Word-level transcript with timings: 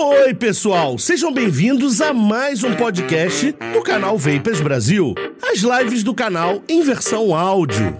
Oi, 0.00 0.32
pessoal, 0.32 0.96
sejam 0.96 1.32
bem-vindos 1.32 2.00
a 2.00 2.14
mais 2.14 2.62
um 2.62 2.72
podcast 2.76 3.50
do 3.72 3.82
canal 3.82 4.16
Vapers 4.16 4.60
Brasil. 4.60 5.12
As 5.42 5.58
lives 5.58 6.04
do 6.04 6.14
canal 6.14 6.62
em 6.68 6.84
versão 6.84 7.34
áudio. 7.34 7.98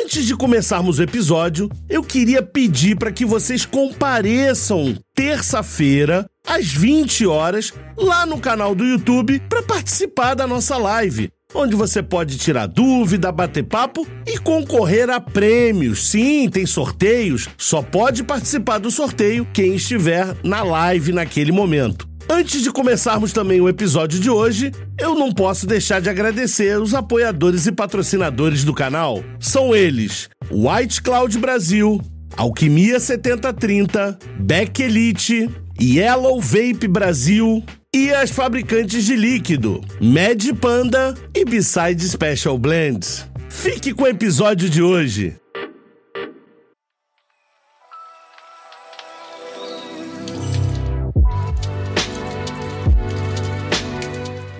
Antes 0.00 0.24
de 0.26 0.36
começarmos 0.36 1.00
o 1.00 1.02
episódio, 1.02 1.68
eu 1.88 2.04
queria 2.04 2.40
pedir 2.40 2.96
para 2.96 3.10
que 3.10 3.26
vocês 3.26 3.66
compareçam 3.66 4.96
terça-feira 5.12 6.24
às 6.46 6.66
20 6.66 7.26
horas 7.26 7.74
lá 7.96 8.24
no 8.24 8.38
canal 8.38 8.76
do 8.76 8.84
YouTube 8.84 9.42
para 9.48 9.60
participar 9.60 10.34
da 10.34 10.46
nossa 10.46 10.76
live 10.76 11.32
onde 11.54 11.74
você 11.74 12.02
pode 12.02 12.38
tirar 12.38 12.66
dúvida, 12.66 13.32
bater 13.32 13.64
papo 13.64 14.06
e 14.26 14.38
concorrer 14.38 15.10
a 15.10 15.20
prêmios. 15.20 16.08
Sim, 16.08 16.48
tem 16.48 16.66
sorteios, 16.66 17.48
só 17.56 17.82
pode 17.82 18.22
participar 18.22 18.78
do 18.78 18.90
sorteio 18.90 19.46
quem 19.52 19.74
estiver 19.74 20.34
na 20.42 20.62
live 20.62 21.12
naquele 21.12 21.52
momento. 21.52 22.08
Antes 22.28 22.62
de 22.62 22.70
começarmos 22.70 23.32
também 23.32 23.60
o 23.60 23.68
episódio 23.68 24.20
de 24.20 24.30
hoje, 24.30 24.70
eu 24.96 25.16
não 25.16 25.32
posso 25.32 25.66
deixar 25.66 26.00
de 26.00 26.08
agradecer 26.08 26.80
os 26.80 26.94
apoiadores 26.94 27.66
e 27.66 27.72
patrocinadores 27.72 28.62
do 28.62 28.72
canal. 28.72 29.24
São 29.40 29.74
eles: 29.74 30.28
White 30.48 31.02
Cloud 31.02 31.36
Brasil, 31.38 32.00
Alquimia 32.36 33.00
7030, 33.00 34.16
Beck 34.38 34.80
Elite, 34.80 35.50
Yellow 35.80 36.40
Vape 36.40 36.86
Brasil, 36.86 37.64
e 37.92 38.12
as 38.12 38.30
fabricantes 38.30 39.04
de 39.04 39.16
líquido, 39.16 39.80
Mad 40.00 40.46
Panda 40.60 41.12
e 41.34 41.44
Beside 41.44 42.08
Special 42.08 42.56
Blends. 42.56 43.26
Fique 43.48 43.92
com 43.92 44.04
o 44.04 44.06
episódio 44.06 44.70
de 44.70 44.80
hoje. 44.80 45.36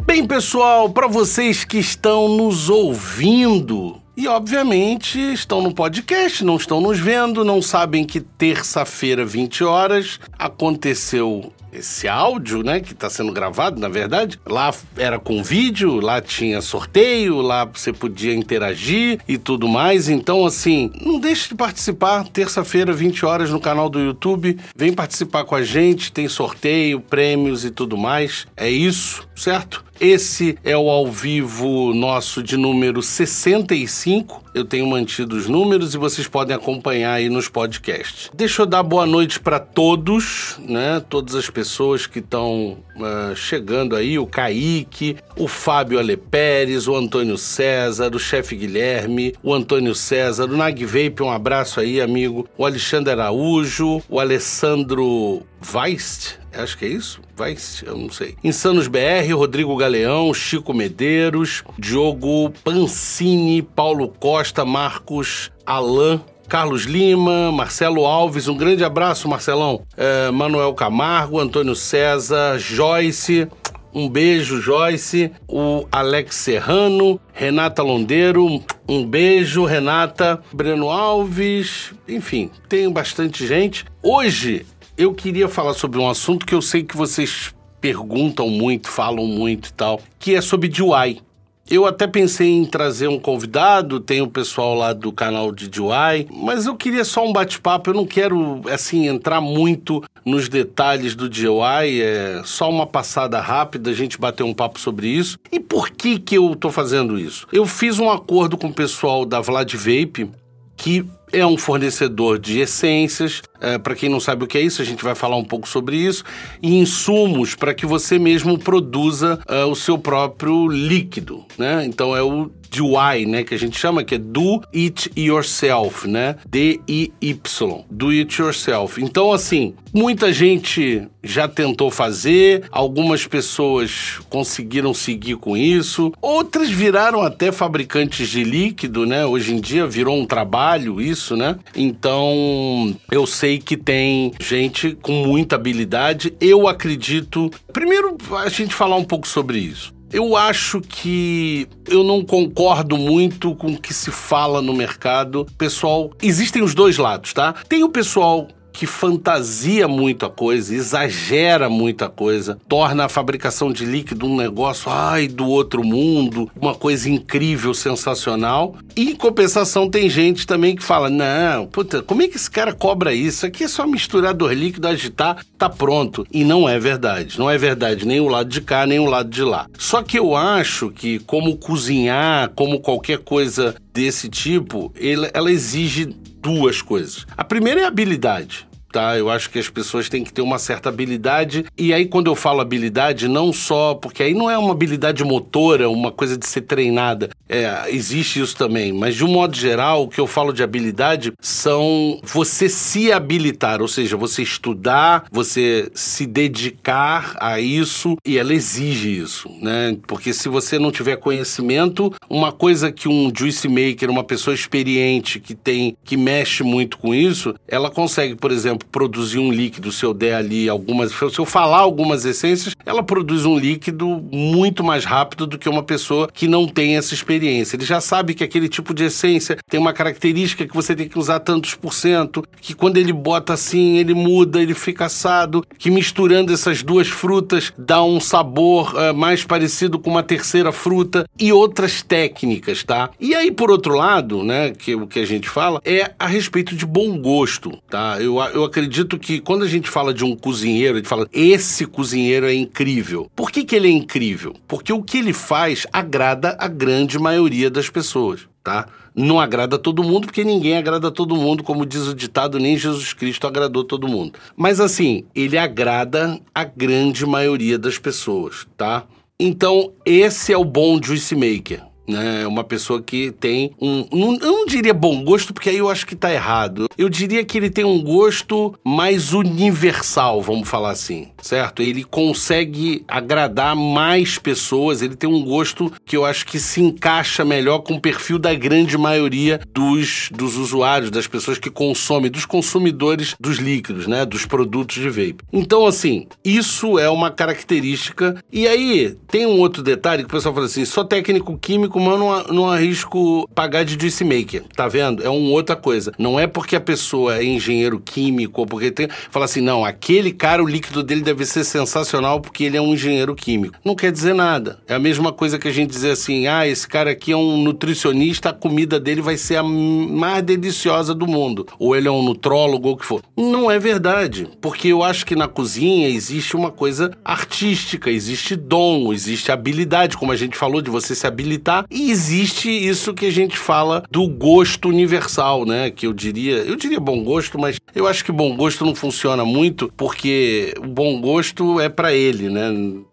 Bem, 0.05 0.27
pessoal, 0.27 0.90
para 0.90 1.06
vocês 1.06 1.62
que 1.62 1.78
estão 1.78 2.36
nos 2.36 2.68
ouvindo, 2.68 4.02
e 4.16 4.27
obviamente 4.27 5.20
estão 5.20 5.62
no 5.62 5.72
podcast, 5.72 6.44
não 6.44 6.56
estão 6.56 6.80
nos 6.80 6.98
vendo, 6.98 7.44
não 7.44 7.62
sabem 7.62 8.05
que 8.05 8.20
terça-feira, 8.20 9.24
20 9.24 9.62
horas, 9.62 10.18
aconteceu 10.36 11.52
esse 11.72 12.08
áudio, 12.08 12.62
né, 12.62 12.80
que 12.80 12.92
está 12.92 13.08
sendo 13.08 13.32
gravado, 13.32 13.80
na 13.80 13.88
verdade, 13.88 14.38
lá 14.46 14.72
era 14.96 15.18
com 15.18 15.42
vídeo, 15.42 16.00
lá 16.00 16.20
tinha 16.20 16.60
sorteio, 16.60 17.40
lá 17.40 17.64
você 17.64 17.92
podia 17.92 18.34
interagir 18.34 19.20
e 19.28 19.38
tudo 19.38 19.68
mais. 19.68 20.08
Então, 20.08 20.44
assim, 20.44 20.90
não 21.00 21.18
deixe 21.18 21.48
de 21.48 21.54
participar. 21.54 22.24
Terça-feira, 22.28 22.92
20 22.92 23.24
horas, 23.24 23.50
no 23.50 23.60
canal 23.60 23.88
do 23.88 24.00
YouTube. 24.00 24.58
Vem 24.74 24.92
participar 24.92 25.44
com 25.44 25.54
a 25.54 25.62
gente, 25.62 26.12
tem 26.12 26.28
sorteio, 26.28 27.00
prêmios 27.00 27.64
e 27.64 27.70
tudo 27.70 27.96
mais. 27.96 28.46
É 28.56 28.68
isso, 28.68 29.28
certo? 29.34 29.84
Esse 30.00 30.56
é 30.64 30.74
o 30.74 30.88
ao 30.88 31.06
vivo 31.06 31.92
nosso 31.92 32.42
de 32.42 32.56
número 32.56 33.02
65. 33.02 34.42
Eu 34.54 34.64
tenho 34.64 34.86
mantido 34.86 35.36
os 35.36 35.46
números 35.46 35.92
e 35.92 35.98
vocês 35.98 36.26
podem 36.26 36.56
acompanhar 36.56 37.12
aí 37.12 37.28
nos 37.28 37.50
podcasts. 37.50 38.30
Deixa 38.32 38.62
eu 38.62 38.66
dar 38.66 38.82
boa 38.82 39.04
noite 39.04 39.38
para 39.38 39.60
todos, 39.60 40.58
né? 40.66 41.04
Todas 41.06 41.34
as 41.34 41.50
pessoas 41.50 42.06
que 42.06 42.18
estão 42.18 42.78
uh, 42.96 43.36
chegando 43.36 43.94
aí, 43.94 44.18
o 44.18 44.26
Kaique, 44.26 45.18
o 45.36 45.46
Fábio 45.46 45.98
Ale 45.98 46.16
Pérez, 46.16 46.88
o 46.88 46.96
Antônio 46.96 47.36
César, 47.36 48.10
o 48.14 48.18
chefe 48.18 48.56
Guilherme, 48.56 49.34
o 49.42 49.52
Antônio 49.52 49.94
César, 49.94 50.46
o 50.46 50.56
Nag 50.56 50.82
Vape, 50.82 51.22
um 51.22 51.30
abraço 51.30 51.78
aí, 51.78 52.00
amigo, 52.00 52.48
o 52.56 52.64
Alexandre 52.64 53.12
Araújo, 53.12 54.02
o 54.08 54.18
Alessandro 54.18 55.42
Weist, 55.72 56.39
acho 56.53 56.77
que 56.78 56.84
é 56.84 56.89
isso? 56.89 57.20
Weist, 57.39 57.84
eu 57.84 57.97
não 57.97 58.11
sei. 58.11 58.34
Insanos 58.42 58.89
BR, 58.89 59.33
Rodrigo 59.34 59.77
Galeão, 59.77 60.33
Chico 60.33 60.72
Medeiros, 60.72 61.62
Diogo 61.78 62.51
Pancini, 62.64 63.62
Paulo 63.62 64.08
Costa, 64.08 64.64
Marcos 64.64 65.51
Alain, 65.64 66.20
Carlos 66.48 66.83
Lima, 66.83 67.52
Marcelo 67.52 68.05
Alves, 68.05 68.48
um 68.48 68.57
grande 68.57 68.83
abraço, 68.83 69.29
Marcelão. 69.29 69.86
É, 69.96 70.30
Manuel 70.33 70.74
Camargo, 70.74 71.39
Antônio 71.39 71.77
César, 71.77 72.58
Joyce. 72.58 73.46
Um 73.95 74.08
beijo, 74.08 74.61
Joyce. 74.61 75.30
O 75.46 75.86
Alex 75.92 76.34
Serrano, 76.34 77.20
Renata 77.33 77.83
Londeiro, 77.83 78.64
um 78.89 79.07
beijo, 79.07 79.64
Renata. 79.64 80.42
Breno 80.52 80.90
Alves, 80.90 81.92
enfim, 82.08 82.51
tem 82.68 82.90
bastante 82.90 83.46
gente. 83.46 83.84
Hoje 84.02 84.67
eu 85.00 85.14
queria 85.14 85.48
falar 85.48 85.72
sobre 85.72 85.98
um 85.98 86.06
assunto 86.06 86.44
que 86.44 86.55
eu 86.55 86.61
sei 86.61 86.83
que 86.83 86.94
vocês 86.94 87.55
perguntam 87.80 88.50
muito, 88.50 88.90
falam 88.90 89.27
muito 89.27 89.70
e 89.70 89.72
tal, 89.72 89.98
que 90.18 90.34
é 90.34 90.42
sobre 90.42 90.68
DIY. 90.68 91.22
Eu 91.70 91.86
até 91.86 92.06
pensei 92.06 92.50
em 92.50 92.66
trazer 92.66 93.08
um 93.08 93.18
convidado, 93.18 93.98
tem 93.98 94.20
o 94.20 94.28
pessoal 94.28 94.74
lá 94.74 94.92
do 94.92 95.10
canal 95.10 95.52
de 95.52 95.68
DIY, 95.68 96.28
mas 96.30 96.66
eu 96.66 96.77
queria 96.77 97.02
só 97.02 97.27
um 97.27 97.33
bate-papo, 97.33 97.89
eu 97.89 97.94
não 97.94 98.05
quero, 98.05 98.60
assim, 98.68 99.06
entrar 99.06 99.40
muito 99.40 100.05
nos 100.22 100.50
detalhes 100.50 101.14
do 101.14 101.30
DIY, 101.30 102.02
é 102.02 102.42
só 102.44 102.68
uma 102.68 102.86
passada 102.86 103.40
rápida, 103.40 103.89
a 103.89 103.94
gente 103.94 104.18
bater 104.18 104.42
um 104.42 104.52
papo 104.52 104.78
sobre 104.78 105.08
isso. 105.08 105.39
E 105.50 105.58
por 105.58 105.89
que 105.89 106.18
que 106.18 106.36
eu 106.36 106.55
tô 106.55 106.70
fazendo 106.70 107.18
isso? 107.18 107.46
Eu 107.50 107.64
fiz 107.64 107.98
um 107.98 108.10
acordo 108.10 108.58
com 108.58 108.66
o 108.66 108.74
pessoal 108.74 109.24
da 109.24 109.40
Vlad 109.40 109.72
Vape, 109.72 110.30
que 110.77 111.06
é 111.33 111.46
um 111.46 111.56
fornecedor 111.56 112.39
de 112.39 112.58
essências. 112.58 113.42
É, 113.60 113.78
para 113.78 113.94
quem 113.94 114.08
não 114.08 114.20
sabe 114.20 114.44
o 114.44 114.46
que 114.46 114.58
é 114.58 114.60
isso, 114.60 114.82
a 114.82 114.84
gente 114.84 115.04
vai 115.04 115.14
falar 115.14 115.36
um 115.36 115.44
pouco 115.44 115.68
sobre 115.68 115.96
isso. 115.96 116.24
E 116.62 116.78
insumos 116.78 117.54
para 117.54 117.74
que 117.74 117.86
você 117.86 118.18
mesmo 118.18 118.58
produza 118.58 119.38
uh, 119.48 119.66
o 119.70 119.74
seu 119.74 119.98
próprio 119.98 120.68
líquido. 120.68 121.44
Né? 121.58 121.84
Então 121.86 122.16
é 122.16 122.22
o 122.22 122.50
DIY, 122.70 123.26
né, 123.26 123.42
que 123.42 123.52
a 123.52 123.58
gente 123.58 123.78
chama 123.78 124.04
que 124.04 124.14
é 124.14 124.18
do 124.18 124.62
it 124.72 125.10
yourself, 125.16 126.06
né? 126.06 126.36
D 126.48 126.80
I 126.88 127.12
Y, 127.20 127.84
do 127.90 128.10
it 128.10 128.40
yourself. 128.40 129.02
Então 129.02 129.32
assim, 129.32 129.75
muita 129.92 130.32
gente 130.32 131.08
já 131.22 131.48
tentou 131.48 131.90
fazer, 131.90 132.64
algumas 132.70 133.26
pessoas 133.26 134.20
conseguiram 134.31 134.94
seguir 134.94 135.37
com 135.37 135.56
isso, 135.56 136.12
outras 136.22 136.70
viraram 136.70 137.22
até 137.22 137.52
fabricantes 137.52 138.28
de 138.28 138.42
líquido, 138.44 139.04
né? 139.04 139.26
Hoje 139.26 139.52
em 139.52 139.60
dia 139.60 139.87
virou 139.87 140.16
um 140.16 140.25
trabalho 140.25 141.00
isso, 141.00 141.37
né? 141.37 141.58
Então, 141.75 142.96
eu 143.10 143.26
sei 143.26 143.50
que 143.58 143.76
tem 143.76 144.32
gente 144.40 144.96
com 145.02 145.12
muita 145.12 145.56
habilidade. 145.56 146.34
Eu 146.40 146.69
acredito. 146.69 147.50
Primeiro, 147.72 148.16
a 148.38 148.49
gente 148.49 148.75
falar 148.75 148.96
um 148.96 149.05
pouco 149.05 149.26
sobre 149.26 149.58
isso. 149.58 149.93
Eu 150.12 150.37
acho 150.37 150.81
que 150.81 151.69
eu 151.87 152.02
não 152.02 152.25
concordo 152.25 152.99
muito 152.99 153.55
com 153.55 153.69
o 153.69 153.81
que 153.81 153.94
se 153.94 154.10
fala 154.10 154.60
no 154.60 154.75
mercado. 154.75 155.46
Pessoal, 155.56 156.10
existem 156.20 156.62
os 156.62 156.75
dois 156.75 156.99
lados, 156.99 157.32
tá? 157.32 157.52
Tem 157.69 157.84
o 157.84 157.88
pessoal 157.88 158.49
que 158.81 158.87
fantasia 158.87 159.87
muito 159.87 160.25
a 160.25 160.31
coisa, 160.31 160.75
exagera 160.75 161.69
muita 161.69 162.08
coisa, 162.08 162.58
torna 162.67 163.05
a 163.05 163.08
fabricação 163.11 163.70
de 163.70 163.85
líquido 163.85 164.25
um 164.25 164.35
negócio, 164.35 164.91
ai, 164.91 165.29
do 165.29 165.46
outro 165.46 165.85
mundo, 165.85 166.50
uma 166.58 166.75
coisa 166.75 167.11
incrível, 167.11 167.75
sensacional. 167.75 168.75
E 168.96 169.11
em 169.11 169.14
compensação 169.14 169.90
tem 169.90 170.08
gente 170.08 170.46
também 170.46 170.75
que 170.75 170.82
fala: 170.82 171.11
"Não, 171.11 171.67
puta, 171.67 172.00
como 172.00 172.23
é 172.23 172.29
que 172.29 172.37
esse 172.37 172.50
cara 172.50 172.73
cobra 172.73 173.12
isso? 173.12 173.44
Aqui 173.44 173.64
é 173.64 173.69
só 173.69 173.87
misturar 173.87 174.32
dois 174.32 174.58
líquidos, 174.58 174.90
agitar, 174.90 175.44
tá 175.58 175.69
pronto". 175.69 176.26
E 176.32 176.43
não 176.43 176.67
é 176.67 176.79
verdade. 176.79 177.38
Não 177.38 177.50
é 177.50 177.58
verdade 177.58 178.06
nem 178.06 178.19
o 178.19 178.29
lado 178.29 178.49
de 178.49 178.62
cá, 178.62 178.87
nem 178.87 178.99
o 178.99 179.05
lado 179.05 179.29
de 179.29 179.43
lá. 179.43 179.67
Só 179.76 180.02
que 180.02 180.19
eu 180.19 180.35
acho 180.35 180.88
que 180.90 181.19
como 181.19 181.58
cozinhar, 181.58 182.49
como 182.56 182.81
qualquer 182.81 183.19
coisa 183.19 183.75
desse 183.93 184.31
tipo, 184.31 184.90
ela 185.35 185.52
exige 185.52 186.06
duas 186.40 186.81
coisas. 186.81 187.26
A 187.37 187.44
primeira 187.44 187.82
é 187.82 187.85
habilidade 187.85 188.69
tá? 188.90 189.17
Eu 189.17 189.31
acho 189.31 189.50
que 189.50 189.58
as 189.58 189.69
pessoas 189.69 190.08
têm 190.08 190.25
que 190.25 190.32
ter 190.32 190.42
uma 190.42 190.58
certa 190.58 190.88
habilidade. 190.88 191.64
E 191.76 191.92
aí, 191.92 192.06
quando 192.06 192.26
eu 192.26 192.34
falo 192.34 192.60
habilidade, 192.60 193.28
não 193.28 193.52
só. 193.52 193.94
Porque 193.94 194.22
aí 194.22 194.34
não 194.34 194.50
é 194.50 194.58
uma 194.58 194.72
habilidade 194.72 195.25
motora, 195.25 195.88
uma 195.88 196.12
coisa 196.12 196.37
de 196.37 196.46
ser 196.46 196.62
treinada. 196.62 197.31
É, 197.48 197.87
existe 197.88 198.40
isso 198.40 198.56
também. 198.56 198.92
Mas, 198.92 199.16
de 199.16 199.25
um 199.25 199.28
modo 199.28 199.56
geral, 199.56 200.04
o 200.04 200.08
que 200.08 200.20
eu 200.20 200.26
falo 200.26 200.52
de 200.52 200.62
habilidade 200.62 201.32
são 201.40 202.20
você 202.22 202.69
se 202.69 203.12
habilitar, 203.12 203.81
ou 203.81 203.88
seja, 203.88 204.16
você 204.16 204.42
estudar, 204.42 205.25
você 205.31 205.90
se 205.94 206.26
dedicar 206.26 207.37
a 207.40 207.60
isso 207.60 208.16
e 208.25 208.38
ela 208.38 208.54
exige 208.54 209.19
isso, 209.19 209.48
né? 209.60 209.96
Porque 210.06 210.32
se 210.32 210.48
você 210.48 210.78
não 210.78 210.90
tiver 210.90 211.16
conhecimento, 211.16 212.12
uma 212.28 212.52
coisa 212.52 212.92
que 212.92 213.08
um 213.08 213.32
juice 213.37 213.69
maker, 213.69 214.10
uma 214.10 214.25
pessoa 214.25 214.54
experiente 214.54 215.40
que 215.40 215.54
tem, 215.54 215.96
que 216.04 216.16
mexe 216.16 216.62
muito 216.62 216.98
com 216.98 217.14
isso, 217.14 217.54
ela 217.66 217.90
consegue, 217.90 218.34
por 218.34 218.50
exemplo, 218.50 218.79
produzir 218.86 219.38
um 219.38 219.52
líquido 219.52 219.92
se 219.92 220.04
eu 220.04 220.14
der 220.14 220.34
ali 220.34 220.68
algumas. 220.68 221.12
Se 221.12 221.38
eu 221.38 221.44
falar 221.44 221.78
algumas 221.78 222.24
essências, 222.24 222.74
ela 222.84 223.02
produz 223.02 223.44
um 223.44 223.58
líquido 223.58 224.22
muito 224.32 224.82
mais 224.82 225.04
rápido 225.04 225.46
do 225.46 225.58
que 225.58 225.68
uma 225.68 225.82
pessoa 225.82 226.28
que 226.32 226.48
não 226.48 226.66
tem 226.66 226.96
essa 226.96 227.14
experiência. 227.14 227.76
Ele 227.76 227.84
já 227.84 228.00
sabe 228.00 228.34
que 228.34 228.44
aquele 228.44 228.68
tipo 228.68 228.94
de 228.94 229.04
essência 229.04 229.58
tem 229.68 229.78
uma 229.78 229.92
característica 229.92 230.66
que 230.66 230.74
você 230.74 230.94
tem 230.94 231.08
que 231.08 231.18
usar 231.18 231.40
tantos 231.40 231.74
por 231.74 231.92
cento, 231.92 232.44
que 232.60 232.74
quando 232.74 232.96
ele 232.96 233.12
bota 233.12 233.52
assim, 233.52 233.98
ele 233.98 234.14
muda, 234.14 234.60
ele 234.60 234.74
fica 234.74 235.06
assado, 235.06 235.64
que 235.78 235.90
misturando 235.90 236.52
essas 236.52 236.82
duas 236.82 237.08
frutas 237.08 237.72
dá 237.76 238.02
um 238.02 238.20
sabor 238.20 238.94
uh, 238.94 239.14
mais 239.14 239.44
parecido 239.44 239.98
com 239.98 240.10
uma 240.10 240.22
terceira 240.22 240.72
fruta 240.72 241.26
e 241.38 241.52
outras 241.52 242.02
técnicas, 242.02 242.82
tá? 242.82 243.10
E 243.20 243.34
aí, 243.34 243.50
por 243.50 243.70
outro 243.70 243.94
lado, 243.94 244.42
né, 244.42 244.70
que 244.70 244.94
o 244.94 245.06
que 245.06 245.18
a 245.20 245.26
gente 245.26 245.48
fala 245.48 245.80
é 245.84 246.12
a 246.18 246.26
respeito 246.26 246.74
de 246.74 246.86
bom 246.86 247.18
gosto, 247.18 247.78
tá? 247.88 248.16
Eu, 248.20 248.38
eu 248.54 248.64
acredito 248.70 249.19
que 249.19 249.40
quando 249.40 249.64
a 249.64 249.69
gente 249.69 249.90
fala 249.90 250.14
de 250.14 250.25
um 250.25 250.34
cozinheiro, 250.34 250.94
a 250.94 250.96
gente 250.99 251.08
fala, 251.08 251.28
esse 251.32 251.84
cozinheiro 251.84 252.46
é 252.46 252.55
incrível. 252.55 253.31
Por 253.34 253.50
que, 253.50 253.64
que 253.64 253.76
ele 253.76 253.88
é 253.88 253.90
incrível? 253.90 254.55
Porque 254.67 254.93
o 254.93 255.02
que 255.02 255.19
ele 255.19 255.32
faz 255.32 255.87
agrada 255.93 256.56
a 256.58 256.69
grande 256.69 257.19
maioria 257.19 257.69
das 257.69 257.90
pessoas, 257.90 258.49
tá? 258.62 258.87
Não 259.14 259.40
agrada 259.40 259.76
todo 259.76 260.05
mundo, 260.05 260.26
porque 260.26 260.44
ninguém 260.44 260.76
agrada 260.76 261.11
todo 261.11 261.37
mundo, 261.37 261.64
como 261.64 261.84
diz 261.84 262.06
o 262.06 262.14
ditado, 262.14 262.58
nem 262.58 262.78
Jesus 262.78 263.12
Cristo 263.12 263.46
agradou 263.46 263.84
todo 263.84 264.08
mundo. 264.08 264.38
Mas 264.56 264.81
assim, 264.81 265.25
ele 265.34 265.58
agrada 265.58 266.40
a 266.55 266.64
grande 266.64 267.26
maioria 267.26 267.76
das 267.76 267.99
pessoas, 267.99 268.66
tá? 268.76 269.05
Então, 269.38 269.93
esse 270.06 270.52
é 270.52 270.56
o 270.56 270.64
bom 270.64 271.00
juice 271.02 271.34
maker 271.34 271.89
né? 272.10 272.46
Uma 272.46 272.64
pessoa 272.64 273.00
que 273.00 273.30
tem 273.30 273.72
um. 273.80 274.06
Não, 274.12 274.34
eu 274.34 274.52
não 274.52 274.66
diria 274.66 274.92
bom 274.92 275.22
gosto, 275.22 275.54
porque 275.54 275.70
aí 275.70 275.78
eu 275.78 275.88
acho 275.88 276.06
que 276.06 276.16
tá 276.16 276.32
errado. 276.32 276.88
Eu 276.98 277.08
diria 277.08 277.44
que 277.44 277.56
ele 277.56 277.70
tem 277.70 277.84
um 277.84 278.02
gosto 278.02 278.74
mais 278.84 279.32
universal, 279.32 280.42
vamos 280.42 280.68
falar 280.68 280.90
assim, 280.90 281.28
certo? 281.40 281.82
Ele 281.82 282.04
consegue 282.04 283.04
agradar 283.06 283.74
mais 283.76 284.38
pessoas, 284.38 285.02
ele 285.02 285.16
tem 285.16 285.28
um 285.28 285.44
gosto 285.44 285.92
que 286.04 286.16
eu 286.16 286.24
acho 286.24 286.46
que 286.46 286.58
se 286.58 286.82
encaixa 286.82 287.44
melhor 287.44 287.80
com 287.80 287.94
o 287.94 288.00
perfil 288.00 288.38
da 288.38 288.52
grande 288.54 288.98
maioria 288.98 289.60
dos, 289.72 290.28
dos 290.32 290.56
usuários, 290.56 291.10
das 291.10 291.26
pessoas 291.26 291.58
que 291.58 291.70
consomem, 291.70 292.30
dos 292.30 292.44
consumidores 292.44 293.36
dos 293.38 293.58
líquidos, 293.58 294.06
né? 294.06 294.24
Dos 294.24 294.44
produtos 294.44 294.96
de 294.96 295.08
vape. 295.08 295.44
Então, 295.52 295.86
assim, 295.86 296.26
isso 296.44 296.98
é 296.98 297.08
uma 297.08 297.30
característica. 297.30 298.42
E 298.52 298.66
aí, 298.66 299.16
tem 299.28 299.46
um 299.46 299.58
outro 299.58 299.82
detalhe 299.82 300.22
que 300.22 300.28
o 300.28 300.32
pessoal 300.32 300.54
fala 300.54 300.66
assim: 300.66 300.84
só 300.84 301.04
técnico 301.04 301.56
químico 301.58 302.00
mas 302.00 302.19
não, 302.19 302.43
não 302.44 302.70
arrisco 302.70 303.49
pagar 303.55 303.85
de 303.85 304.00
juice 304.00 304.25
maker, 304.25 304.64
tá 304.75 304.88
vendo? 304.88 305.23
É 305.23 305.29
uma 305.29 305.50
outra 305.50 305.76
coisa. 305.76 306.12
Não 306.19 306.38
é 306.38 306.47
porque 306.47 306.76
a 306.76 306.81
pessoa 306.81 307.38
é 307.38 307.44
engenheiro 307.44 308.00
químico 308.00 308.61
ou 308.61 308.67
porque 308.67 308.91
tem. 308.91 309.08
Fala 309.31 309.44
assim, 309.44 309.61
não, 309.61 309.85
aquele 309.85 310.32
cara, 310.32 310.62
o 310.62 310.67
líquido 310.67 311.02
dele 311.02 311.20
deve 311.20 311.44
ser 311.44 311.64
sensacional 311.64 312.41
porque 312.41 312.64
ele 312.64 312.76
é 312.76 312.81
um 312.81 312.94
engenheiro 312.94 313.35
químico. 313.35 313.76
Não 313.85 313.94
quer 313.94 314.12
dizer 314.12 314.35
nada. 314.35 314.79
É 314.88 314.94
a 314.94 314.99
mesma 314.99 315.32
coisa 315.32 315.58
que 315.58 315.69
a 315.69 315.73
gente 315.73 315.91
dizer 315.91 316.12
assim, 316.12 316.47
ah, 316.47 316.67
esse 316.67 316.87
cara 316.87 317.11
aqui 317.11 317.32
é 317.32 317.37
um 317.37 317.62
nutricionista, 317.62 318.50
a 318.50 318.52
comida 318.52 318.99
dele 318.99 319.20
vai 319.20 319.37
ser 319.37 319.56
a 319.56 319.62
mais 319.62 320.43
deliciosa 320.43 321.14
do 321.14 321.26
mundo. 321.26 321.67
Ou 321.79 321.94
ele 321.94 322.08
é 322.08 322.11
um 322.11 322.23
nutrólogo 322.23 322.88
ou 322.88 322.94
o 322.94 322.97
que 322.97 323.05
for. 323.05 323.23
Não 323.37 323.70
é 323.70 323.79
verdade. 323.79 324.49
Porque 324.61 324.88
eu 324.88 325.02
acho 325.02 325.26
que 325.26 325.37
na 325.37 325.49
cozinha 325.49 326.08
existe 326.08 326.56
uma 326.56 326.70
coisa 326.70 327.11
artística, 327.25 328.11
existe 328.11 328.56
dom, 328.56 329.12
existe 329.12 329.52
habilidade, 329.52 330.17
como 330.17 330.32
a 330.32 330.37
gente 330.37 330.56
falou, 330.56 330.81
de 330.81 330.91
você 330.91 331.14
se 331.14 331.26
habilitar 331.26 331.85
e 331.90 332.10
existe 332.10 332.70
isso 332.70 333.12
que 333.12 333.26
a 333.26 333.31
gente 333.31 333.58
fala 333.58 334.04
do 334.10 334.28
gosto 334.28 334.88
universal, 334.88 335.64
né? 335.64 335.90
Que 335.90 336.06
eu 336.06 336.12
diria, 336.12 336.58
eu 336.58 336.76
diria 336.76 337.00
bom 337.00 337.22
gosto, 337.25 337.58
mas 337.58 337.78
eu 337.94 338.06
acho 338.06 338.25
que 338.25 338.31
bom 338.31 338.56
gosto 338.56 338.84
não 338.84 338.94
funciona 338.94 339.44
muito 339.44 339.92
porque 339.96 340.72
o 340.78 340.87
bom 340.87 341.20
gosto 341.20 341.81
é 341.81 341.88
para 341.88 342.14
ele, 342.14 342.48
né? 342.48 342.70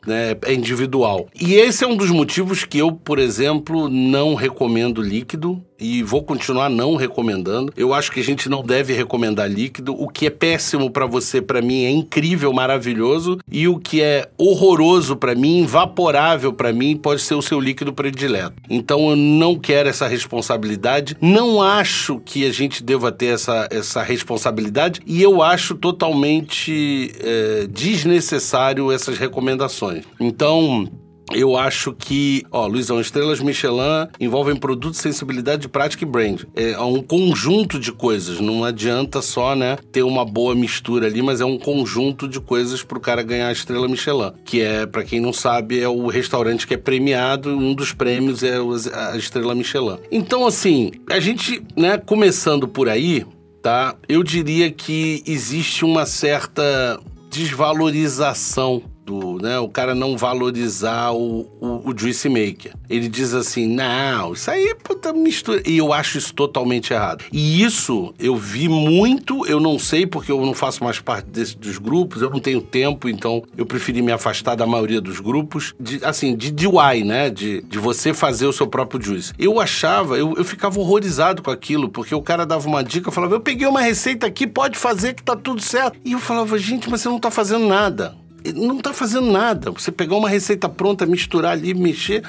Né? 0.07 0.35
É 0.45 0.53
individual. 0.53 1.27
E 1.39 1.55
esse 1.55 1.83
é 1.83 1.87
um 1.87 1.95
dos 1.95 2.09
motivos 2.09 2.63
que 2.63 2.77
eu, 2.79 2.91
por 2.91 3.19
exemplo, 3.19 3.89
não 3.89 4.33
recomendo 4.33 5.01
líquido 5.01 5.61
e 5.79 6.01
vou 6.03 6.23
continuar 6.23 6.69
não 6.69 6.95
recomendando. 6.95 7.71
Eu 7.75 7.93
acho 7.93 8.11
que 8.11 8.19
a 8.19 8.23
gente 8.23 8.49
não 8.49 8.63
deve 8.63 8.93
recomendar 8.93 9.49
líquido. 9.49 9.93
O 9.93 10.07
que 10.07 10.25
é 10.25 10.29
péssimo 10.29 10.89
para 10.89 11.05
você, 11.05 11.41
para 11.41 11.61
mim, 11.61 11.85
é 11.85 11.89
incrível, 11.89 12.51
maravilhoso, 12.51 13.37
e 13.51 13.67
o 13.67 13.77
que 13.77 14.01
é 14.01 14.29
horroroso 14.37 15.15
para 15.15 15.35
mim, 15.35 15.59
invaporável 15.59 16.53
para 16.53 16.73
mim, 16.73 16.95
pode 16.97 17.21
ser 17.21 17.35
o 17.35 17.41
seu 17.41 17.59
líquido 17.59 17.93
predileto. 17.93 18.55
Então 18.69 19.09
eu 19.09 19.15
não 19.15 19.57
quero 19.57 19.89
essa 19.89 20.07
responsabilidade. 20.07 21.15
Não 21.21 21.61
acho 21.61 22.19
que 22.25 22.45
a 22.45 22.51
gente 22.51 22.83
deva 22.83 23.11
ter 23.11 23.27
essa, 23.27 23.67
essa 23.71 24.01
responsabilidade 24.01 25.01
e 25.05 25.21
eu 25.21 25.41
acho 25.41 25.75
totalmente 25.75 27.11
é, 27.19 27.67
desnecessário 27.69 28.91
essas 28.91 29.17
recomendações. 29.17 29.96
Então 30.19 30.87
eu 31.33 31.57
acho 31.57 31.91
que, 31.91 32.43
ó, 32.51 32.65
Luizão, 32.67 33.01
estrelas 33.01 33.41
Michelin 33.41 34.07
envolvem 34.19 34.55
produto, 34.55 34.95
sensibilidade, 34.95 35.67
prática 35.67 36.03
e 36.03 36.07
brand. 36.07 36.43
É 36.55 36.79
um 36.79 37.01
conjunto 37.01 37.79
de 37.79 37.91
coisas. 37.91 38.39
Não 38.39 38.63
adianta 38.63 39.21
só, 39.21 39.53
né, 39.53 39.77
ter 39.91 40.03
uma 40.03 40.23
boa 40.23 40.55
mistura 40.55 41.07
ali, 41.07 41.21
mas 41.21 41.41
é 41.41 41.45
um 41.45 41.57
conjunto 41.57 42.27
de 42.29 42.39
coisas 42.39 42.81
pro 42.81 42.99
cara 42.99 43.21
ganhar 43.23 43.49
a 43.49 43.51
estrela 43.51 43.87
Michelin. 43.89 44.31
Que 44.45 44.61
é, 44.61 44.85
para 44.85 45.03
quem 45.03 45.19
não 45.19 45.33
sabe, 45.33 45.79
é 45.81 45.89
o 45.89 46.07
restaurante 46.07 46.65
que 46.65 46.73
é 46.73 46.77
premiado. 46.77 47.49
Um 47.49 47.73
dos 47.73 47.91
prêmios 47.91 48.41
é 48.41 48.57
a 48.93 49.17
estrela 49.17 49.53
Michelin. 49.53 49.97
Então, 50.09 50.47
assim, 50.47 50.91
a 51.09 51.19
gente, 51.19 51.61
né, 51.75 51.97
começando 51.97 52.69
por 52.69 52.87
aí, 52.87 53.25
tá? 53.61 53.95
Eu 54.07 54.23
diria 54.23 54.71
que 54.71 55.21
existe 55.27 55.83
uma 55.83 56.05
certa 56.05 56.97
desvalorização 57.29 58.81
do, 59.07 59.37
né, 59.41 59.57
o 59.57 59.69
cara 59.69 59.95
não 59.95 60.17
valorizar 60.17 61.11
o, 61.13 61.47
o, 61.61 61.89
o 61.89 61.97
juice 61.97 62.27
maker. 62.27 62.73
Ele 62.89 63.07
diz 63.07 63.33
assim, 63.33 63.65
não, 63.65 64.33
isso 64.33 64.51
aí 64.51 64.75
puta 64.83 65.13
mistura. 65.13 65.63
E 65.65 65.77
eu 65.77 65.93
acho 65.93 66.17
isso 66.17 66.33
totalmente 66.33 66.91
errado. 66.91 67.23
E 67.31 67.63
isso 67.63 68.13
eu 68.19 68.35
vi 68.35 68.67
muito, 68.67 69.45
eu 69.47 69.61
não 69.61 69.79
sei 69.79 70.05
porque 70.05 70.29
eu 70.29 70.45
não 70.45 70.53
faço 70.53 70.83
mais 70.83 70.99
parte 70.99 71.29
desse, 71.29 71.57
dos 71.57 71.77
grupos, 71.77 72.21
eu 72.21 72.29
não 72.29 72.39
tenho 72.39 72.61
tempo, 72.61 73.07
então 73.07 73.41
eu 73.55 73.65
preferi 73.65 74.01
me 74.01 74.11
afastar 74.11 74.55
da 74.55 74.67
maioria 74.67 74.99
dos 74.99 75.21
grupos. 75.21 75.73
De, 75.79 76.03
assim, 76.03 76.35
de 76.35 76.51
DIY, 76.51 77.05
né? 77.05 77.29
De, 77.29 77.61
de 77.61 77.79
você 77.79 78.13
fazer 78.13 78.45
o 78.45 78.53
seu 78.53 78.67
próprio 78.67 79.01
juice. 79.01 79.31
Eu 79.39 79.59
achava, 79.61 80.17
eu, 80.17 80.33
eu 80.35 80.43
ficava 80.43 80.77
horrorizado 80.79 81.41
com 81.41 81.49
aquilo, 81.49 81.87
porque 81.87 82.13
o 82.13 82.21
cara 82.21 82.45
dava 82.45 82.67
uma 82.67 82.83
dica, 82.83 83.09
falava, 83.09 83.35
eu 83.35 83.39
peguei 83.39 83.67
uma 83.67 83.81
receita 83.81 84.27
aqui, 84.27 84.45
pode 84.45 84.77
fazer 84.77 85.13
que 85.13 85.23
tá 85.23 85.35
tudo 85.35 85.61
certo. 85.61 85.97
E 86.03 86.11
eu 86.11 86.19
falava, 86.19 86.57
gente, 86.57 86.89
mas 86.89 87.01
você 87.01 87.07
não 87.07 87.19
tá 87.19 87.31
fazendo 87.31 87.65
nada 87.65 88.26
não 88.53 88.77
está 88.77 88.93
fazendo 88.93 89.31
nada. 89.31 89.71
Você 89.71 89.91
pegar 89.91 90.15
uma 90.15 90.29
receita 90.29 90.67
pronta, 90.69 91.05
misturar 91.05 91.53
ali, 91.53 91.73
mexer 91.73 92.23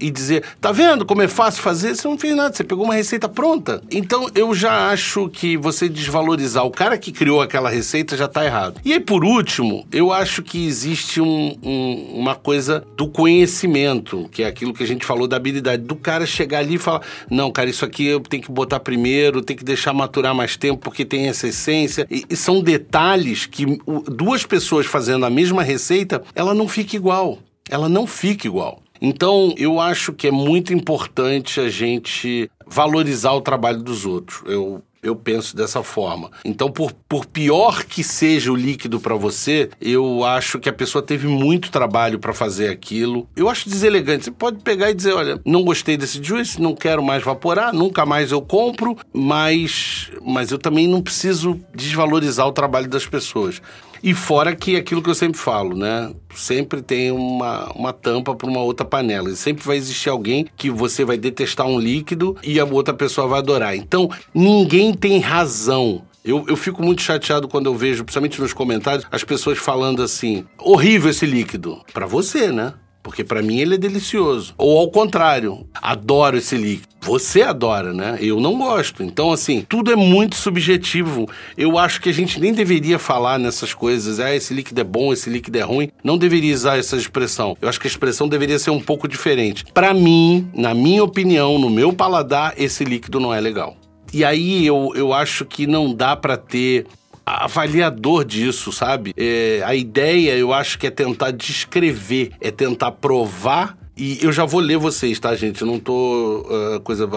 e 0.00 0.10
dizer, 0.10 0.44
tá 0.60 0.72
vendo 0.72 1.04
como 1.04 1.22
é 1.22 1.28
fácil 1.28 1.62
fazer? 1.62 1.94
Você 1.94 2.06
não 2.08 2.18
fez 2.18 2.34
nada, 2.34 2.54
você 2.54 2.64
pegou 2.64 2.84
uma 2.84 2.94
receita 2.94 3.28
pronta. 3.28 3.82
Então 3.90 4.28
eu 4.34 4.54
já 4.54 4.90
acho 4.90 5.28
que 5.28 5.56
você 5.56 5.88
desvalorizar 5.88 6.64
o 6.64 6.70
cara 6.70 6.98
que 6.98 7.12
criou 7.12 7.40
aquela 7.40 7.70
receita 7.70 8.16
já 8.16 8.28
tá 8.28 8.44
errado. 8.44 8.80
E 8.84 8.92
aí, 8.92 9.00
por 9.00 9.24
último, 9.24 9.86
eu 9.92 10.12
acho 10.12 10.42
que 10.42 10.66
existe 10.66 11.20
um, 11.20 11.56
um, 11.62 12.12
uma 12.14 12.34
coisa 12.34 12.84
do 12.96 13.08
conhecimento, 13.08 14.28
que 14.30 14.42
é 14.42 14.46
aquilo 14.46 14.72
que 14.72 14.82
a 14.82 14.86
gente 14.86 15.04
falou 15.04 15.26
da 15.26 15.36
habilidade, 15.36 15.82
do 15.82 15.96
cara 15.96 16.26
chegar 16.26 16.58
ali 16.58 16.74
e 16.74 16.78
falar: 16.78 17.02
não, 17.30 17.50
cara, 17.50 17.68
isso 17.68 17.84
aqui 17.84 18.06
eu 18.06 18.20
tenho 18.20 18.42
que 18.42 18.50
botar 18.50 18.80
primeiro, 18.80 19.42
tem 19.42 19.56
que 19.56 19.64
deixar 19.64 19.92
maturar 19.92 20.34
mais 20.34 20.56
tempo 20.56 20.78
porque 20.78 21.04
tem 21.04 21.28
essa 21.28 21.48
essência. 21.48 22.06
E, 22.10 22.24
e 22.28 22.36
são 22.36 22.62
detalhes 22.62 23.46
que 23.46 23.66
duas 24.06 24.44
pessoas 24.44 24.86
fazendo 24.86 25.24
a 25.26 25.30
mesma 25.30 25.62
receita, 25.62 26.22
ela 26.34 26.54
não 26.54 26.68
fica 26.68 26.96
igual. 26.96 27.38
Ela 27.68 27.88
não 27.88 28.06
fica 28.06 28.46
igual. 28.46 28.80
Então, 29.00 29.54
eu 29.56 29.80
acho 29.80 30.12
que 30.12 30.28
é 30.28 30.30
muito 30.30 30.72
importante 30.72 31.60
a 31.60 31.68
gente 31.68 32.50
valorizar 32.66 33.32
o 33.32 33.40
trabalho 33.40 33.82
dos 33.82 34.04
outros. 34.04 34.42
Eu 34.46 34.82
eu 35.06 35.14
penso 35.14 35.56
dessa 35.56 35.82
forma. 35.82 36.30
Então, 36.44 36.70
por, 36.70 36.92
por 37.08 37.26
pior 37.26 37.84
que 37.84 38.02
seja 38.02 38.50
o 38.50 38.56
líquido 38.56 38.98
para 38.98 39.14
você, 39.14 39.70
eu 39.80 40.24
acho 40.24 40.58
que 40.58 40.68
a 40.68 40.72
pessoa 40.72 41.02
teve 41.02 41.28
muito 41.28 41.70
trabalho 41.70 42.18
para 42.18 42.32
fazer 42.32 42.68
aquilo. 42.68 43.28
Eu 43.36 43.48
acho 43.48 43.68
deselegante. 43.68 44.24
Você 44.24 44.30
pode 44.30 44.62
pegar 44.62 44.90
e 44.90 44.94
dizer: 44.94 45.12
olha, 45.12 45.40
não 45.44 45.62
gostei 45.62 45.96
desse 45.96 46.22
juice, 46.22 46.60
não 46.60 46.74
quero 46.74 47.02
mais 47.02 47.22
vaporar, 47.22 47.72
nunca 47.72 48.04
mais 48.04 48.32
eu 48.32 48.42
compro, 48.42 48.96
mas, 49.12 50.10
mas 50.24 50.50
eu 50.50 50.58
também 50.58 50.88
não 50.88 51.00
preciso 51.00 51.60
desvalorizar 51.74 52.46
o 52.46 52.52
trabalho 52.52 52.88
das 52.88 53.06
pessoas. 53.06 53.60
E 54.06 54.14
fora 54.14 54.54
que 54.54 54.76
aquilo 54.76 55.02
que 55.02 55.10
eu 55.10 55.16
sempre 55.16 55.36
falo, 55.36 55.76
né? 55.76 56.14
Sempre 56.32 56.80
tem 56.80 57.10
uma, 57.10 57.72
uma 57.72 57.92
tampa 57.92 58.36
para 58.36 58.48
uma 58.48 58.60
outra 58.60 58.86
panela. 58.86 59.28
E 59.28 59.34
sempre 59.34 59.64
vai 59.66 59.76
existir 59.76 60.08
alguém 60.08 60.46
que 60.56 60.70
você 60.70 61.04
vai 61.04 61.18
detestar 61.18 61.66
um 61.66 61.76
líquido 61.76 62.36
e 62.40 62.60
a 62.60 62.64
outra 62.64 62.94
pessoa 62.94 63.26
vai 63.26 63.40
adorar. 63.40 63.74
Então, 63.74 64.08
ninguém 64.32 64.94
tem 64.94 65.18
razão. 65.18 66.04
Eu, 66.24 66.44
eu 66.46 66.56
fico 66.56 66.84
muito 66.84 67.02
chateado 67.02 67.48
quando 67.48 67.66
eu 67.66 67.74
vejo, 67.74 68.04
principalmente 68.04 68.40
nos 68.40 68.52
comentários, 68.52 69.04
as 69.10 69.24
pessoas 69.24 69.58
falando 69.58 70.00
assim: 70.00 70.44
horrível 70.56 71.10
esse 71.10 71.26
líquido. 71.26 71.80
Para 71.92 72.06
você, 72.06 72.52
né? 72.52 72.74
Porque 73.06 73.22
para 73.22 73.40
mim 73.40 73.60
ele 73.60 73.76
é 73.76 73.78
delicioso. 73.78 74.52
Ou 74.58 74.76
ao 74.76 74.90
contrário, 74.90 75.64
adoro 75.80 76.36
esse 76.36 76.56
líquido. 76.56 76.88
Você 77.02 77.40
adora, 77.40 77.92
né? 77.92 78.18
Eu 78.20 78.40
não 78.40 78.58
gosto. 78.58 79.00
Então, 79.00 79.30
assim, 79.30 79.64
tudo 79.68 79.92
é 79.92 79.94
muito 79.94 80.34
subjetivo. 80.34 81.28
Eu 81.56 81.78
acho 81.78 82.00
que 82.00 82.08
a 82.08 82.12
gente 82.12 82.40
nem 82.40 82.52
deveria 82.52 82.98
falar 82.98 83.38
nessas 83.38 83.72
coisas. 83.72 84.18
Ah, 84.18 84.34
esse 84.34 84.52
líquido 84.52 84.80
é 84.80 84.84
bom, 84.84 85.12
esse 85.12 85.30
líquido 85.30 85.56
é 85.56 85.60
ruim. 85.60 85.88
Não 86.02 86.18
deveria 86.18 86.52
usar 86.52 86.78
essa 86.78 86.96
expressão. 86.96 87.56
Eu 87.62 87.68
acho 87.68 87.80
que 87.80 87.86
a 87.86 87.90
expressão 87.90 88.26
deveria 88.28 88.58
ser 88.58 88.70
um 88.70 88.80
pouco 88.80 89.06
diferente. 89.06 89.64
Para 89.72 89.94
mim, 89.94 90.50
na 90.52 90.74
minha 90.74 91.04
opinião, 91.04 91.60
no 91.60 91.70
meu 91.70 91.92
paladar, 91.92 92.54
esse 92.56 92.84
líquido 92.84 93.20
não 93.20 93.32
é 93.32 93.40
legal. 93.40 93.76
E 94.12 94.24
aí 94.24 94.66
eu, 94.66 94.92
eu 94.96 95.12
acho 95.12 95.44
que 95.44 95.64
não 95.64 95.94
dá 95.94 96.16
para 96.16 96.36
ter 96.36 96.86
avaliador 97.26 98.24
disso, 98.24 98.70
sabe? 98.70 99.12
É, 99.16 99.60
a 99.64 99.74
ideia, 99.74 100.36
eu 100.36 100.52
acho 100.52 100.78
que 100.78 100.86
é 100.86 100.90
tentar 100.90 101.32
descrever, 101.32 102.30
é 102.40 102.52
tentar 102.52 102.92
provar. 102.92 103.76
E 103.96 104.18
eu 104.22 104.30
já 104.30 104.44
vou 104.44 104.60
ler 104.60 104.76
vocês, 104.76 105.18
tá, 105.18 105.34
gente? 105.34 105.64
Não 105.64 105.80
tô 105.80 106.46
uh, 106.46 106.80
coisa. 106.80 107.08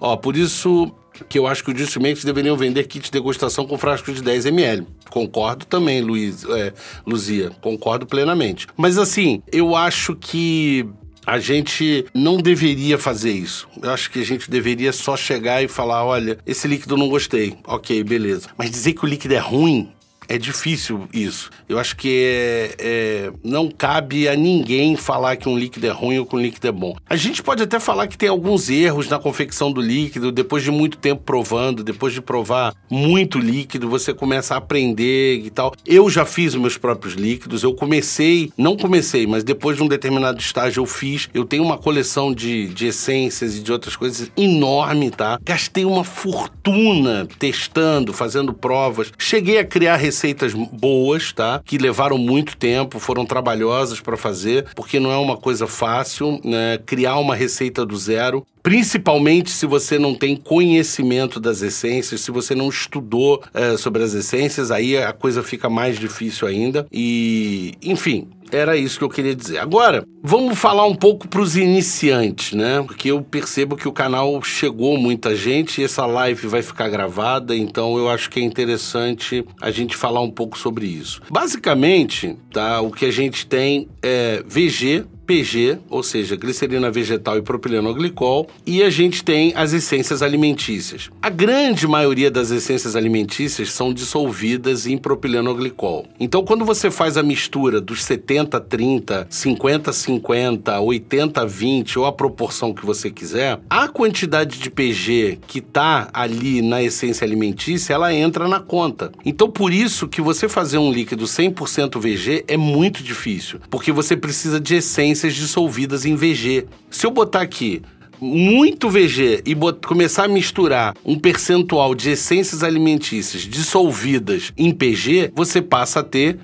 Ó, 0.00 0.16
por 0.16 0.36
isso 0.36 0.92
que 1.28 1.38
eu 1.38 1.46
acho 1.46 1.62
que 1.62 1.70
os 1.70 1.76
distribuidores 1.76 2.24
deveriam 2.24 2.56
vender 2.56 2.84
kit 2.84 3.04
de 3.04 3.10
degustação 3.10 3.66
com 3.66 3.76
frasco 3.76 4.12
de 4.12 4.22
10 4.22 4.46
ml. 4.46 4.86
Concordo 5.10 5.66
também, 5.66 6.00
Luiz, 6.00 6.44
é, 6.44 6.72
Luzia. 7.06 7.50
Concordo 7.60 8.06
plenamente. 8.06 8.66
Mas 8.76 8.96
assim, 8.96 9.42
eu 9.52 9.74
acho 9.74 10.14
que 10.14 10.86
a 11.30 11.38
gente 11.38 12.04
não 12.12 12.38
deveria 12.38 12.98
fazer 12.98 13.30
isso. 13.30 13.68
Eu 13.80 13.90
acho 13.90 14.10
que 14.10 14.20
a 14.20 14.24
gente 14.24 14.50
deveria 14.50 14.92
só 14.92 15.16
chegar 15.16 15.62
e 15.62 15.68
falar: 15.68 16.04
olha, 16.04 16.36
esse 16.44 16.66
líquido 16.66 16.94
eu 16.94 16.98
não 16.98 17.08
gostei. 17.08 17.56
Ok, 17.64 18.02
beleza. 18.02 18.48
Mas 18.58 18.68
dizer 18.68 18.94
que 18.94 19.04
o 19.04 19.08
líquido 19.08 19.34
é 19.34 19.38
ruim, 19.38 19.92
é 20.30 20.38
difícil 20.38 21.08
isso. 21.12 21.50
Eu 21.68 21.76
acho 21.76 21.96
que 21.96 22.08
é, 22.08 22.74
é, 22.78 23.32
não 23.42 23.68
cabe 23.68 24.28
a 24.28 24.36
ninguém 24.36 24.94
falar 24.94 25.34
que 25.34 25.48
um 25.48 25.58
líquido 25.58 25.88
é 25.88 25.90
ruim 25.90 26.18
ou 26.18 26.24
que 26.24 26.36
um 26.36 26.40
líquido 26.40 26.68
é 26.68 26.72
bom. 26.72 26.94
A 27.08 27.16
gente 27.16 27.42
pode 27.42 27.64
até 27.64 27.80
falar 27.80 28.06
que 28.06 28.16
tem 28.16 28.28
alguns 28.28 28.70
erros 28.70 29.08
na 29.08 29.18
confecção 29.18 29.72
do 29.72 29.80
líquido, 29.80 30.30
depois 30.30 30.62
de 30.62 30.70
muito 30.70 30.98
tempo 30.98 31.22
provando, 31.24 31.82
depois 31.82 32.14
de 32.14 32.20
provar 32.20 32.72
muito 32.88 33.40
líquido, 33.40 33.88
você 33.88 34.14
começa 34.14 34.54
a 34.54 34.58
aprender 34.58 35.40
e 35.44 35.50
tal. 35.50 35.74
Eu 35.84 36.08
já 36.08 36.24
fiz 36.24 36.54
meus 36.54 36.78
próprios 36.78 37.14
líquidos, 37.14 37.64
eu 37.64 37.74
comecei, 37.74 38.52
não 38.56 38.76
comecei, 38.76 39.26
mas 39.26 39.42
depois 39.42 39.76
de 39.76 39.82
um 39.82 39.88
determinado 39.88 40.38
estágio 40.38 40.80
eu 40.80 40.86
fiz. 40.86 41.28
Eu 41.34 41.44
tenho 41.44 41.64
uma 41.64 41.76
coleção 41.76 42.32
de, 42.32 42.68
de 42.68 42.86
essências 42.86 43.56
e 43.56 43.60
de 43.60 43.72
outras 43.72 43.96
coisas 43.96 44.30
enorme, 44.36 45.10
tá? 45.10 45.40
Gastei 45.42 45.84
uma 45.84 46.04
fortuna 46.04 47.26
testando, 47.36 48.12
fazendo 48.12 48.52
provas. 48.52 49.12
Cheguei 49.18 49.58
a 49.58 49.64
criar 49.64 49.96
receitas 49.96 50.19
receitas 50.20 50.52
boas, 50.52 51.32
tá? 51.32 51.62
Que 51.64 51.78
levaram 51.78 52.18
muito 52.18 52.56
tempo, 52.56 52.98
foram 52.98 53.24
trabalhosas 53.24 54.00
para 54.00 54.16
fazer, 54.16 54.66
porque 54.74 55.00
não 55.00 55.10
é 55.10 55.16
uma 55.16 55.36
coisa 55.36 55.66
fácil, 55.66 56.38
né? 56.44 56.78
Criar 56.84 57.16
uma 57.16 57.34
receita 57.34 57.86
do 57.86 57.96
zero. 57.96 58.46
Principalmente 58.62 59.50
se 59.50 59.64
você 59.64 59.98
não 59.98 60.14
tem 60.14 60.36
conhecimento 60.36 61.40
das 61.40 61.62
essências, 61.62 62.20
se 62.20 62.30
você 62.30 62.54
não 62.54 62.68
estudou 62.68 63.42
é, 63.54 63.78
sobre 63.78 64.02
as 64.02 64.12
essências, 64.12 64.70
aí 64.70 64.98
a 64.98 65.14
coisa 65.14 65.42
fica 65.42 65.70
mais 65.70 65.98
difícil 65.98 66.46
ainda. 66.46 66.86
E, 66.92 67.72
enfim, 67.82 68.28
era 68.50 68.76
isso 68.76 68.98
que 68.98 69.04
eu 69.04 69.08
queria 69.08 69.34
dizer. 69.34 69.58
Agora, 69.58 70.04
vamos 70.22 70.58
falar 70.58 70.86
um 70.86 70.94
pouco 70.94 71.28
para 71.28 71.40
os 71.40 71.56
iniciantes, 71.56 72.52
né? 72.52 72.82
Porque 72.82 73.10
eu 73.10 73.22
percebo 73.22 73.76
que 73.76 73.88
o 73.88 73.92
canal 73.92 74.42
chegou 74.42 74.98
muita 74.98 75.34
gente 75.34 75.80
e 75.80 75.84
essa 75.84 76.06
live 76.06 76.46
vai 76.46 76.62
ficar 76.62 76.88
gravada, 76.88 77.56
então 77.56 77.96
eu 77.96 78.08
acho 78.08 78.30
que 78.30 78.40
é 78.40 78.42
interessante 78.42 79.44
a 79.60 79.70
gente 79.70 79.96
falar 79.96 80.20
um 80.20 80.30
pouco 80.30 80.58
sobre 80.58 80.86
isso. 80.86 81.20
Basicamente, 81.30 82.36
tá? 82.52 82.80
O 82.80 82.90
que 82.90 83.04
a 83.04 83.10
gente 83.10 83.46
tem 83.46 83.88
é 84.02 84.42
VG, 84.46 85.04
PG, 85.30 85.78
ou 85.88 86.02
seja, 86.02 86.34
glicerina 86.34 86.90
vegetal 86.90 87.38
e 87.38 87.42
propilenoglicol, 87.42 88.48
e 88.66 88.82
a 88.82 88.90
gente 88.90 89.22
tem 89.22 89.52
as 89.54 89.72
essências 89.72 90.22
alimentícias. 90.22 91.08
A 91.22 91.30
grande 91.30 91.86
maioria 91.86 92.28
das 92.28 92.50
essências 92.50 92.96
alimentícias 92.96 93.70
são 93.70 93.94
dissolvidas 93.94 94.88
em 94.88 94.98
propilenoglicol. 94.98 96.08
Então, 96.18 96.44
quando 96.44 96.64
você 96.64 96.90
faz 96.90 97.16
a 97.16 97.22
mistura 97.22 97.80
dos 97.80 98.02
70 98.02 98.58
30, 98.58 99.28
50 99.30 99.92
50, 99.92 100.80
80 100.80 101.46
20 101.46 101.98
ou 102.00 102.06
a 102.06 102.12
proporção 102.12 102.74
que 102.74 102.84
você 102.84 103.08
quiser, 103.08 103.60
a 103.70 103.86
quantidade 103.86 104.58
de 104.58 104.68
PG 104.68 105.38
que 105.46 105.60
está 105.60 106.10
ali 106.12 106.60
na 106.60 106.82
essência 106.82 107.24
alimentícia, 107.24 107.94
ela 107.94 108.12
entra 108.12 108.48
na 108.48 108.58
conta. 108.58 109.12
Então, 109.24 109.48
por 109.48 109.72
isso 109.72 110.08
que 110.08 110.20
você 110.20 110.48
fazer 110.48 110.78
um 110.78 110.90
líquido 110.90 111.24
100% 111.24 112.00
VG 112.00 112.46
é 112.48 112.56
muito 112.56 113.00
difícil, 113.00 113.60
porque 113.70 113.92
você 113.92 114.16
precisa 114.16 114.58
de 114.58 114.74
essência 114.74 115.19
essências 115.20 115.34
dissolvidas 115.34 116.04
em 116.04 116.14
VG. 116.14 116.66
Se 116.90 117.06
eu 117.06 117.10
botar 117.10 117.42
aqui 117.42 117.82
muito 118.20 118.88
VG 118.88 119.42
e 119.46 119.54
começar 119.86 120.24
a 120.24 120.28
misturar 120.28 120.94
um 121.04 121.18
percentual 121.18 121.94
de 121.94 122.10
essências 122.10 122.62
alimentícias 122.62 123.42
dissolvidas 123.42 124.52
em 124.56 124.72
PG, 124.72 125.32
você 125.34 125.62
passa 125.62 126.00
a 126.00 126.02
ter 126.02 126.38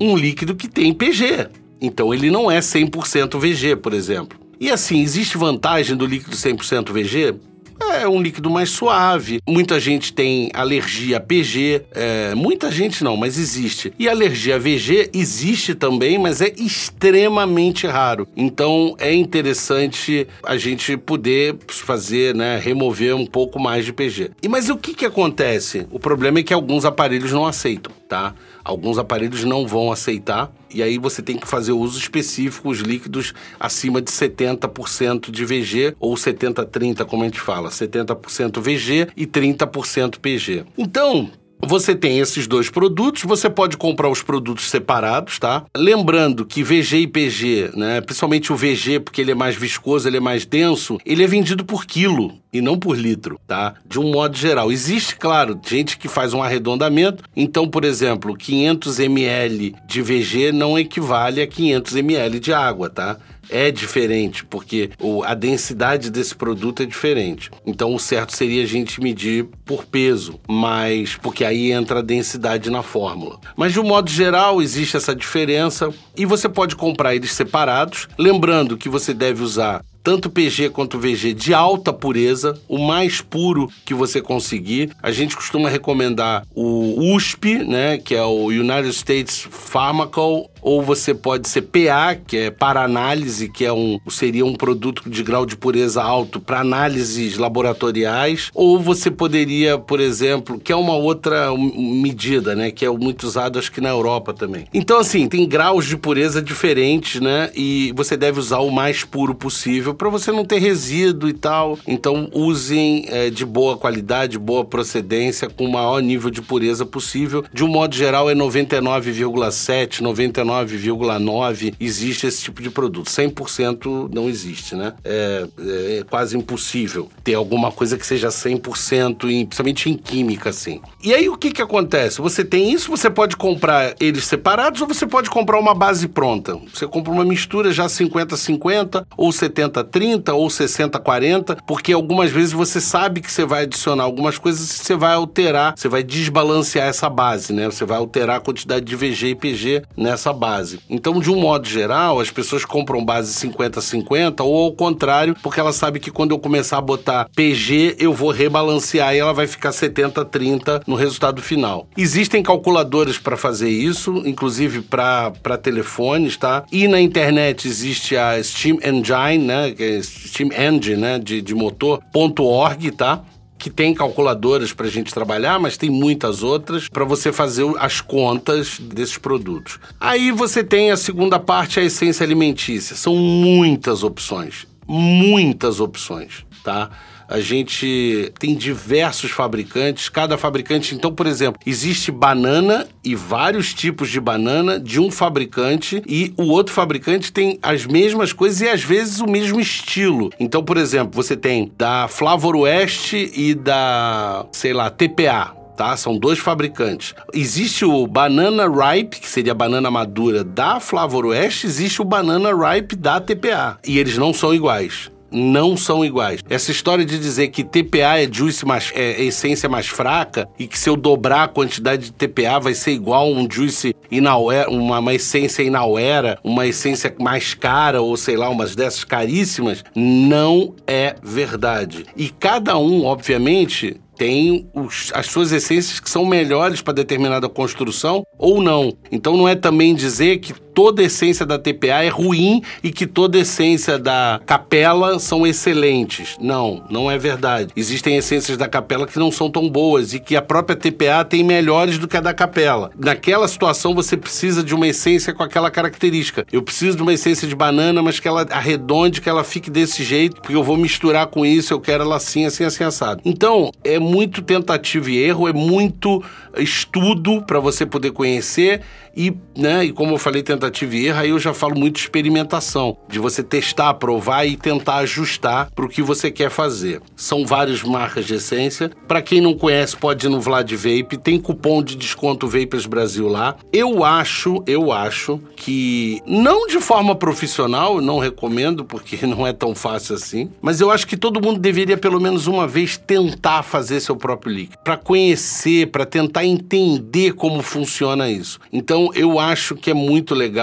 um 0.00 0.16
líquido 0.16 0.54
que 0.54 0.68
tem 0.68 0.92
PG. 0.92 1.48
Então 1.80 2.12
ele 2.12 2.30
não 2.30 2.50
é 2.50 2.60
100% 2.60 3.38
VG, 3.38 3.76
por 3.76 3.92
exemplo. 3.92 4.38
E 4.58 4.70
assim, 4.70 5.02
existe 5.02 5.36
vantagem 5.36 5.96
do 5.96 6.06
líquido 6.06 6.36
100% 6.36 6.90
VG? 6.92 7.34
É 7.80 8.08
um 8.08 8.20
líquido 8.20 8.50
mais 8.50 8.70
suave. 8.70 9.40
Muita 9.46 9.78
gente 9.78 10.12
tem 10.12 10.50
alergia 10.54 11.18
a 11.18 11.20
PG. 11.20 11.82
É, 11.92 12.34
muita 12.34 12.70
gente 12.70 13.02
não, 13.02 13.16
mas 13.16 13.38
existe. 13.38 13.92
E 13.98 14.08
alergia 14.08 14.56
a 14.56 14.58
VG 14.58 15.10
existe 15.14 15.74
também, 15.74 16.18
mas 16.18 16.40
é 16.40 16.52
extremamente 16.56 17.86
raro. 17.86 18.28
Então 18.36 18.94
é 18.98 19.12
interessante 19.12 20.26
a 20.42 20.56
gente 20.56 20.96
poder 20.96 21.56
fazer, 21.68 22.34
né, 22.34 22.58
remover 22.58 23.14
um 23.14 23.26
pouco 23.26 23.58
mais 23.58 23.84
de 23.84 23.92
PG. 23.92 24.30
E 24.42 24.48
mas 24.48 24.68
o 24.68 24.76
que 24.76 24.94
que 24.94 25.04
acontece? 25.04 25.86
O 25.90 25.98
problema 25.98 26.38
é 26.38 26.42
que 26.42 26.54
alguns 26.54 26.84
aparelhos 26.84 27.32
não 27.32 27.46
aceitam, 27.46 27.92
tá? 28.08 28.34
Alguns 28.66 28.98
aparelhos 28.98 29.44
não 29.44 29.64
vão 29.64 29.92
aceitar 29.92 30.52
e 30.74 30.82
aí 30.82 30.98
você 30.98 31.22
tem 31.22 31.36
que 31.36 31.46
fazer 31.46 31.70
uso 31.70 32.00
específico 32.00 32.68
os 32.68 32.80
líquidos 32.80 33.32
acima 33.60 34.02
de 34.02 34.10
70% 34.10 35.30
de 35.30 35.44
VG 35.44 35.94
ou 36.00 36.16
70-30, 36.16 37.04
como 37.04 37.22
a 37.22 37.26
gente 37.26 37.40
fala, 37.40 37.68
70% 37.70 38.60
VG 38.60 39.12
e 39.16 39.24
30% 39.24 40.18
PG. 40.18 40.64
Então, 40.76 41.30
você 41.64 41.94
tem 41.94 42.18
esses 42.18 42.46
dois 42.46 42.70
produtos, 42.70 43.22
você 43.22 43.48
pode 43.48 43.76
comprar 43.76 44.08
os 44.08 44.22
produtos 44.22 44.70
separados, 44.70 45.38
tá? 45.38 45.64
Lembrando 45.76 46.44
que 46.44 46.62
VG 46.62 46.98
e 46.98 47.06
PG, 47.06 47.70
né, 47.74 48.00
principalmente 48.00 48.52
o 48.52 48.56
VG, 48.56 49.00
porque 49.00 49.20
ele 49.20 49.32
é 49.32 49.34
mais 49.34 49.56
viscoso, 49.56 50.08
ele 50.08 50.18
é 50.18 50.20
mais 50.20 50.44
denso, 50.44 50.98
ele 51.04 51.24
é 51.24 51.26
vendido 51.26 51.64
por 51.64 51.84
quilo 51.84 52.34
e 52.52 52.60
não 52.60 52.78
por 52.78 52.96
litro, 52.96 53.38
tá? 53.46 53.74
De 53.86 53.98
um 53.98 54.10
modo 54.10 54.36
geral. 54.36 54.72
Existe, 54.72 55.16
claro, 55.16 55.58
gente 55.66 55.98
que 55.98 56.08
faz 56.08 56.32
um 56.32 56.42
arredondamento, 56.42 57.24
então, 57.34 57.68
por 57.68 57.84
exemplo, 57.84 58.36
500 58.36 59.00
ml 59.00 59.74
de 59.86 60.02
VG 60.02 60.52
não 60.52 60.78
equivale 60.78 61.42
a 61.42 61.46
500 61.46 61.96
ml 61.96 62.40
de 62.40 62.52
água, 62.52 62.88
tá? 62.88 63.18
É 63.50 63.70
diferente, 63.70 64.44
porque 64.44 64.90
o, 65.00 65.22
a 65.22 65.34
densidade 65.34 66.10
desse 66.10 66.34
produto 66.34 66.82
é 66.82 66.86
diferente. 66.86 67.50
Então 67.66 67.94
o 67.94 67.98
certo 67.98 68.34
seria 68.34 68.62
a 68.62 68.66
gente 68.66 69.00
medir 69.00 69.46
por 69.64 69.84
peso, 69.84 70.40
mas 70.48 71.16
porque 71.16 71.44
aí 71.44 71.72
entra 71.72 72.00
a 72.00 72.02
densidade 72.02 72.70
na 72.70 72.82
fórmula. 72.82 73.38
Mas 73.56 73.72
de 73.72 73.80
um 73.80 73.84
modo 73.84 74.10
geral 74.10 74.60
existe 74.60 74.96
essa 74.96 75.14
diferença 75.14 75.92
e 76.16 76.24
você 76.24 76.48
pode 76.48 76.76
comprar 76.76 77.14
eles 77.14 77.32
separados, 77.32 78.08
lembrando 78.18 78.76
que 78.76 78.88
você 78.88 79.12
deve 79.12 79.42
usar 79.42 79.84
tanto 80.06 80.30
PG 80.30 80.70
quanto 80.70 81.00
VG 81.00 81.34
de 81.34 81.52
alta 81.52 81.92
pureza, 81.92 82.56
o 82.68 82.78
mais 82.78 83.20
puro 83.20 83.68
que 83.84 83.92
você 83.92 84.22
conseguir. 84.22 84.92
A 85.02 85.10
gente 85.10 85.34
costuma 85.34 85.68
recomendar 85.68 86.46
o 86.54 87.12
USP, 87.12 87.58
né, 87.64 87.98
que 87.98 88.14
é 88.14 88.22
o 88.22 88.46
United 88.46 88.90
States 88.90 89.48
Pharmacal 89.50 90.48
ou 90.66 90.82
você 90.82 91.14
pode 91.14 91.48
ser 91.48 91.62
PA, 91.62 92.16
que 92.16 92.36
é 92.36 92.50
para 92.50 92.82
análise, 92.82 93.48
que 93.48 93.64
é 93.64 93.72
um, 93.72 94.00
seria 94.08 94.44
um 94.44 94.52
produto 94.52 95.08
de 95.08 95.22
grau 95.22 95.46
de 95.46 95.56
pureza 95.56 96.02
alto 96.02 96.40
para 96.40 96.58
análises 96.62 97.38
laboratoriais, 97.38 98.50
ou 98.52 98.80
você 98.80 99.08
poderia, 99.08 99.78
por 99.78 100.00
exemplo, 100.00 100.58
que 100.58 100.72
é 100.72 100.76
uma 100.76 100.96
outra 100.96 101.56
medida, 101.56 102.56
né, 102.56 102.72
que 102.72 102.84
é 102.84 102.90
muito 102.90 103.22
usado 103.22 103.60
acho 103.60 103.70
que 103.70 103.80
na 103.80 103.90
Europa 103.90 104.34
também. 104.34 104.66
Então 104.74 104.98
assim, 104.98 105.28
tem 105.28 105.46
graus 105.46 105.86
de 105.86 105.96
pureza 105.96 106.42
diferentes, 106.42 107.20
né? 107.20 107.48
E 107.54 107.92
você 107.94 108.16
deve 108.16 108.40
usar 108.40 108.58
o 108.58 108.70
mais 108.72 109.04
puro 109.04 109.36
possível 109.36 109.94
para 109.94 110.08
você 110.08 110.32
não 110.32 110.44
ter 110.44 110.58
resíduo 110.58 111.28
e 111.28 111.32
tal. 111.32 111.78
Então 111.86 112.28
usem 112.32 113.04
é, 113.08 113.30
de 113.30 113.44
boa 113.46 113.76
qualidade, 113.76 114.36
boa 114.36 114.64
procedência, 114.64 115.48
com 115.48 115.66
o 115.66 115.72
maior 115.72 116.02
nível 116.02 116.28
de 116.28 116.42
pureza 116.42 116.84
possível. 116.84 117.44
De 117.52 117.62
um 117.62 117.68
modo 117.68 117.94
geral 117.94 118.28
é 118.28 118.34
99,7, 118.34 120.00
99 120.00 120.55
99,9% 120.64 121.74
existe 121.80 122.26
esse 122.26 122.42
tipo 122.42 122.62
de 122.62 122.70
produto. 122.70 123.10
100% 123.10 124.10
não 124.12 124.28
existe, 124.28 124.74
né? 124.74 124.94
É, 125.04 125.46
é, 125.58 126.04
quase 126.08 126.36
impossível 126.36 127.08
ter 127.22 127.34
alguma 127.34 127.70
coisa 127.72 127.96
que 127.96 128.06
seja 128.06 128.28
100%, 128.28 129.24
em, 129.30 129.44
principalmente 129.44 129.90
em 129.90 129.96
química, 129.96 130.50
assim. 130.50 130.80
E 131.02 131.14
aí 131.14 131.28
o 131.28 131.36
que 131.36 131.50
que 131.50 131.62
acontece? 131.62 132.20
Você 132.20 132.44
tem 132.44 132.72
isso, 132.72 132.90
você 132.90 133.10
pode 133.10 133.36
comprar 133.36 133.94
eles 134.00 134.24
separados 134.24 134.80
ou 134.80 134.88
você 134.88 135.06
pode 135.06 135.30
comprar 135.30 135.58
uma 135.58 135.74
base 135.74 136.08
pronta. 136.08 136.58
Você 136.72 136.86
compra 136.86 137.12
uma 137.12 137.24
mistura 137.24 137.72
já 137.72 137.86
50-50, 137.86 139.06
ou 139.16 139.30
70-30, 139.30 140.34
ou 140.34 140.48
60-40, 140.48 141.58
porque 141.66 141.92
algumas 141.92 142.30
vezes 142.30 142.52
você 142.52 142.80
sabe 142.80 143.20
que 143.20 143.30
você 143.30 143.44
vai 143.44 143.62
adicionar 143.62 144.04
algumas 144.04 144.38
coisas 144.38 144.70
e 144.70 144.84
você 144.84 144.94
vai 144.94 145.14
alterar, 145.14 145.74
você 145.76 145.88
vai 145.88 146.02
desbalancear 146.02 146.88
essa 146.88 147.08
base, 147.08 147.52
né? 147.52 147.66
Você 147.66 147.84
vai 147.84 147.98
alterar 147.98 148.36
a 148.36 148.40
quantidade 148.40 148.84
de 148.84 148.96
VG 148.96 149.28
e 149.28 149.34
PG 149.34 149.82
nessa 149.96 150.32
base. 150.36 150.78
Então, 150.88 151.18
de 151.18 151.30
um 151.30 151.36
modo 151.36 151.66
geral, 151.68 152.20
as 152.20 152.30
pessoas 152.30 152.64
compram 152.64 153.04
base 153.04 153.32
50-50 153.32 154.44
ou 154.44 154.64
ao 154.64 154.72
contrário, 154.72 155.34
porque 155.42 155.58
ela 155.58 155.72
sabe 155.72 155.98
que 155.98 156.10
quando 156.10 156.30
eu 156.30 156.38
começar 156.38 156.78
a 156.78 156.82
botar 156.82 157.28
PG, 157.34 157.96
eu 157.98 158.12
vou 158.12 158.30
rebalancear 158.30 159.14
e 159.14 159.18
ela 159.18 159.32
vai 159.32 159.46
ficar 159.46 159.70
70-30 159.70 160.82
no 160.86 160.94
resultado 160.94 161.42
final. 161.42 161.88
Existem 161.96 162.42
calculadoras 162.42 163.18
para 163.18 163.36
fazer 163.36 163.70
isso, 163.70 164.22
inclusive 164.24 164.82
para 164.82 165.32
telefones, 165.62 166.36
tá? 166.36 166.64
E 166.70 166.86
na 166.86 167.00
internet 167.00 167.66
existe 167.66 168.16
a 168.16 168.42
Steam 168.42 168.78
Engine, 168.84 169.44
né? 169.44 169.74
É 169.78 170.02
Steam 170.02 170.50
Engine, 170.52 170.96
né? 170.96 171.18
De, 171.18 171.40
de 171.40 171.54
motor.org, 171.54 172.90
tá? 172.92 173.22
Que 173.58 173.70
tem 173.70 173.94
calculadoras 173.94 174.72
para 174.72 174.86
a 174.86 174.90
gente 174.90 175.12
trabalhar, 175.12 175.58
mas 175.58 175.76
tem 175.76 175.90
muitas 175.90 176.42
outras 176.42 176.88
para 176.88 177.04
você 177.04 177.32
fazer 177.32 177.66
as 177.78 178.00
contas 178.00 178.78
desses 178.78 179.18
produtos. 179.18 179.78
Aí 180.00 180.30
você 180.30 180.62
tem 180.62 180.90
a 180.90 180.96
segunda 180.96 181.38
parte, 181.38 181.80
a 181.80 181.82
essência 181.82 182.24
alimentícia. 182.24 182.94
São 182.96 183.16
muitas 183.16 184.02
opções, 184.02 184.66
muitas 184.86 185.80
opções, 185.80 186.44
tá? 186.62 186.90
A 187.28 187.40
gente 187.40 188.32
tem 188.38 188.54
diversos 188.54 189.30
fabricantes, 189.30 190.08
cada 190.08 190.38
fabricante, 190.38 190.94
então, 190.94 191.12
por 191.12 191.26
exemplo, 191.26 191.60
existe 191.66 192.12
banana 192.12 192.86
e 193.04 193.14
vários 193.14 193.74
tipos 193.74 194.10
de 194.10 194.20
banana 194.20 194.78
de 194.78 195.00
um 195.00 195.10
fabricante 195.10 196.02
e 196.06 196.32
o 196.36 196.44
outro 196.44 196.72
fabricante 196.72 197.32
tem 197.32 197.58
as 197.62 197.84
mesmas 197.84 198.32
coisas 198.32 198.60
e 198.60 198.68
às 198.68 198.82
vezes 198.82 199.20
o 199.20 199.26
mesmo 199.26 199.60
estilo. 199.60 200.30
Então, 200.38 200.62
por 200.62 200.76
exemplo, 200.76 201.10
você 201.14 201.36
tem 201.36 201.72
da 201.76 202.06
Flavor 202.08 202.56
West 202.56 203.12
e 203.12 203.54
da, 203.54 204.46
sei 204.52 204.72
lá, 204.72 204.88
TPA, 204.88 205.52
tá? 205.76 205.96
São 205.96 206.18
dois 206.18 206.38
fabricantes. 206.38 207.14
Existe 207.34 207.84
o 207.84 208.06
Banana 208.06 208.66
Ripe, 208.68 209.20
que 209.20 209.28
seria 209.28 209.52
a 209.52 209.54
banana 209.54 209.90
madura 209.90 210.44
da 210.44 210.80
Flavor 210.80 211.26
West, 211.26 211.64
existe 211.64 212.00
o 212.00 212.04
Banana 212.04 212.50
Ripe 212.52 212.94
da 212.94 213.20
TPA. 213.20 213.78
E 213.86 213.98
eles 213.98 214.16
não 214.16 214.32
são 214.32 214.54
iguais 214.54 215.10
não 215.36 215.76
são 215.76 216.04
iguais. 216.04 216.40
Essa 216.48 216.70
história 216.70 217.04
de 217.04 217.18
dizer 217.18 217.48
que 217.48 217.62
TPA 217.62 218.20
é 218.20 218.28
juice 218.30 218.64
mais, 218.64 218.90
é, 218.94 219.22
essência 219.22 219.68
mais 219.68 219.86
fraca 219.86 220.48
e 220.58 220.66
que 220.66 220.78
se 220.78 220.88
eu 220.88 220.96
dobrar 220.96 221.44
a 221.44 221.48
quantidade 221.48 222.06
de 222.06 222.12
TPA 222.12 222.58
vai 222.58 222.72
ser 222.72 222.92
igual 222.92 223.30
um 223.30 223.46
juice 223.50 223.94
inauera, 224.10 224.70
uma, 224.70 224.98
uma 224.98 225.14
essência 225.14 225.62
inauera, 225.62 226.38
uma 226.42 226.66
essência 226.66 227.14
mais 227.20 227.52
cara 227.52 228.00
ou 228.00 228.16
sei 228.16 228.36
lá, 228.36 228.48
umas 228.48 228.74
dessas 228.74 229.04
caríssimas, 229.04 229.84
não 229.94 230.74
é 230.86 231.14
verdade. 231.22 232.06
E 232.16 232.30
cada 232.30 232.78
um, 232.78 233.04
obviamente, 233.04 234.00
tem 234.16 234.66
os, 234.74 235.12
as 235.14 235.26
suas 235.26 235.52
essências 235.52 236.00
que 236.00 236.08
são 236.08 236.24
melhores 236.24 236.80
para 236.80 236.94
determinada 236.94 237.48
construção 237.48 238.24
ou 238.38 238.62
não. 238.62 238.92
Então 239.12 239.36
não 239.36 239.46
é 239.46 239.54
também 239.54 239.94
dizer 239.94 240.38
que 240.38 240.54
toda 240.76 241.02
essência 241.02 241.46
da 241.46 241.58
TPA 241.58 242.04
é 242.04 242.08
ruim 242.08 242.62
e 242.84 242.92
que 242.92 243.06
toda 243.06 243.38
essência 243.38 243.98
da 243.98 244.38
capela 244.44 245.18
são 245.18 245.46
excelentes. 245.46 246.36
Não, 246.38 246.84
não 246.90 247.10
é 247.10 247.16
verdade. 247.16 247.72
Existem 247.74 248.18
essências 248.18 248.58
da 248.58 248.68
capela 248.68 249.06
que 249.06 249.18
não 249.18 249.32
são 249.32 249.50
tão 249.50 249.70
boas 249.70 250.12
e 250.12 250.20
que 250.20 250.36
a 250.36 250.42
própria 250.42 250.76
TPA 250.76 251.24
tem 251.24 251.42
melhores 251.42 251.96
do 251.96 252.06
que 252.06 252.14
a 252.14 252.20
da 252.20 252.34
capela. 252.34 252.90
Naquela 252.94 253.48
situação 253.48 253.94
você 253.94 254.18
precisa 254.18 254.62
de 254.62 254.74
uma 254.74 254.86
essência 254.86 255.32
com 255.32 255.42
aquela 255.42 255.70
característica. 255.70 256.44
Eu 256.52 256.62
preciso 256.62 256.98
de 256.98 257.02
uma 257.02 257.14
essência 257.14 257.48
de 257.48 257.56
banana, 257.56 258.02
mas 258.02 258.20
que 258.20 258.28
ela 258.28 258.46
arredonde, 258.50 259.22
que 259.22 259.30
ela 259.30 259.44
fique 259.44 259.70
desse 259.70 260.04
jeito, 260.04 260.42
porque 260.42 260.54
eu 260.54 260.62
vou 260.62 260.76
misturar 260.76 261.28
com 261.28 261.46
isso, 261.46 261.72
eu 261.72 261.80
quero 261.80 262.02
ela 262.02 262.16
assim, 262.16 262.44
assim, 262.44 262.64
assim 262.64 262.84
assado. 262.84 263.22
Então, 263.24 263.72
é 263.82 263.98
muito 263.98 264.42
tentativa 264.42 265.10
e 265.10 265.16
erro, 265.16 265.48
é 265.48 265.54
muito 265.54 266.22
estudo 266.58 267.40
para 267.40 267.60
você 267.60 267.86
poder 267.86 268.10
conhecer 268.10 268.82
e, 269.16 269.34
né, 269.56 269.86
e 269.86 269.92
como 269.92 270.12
eu 270.12 270.18
falei, 270.18 270.42
tentativa 270.42 270.65
e 270.68 271.06
erro, 271.06 271.18
aí 271.18 271.30
eu 271.30 271.38
já 271.38 271.52
falo 271.54 271.78
muito 271.78 271.96
de 271.96 272.00
experimentação, 272.00 272.96
de 273.08 273.18
você 273.18 273.42
testar, 273.42 273.94
provar 273.94 274.44
e 274.44 274.56
tentar 274.56 274.96
ajustar 274.96 275.70
para 275.74 275.84
o 275.84 275.88
que 275.88 276.02
você 276.02 276.30
quer 276.30 276.50
fazer. 276.50 277.00
São 277.14 277.46
várias 277.46 277.82
marcas 277.82 278.26
de 278.26 278.34
essência. 278.34 278.90
Para 279.06 279.22
quem 279.22 279.40
não 279.40 279.54
conhece, 279.54 279.96
pode 279.96 280.26
ir 280.26 280.28
no 280.28 280.40
Vlad 280.40 280.70
Vape, 280.72 281.16
tem 281.16 281.40
cupom 281.40 281.82
de 281.82 281.96
desconto 281.96 282.48
Vapers 282.48 282.86
Brasil 282.86 283.28
lá. 283.28 283.56
Eu 283.72 284.04
acho, 284.04 284.62
eu 284.66 284.92
acho 284.92 285.40
que 285.54 286.20
não 286.26 286.66
de 286.66 286.80
forma 286.80 287.14
profissional, 287.14 288.00
não 288.00 288.18
recomendo 288.18 288.84
porque 288.84 289.24
não 289.26 289.46
é 289.46 289.52
tão 289.52 289.74
fácil 289.74 290.14
assim, 290.14 290.50
mas 290.60 290.80
eu 290.80 290.90
acho 290.90 291.06
que 291.06 291.16
todo 291.16 291.40
mundo 291.40 291.58
deveria 291.58 291.96
pelo 291.96 292.20
menos 292.20 292.46
uma 292.46 292.66
vez 292.66 292.96
tentar 292.96 293.62
fazer 293.62 294.00
seu 294.00 294.16
próprio 294.16 294.52
líquido, 294.52 294.78
para 294.82 294.96
conhecer, 294.96 295.90
para 295.90 296.04
tentar 296.04 296.44
entender 296.44 297.32
como 297.32 297.62
funciona 297.62 298.30
isso. 298.30 298.58
Então 298.72 299.10
eu 299.14 299.38
acho 299.38 299.74
que 299.74 299.90
é 299.90 299.94
muito 299.94 300.34
legal 300.34 300.55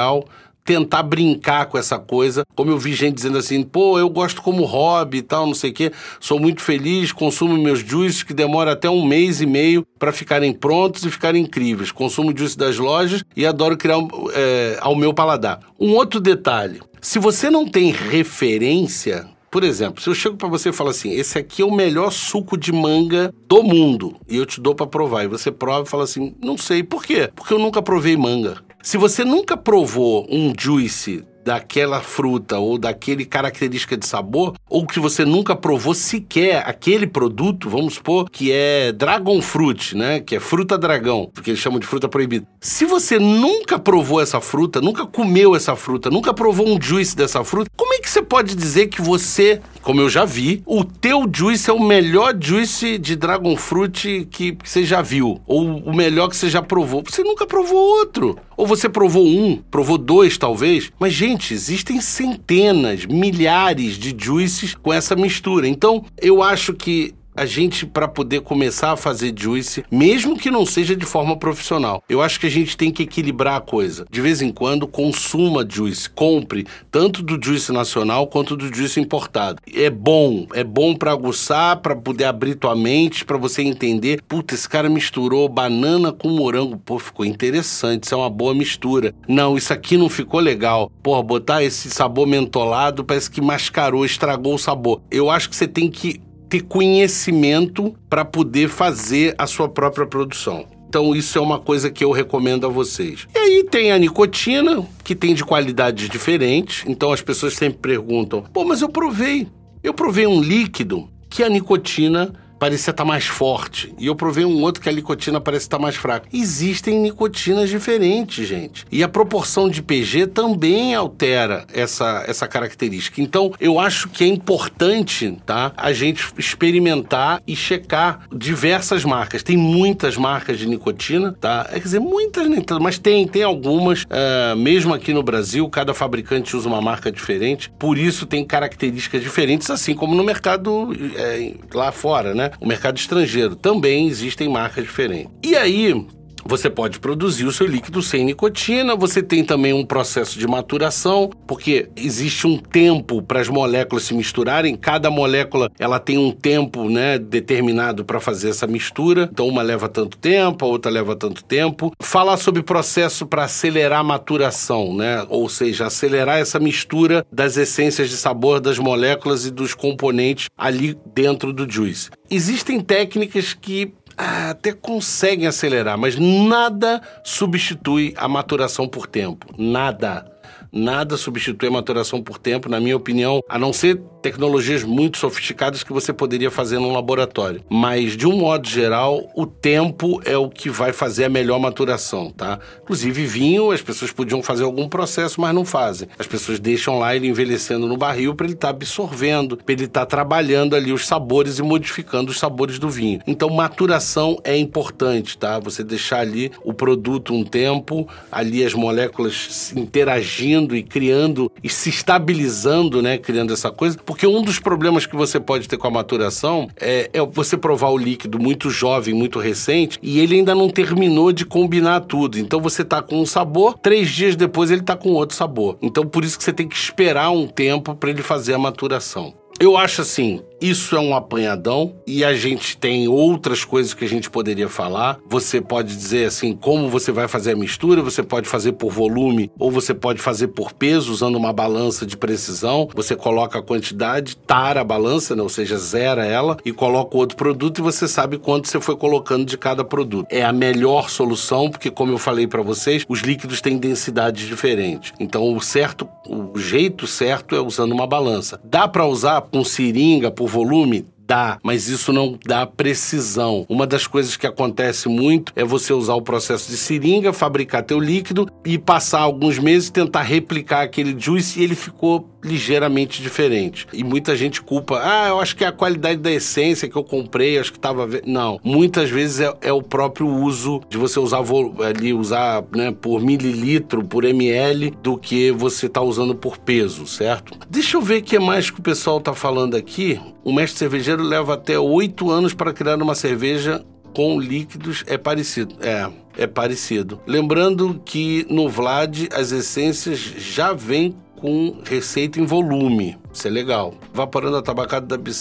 tentar 0.63 1.03
brincar 1.03 1.65
com 1.65 1.77
essa 1.77 1.99
coisa. 1.99 2.45
Como 2.56 2.71
eu 2.71 2.77
vi 2.77 2.93
gente 2.93 3.15
dizendo 3.15 3.38
assim, 3.38 3.63
pô, 3.63 3.99
eu 3.99 4.10
gosto 4.10 4.41
como 4.41 4.63
hobby 4.63 5.17
e 5.17 5.21
tal, 5.21 5.45
não 5.45 5.53
sei 5.53 5.71
o 5.71 5.73
quê, 5.73 5.91
sou 6.19 6.39
muito 6.39 6.62
feliz, 6.62 7.12
consumo 7.12 7.58
meus 7.58 7.79
juices 7.79 8.23
que 8.23 8.34
demora 8.34 8.71
até 8.71 8.89
um 8.89 9.06
mês 9.06 9.41
e 9.41 9.45
meio 9.45 9.86
para 9.99 10.12
ficarem 10.12 10.53
prontos 10.53 11.03
e 11.03 11.12
ficarem 11.12 11.43
incríveis. 11.43 11.91
Consumo 11.91 12.34
juice 12.36 12.58
das 12.58 12.77
lojas 12.77 13.23
e 13.36 13.45
adoro 13.45 13.77
criar 13.77 13.97
é, 14.34 14.77
ao 14.82 14.95
meu 14.95 15.13
paladar. 15.13 15.60
Um 15.79 15.93
outro 15.93 16.19
detalhe, 16.19 16.79
se 17.01 17.19
você 17.19 17.49
não 17.49 17.67
tem 17.67 17.91
referência, 17.91 19.27
por 19.51 19.63
exemplo, 19.63 20.01
se 20.01 20.10
eu 20.10 20.15
chego 20.15 20.36
para 20.36 20.47
você 20.47 20.69
e 20.69 20.73
falo 20.73 20.89
assim, 20.89 21.12
esse 21.12 21.38
aqui 21.38 21.62
é 21.62 21.65
o 21.65 21.71
melhor 21.71 22.12
suco 22.12 22.58
de 22.58 22.71
manga 22.71 23.32
do 23.47 23.62
mundo, 23.62 24.15
e 24.27 24.38
eu 24.38 24.45
te 24.45 24.60
dou 24.60 24.73
para 24.73 24.88
provar, 24.88 25.25
e 25.25 25.27
você 25.27 25.51
prova 25.51 25.86
e 25.86 25.89
fala 25.89 26.06
assim, 26.06 26.34
não 26.41 26.58
sei, 26.58 26.82
por 26.82 27.03
quê? 27.03 27.29
Porque 27.36 27.53
eu 27.53 27.60
nunca 27.60 27.82
provei 27.82 28.17
manga. 28.17 28.58
Se 28.83 28.97
você 28.97 29.23
nunca 29.23 29.55
provou 29.55 30.27
um 30.29 30.53
juice 30.59 31.23
daquela 31.43 32.01
fruta 32.01 32.58
ou 32.58 32.77
daquele 32.77 33.25
característica 33.25 33.97
de 33.97 34.06
sabor, 34.06 34.53
ou 34.69 34.86
que 34.86 34.99
você 34.99 35.25
nunca 35.25 35.56
provou 35.56 35.93
sequer 35.93 36.63
aquele 36.65 37.06
produto, 37.08 37.69
vamos 37.69 37.95
supor 37.95 38.29
que 38.29 38.51
é 38.51 38.91
dragon 38.91 39.41
fruit, 39.41 39.95
né? 39.95 40.19
Que 40.19 40.38
é 40.38 40.39
fruta 40.39 40.77
dragão, 40.77 41.29
porque 41.34 41.51
eles 41.51 41.60
chamam 41.60 41.79
de 41.79 41.88
fruta 41.88 42.08
proibida. 42.08 42.47
Se 42.62 42.86
você 42.86 43.19
nunca 43.19 43.77
provou 43.77 44.21
essa 44.21 44.39
fruta, 44.39 44.82
nunca 44.82 45.06
comeu 45.06 45.56
essa 45.56 45.75
fruta, 45.75 46.10
nunca 46.10 46.34
provou 46.34 46.67
um 46.67 46.82
juice 46.82 47.15
dessa 47.15 47.43
fruta, 47.43 47.69
como 47.75 47.93
é 47.93 47.99
que 47.99 48.10
você 48.10 48.21
pode 48.21 48.56
dizer 48.56 48.88
que 48.88 49.01
você, 49.01 49.62
como 49.82 50.01
eu 50.01 50.10
já 50.10 50.25
vi, 50.25 50.63
o 50.65 50.84
teu 50.84 51.29
juice 51.32 51.69
é 51.69 51.73
o 51.73 51.79
melhor 51.79 52.36
juice 52.39 52.97
de 52.97 53.15
dragon 53.15 53.56
fruit 53.56 54.27
que 54.32 54.58
você 54.63 54.84
já 54.84 55.01
viu, 55.01 55.41
ou 55.45 55.63
o 55.63 55.95
melhor 55.95 56.29
que 56.29 56.36
você 56.36 56.49
já 56.49 56.62
provou? 56.62 57.03
Você 57.08 57.23
nunca 57.23 57.45
provou 57.45 57.77
outro. 57.77 58.38
Ou 58.56 58.67
você 58.67 58.88
provou 58.88 59.25
um, 59.25 59.58
provou 59.71 59.97
dois 59.97 60.38
talvez, 60.38 60.91
mas 60.99 61.13
gente, 61.13 61.32
existem 61.53 61.99
centenas, 62.01 63.05
milhares 63.05 63.97
de 63.97 64.15
juices 64.17 64.75
com 64.75 64.91
essa 64.91 65.15
mistura. 65.15 65.67
Então, 65.67 66.05
eu 66.21 66.41
acho 66.41 66.73
que 66.73 67.13
a 67.35 67.45
gente, 67.45 67.85
para 67.85 68.07
poder 68.07 68.41
começar 68.41 68.91
a 68.91 68.97
fazer 68.97 69.33
juice, 69.37 69.83
mesmo 69.91 70.37
que 70.37 70.51
não 70.51 70.65
seja 70.65 70.95
de 70.95 71.05
forma 71.05 71.37
profissional, 71.37 72.03
eu 72.07 72.21
acho 72.21 72.39
que 72.39 72.47
a 72.47 72.51
gente 72.51 72.77
tem 72.77 72.91
que 72.91 73.03
equilibrar 73.03 73.55
a 73.55 73.61
coisa. 73.61 74.05
De 74.09 74.21
vez 74.21 74.41
em 74.41 74.51
quando, 74.51 74.87
consuma 74.87 75.65
juice, 75.67 76.09
compre 76.09 76.65
tanto 76.91 77.21
do 77.21 77.43
juice 77.43 77.71
nacional 77.71 78.27
quanto 78.27 78.55
do 78.55 78.73
juice 78.73 78.99
importado. 78.99 79.59
É 79.73 79.89
bom, 79.89 80.47
é 80.53 80.63
bom 80.63 80.95
para 80.95 81.11
aguçar, 81.11 81.77
para 81.77 81.95
poder 81.95 82.25
abrir 82.25 82.55
tua 82.55 82.75
mente, 82.75 83.25
para 83.25 83.37
você 83.37 83.61
entender. 83.61 84.21
Puta, 84.27 84.53
esse 84.53 84.67
cara 84.67 84.89
misturou 84.89 85.49
banana 85.49 86.11
com 86.11 86.29
morango. 86.29 86.77
Pô, 86.77 86.99
ficou 86.99 87.25
interessante, 87.25 88.03
isso 88.03 88.13
é 88.13 88.17
uma 88.17 88.29
boa 88.29 88.53
mistura. 88.53 89.13
Não, 89.27 89.57
isso 89.57 89.73
aqui 89.73 89.97
não 89.97 90.09
ficou 90.09 90.39
legal. 90.39 90.91
Porra, 91.01 91.23
botar 91.23 91.63
esse 91.63 91.89
sabor 91.89 92.27
mentolado 92.27 93.03
parece 93.03 93.29
que 93.29 93.41
mascarou, 93.41 94.05
estragou 94.05 94.55
o 94.55 94.59
sabor. 94.59 95.01
Eu 95.09 95.29
acho 95.29 95.49
que 95.49 95.55
você 95.55 95.67
tem 95.67 95.89
que 95.89 96.21
ter 96.53 96.61
conhecimento 96.61 97.95
para 98.07 98.23
poder 98.23 98.69
fazer 98.69 99.33
a 99.39 99.47
sua 99.47 99.67
própria 99.67 100.05
produção. 100.05 100.67
Então, 100.87 101.15
isso 101.15 101.35
é 101.35 101.41
uma 101.41 101.57
coisa 101.57 101.89
que 101.89 102.03
eu 102.03 102.11
recomendo 102.11 102.67
a 102.67 102.69
vocês. 102.69 103.27
E 103.33 103.37
aí 103.39 103.63
tem 103.63 103.91
a 103.91 103.97
nicotina, 103.97 104.87
que 105.03 105.15
tem 105.15 105.33
de 105.33 105.43
qualidades 105.43 106.07
diferentes. 106.07 106.83
Então, 106.87 107.11
as 107.11 107.23
pessoas 107.23 107.55
sempre 107.55 107.79
perguntam: 107.79 108.43
pô, 108.53 108.63
mas 108.63 108.83
eu 108.83 108.89
provei. 108.89 109.47
Eu 109.81 109.95
provei 109.95 110.27
um 110.27 110.39
líquido 110.39 111.09
que 111.27 111.41
a 111.41 111.49
nicotina 111.49 112.31
parecia 112.63 112.91
estar 112.91 113.04
tá 113.04 113.06
mais 113.06 113.26
forte. 113.26 113.93
E 113.99 114.08
eu 114.08 114.15
provei 114.15 114.45
um 114.45 114.62
outro 114.62 114.82
que 114.82 114.88
a 114.88 114.91
nicotina 114.93 115.41
parece 115.41 115.65
estar 115.65 115.76
tá 115.76 115.82
mais 115.82 115.97
fraca. 115.97 116.30
Existem 116.32 116.97
nicotinas 116.97 117.69
diferentes, 117.69 118.47
gente. 118.47 118.86
E 118.89 119.04
a 119.04 119.10
proporção 119.10 119.67
de 119.67 119.84
PG 119.84 120.28
também 120.28 120.95
altera 120.95 121.65
essa, 121.73 122.23
essa 122.26 122.47
característica. 122.47 123.21
Então, 123.21 123.52
eu 123.60 123.78
acho 123.82 124.08
que 124.08 124.23
é 124.23 124.28
importante, 124.28 125.38
tá? 125.45 125.73
A 125.76 125.91
gente 125.91 126.26
experimentar 126.38 127.41
e 127.45 127.54
checar 127.54 128.21
diversas 128.34 129.04
marcas. 129.04 129.43
Tem 129.43 129.58
muitas 129.58 130.15
marcas 130.15 130.58
de 130.58 130.65
nicotina, 130.65 131.36
tá? 131.41 131.67
É, 131.69 131.73
quer 131.73 131.84
dizer, 131.84 131.99
muitas 131.99 132.47
mas 132.80 132.97
tem, 132.97 133.28
tem 133.28 133.43
algumas. 133.43 134.04
Uh, 134.04 134.56
mesmo 134.56 134.93
aqui 134.93 135.13
no 135.13 135.21
Brasil, 135.21 135.67
cada 135.67 135.93
fabricante 135.93 136.56
usa 136.56 136.69
uma 136.69 136.82
marca 136.82 137.12
diferente. 137.12 137.69
Por 137.78 137.97
isso 137.97 138.26
tem 138.26 138.45
características 138.45 139.21
diferentes, 139.21 139.69
assim 139.69 139.93
como 139.93 140.15
no 140.15 140.23
mercado 140.23 140.93
é, 141.17 141.56
lá 141.73 141.91
fora, 141.91 142.34
né? 142.34 142.52
O 142.59 142.67
mercado 142.67 142.97
estrangeiro 142.97 143.55
também 143.55 144.07
existem 144.07 144.49
marcas 144.49 144.83
diferentes. 144.83 145.31
E 145.43 145.55
aí, 145.55 146.05
você 146.45 146.69
pode 146.69 146.99
produzir 146.99 147.45
o 147.45 147.51
seu 147.51 147.67
líquido 147.67 148.01
sem 148.01 148.25
nicotina, 148.25 148.95
você 148.95 149.21
tem 149.21 149.43
também 149.43 149.73
um 149.73 149.86
processo 149.86 150.38
de 150.38 150.47
maturação, 150.47 151.29
porque 151.47 151.89
existe 151.95 152.45
um 152.47 152.58
tempo 152.58 153.21
para 153.21 153.39
as 153.39 153.49
moléculas 153.49 154.03
se 154.03 154.13
misturarem, 154.13 154.75
cada 154.75 155.10
molécula 155.10 155.71
ela 155.79 155.99
tem 155.99 156.17
um 156.17 156.32
tempo 156.32 156.89
né, 156.89 157.17
determinado 157.17 158.03
para 158.06 158.19
fazer 158.19 158.49
essa 158.49 158.67
mistura, 158.67 159.29
então 159.32 159.47
uma 159.47 159.62
leva 159.62 159.88
tanto 159.89 160.17
tempo, 160.17 160.65
a 160.65 160.67
outra 160.67 160.91
leva 160.91 161.15
tanto 161.15 161.43
tempo. 161.43 161.91
Falar 162.01 162.38
sobre 162.38 162.63
processo 162.63 163.25
para 163.25 163.45
acelerar 163.45 163.99
a 163.99 164.03
maturação, 164.03 164.95
né? 164.95 165.25
ou 165.29 165.47
seja, 165.49 165.88
acelerar 165.88 166.39
essa 166.39 166.60
mistura 166.60 167.25
das 167.32 167.58
essências 167.58 168.10
de 168.10 168.17
sabor 168.17 168.60
das 168.60 168.77
moléculas 168.77 169.45
e 169.45 169.51
dos 169.51 169.73
componentes 169.73 170.49
ali 170.58 170.97
dentro 171.13 171.53
do 171.53 171.69
juice. 171.69 172.10
Existem 172.29 172.79
técnicas 172.79 173.53
que 173.53 173.93
até 174.17 174.71
conseguem 174.71 175.47
acelerar, 175.47 175.97
mas 175.97 176.17
nada 176.17 177.02
substitui 177.23 178.13
a 178.17 178.28
maturação 178.28 178.88
por 178.88 179.08
tempo. 179.08 179.47
Nada. 179.58 180.32
Nada 180.71 181.17
substitui 181.17 181.69
a 181.69 181.71
maturação 181.71 182.21
por 182.21 182.39
tempo, 182.39 182.67
na 182.67 182.80
minha 182.80 182.97
opinião, 182.97 183.41
a 183.47 183.60
não 183.60 183.71
ser 183.71 184.02
tecnologias 184.23 184.83
muito 184.83 185.17
sofisticadas 185.17 185.83
que 185.83 185.91
você 185.91 186.13
poderia 186.13 186.49
fazer 186.49 186.79
num 186.79 186.93
laboratório. 186.93 187.62
Mas, 187.69 188.15
de 188.15 188.25
um 188.25 188.38
modo 188.38 188.67
geral, 188.67 189.29
o 189.36 189.45
tempo 189.45 190.21
é 190.23 190.38
o 190.38 190.49
que 190.49 190.69
vai 190.69 190.93
fazer 190.93 191.25
a 191.25 191.29
melhor 191.29 191.59
maturação, 191.59 192.31
tá? 192.31 192.57
Inclusive, 192.81 193.25
vinho, 193.25 193.71
as 193.71 193.81
pessoas 193.81 194.12
podiam 194.12 194.41
fazer 194.41 194.63
algum 194.63 194.88
processo, 194.88 195.41
mas 195.41 195.53
não 195.53 195.65
fazem. 195.65 196.07
As 196.17 196.25
pessoas 196.25 196.57
deixam 196.57 196.97
lá 196.97 197.13
ele 197.13 197.27
envelhecendo 197.27 197.86
no 197.86 197.97
barril 197.97 198.33
para 198.33 198.45
ele 198.45 198.53
estar 198.53 198.69
tá 198.69 198.73
absorvendo, 198.73 199.57
para 199.57 199.73
ele 199.73 199.86
estar 199.86 200.01
tá 200.01 200.05
trabalhando 200.05 200.73
ali 200.73 200.93
os 200.93 201.05
sabores 201.05 201.59
e 201.59 201.62
modificando 201.62 202.31
os 202.31 202.39
sabores 202.39 202.79
do 202.79 202.89
vinho. 202.89 203.19
Então, 203.27 203.49
maturação 203.49 204.39
é 204.45 204.57
importante, 204.57 205.38
tá? 205.38 205.59
Você 205.59 205.83
deixar 205.83 206.19
ali 206.19 206.49
o 206.63 206.73
produto 206.73 207.33
um 207.33 207.43
tempo, 207.43 208.07
ali 208.31 208.63
as 208.63 208.73
moléculas 208.73 209.73
interagindo 209.75 210.77
e 210.77 210.81
criando 210.81 211.51
e 211.62 211.67
se 211.67 211.89
estabilizando, 211.89 213.01
né? 213.01 213.17
Criando 213.17 213.51
essa 213.51 213.69
coisa 213.69 213.97
porque 213.97 214.12
um 214.28 214.41
dos 214.41 214.60
problemas 214.60 215.06
que 215.06 215.15
você 215.15 215.39
pode 215.39 215.67
ter 215.67 215.78
com 215.78 215.88
a 215.88 215.91
maturação 215.91 216.67
é, 216.80 217.10
é 217.13 217.21
você 217.21 217.58
provar 217.58 217.89
o 217.89 217.97
líquido 217.97 218.39
muito 218.39 218.69
jovem, 218.69 219.13
muito 219.13 219.39
recente, 219.39 219.99
e 220.02 220.19
ele 220.19 220.36
ainda 220.36 220.54
não 220.54 220.69
terminou 220.69 221.32
de 221.32 221.45
combinar 221.45 222.02
tudo. 222.02 222.38
Então 222.38 222.62
você 222.62 222.84
tá 222.84 223.02
com 223.02 223.21
um 223.21 223.26
sabor, 223.26 223.78
três 223.80 224.10
dias 224.10 224.36
depois 224.36 224.71
ele 224.71 224.82
tá 224.82 224.95
com 224.95 225.10
outro 225.10 225.36
sabor. 225.36 225.78
Então 225.82 226.06
por 226.06 226.23
isso 226.23 226.38
que 226.38 226.43
você 226.43 226.54
tem 226.54 226.67
que 226.67 226.76
esperar 226.76 227.32
um 227.32 227.47
tempo 227.47 227.95
para 227.95 228.10
ele 228.10 228.21
fazer 228.21 228.54
a 228.54 228.60
maturação. 228.60 229.34
Eu 229.60 229.78
acho 229.78 230.02
assim, 230.02 230.41
isso 230.63 230.95
é 230.95 230.99
um 230.99 231.13
apanhadão 231.13 231.93
e 232.08 232.23
a 232.23 232.34
gente 232.34 232.78
tem 232.78 233.06
outras 233.06 233.65
coisas 233.65 233.93
que 233.93 234.06
a 234.06 234.08
gente 234.08 234.30
poderia 234.30 234.69
falar. 234.69 235.19
Você 235.28 235.60
pode 235.60 235.93
dizer 235.93 236.28
assim, 236.28 236.54
como 236.56 236.89
você 236.89 237.12
vai 237.12 237.28
fazer 237.28 237.52
a 237.52 237.56
mistura, 237.56 238.02
você 238.02 238.23
pode 238.23 238.47
fazer 238.47 238.71
por 238.71 238.89
volume 238.89 239.52
ou 239.60 239.69
você 239.69 239.93
pode 239.93 240.21
fazer 240.21 240.47
por 240.47 240.71
peso 240.71 241.12
usando 241.12 241.36
uma 241.36 241.52
balança 241.52 242.06
de 242.06 242.15
precisão. 242.15 242.88
Você 242.95 243.13
coloca 243.13 243.60
a 243.60 243.62
quantidade, 243.62 244.38
tara 244.38 244.80
a 244.80 244.86
balança, 244.86 245.36
né? 245.36 245.43
ou 245.43 245.49
seja, 245.49 245.78
zera 245.78 246.26
ela 246.26 246.56
e 246.63 246.71
coloca 246.71 247.17
o 247.17 247.19
outro 247.19 247.36
produto 247.36 247.80
e 247.80 247.82
você 247.82 248.08
sabe 248.08 248.38
quanto 248.38 248.69
você 248.69 248.80
foi 248.80 248.95
colocando 248.95 249.43
de 249.43 249.58
cada 249.58 249.84
produto. 249.84 250.28
É 250.30 250.45
a 250.45 250.54
melhor 250.54 251.10
solução 251.10 251.69
porque 251.69 251.91
como 251.91 252.13
eu 252.13 252.17
falei 252.17 252.47
para 252.47 252.62
vocês, 252.62 253.04
os 253.10 253.19
líquidos 253.19 253.60
têm 253.60 253.78
densidades 253.78 254.47
diferentes. 254.47 255.12
Então 255.19 255.54
o 255.54 255.60
certo, 255.60 256.08
o 256.26 256.58
jeito 256.58 257.06
certo 257.06 257.54
é 257.54 257.60
usando 257.60 257.91
uma 257.91 258.08
balança. 258.08 258.62
Dá 258.63 258.88
para 258.88 259.06
usar 259.06 259.41
com 259.41 259.62
seringa 259.65 260.32
por 260.32 260.52
volume? 260.53 261.05
Dá, 261.25 261.57
mas 261.63 261.87
isso 261.87 262.11
não 262.11 262.37
dá 262.45 262.65
precisão. 262.65 263.65
Uma 263.69 263.87
das 263.87 264.05
coisas 264.05 264.35
que 264.35 264.45
acontece 264.45 265.07
muito 265.07 265.53
é 265.55 265.63
você 265.63 265.93
usar 265.93 266.15
o 266.15 266.21
processo 266.21 266.69
de 266.69 266.77
seringa, 266.77 267.31
fabricar 267.31 267.81
teu 267.81 267.99
líquido 267.99 268.47
e 268.63 268.77
passar 268.77 269.21
alguns 269.21 269.57
meses 269.57 269.89
tentar 269.89 270.21
replicar 270.21 270.81
aquele 270.81 271.17
juice 271.17 271.59
e 271.59 271.63
ele 271.63 271.75
ficou 271.75 272.29
ligeiramente 272.43 273.21
diferente. 273.21 273.88
E 273.93 274.03
muita 274.03 274.36
gente 274.36 274.62
culpa, 274.62 275.01
ah, 275.03 275.29
eu 275.29 275.39
acho 275.39 275.56
que 275.56 275.63
é 275.63 275.67
a 275.67 275.71
qualidade 275.71 276.19
da 276.19 276.32
essência 276.32 276.89
que 276.89 276.95
eu 276.95 277.03
comprei, 277.03 277.58
acho 277.58 277.71
que 277.71 277.77
estava. 277.77 278.08
Não. 278.25 278.60
Muitas 278.63 279.10
vezes 279.10 279.39
é, 279.39 279.53
é, 279.62 279.73
o 279.73 279.82
próprio 279.82 280.27
uso 280.27 280.82
de 280.89 280.97
você 280.97 281.19
usar 281.19 281.43
ali, 281.86 282.13
usar 282.13 282.63
né, 282.75 282.91
por 282.91 283.21
mililitro, 283.21 284.03
por 284.03 284.23
ml, 284.25 284.91
do 285.01 285.17
que 285.17 285.51
você 285.51 285.88
está 285.88 286.01
usando 286.01 286.36
por 286.36 286.58
peso, 286.58 287.08
certo? 287.08 287.58
Deixa 287.69 287.97
eu 287.97 288.01
ver 288.01 288.21
o 288.21 288.23
que 288.23 288.39
mais 288.39 288.69
que 288.69 288.79
o 288.79 288.84
pessoal 288.84 289.17
está 289.17 289.34
falando 289.34 289.75
aqui. 289.75 290.19
O 290.43 290.51
mestre 290.51 290.79
cervejeiro 290.79 291.23
leva 291.23 291.53
até 291.53 291.79
oito 291.79 292.29
anos 292.29 292.53
para 292.53 292.73
criar 292.73 293.01
uma 293.01 293.15
cerveja 293.15 293.84
com 294.13 294.39
líquidos 294.39 295.03
é 295.08 295.17
parecido. 295.17 295.75
É, 295.82 296.10
é 296.38 296.47
parecido. 296.47 297.19
Lembrando 297.25 298.01
que 298.06 298.45
no 298.49 298.69
Vlad 298.69 299.27
as 299.34 299.51
essências 299.51 300.19
já 300.19 300.73
vêm 300.73 301.15
com 301.43 301.82
receita 301.84 302.39
em 302.39 302.45
volume. 302.45 303.17
Isso 303.34 303.45
é 303.49 303.51
legal. 303.51 303.95
Vaporando 304.13 304.56
a 304.56 304.62
tabacada 304.62 305.17
da 305.17 305.32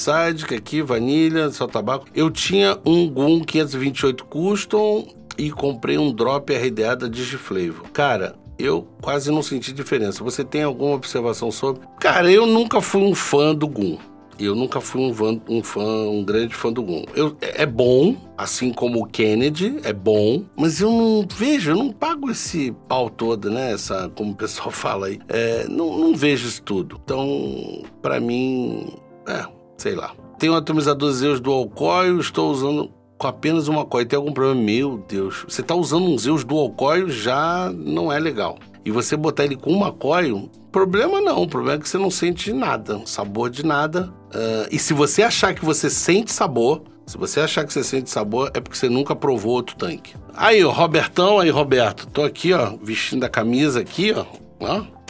que 0.48 0.54
aqui, 0.56 0.82
vanilha, 0.82 1.48
só 1.50 1.68
tabaco. 1.68 2.06
Eu 2.12 2.28
tinha 2.28 2.76
um 2.84 3.08
GUM 3.08 3.44
528 3.44 4.24
Custom 4.24 5.06
e 5.38 5.52
comprei 5.52 5.96
um 5.98 6.12
drop 6.12 6.52
RDA 6.52 6.96
da 6.96 7.06
Digiflavor. 7.06 7.88
Cara, 7.92 8.34
eu 8.58 8.88
quase 9.00 9.30
não 9.30 9.44
senti 9.44 9.72
diferença. 9.72 10.24
Você 10.24 10.42
tem 10.42 10.64
alguma 10.64 10.96
observação 10.96 11.52
sobre? 11.52 11.86
Cara, 12.00 12.28
eu 12.32 12.46
nunca 12.46 12.80
fui 12.80 13.02
um 13.02 13.14
fã 13.14 13.54
do 13.54 13.68
GUM. 13.68 13.96
Eu 14.38 14.54
nunca 14.54 14.80
fui 14.80 15.00
um, 15.02 15.14
fã, 15.14 15.40
um 15.48 15.62
fã, 15.62 15.82
um 15.82 16.24
grande 16.24 16.54
fã 16.54 16.72
do 16.72 16.82
Gun. 16.82 17.04
Eu, 17.14 17.36
é 17.40 17.66
bom, 17.66 18.16
assim 18.36 18.72
como 18.72 19.02
o 19.02 19.06
Kennedy, 19.06 19.78
é 19.84 19.92
bom, 19.92 20.44
mas 20.56 20.80
eu 20.80 20.90
não 20.90 21.26
vejo, 21.30 21.70
eu 21.70 21.76
não 21.76 21.92
pago 21.92 22.30
esse 22.30 22.72
pau 22.88 23.08
todo, 23.08 23.50
né? 23.50 23.72
Essa, 23.72 24.10
como 24.14 24.32
o 24.32 24.36
pessoal 24.36 24.70
fala 24.72 25.06
aí. 25.06 25.20
É, 25.28 25.66
não, 25.68 25.98
não 25.98 26.14
vejo 26.14 26.48
isso 26.48 26.62
tudo. 26.62 27.00
Então, 27.04 27.82
para 28.00 28.20
mim, 28.20 28.92
é, 29.28 29.46
sei 29.76 29.94
lá. 29.94 30.14
Tenho 30.38 30.54
um 30.54 30.56
atomizador 30.56 31.12
Zeus 31.12 31.40
dual 31.40 31.68
coil, 31.68 32.18
estou 32.18 32.50
usando 32.50 32.90
com 33.16 33.26
apenas 33.28 33.68
uma 33.68 33.84
coil. 33.84 34.04
Tem 34.04 34.16
algum 34.16 34.32
problema? 34.32 34.60
Meu 34.60 35.04
Deus. 35.08 35.44
Você 35.48 35.62
tá 35.62 35.74
usando 35.74 36.06
um 36.06 36.18
Zeus 36.18 36.42
dual 36.42 36.70
coil 36.70 37.08
já 37.08 37.72
não 37.72 38.12
é 38.12 38.18
legal. 38.18 38.58
E 38.84 38.90
você 38.90 39.16
botar 39.16 39.44
ele 39.44 39.54
com 39.54 39.70
uma 39.70 39.92
coil, 39.92 40.50
problema 40.72 41.20
não. 41.20 41.42
O 41.42 41.48
problema 41.48 41.78
é 41.78 41.80
que 41.80 41.88
você 41.88 41.98
não 41.98 42.10
sente 42.10 42.52
nada, 42.52 43.00
sabor 43.04 43.48
de 43.48 43.64
nada. 43.64 44.12
Uh, 44.34 44.66
e 44.70 44.78
se 44.78 44.94
você 44.94 45.22
achar 45.22 45.54
que 45.54 45.64
você 45.64 45.90
sente 45.90 46.32
sabor, 46.32 46.82
se 47.06 47.18
você 47.18 47.40
achar 47.40 47.66
que 47.66 47.72
você 47.72 47.84
sente 47.84 48.08
sabor, 48.08 48.50
é 48.54 48.60
porque 48.60 48.76
você 48.76 48.88
nunca 48.88 49.14
provou 49.14 49.52
outro 49.52 49.76
tanque. 49.76 50.14
Aí, 50.34 50.64
ó, 50.64 50.70
Robertão, 50.70 51.38
aí, 51.38 51.50
Roberto. 51.50 52.06
Tô 52.06 52.22
aqui, 52.22 52.52
ó, 52.52 52.74
vestindo 52.82 53.24
a 53.24 53.28
camisa 53.28 53.80
aqui, 53.80 54.12
ó. 54.12 54.24
ó 54.60 55.02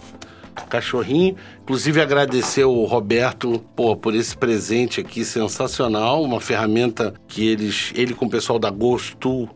cachorrinho. 0.68 1.36
Inclusive 1.62 2.00
agradecer 2.00 2.64
o 2.64 2.84
Roberto 2.84 3.62
pô, 3.76 3.96
por 3.96 4.14
esse 4.14 4.36
presente 4.36 5.00
aqui 5.00 5.24
sensacional, 5.24 6.22
uma 6.22 6.40
ferramenta 6.40 7.14
que 7.28 7.46
eles, 7.46 7.92
ele 7.94 8.14
com 8.14 8.26
o 8.26 8.30
pessoal 8.30 8.58
da 8.58 8.70
Ghost 8.70 9.16
Tool 9.16 9.48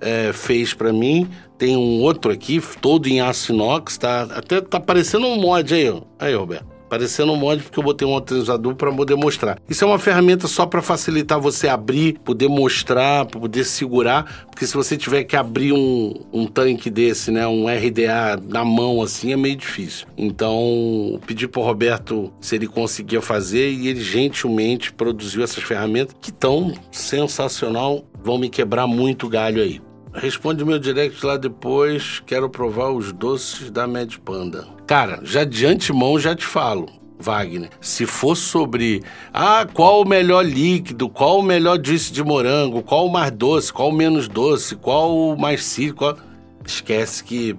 é, 0.00 0.32
fez 0.32 0.74
para 0.74 0.92
mim. 0.92 1.28
Tem 1.56 1.76
um 1.76 2.02
outro 2.02 2.32
aqui, 2.32 2.60
todo 2.80 3.06
em 3.06 3.20
aço 3.20 3.52
inox, 3.52 3.96
tá? 3.96 4.22
Até 4.22 4.60
tá 4.60 4.80
parecendo 4.80 5.26
um 5.26 5.40
mod 5.40 5.72
aí, 5.72 5.88
ó. 5.88 6.02
Aí, 6.18 6.34
Roberto 6.34 6.73
parecendo 6.88 7.32
um 7.32 7.36
mod 7.36 7.62
porque 7.62 7.78
eu 7.78 7.82
botei 7.82 8.06
um 8.06 8.16
atualizador 8.16 8.74
para 8.74 8.92
poder 8.92 9.16
mostrar. 9.16 9.58
Isso 9.68 9.84
é 9.84 9.86
uma 9.86 9.98
ferramenta 9.98 10.46
só 10.46 10.66
para 10.66 10.82
facilitar 10.82 11.40
você 11.40 11.68
abrir, 11.68 12.18
poder 12.24 12.48
mostrar, 12.48 13.26
poder 13.26 13.64
segurar, 13.64 14.46
porque 14.50 14.66
se 14.66 14.74
você 14.74 14.96
tiver 14.96 15.24
que 15.24 15.36
abrir 15.36 15.72
um, 15.72 16.14
um 16.32 16.46
tanque 16.46 16.90
desse, 16.90 17.30
né, 17.30 17.46
um 17.46 17.66
RDA 17.66 18.40
na 18.48 18.64
mão 18.64 19.02
assim, 19.02 19.32
é 19.32 19.36
meio 19.36 19.56
difícil. 19.56 20.06
Então, 20.16 21.20
pedi 21.26 21.48
pro 21.48 21.62
Roberto 21.62 22.32
se 22.40 22.54
ele 22.54 22.66
conseguia 22.66 23.20
fazer 23.20 23.70
e 23.70 23.88
ele 23.88 24.00
gentilmente 24.00 24.92
produziu 24.92 25.42
essas 25.42 25.62
ferramentas 25.62 26.14
que 26.20 26.30
estão 26.30 26.72
sensacional, 26.90 28.04
vão 28.22 28.38
me 28.38 28.48
quebrar 28.48 28.86
muito 28.86 29.28
galho 29.28 29.62
aí. 29.62 29.80
Responde 30.14 30.64
meu 30.64 30.78
direct 30.78 31.24
lá 31.26 31.36
depois. 31.36 32.22
Quero 32.24 32.48
provar 32.48 32.90
os 32.90 33.12
doces 33.12 33.70
da 33.70 33.86
Mad 33.86 34.16
Panda. 34.18 34.66
Cara, 34.86 35.20
já 35.22 35.44
de 35.44 35.66
antemão 35.66 36.18
já 36.18 36.34
te 36.34 36.46
falo. 36.46 36.88
Wagner, 37.18 37.70
se 37.80 38.06
for 38.06 38.36
sobre 38.36 39.02
ah, 39.32 39.66
qual 39.72 40.02
o 40.02 40.08
melhor 40.08 40.44
líquido, 40.44 41.08
qual 41.08 41.38
o 41.38 41.42
melhor 41.42 41.80
juice 41.82 42.12
de 42.12 42.22
morango, 42.22 42.82
qual 42.82 43.06
o 43.06 43.12
mais 43.12 43.30
doce, 43.30 43.72
qual 43.72 43.88
o 43.88 43.92
menos 43.92 44.28
doce, 44.28 44.76
qual 44.76 45.16
o 45.16 45.38
mais 45.38 45.64
cítrico, 45.64 45.98
qual... 46.00 46.16
esquece 46.66 47.24
que 47.24 47.56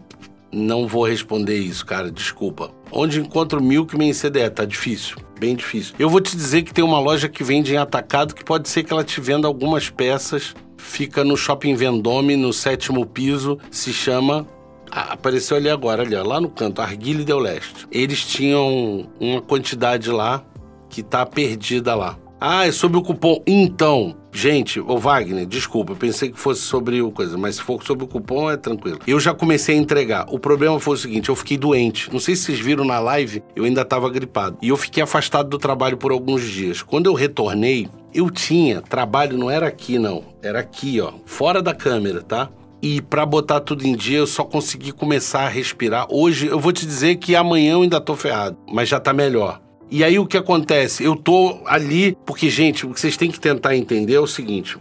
não 0.52 0.88
vou 0.88 1.06
responder 1.06 1.58
isso, 1.58 1.86
cara, 1.86 2.12
desculpa. 2.12 2.72
Onde 2.92 3.20
encontro 3.20 3.62
Milkman 3.62 4.10
em 4.10 4.14
CDE? 4.14 4.50
Tá 4.50 4.66
difícil, 4.66 5.18
bem 5.40 5.56
difícil. 5.56 5.96
Eu 5.98 6.10
vou 6.10 6.22
te 6.22 6.36
dizer 6.36 6.62
que 6.62 6.74
tem 6.74 6.84
uma 6.84 7.00
loja 7.00 7.28
que 7.28 7.44
vende 7.44 7.74
em 7.74 7.78
atacado 7.78 8.36
que 8.36 8.44
pode 8.44 8.70
ser 8.70 8.84
que 8.84 8.94
ela 8.94 9.04
te 9.04 9.20
venda 9.20 9.48
algumas 9.48 9.90
peças. 9.90 10.54
Fica 10.88 11.24
no 11.24 11.36
Shopping 11.36 11.76
Vendôme, 11.76 12.38
no 12.38 12.54
sétimo 12.54 13.06
piso, 13.06 13.58
se 13.70 13.92
chama 13.92 14.48
apareceu 14.92 15.58
ali 15.58 15.70
agora, 15.70 16.04
ali, 16.04 16.16
ó, 16.16 16.24
lá 16.24 16.40
no 16.40 16.50
canto, 16.50 16.82
Arguile 16.82 17.26
Del 17.26 17.40
Leste. 17.40 17.86
Eles 17.92 18.24
tinham 18.26 19.10
uma 19.20 19.42
quantidade 19.42 20.10
lá 20.10 20.46
que 20.90 21.04
tá 21.04 21.26
perdida 21.26 21.94
lá. 21.96 22.18
Ah, 22.40 22.68
é 22.68 22.72
sobre 22.72 22.98
o 22.98 23.02
cupom. 23.02 23.42
Então, 23.48 24.16
gente, 24.32 24.80
ô 24.80 24.98
Wagner, 24.98 25.46
desculpa, 25.46 25.96
pensei 25.96 26.30
que 26.30 26.40
fosse 26.40 26.62
sobre 26.62 27.02
o 27.02 27.12
coisa, 27.12 27.38
mas 27.38 27.56
se 27.56 27.62
for 27.62 27.82
sobre 27.84 28.04
o 28.04 28.08
cupom 28.08 28.52
é 28.52 28.58
tranquilo. 28.58 29.00
Eu 29.08 29.20
já 29.20 29.34
comecei 29.34 29.76
a 29.76 29.80
entregar. 29.80 30.26
O 30.30 30.38
problema 30.38 30.80
foi 30.80 30.96
o 30.96 30.98
seguinte, 30.98 31.30
eu 31.30 31.36
fiquei 31.36 31.58
doente. 31.58 32.12
Não 32.12 32.20
sei 32.20 32.36
se 32.36 32.44
vocês 32.44 32.60
viram 32.60 32.84
na 32.84 33.00
live, 33.00 33.42
eu 33.56 33.64
ainda 33.64 33.82
estava 33.82 34.10
gripado. 34.10 34.58
E 34.62 34.70
eu 34.70 34.78
fiquei 34.78 35.02
afastado 35.02 35.50
do 35.50 35.58
trabalho 35.58 35.98
por 35.98 36.12
alguns 36.12 36.44
dias. 36.44 36.82
Quando 36.82 37.06
eu 37.06 37.14
retornei, 37.14 37.88
eu 38.14 38.30
tinha 38.30 38.82
trabalho, 38.82 39.38
não 39.38 39.50
era 39.50 39.68
aqui 39.68 39.98
não, 39.98 40.24
era 40.42 40.60
aqui, 40.60 41.00
ó, 41.02 41.14
fora 41.26 41.62
da 41.62 41.74
câmera, 41.74 42.22
tá? 42.22 42.50
E 42.82 43.02
para 43.02 43.26
botar 43.26 43.62
tudo 43.62 43.86
em 43.88 43.96
dia, 43.96 44.20
eu 44.20 44.28
só 44.28 44.44
consegui 44.44 44.92
começar 44.92 45.42
a 45.42 45.50
respirar. 45.50 46.06
Hoje, 46.10 46.48
eu 46.48 46.60
vou 46.60 46.72
te 46.72 46.86
dizer 46.86 47.16
que 47.16 47.36
amanhã 47.36 47.74
eu 47.74 47.82
ainda 47.82 48.00
tô 48.00 48.16
ferrado, 48.16 48.58
mas 48.72 48.88
já 48.88 49.00
tá 49.00 49.12
melhor. 49.12 49.60
E 49.90 50.04
aí 50.04 50.18
o 50.18 50.26
que 50.26 50.38
acontece? 50.38 51.04
Eu 51.04 51.16
tô 51.16 51.60
ali, 51.66 52.18
porque, 52.26 52.50
gente, 52.50 52.86
o 52.86 52.94
que 52.94 53.00
vocês 53.00 53.16
têm 53.16 53.30
que 53.30 53.40
tentar 53.40 53.76
entender 53.76 54.16
é 54.16 54.20
o 54.20 54.28
seguinte: 54.28 54.78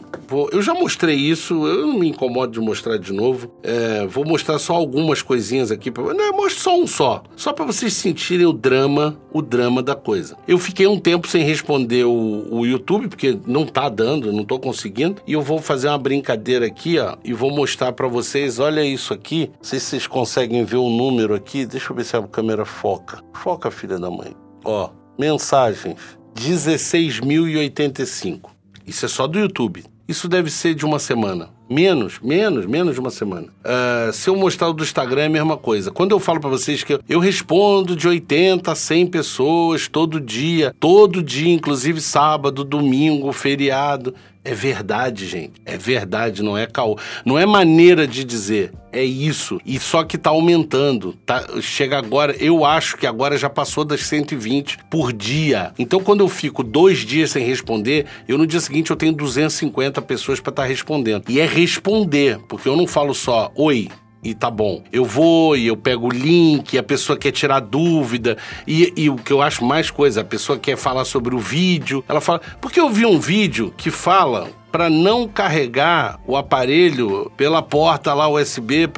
eu 0.50 0.62
já 0.62 0.74
mostrei 0.74 1.16
isso, 1.16 1.66
eu 1.66 1.86
não 1.86 1.98
me 1.98 2.08
incomodo 2.08 2.52
de 2.52 2.60
mostrar 2.60 2.96
de 2.96 3.12
novo. 3.12 3.50
É, 3.62 4.06
vou 4.06 4.24
mostrar 4.24 4.58
só 4.58 4.74
algumas 4.74 5.22
coisinhas 5.22 5.70
aqui. 5.70 5.90
Pra, 5.90 6.02
não, 6.02 6.24
eu 6.24 6.32
mostro 6.32 6.62
só 6.62 6.78
um 6.78 6.86
só. 6.86 7.22
Só 7.36 7.52
para 7.52 7.64
vocês 7.64 7.92
sentirem 7.92 8.46
o 8.46 8.52
drama, 8.52 9.18
o 9.32 9.42
drama 9.42 9.82
da 9.82 9.94
coisa. 9.94 10.36
Eu 10.48 10.58
fiquei 10.58 10.86
um 10.86 10.98
tempo 10.98 11.28
sem 11.28 11.44
responder 11.44 12.04
o, 12.04 12.46
o 12.50 12.66
YouTube, 12.66 13.08
porque 13.08 13.38
não 13.46 13.66
tá 13.66 13.88
dando, 13.88 14.32
não 14.32 14.44
tô 14.44 14.58
conseguindo. 14.58 15.20
E 15.26 15.32
eu 15.34 15.42
vou 15.42 15.60
fazer 15.60 15.88
uma 15.88 15.98
brincadeira 15.98 16.66
aqui, 16.66 16.98
ó, 16.98 17.16
e 17.22 17.32
vou 17.32 17.50
mostrar 17.50 17.92
para 17.92 18.08
vocês. 18.08 18.58
Olha 18.58 18.84
isso 18.84 19.12
aqui. 19.12 19.50
Não 19.56 19.64
sei 19.64 19.78
se 19.78 19.86
vocês 19.86 20.06
conseguem 20.06 20.64
ver 20.64 20.76
o 20.76 20.88
número 20.88 21.34
aqui. 21.34 21.66
Deixa 21.66 21.92
eu 21.92 21.96
ver 21.96 22.04
se 22.04 22.16
a 22.16 22.22
câmera 22.22 22.64
foca. 22.64 23.22
Foca, 23.34 23.70
filha 23.70 23.98
da 23.98 24.10
mãe. 24.10 24.43
Ó, 24.64 24.90
mensagens 25.18 25.96
16.085. 26.34 28.50
Isso 28.86 29.04
é 29.04 29.08
só 29.08 29.26
do 29.26 29.38
YouTube. 29.38 29.84
Isso 30.06 30.28
deve 30.28 30.50
ser 30.50 30.74
de 30.74 30.84
uma 30.84 30.98
semana. 30.98 31.48
Menos, 31.70 32.20
menos, 32.20 32.66
menos 32.66 32.94
de 32.94 33.00
uma 33.00 33.10
semana. 33.10 33.46
Uh, 33.64 34.12
se 34.12 34.28
eu 34.28 34.36
mostrar 34.36 34.68
o 34.68 34.74
do 34.74 34.84
Instagram 34.84 35.22
é 35.22 35.26
a 35.26 35.30
mesma 35.30 35.56
coisa. 35.56 35.90
Quando 35.90 36.10
eu 36.10 36.20
falo 36.20 36.38
para 36.38 36.50
vocês 36.50 36.84
que 36.84 36.92
eu, 36.92 37.00
eu, 37.08 37.18
respondo 37.18 37.96
de 37.96 38.06
80 38.06 38.70
a 38.70 38.74
100 38.74 39.06
pessoas 39.06 39.88
todo 39.88 40.20
dia, 40.20 40.76
todo 40.78 41.22
dia, 41.22 41.54
inclusive 41.54 42.02
sábado, 42.02 42.64
domingo, 42.64 43.32
feriado. 43.32 44.14
É 44.44 44.52
verdade, 44.54 45.26
gente. 45.26 45.54
É 45.64 45.78
verdade, 45.78 46.42
não 46.42 46.56
é 46.56 46.66
caô. 46.66 46.98
Não 47.24 47.38
é 47.38 47.46
maneira 47.46 48.06
de 48.06 48.22
dizer. 48.22 48.72
É 48.92 49.02
isso. 49.02 49.58
E 49.64 49.78
só 49.80 50.04
que 50.04 50.18
tá 50.18 50.28
aumentando. 50.28 51.14
Tá, 51.24 51.46
chega 51.62 51.96
agora, 51.96 52.36
eu 52.38 52.62
acho 52.62 52.98
que 52.98 53.06
agora 53.06 53.38
já 53.38 53.48
passou 53.48 53.86
das 53.86 54.02
120 54.02 54.78
por 54.90 55.14
dia. 55.14 55.72
Então, 55.78 55.98
quando 55.98 56.20
eu 56.20 56.28
fico 56.28 56.62
dois 56.62 56.98
dias 56.98 57.30
sem 57.30 57.44
responder, 57.44 58.04
eu 58.28 58.36
no 58.36 58.46
dia 58.46 58.60
seguinte 58.60 58.90
eu 58.90 58.96
tenho 58.96 59.14
250 59.14 60.02
pessoas 60.02 60.40
para 60.40 60.50
estar 60.50 60.62
tá 60.62 60.68
respondendo. 60.68 61.24
E 61.30 61.40
é 61.40 61.46
responder, 61.46 62.38
porque 62.46 62.68
eu 62.68 62.76
não 62.76 62.86
falo 62.86 63.14
só 63.14 63.50
oi, 63.56 63.88
e 64.24 64.34
tá 64.34 64.50
bom. 64.50 64.82
Eu 64.90 65.04
vou 65.04 65.56
e 65.56 65.66
eu 65.66 65.76
pego 65.76 66.08
o 66.08 66.10
link, 66.10 66.76
a 66.78 66.82
pessoa 66.82 67.18
quer 67.18 67.30
tirar 67.30 67.60
dúvida. 67.60 68.36
E, 68.66 68.92
e, 68.96 69.10
o 69.10 69.16
que 69.16 69.32
eu 69.32 69.42
acho 69.42 69.64
mais 69.64 69.90
coisa, 69.90 70.22
a 70.22 70.24
pessoa 70.24 70.58
quer 70.58 70.76
falar 70.76 71.04
sobre 71.04 71.34
o 71.34 71.38
vídeo. 71.38 72.02
Ela 72.08 72.20
fala, 72.20 72.40
porque 72.60 72.80
eu 72.80 72.88
vi 72.88 73.04
um 73.04 73.20
vídeo 73.20 73.72
que 73.76 73.90
fala 73.90 74.48
para 74.72 74.90
não 74.90 75.28
carregar 75.28 76.18
o 76.26 76.36
aparelho 76.36 77.30
pela 77.36 77.62
porta 77.62 78.12
lá 78.12 78.26
USB 78.26 78.88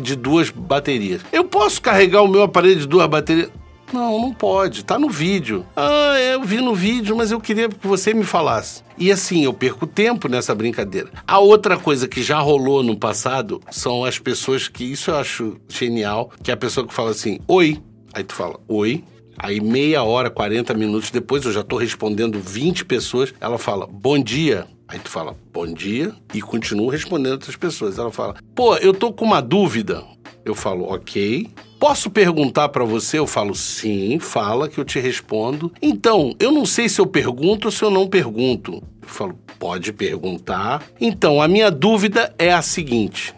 de 0.00 0.14
duas 0.14 0.50
baterias. 0.50 1.20
Eu 1.32 1.42
posso 1.44 1.82
carregar 1.82 2.22
o 2.22 2.28
meu 2.28 2.42
aparelho 2.42 2.76
de 2.76 2.86
duas 2.86 3.08
baterias? 3.08 3.50
Não, 3.92 4.20
não 4.20 4.32
pode. 4.32 4.84
Tá 4.84 4.98
no 4.98 5.08
vídeo. 5.08 5.64
Ah, 5.76 6.16
eu 6.18 6.42
vi 6.42 6.58
no 6.58 6.74
vídeo, 6.74 7.16
mas 7.16 7.30
eu 7.30 7.40
queria 7.40 7.68
que 7.68 7.86
você 7.86 8.12
me 8.12 8.24
falasse. 8.24 8.82
E 8.98 9.10
assim, 9.10 9.44
eu 9.44 9.52
perco 9.52 9.86
tempo 9.86 10.28
nessa 10.28 10.54
brincadeira. 10.54 11.10
A 11.26 11.38
outra 11.38 11.76
coisa 11.76 12.08
que 12.08 12.22
já 12.22 12.38
rolou 12.38 12.82
no 12.82 12.96
passado 12.96 13.60
são 13.70 14.04
as 14.04 14.18
pessoas 14.18 14.68
que 14.68 14.84
isso 14.84 15.10
eu 15.10 15.16
acho 15.16 15.56
genial, 15.68 16.30
que 16.42 16.50
é 16.50 16.54
a 16.54 16.56
pessoa 16.56 16.86
que 16.86 16.94
fala 16.94 17.10
assim: 17.10 17.38
"Oi". 17.46 17.80
Aí 18.12 18.24
tu 18.24 18.34
fala: 18.34 18.58
"Oi". 18.68 19.04
Aí 19.36 19.60
meia 19.60 20.02
hora, 20.04 20.30
40 20.30 20.74
minutos 20.74 21.10
depois 21.10 21.44
eu 21.44 21.52
já 21.52 21.62
tô 21.62 21.76
respondendo 21.76 22.38
20 22.38 22.84
pessoas, 22.84 23.34
ela 23.40 23.58
fala: 23.58 23.86
"Bom 23.86 24.18
dia". 24.18 24.66
Aí 24.86 24.98
tu 24.98 25.08
fala, 25.08 25.34
bom 25.52 25.66
dia, 25.66 26.12
e 26.34 26.42
continua 26.42 26.92
respondendo 26.92 27.32
outras 27.32 27.56
pessoas. 27.56 27.98
Ela 27.98 28.12
fala, 28.12 28.34
pô, 28.54 28.76
eu 28.76 28.92
tô 28.92 29.12
com 29.12 29.24
uma 29.24 29.40
dúvida. 29.40 30.04
Eu 30.44 30.54
falo, 30.54 30.84
ok. 30.84 31.48
Posso 31.78 32.10
perguntar 32.10 32.68
para 32.70 32.84
você? 32.84 33.18
Eu 33.18 33.26
falo, 33.26 33.54
sim, 33.54 34.18
fala 34.18 34.68
que 34.68 34.78
eu 34.78 34.84
te 34.84 34.98
respondo. 34.98 35.72
Então, 35.82 36.34
eu 36.38 36.50
não 36.50 36.64
sei 36.64 36.88
se 36.88 37.00
eu 37.00 37.06
pergunto 37.06 37.68
ou 37.68 37.72
se 37.72 37.82
eu 37.82 37.90
não 37.90 38.06
pergunto. 38.06 38.82
Eu 39.02 39.08
falo, 39.08 39.38
pode 39.58 39.92
perguntar. 39.92 40.82
Então, 41.00 41.42
a 41.42 41.48
minha 41.48 41.70
dúvida 41.70 42.34
é 42.38 42.52
a 42.52 42.62
seguinte. 42.62 43.34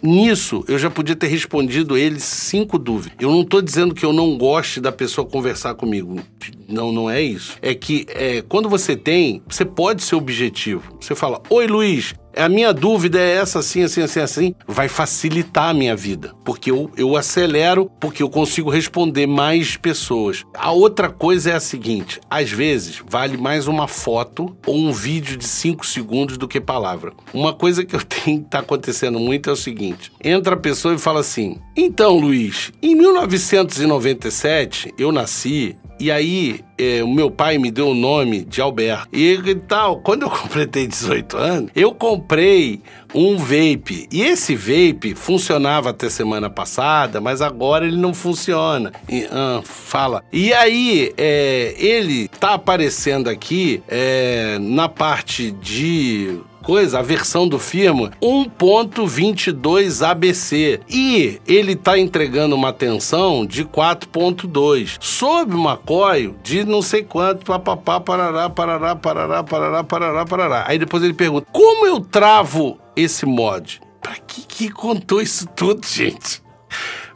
Nisso, 0.00 0.64
eu 0.68 0.78
já 0.78 0.88
podia 0.88 1.16
ter 1.16 1.26
respondido 1.26 1.96
eles 1.96 2.22
cinco 2.22 2.78
dúvidas. 2.78 3.18
Eu 3.20 3.30
não 3.30 3.40
estou 3.40 3.60
dizendo 3.60 3.94
que 3.94 4.04
eu 4.04 4.12
não 4.12 4.38
goste 4.38 4.80
da 4.80 4.92
pessoa 4.92 5.26
conversar 5.26 5.74
comigo. 5.74 6.20
Não, 6.68 6.92
não 6.92 7.10
é 7.10 7.20
isso. 7.20 7.56
É 7.60 7.74
que 7.74 8.06
é, 8.10 8.42
quando 8.42 8.68
você 8.68 8.96
tem, 8.96 9.42
você 9.48 9.64
pode 9.64 10.04
ser 10.04 10.14
objetivo. 10.14 10.96
Você 11.00 11.16
fala: 11.16 11.42
Oi, 11.50 11.66
Luiz, 11.66 12.14
a 12.38 12.48
minha 12.48 12.72
dúvida 12.72 13.18
é 13.18 13.36
essa, 13.36 13.58
assim, 13.58 13.82
assim, 13.82 14.02
assim, 14.02 14.20
assim. 14.20 14.54
Vai 14.66 14.88
facilitar 14.88 15.70
a 15.70 15.74
minha 15.74 15.96
vida. 15.96 16.34
Porque 16.44 16.70
eu, 16.70 16.90
eu 16.96 17.16
acelero, 17.16 17.90
porque 18.00 18.22
eu 18.22 18.30
consigo 18.30 18.70
responder 18.70 19.26
mais 19.26 19.76
pessoas. 19.76 20.44
A 20.54 20.70
outra 20.70 21.08
coisa 21.08 21.50
é 21.50 21.54
a 21.54 21.60
seguinte: 21.60 22.20
às 22.30 22.50
vezes 22.50 23.02
vale 23.06 23.36
mais 23.36 23.66
uma 23.66 23.88
foto 23.88 24.56
ou 24.66 24.76
um 24.76 24.92
vídeo 24.92 25.36
de 25.36 25.46
5 25.46 25.86
segundos 25.86 26.38
do 26.38 26.48
que 26.48 26.60
palavra. 26.60 27.12
Uma 27.32 27.52
coisa 27.52 27.84
que 27.84 27.94
eu 27.94 28.02
tenho 28.04 28.42
que 28.42 28.50
tá 28.50 28.60
acontecendo 28.60 29.18
muito 29.18 29.50
é 29.50 29.52
o 29.52 29.56
seguinte: 29.56 30.12
entra 30.22 30.54
a 30.54 30.58
pessoa 30.58 30.94
e 30.94 30.98
fala 30.98 31.20
assim: 31.20 31.58
Então, 31.76 32.18
Luiz, 32.18 32.72
em 32.82 32.94
1997 32.94 34.94
eu 34.98 35.12
nasci 35.12 35.76
e 36.00 36.10
aí, 36.10 36.60
é, 36.76 37.02
o 37.02 37.08
meu 37.08 37.30
pai 37.30 37.58
me 37.58 37.70
deu 37.70 37.88
o 37.88 37.94
nome 37.94 38.44
de 38.44 38.60
Alberto. 38.60 39.08
E, 39.12 39.34
e 39.34 39.54
tal, 39.54 40.00
quando 40.00 40.22
eu 40.22 40.30
completei 40.30 40.86
18 40.86 41.36
anos, 41.36 41.70
eu 41.74 41.92
comprei 41.92 42.80
um 43.14 43.36
vape. 43.36 44.06
E 44.12 44.22
esse 44.22 44.54
vape 44.54 45.14
funcionava 45.14 45.90
até 45.90 46.08
semana 46.08 46.48
passada, 46.48 47.20
mas 47.20 47.42
agora 47.42 47.86
ele 47.86 47.96
não 47.96 48.14
funciona. 48.14 48.92
E, 49.08 49.26
ah, 49.30 49.60
fala. 49.64 50.22
E 50.32 50.52
aí, 50.52 51.12
é, 51.16 51.74
ele 51.78 52.28
tá 52.28 52.54
aparecendo 52.54 53.28
aqui 53.28 53.82
é, 53.88 54.58
na 54.60 54.88
parte 54.88 55.50
de 55.50 56.38
coisa, 56.68 56.98
a 56.98 57.02
versão 57.02 57.48
do 57.48 57.58
firmware 57.58 58.12
1.22 58.20 60.06
ABC 60.06 60.78
e 60.86 61.40
ele 61.46 61.72
está 61.72 61.98
entregando 61.98 62.54
uma 62.54 62.74
tensão 62.74 63.46
de 63.46 63.64
4.2 63.64 64.98
sob 65.00 65.54
uma 65.54 65.78
coil 65.78 66.36
de 66.42 66.64
não 66.64 66.82
sei 66.82 67.02
quanto, 67.02 67.46
papapá, 67.46 67.98
parará, 67.98 68.50
parará, 68.50 68.94
parará, 68.94 69.42
parará, 69.42 69.82
parará, 69.82 70.26
parará. 70.26 70.64
Aí 70.68 70.78
depois 70.78 71.02
ele 71.02 71.14
pergunta: 71.14 71.46
como 71.50 71.86
eu 71.86 72.00
travo 72.00 72.78
esse 72.94 73.24
mod? 73.24 73.80
Pra 74.02 74.16
que 74.16 74.42
que 74.42 74.68
contou 74.68 75.22
isso 75.22 75.48
tudo, 75.56 75.80
gente? 75.88 76.42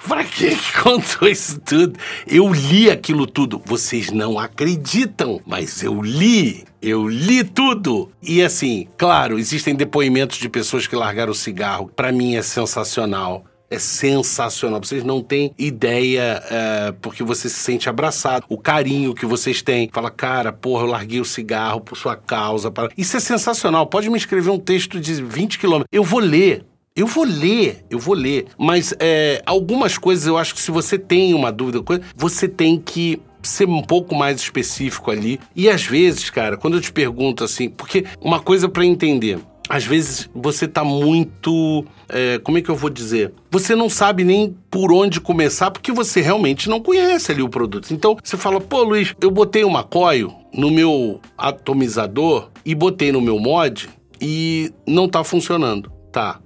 Pra 0.07 0.25
que 0.25 0.57
contou 0.83 1.29
isso 1.29 1.61
tudo? 1.61 1.99
Eu 2.27 2.53
li 2.53 2.91
aquilo 2.91 3.27
tudo. 3.27 3.62
Vocês 3.65 4.11
não 4.11 4.38
acreditam, 4.38 5.41
mas 5.47 5.83
eu 5.83 6.03
li. 6.03 6.65
Eu 6.81 7.07
li 7.09 7.45
tudo. 7.45 8.11
E 8.21 8.43
assim, 8.43 8.88
claro, 8.99 9.38
existem 9.38 9.75
depoimentos 9.75 10.38
de 10.38 10.49
pessoas 10.49 10.87
que 10.87 10.97
largaram 10.97 11.33
o 11.33 11.35
cigarro. 11.35 11.91
Para 11.95 12.11
mim 12.11 12.35
é 12.35 12.43
sensacional. 12.43 13.45
É 13.71 13.79
sensacional. 13.79 14.81
Vocês 14.83 15.03
não 15.03 15.23
têm 15.23 15.55
ideia, 15.57 16.43
é, 16.51 16.93
porque 17.01 17.23
você 17.23 17.49
se 17.49 17.57
sente 17.57 17.88
abraçado. 17.88 18.45
O 18.49 18.59
carinho 18.59 19.15
que 19.15 19.25
vocês 19.25 19.62
têm. 19.62 19.88
Fala, 19.91 20.11
cara, 20.11 20.53
porra, 20.53 20.83
eu 20.83 20.88
larguei 20.88 21.21
o 21.21 21.25
cigarro 21.25 21.81
por 21.81 21.97
sua 21.97 22.15
causa. 22.15 22.71
Para... 22.71 22.91
Isso 22.99 23.17
é 23.17 23.21
sensacional. 23.21 23.87
Pode 23.87 24.11
me 24.11 24.19
escrever 24.19 24.51
um 24.51 24.59
texto 24.59 25.01
de 25.01 25.15
20 25.23 25.59
quilômetros. 25.59 25.88
Eu 25.91 26.05
vou 26.05 26.21
ler. 26.21 26.67
Eu 26.95 27.07
vou 27.07 27.25
ler, 27.25 27.85
eu 27.89 27.99
vou 27.99 28.15
ler. 28.15 28.47
Mas 28.59 28.95
é, 29.01 29.43
algumas 29.47 29.97
coisas 29.97 30.27
eu 30.27 30.37
acho 30.37 30.55
que 30.55 30.61
se 30.61 30.71
você 30.71 30.99
tem 30.99 31.33
uma 31.33 31.51
dúvida, 31.51 31.83
você 32.15 32.47
tem 32.47 32.79
que 32.79 33.21
ser 33.43 33.67
um 33.67 33.83
pouco 33.83 34.15
mais 34.15 34.41
específico 34.41 35.11
ali. 35.11 35.41
E 35.57 35.69
às 35.71 35.85
vezes, 35.85 36.29
cara, 36.29 36.57
quando 36.57 36.77
eu 36.77 36.81
te 36.81 36.93
pergunto 36.93 37.45
assim, 37.45 37.71
porque 37.71 38.05
uma 38.21 38.41
coisa 38.41 38.69
para 38.69 38.85
entender, 38.85 39.39
às 39.69 39.87
vezes 39.87 40.29
você 40.35 40.69
tá 40.69 40.85
muito. 40.85 41.85
É, 42.11 42.39
como 42.41 42.59
é 42.59 42.63
que 42.63 42.69
eu 42.69 42.77
vou 42.77 42.91
dizer? 42.91 43.33
Você 43.51 43.75
não 43.75 43.89
sabe 43.89 44.23
nem 44.23 44.55
por 44.71 44.93
onde 44.93 45.19
começar, 45.19 45.71
porque 45.71 45.91
você 45.93 46.21
realmente 46.21 46.69
não 46.69 46.79
conhece 46.79 47.33
ali 47.33 47.43
o 47.43 47.49
produto. 47.49 47.91
Então 47.91 48.19
você 48.23 48.37
fala, 48.37 48.61
pô, 48.61 48.83
Luiz, 48.83 49.15
eu 49.19 49.31
botei 49.31 49.65
uma 49.65 49.83
coil 49.83 50.31
no 50.53 50.71
meu 50.71 51.21
atomizador 51.39 52.51
e 52.67 52.75
botei 52.75 53.11
no 53.13 53.21
meu 53.23 53.39
mod 53.39 53.89
e 54.21 54.71
não 54.87 55.09
tá 55.09 55.25
funcionando. 55.25 55.91
Tá. 56.13 56.39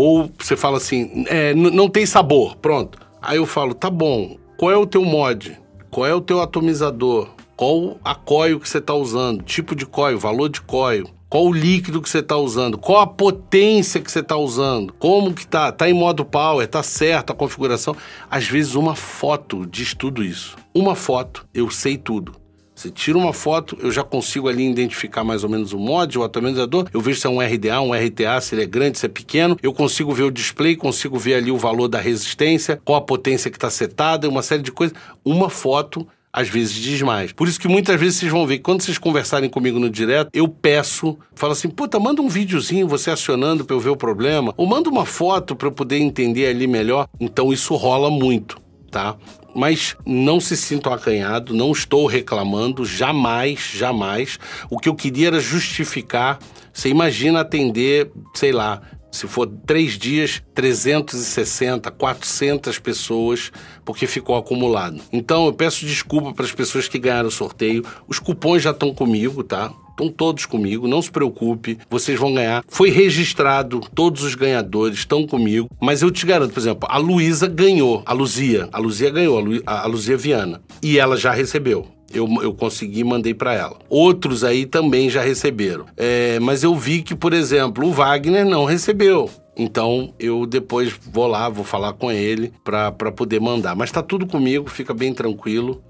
Ou 0.00 0.30
você 0.38 0.56
fala 0.56 0.76
assim, 0.76 1.24
é, 1.26 1.52
não 1.54 1.88
tem 1.88 2.06
sabor, 2.06 2.54
pronto. 2.58 3.00
Aí 3.20 3.38
eu 3.38 3.44
falo, 3.44 3.74
tá 3.74 3.90
bom, 3.90 4.36
qual 4.56 4.70
é 4.70 4.76
o 4.76 4.86
teu 4.86 5.04
mod? 5.04 5.58
Qual 5.90 6.06
é 6.06 6.14
o 6.14 6.20
teu 6.20 6.40
atomizador? 6.40 7.30
Qual 7.56 7.98
a 8.04 8.14
coil 8.14 8.60
que 8.60 8.68
você 8.68 8.78
está 8.78 8.94
usando? 8.94 9.42
Tipo 9.42 9.74
de 9.74 9.84
coil, 9.84 10.16
valor 10.16 10.50
de 10.50 10.60
coil. 10.60 11.10
Qual 11.28 11.46
o 11.46 11.52
líquido 11.52 12.00
que 12.00 12.08
você 12.08 12.20
está 12.20 12.36
usando? 12.36 12.78
Qual 12.78 13.00
a 13.00 13.08
potência 13.08 14.00
que 14.00 14.08
você 14.08 14.20
está 14.20 14.36
usando? 14.36 14.94
Como 15.00 15.34
que 15.34 15.44
tá? 15.44 15.72
Tá 15.72 15.90
em 15.90 15.94
modo 15.94 16.24
power? 16.24 16.68
Tá 16.68 16.80
certo 16.80 17.32
a 17.32 17.34
configuração? 17.34 17.96
Às 18.30 18.46
vezes 18.46 18.76
uma 18.76 18.94
foto 18.94 19.66
diz 19.66 19.94
tudo 19.94 20.22
isso. 20.22 20.56
Uma 20.72 20.94
foto, 20.94 21.44
eu 21.52 21.68
sei 21.70 21.96
tudo. 21.98 22.36
Você 22.78 22.90
tira 22.90 23.18
uma 23.18 23.32
foto, 23.32 23.76
eu 23.80 23.90
já 23.90 24.04
consigo 24.04 24.48
ali 24.48 24.64
identificar 24.70 25.24
mais 25.24 25.42
ou 25.42 25.50
menos 25.50 25.72
o 25.72 25.78
mod, 25.80 26.16
o 26.16 26.22
atomizador. 26.22 26.86
Eu 26.94 27.00
vejo 27.00 27.18
se 27.18 27.26
é 27.26 27.28
um 27.28 27.40
RDA, 27.40 27.80
um 27.80 27.92
RTA, 27.92 28.40
se 28.40 28.54
ele 28.54 28.62
é 28.62 28.66
grande, 28.66 29.00
se 29.00 29.06
é 29.06 29.08
pequeno. 29.08 29.58
Eu 29.60 29.72
consigo 29.72 30.14
ver 30.14 30.22
o 30.22 30.30
display, 30.30 30.76
consigo 30.76 31.18
ver 31.18 31.34
ali 31.34 31.50
o 31.50 31.56
valor 31.56 31.88
da 31.88 31.98
resistência, 31.98 32.80
qual 32.84 32.96
a 32.96 33.00
potência 33.00 33.50
que 33.50 33.56
está 33.56 33.68
setada, 33.68 34.28
uma 34.28 34.44
série 34.44 34.62
de 34.62 34.70
coisas. 34.70 34.96
Uma 35.24 35.50
foto 35.50 36.06
às 36.32 36.48
vezes 36.48 36.72
diz 36.72 37.02
mais. 37.02 37.32
Por 37.32 37.48
isso 37.48 37.58
que 37.58 37.66
muitas 37.66 37.98
vezes 37.98 38.20
vocês 38.20 38.30
vão 38.30 38.46
ver 38.46 38.60
quando 38.60 38.80
vocês 38.80 38.96
conversarem 38.96 39.50
comigo 39.50 39.80
no 39.80 39.90
direto, 39.90 40.30
eu 40.32 40.46
peço, 40.46 41.18
falo 41.34 41.54
assim, 41.54 41.68
puta, 41.68 41.98
manda 41.98 42.22
um 42.22 42.28
videozinho 42.28 42.86
você 42.86 43.10
acionando 43.10 43.64
para 43.64 43.74
eu 43.74 43.80
ver 43.80 43.90
o 43.90 43.96
problema, 43.96 44.54
ou 44.56 44.68
manda 44.68 44.88
uma 44.88 45.04
foto 45.04 45.56
para 45.56 45.66
eu 45.66 45.72
poder 45.72 45.98
entender 45.98 46.46
ali 46.46 46.68
melhor. 46.68 47.08
Então 47.18 47.52
isso 47.52 47.74
rola 47.74 48.08
muito, 48.08 48.56
tá? 48.88 49.16
Mas 49.58 49.96
não 50.06 50.38
se 50.38 50.56
sintam 50.56 50.92
acanhados, 50.92 51.52
não 51.52 51.72
estou 51.72 52.06
reclamando, 52.06 52.84
jamais, 52.84 53.72
jamais. 53.74 54.38
O 54.70 54.78
que 54.78 54.88
eu 54.88 54.94
queria 54.94 55.26
era 55.26 55.40
justificar. 55.40 56.38
Você 56.72 56.88
imagina 56.88 57.40
atender, 57.40 58.08
sei 58.34 58.52
lá, 58.52 58.80
se 59.10 59.26
for 59.26 59.48
três 59.66 59.98
dias, 59.98 60.40
360, 60.54 61.90
400 61.90 62.78
pessoas, 62.78 63.50
porque 63.84 64.06
ficou 64.06 64.36
acumulado. 64.36 65.02
Então 65.12 65.46
eu 65.46 65.52
peço 65.52 65.84
desculpa 65.84 66.32
para 66.32 66.44
as 66.44 66.52
pessoas 66.52 66.86
que 66.86 66.96
ganharam 66.96 67.28
o 67.28 67.32
sorteio. 67.32 67.84
Os 68.06 68.20
cupons 68.20 68.62
já 68.62 68.70
estão 68.70 68.94
comigo, 68.94 69.42
tá? 69.42 69.72
Estão 69.98 70.12
todos 70.12 70.46
comigo, 70.46 70.86
não 70.86 71.02
se 71.02 71.10
preocupe, 71.10 71.76
vocês 71.90 72.16
vão 72.16 72.32
ganhar. 72.32 72.62
Foi 72.68 72.88
registrado, 72.88 73.80
todos 73.92 74.22
os 74.22 74.36
ganhadores 74.36 74.98
estão 74.98 75.26
comigo, 75.26 75.68
mas 75.80 76.02
eu 76.02 76.10
te 76.12 76.24
garanto, 76.24 76.52
por 76.52 76.60
exemplo, 76.60 76.88
a 76.88 76.98
Luísa 76.98 77.48
ganhou, 77.48 78.04
a 78.06 78.12
Luzia, 78.12 78.68
a 78.70 78.78
Luzia 78.78 79.10
ganhou, 79.10 79.36
a, 79.36 79.40
Lu, 79.40 79.62
a 79.66 79.86
Luzia 79.88 80.16
Viana, 80.16 80.62
e 80.80 81.00
ela 81.00 81.16
já 81.16 81.32
recebeu. 81.32 81.88
Eu, 82.14 82.28
eu 82.40 82.54
consegui 82.54 83.00
e 83.00 83.04
mandei 83.04 83.34
para 83.34 83.54
ela. 83.54 83.76
Outros 83.88 84.44
aí 84.44 84.66
também 84.66 85.10
já 85.10 85.20
receberam. 85.20 85.86
É, 85.96 86.38
mas 86.38 86.62
eu 86.62 86.76
vi 86.76 87.02
que, 87.02 87.16
por 87.16 87.34
exemplo, 87.34 87.84
o 87.84 87.92
Wagner 87.92 88.46
não 88.46 88.64
recebeu. 88.64 89.28
Então 89.56 90.14
eu 90.18 90.46
depois 90.46 90.94
vou 91.12 91.26
lá, 91.26 91.48
vou 91.48 91.64
falar 91.64 91.92
com 91.94 92.10
ele 92.10 92.52
para 92.62 92.92
poder 92.92 93.40
mandar. 93.40 93.74
Mas 93.74 93.90
tá 93.90 94.00
tudo 94.00 94.28
comigo, 94.28 94.70
fica 94.70 94.94
bem 94.94 95.12
tranquilo, 95.12 95.82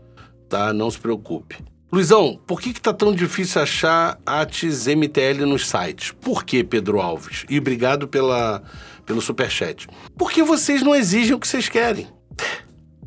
tá? 0.49 0.73
Não 0.73 0.91
se 0.91 0.99
preocupe. 0.99 1.57
Luizão, 1.91 2.39
por 2.47 2.61
que, 2.61 2.75
que 2.75 2.83
tá 2.83 2.93
tão 2.93 3.15
difícil 3.15 3.63
achar 3.63 4.21
ATS 4.27 4.87
MTL 4.89 5.47
nos 5.47 5.67
sites? 5.67 6.11
Por 6.11 6.45
que, 6.45 6.63
Pedro 6.63 7.01
Alves? 7.01 7.47
E 7.49 7.59
obrigado 7.59 8.07
pela, 8.07 8.63
pelo 9.07 9.23
superchat. 9.23 9.89
Porque 10.17 10.43
vocês 10.43 10.83
não 10.83 10.95
exigem 10.95 11.35
o 11.35 11.41
que 11.41 11.49
vocês 11.49 11.67
querem. 11.67 12.07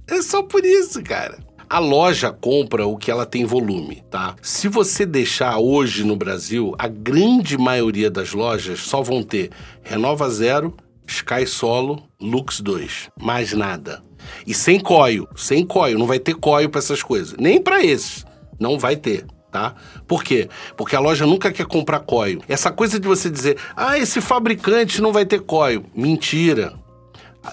É 0.08 0.20
só 0.24 0.42
por 0.42 0.66
isso, 0.66 1.04
cara. 1.04 1.38
A 1.70 1.78
loja 1.78 2.34
compra 2.34 2.88
o 2.88 2.98
que 2.98 3.12
ela 3.12 3.26
tem 3.26 3.46
volume, 3.46 4.04
tá? 4.10 4.36
Se 4.42 4.68
você 4.68 5.06
deixar 5.06 5.60
hoje 5.60 6.04
no 6.04 6.16
Brasil, 6.16 6.74
a 6.80 6.88
grande 6.88 7.60
maioria 7.60 8.10
das 8.10 8.34
lojas 8.34 8.80
só 8.80 9.04
vão 9.04 9.22
ter 9.22 9.52
Renova 9.84 10.28
Zero, 10.30 10.76
Sky 11.08 11.46
Solo, 11.46 12.04
Lux 12.20 12.60
2. 12.62 13.12
Mais 13.22 13.54
nada. 13.54 14.04
E 14.46 14.56
sem 14.56 14.80
coio, 14.80 15.28
sem 15.36 15.64
coio, 15.66 16.00
não 16.00 16.08
vai 16.08 16.20
ter 16.20 16.34
coio 16.34 16.68
para 16.68 16.80
essas 16.80 17.04
coisas. 17.04 17.36
Nem 17.38 17.62
para 17.62 17.86
esses. 17.86 18.26
Não 18.62 18.78
vai 18.78 18.96
ter. 18.96 19.26
Tá? 19.52 19.76
Por 20.08 20.24
quê? 20.24 20.48
Porque 20.78 20.96
a 20.96 21.00
loja 21.02 21.26
nunca 21.26 21.52
quer 21.52 21.66
comprar 21.66 22.00
coio. 22.00 22.42
Essa 22.48 22.72
coisa 22.72 22.98
de 22.98 23.06
você 23.06 23.30
dizer, 23.30 23.58
ah, 23.76 23.98
esse 23.98 24.22
fabricante 24.22 25.02
não 25.02 25.12
vai 25.12 25.26
ter 25.26 25.42
coio. 25.42 25.84
Mentira. 25.94 26.74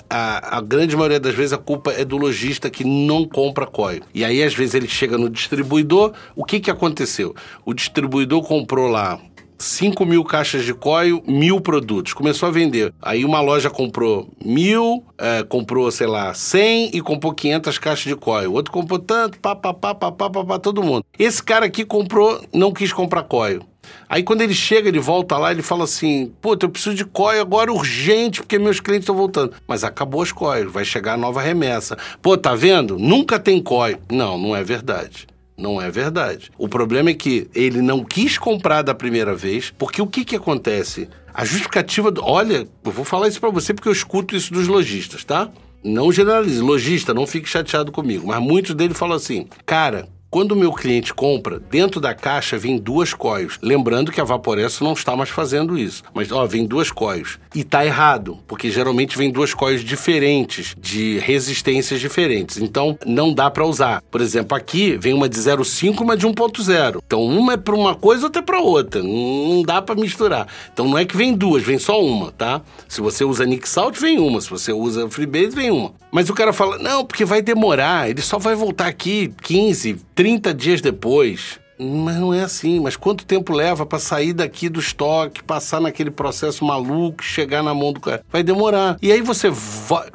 A, 0.09 0.59
a, 0.59 0.61
grande 0.61 0.95
maioria 0.95 1.19
das 1.19 1.35
vezes 1.35 1.53
a 1.55 1.59
culpa 1.59 1.91
é 1.93 2.05
do 2.05 2.17
lojista 2.17 2.71
que 2.71 2.85
não 2.85 3.27
compra 3.27 3.67
coio. 3.67 4.03
E 4.15 4.25
aí, 4.25 4.43
às 4.45 4.55
vezes, 4.55 4.75
ele 4.75 4.87
chega 4.87 5.19
no 5.19 5.29
distribuidor. 5.29 6.13
O 6.37 6.45
que, 6.45 6.61
que 6.61 6.71
aconteceu? 6.71 7.35
O 7.65 7.75
distribuidor 7.75 8.43
comprou 8.43 8.87
lá 8.87 9.19
5 9.59 10.07
mil 10.07 10.25
caixas 10.25 10.65
de 10.65 10.73
coio, 10.73 11.23
mil 11.27 11.61
produtos. 11.61 12.13
Começou 12.13 12.49
a 12.49 12.53
vender. 12.53 12.95
Aí 13.03 13.25
uma 13.25 13.41
loja 13.41 13.69
comprou 13.69 14.29
mil, 14.45 15.05
é, 15.19 15.43
comprou, 15.43 15.91
sei 15.91 16.07
lá, 16.07 16.33
100 16.33 16.91
e 16.95 17.01
comprou 17.01 17.33
500 17.33 17.79
caixas 17.79 18.05
de 18.05 18.17
coio. 18.17 18.53
Outro 18.53 18.73
comprou 18.73 18.99
tanto, 18.99 19.39
pá, 19.41 19.57
pá, 19.57 19.75
pá, 19.75 19.95
pá, 19.95 20.13
pá, 20.13 20.31
pá, 20.31 20.45
pá, 20.45 20.59
todo 20.59 20.83
mundo. 20.83 21.05
Esse 21.19 21.43
cara 21.43 21.67
aqui 21.67 21.85
comprou, 21.85 22.41
não 22.53 22.73
quis 22.73 22.93
comprar 22.93 23.25
coio. 23.25 23.63
Aí 24.09 24.23
quando 24.23 24.43
ele 24.43 24.55
chega, 24.55 24.89
ele 24.89 24.99
volta 24.99 25.37
lá, 25.37 25.51
ele 25.51 25.63
fala 25.63 25.85
assim: 25.85 26.33
Puta, 26.41 26.67
eu 26.67 26.71
preciso 26.71 26.95
de 26.95 27.05
coio 27.05 27.41
agora 27.41 27.73
urgente, 27.73 28.41
porque 28.41 28.59
meus 28.59 28.81
clientes 28.81 29.05
estão 29.05 29.15
voltando. 29.15 29.55
Mas 29.67 29.85
acabou 29.85 30.23
as 30.23 30.33
coios, 30.33 30.73
vai 30.73 30.85
chegar 30.85 31.15
a 31.15 31.17
nova 31.17 31.41
remessa. 31.41 31.97
Pô, 32.23 32.37
tá 32.37 32.55
vendo? 32.55 32.99
Nunca 32.99 33.39
tem 33.39 33.63
coio. 33.63 33.99
Não, 34.11 34.39
não 34.39 34.55
é 34.55 34.63
verdade. 34.63 35.27
Não 35.59 35.83
é 35.83 35.91
verdade. 35.91 36.53
O 36.57 36.69
problema 36.69 37.11
é 37.11 37.15
que 37.15 37.51
ele 37.53 37.83
não 37.83 38.05
quis 38.05 38.39
comprar 38.39 38.83
da 38.83 38.95
primeira 38.95 39.35
vez, 39.35 39.73
porque 39.77 40.01
o 40.01 40.07
que, 40.07 40.25
que 40.25 40.37
acontece? 40.37 41.09
A 41.35 41.45
justificativa. 41.45 42.13
Do... 42.13 42.25
Olha, 42.25 42.69
eu 42.85 42.93
vou 42.93 43.05
falar 43.05 43.27
isso 43.27 43.41
para 43.41 43.51
você 43.51 43.75
porque 43.75 43.89
eu 43.89 43.93
escuto 43.93 44.37
isso 44.37 44.53
dos 44.53 44.69
lojistas, 44.69 45.25
tá? 45.25 45.51
Não 45.83 46.13
generalize. 46.13 46.61
Lojista, 46.61 47.13
não 47.13 47.27
fique 47.27 47.49
chateado 47.49 47.91
comigo. 47.91 48.29
Mas 48.29 48.41
muitos 48.41 48.73
deles 48.73 48.97
falam 48.97 49.17
assim: 49.17 49.49
cara, 49.67 50.09
quando 50.31 50.53
o 50.53 50.57
meu 50.57 50.73
cliente 50.73 51.15
compra, 51.15 51.59
dentro 51.59 52.01
da 52.01 52.15
caixa 52.15 52.59
vem 52.59 52.77
duas 52.77 53.15
coios. 53.15 53.59
Lembrando 53.63 54.13
que 54.13 54.21
a 54.21 54.25
Vaporesso 54.25 54.85
não 54.85 54.93
está 54.93 55.17
mais 55.17 55.31
fazendo 55.31 55.79
isso. 55.79 56.03
Mas, 56.13 56.31
ó, 56.31 56.45
vem 56.45 56.67
duas 56.67 56.91
coios. 56.91 57.39
E 57.55 57.65
tá 57.65 57.85
errado, 57.85 58.39
porque 58.47 58.71
geralmente 58.71 59.17
vem 59.17 59.31
duas 59.31 59.55
coios 59.55 59.83
diferentes, 59.83 60.75
de 60.79 61.19
resistências 61.19 61.99
diferentes. 61.99 62.59
Então, 62.59 62.99
não 63.07 63.33
dá 63.33 63.51
para 63.51 63.65
usar. 63.65 64.03
Por 64.11 64.21
exemplo, 64.21 64.57
aqui 64.57 64.99
vem 64.99 65.15
uma 65.15 65.29
de 65.29 65.39
0,5 65.39 66.01
e 66.01 66.03
uma 66.03 66.17
de 66.17 66.27
1,0. 66.27 67.01
Então, 67.07 67.23
uma 67.23 67.55
é 67.55 67.57
para 67.57 67.75
uma 67.75 67.95
coisa, 67.95 68.27
outra 68.27 68.43
é 68.43 68.45
para 68.45 68.61
outra. 68.61 69.03
Não 69.03 69.63
dá 69.63 69.81
para 69.81 69.95
misturar. 69.95 70.47
Então, 70.73 70.87
não 70.87 70.99
é 70.99 71.07
que 71.07 71.17
vem 71.17 71.35
duas, 71.35 71.63
vem 71.63 71.79
só 71.79 72.03
uma, 72.03 72.33
tá? 72.33 72.61
Se 72.87 73.01
você 73.01 73.25
usa 73.25 73.47
Nick 73.47 73.67
Salt, 73.67 73.99
vem 73.99 74.19
uma. 74.19 74.41
Se 74.41 74.51
você 74.51 74.73
usa 74.73 75.09
Freebase, 75.09 75.57
vem 75.57 75.71
uma. 75.71 75.93
Mas 76.11 76.29
o 76.31 76.35
cara 76.35 76.53
fala, 76.53 76.79
não, 76.79 77.05
porque 77.05 77.25
vai 77.25 77.43
demorar. 77.43 78.09
Ele 78.09 78.23
só 78.23 78.39
vai 78.39 78.55
voltar 78.55 78.87
aqui 78.87 79.33
15, 79.43 79.99
30 80.19 80.53
dias 80.53 80.81
depois. 80.81 81.61
Mas 81.79 82.17
não 82.17 82.35
é 82.35 82.43
assim. 82.43 82.81
Mas 82.81 82.97
quanto 82.97 83.25
tempo 83.25 83.53
leva 83.53 83.87
para 83.87 84.01
sair 84.01 84.33
daqui 84.33 84.69
do 84.69 84.81
estoque, 84.81 85.45
passar 85.45 85.81
naquele 85.81 86.11
processo 86.11 86.65
maluco, 86.65 87.23
chegar 87.23 87.63
na 87.63 87.73
mão 87.73 87.93
do 87.93 88.01
cara? 88.01 88.25
Vai 88.29 88.43
demorar. 88.43 88.99
E 89.01 89.13
aí 89.13 89.23
você 89.23 89.49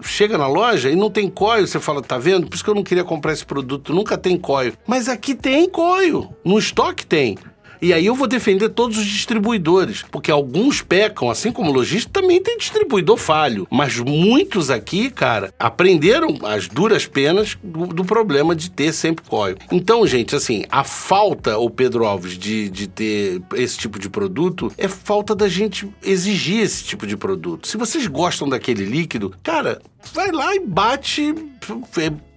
chega 0.01 0.37
na 0.37 0.45
loja 0.45 0.91
e 0.91 0.95
não 0.97 1.09
tem 1.09 1.29
coio. 1.29 1.65
Você 1.65 1.79
fala, 1.79 2.01
tá 2.01 2.17
vendo? 2.17 2.47
Por 2.47 2.55
isso 2.55 2.65
que 2.65 2.69
eu 2.69 2.75
não 2.75 2.83
queria 2.83 3.05
comprar 3.05 3.31
esse 3.31 3.45
produto. 3.45 3.93
Nunca 3.93 4.17
tem 4.17 4.37
coio. 4.37 4.73
Mas 4.85 5.07
aqui 5.07 5.33
tem 5.33 5.69
coio. 5.69 6.35
No 6.43 6.59
estoque 6.59 7.05
tem. 7.05 7.37
E 7.83 7.91
aí 7.91 8.05
eu 8.05 8.15
vou 8.15 8.27
defender 8.27 8.69
todos 8.69 8.97
os 8.97 9.05
distribuidores, 9.05 10.05
porque 10.09 10.31
alguns 10.31 10.81
pecam, 10.81 11.29
assim 11.29 11.51
como 11.51 11.69
lojista, 11.69 12.21
também 12.21 12.41
tem 12.41 12.57
distribuidor 12.57 13.17
falho. 13.17 13.67
Mas 13.69 13.99
muitos 13.99 14.69
aqui, 14.69 15.09
cara, 15.09 15.53
aprenderam 15.59 16.39
as 16.43 16.69
duras 16.69 17.05
penas 17.05 17.57
do, 17.61 17.87
do 17.87 18.05
problema 18.05 18.55
de 18.55 18.71
ter 18.71 18.93
sempre 18.93 19.25
código. 19.27 19.59
Então, 19.69 20.07
gente, 20.07 20.33
assim, 20.33 20.63
a 20.71 20.85
falta, 20.85 21.57
o 21.57 21.69
Pedro 21.69 22.05
Alves, 22.05 22.37
de, 22.37 22.69
de 22.69 22.87
ter 22.87 23.41
esse 23.53 23.77
tipo 23.77 23.99
de 23.99 24.09
produto 24.09 24.71
é 24.77 24.87
falta 24.87 25.35
da 25.35 25.49
gente 25.49 25.85
exigir 26.01 26.61
esse 26.61 26.85
tipo 26.85 27.05
de 27.05 27.17
produto. 27.17 27.67
Se 27.67 27.75
vocês 27.75 28.07
gostam 28.07 28.47
daquele 28.47 28.85
líquido, 28.85 29.35
cara, 29.43 29.81
vai 30.13 30.31
lá 30.31 30.55
e 30.55 30.59
bate. 30.61 31.35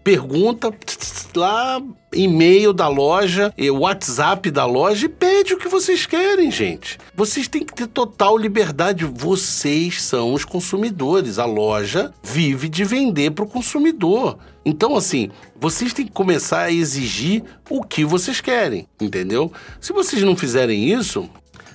Pergunta 0.06 0.72
lá, 1.34 1.82
e-mail 2.12 2.72
da 2.72 2.86
loja, 2.86 3.52
WhatsApp 3.72 4.52
da 4.52 4.64
loja 4.64 5.06
e 5.06 5.08
pede 5.08 5.52
o 5.52 5.58
que 5.58 5.68
vocês 5.68 6.06
querem, 6.06 6.48
gente. 6.48 6.96
Vocês 7.12 7.48
têm 7.48 7.64
que 7.64 7.74
ter 7.74 7.88
total 7.88 8.38
liberdade. 8.38 9.04
Vocês 9.04 10.00
são 10.00 10.32
os 10.32 10.44
consumidores. 10.44 11.40
A 11.40 11.44
loja 11.44 12.14
vive 12.22 12.68
de 12.68 12.84
vender 12.84 13.32
para 13.32 13.42
o 13.42 13.48
consumidor. 13.48 14.38
Então, 14.64 14.94
assim, 14.96 15.28
vocês 15.60 15.92
têm 15.92 16.06
que 16.06 16.12
começar 16.12 16.60
a 16.60 16.72
exigir 16.72 17.42
o 17.68 17.82
que 17.82 18.04
vocês 18.04 18.40
querem, 18.40 18.86
entendeu? 19.00 19.52
Se 19.80 19.92
vocês 19.92 20.22
não 20.22 20.36
fizerem 20.36 20.88
isso, 20.88 21.28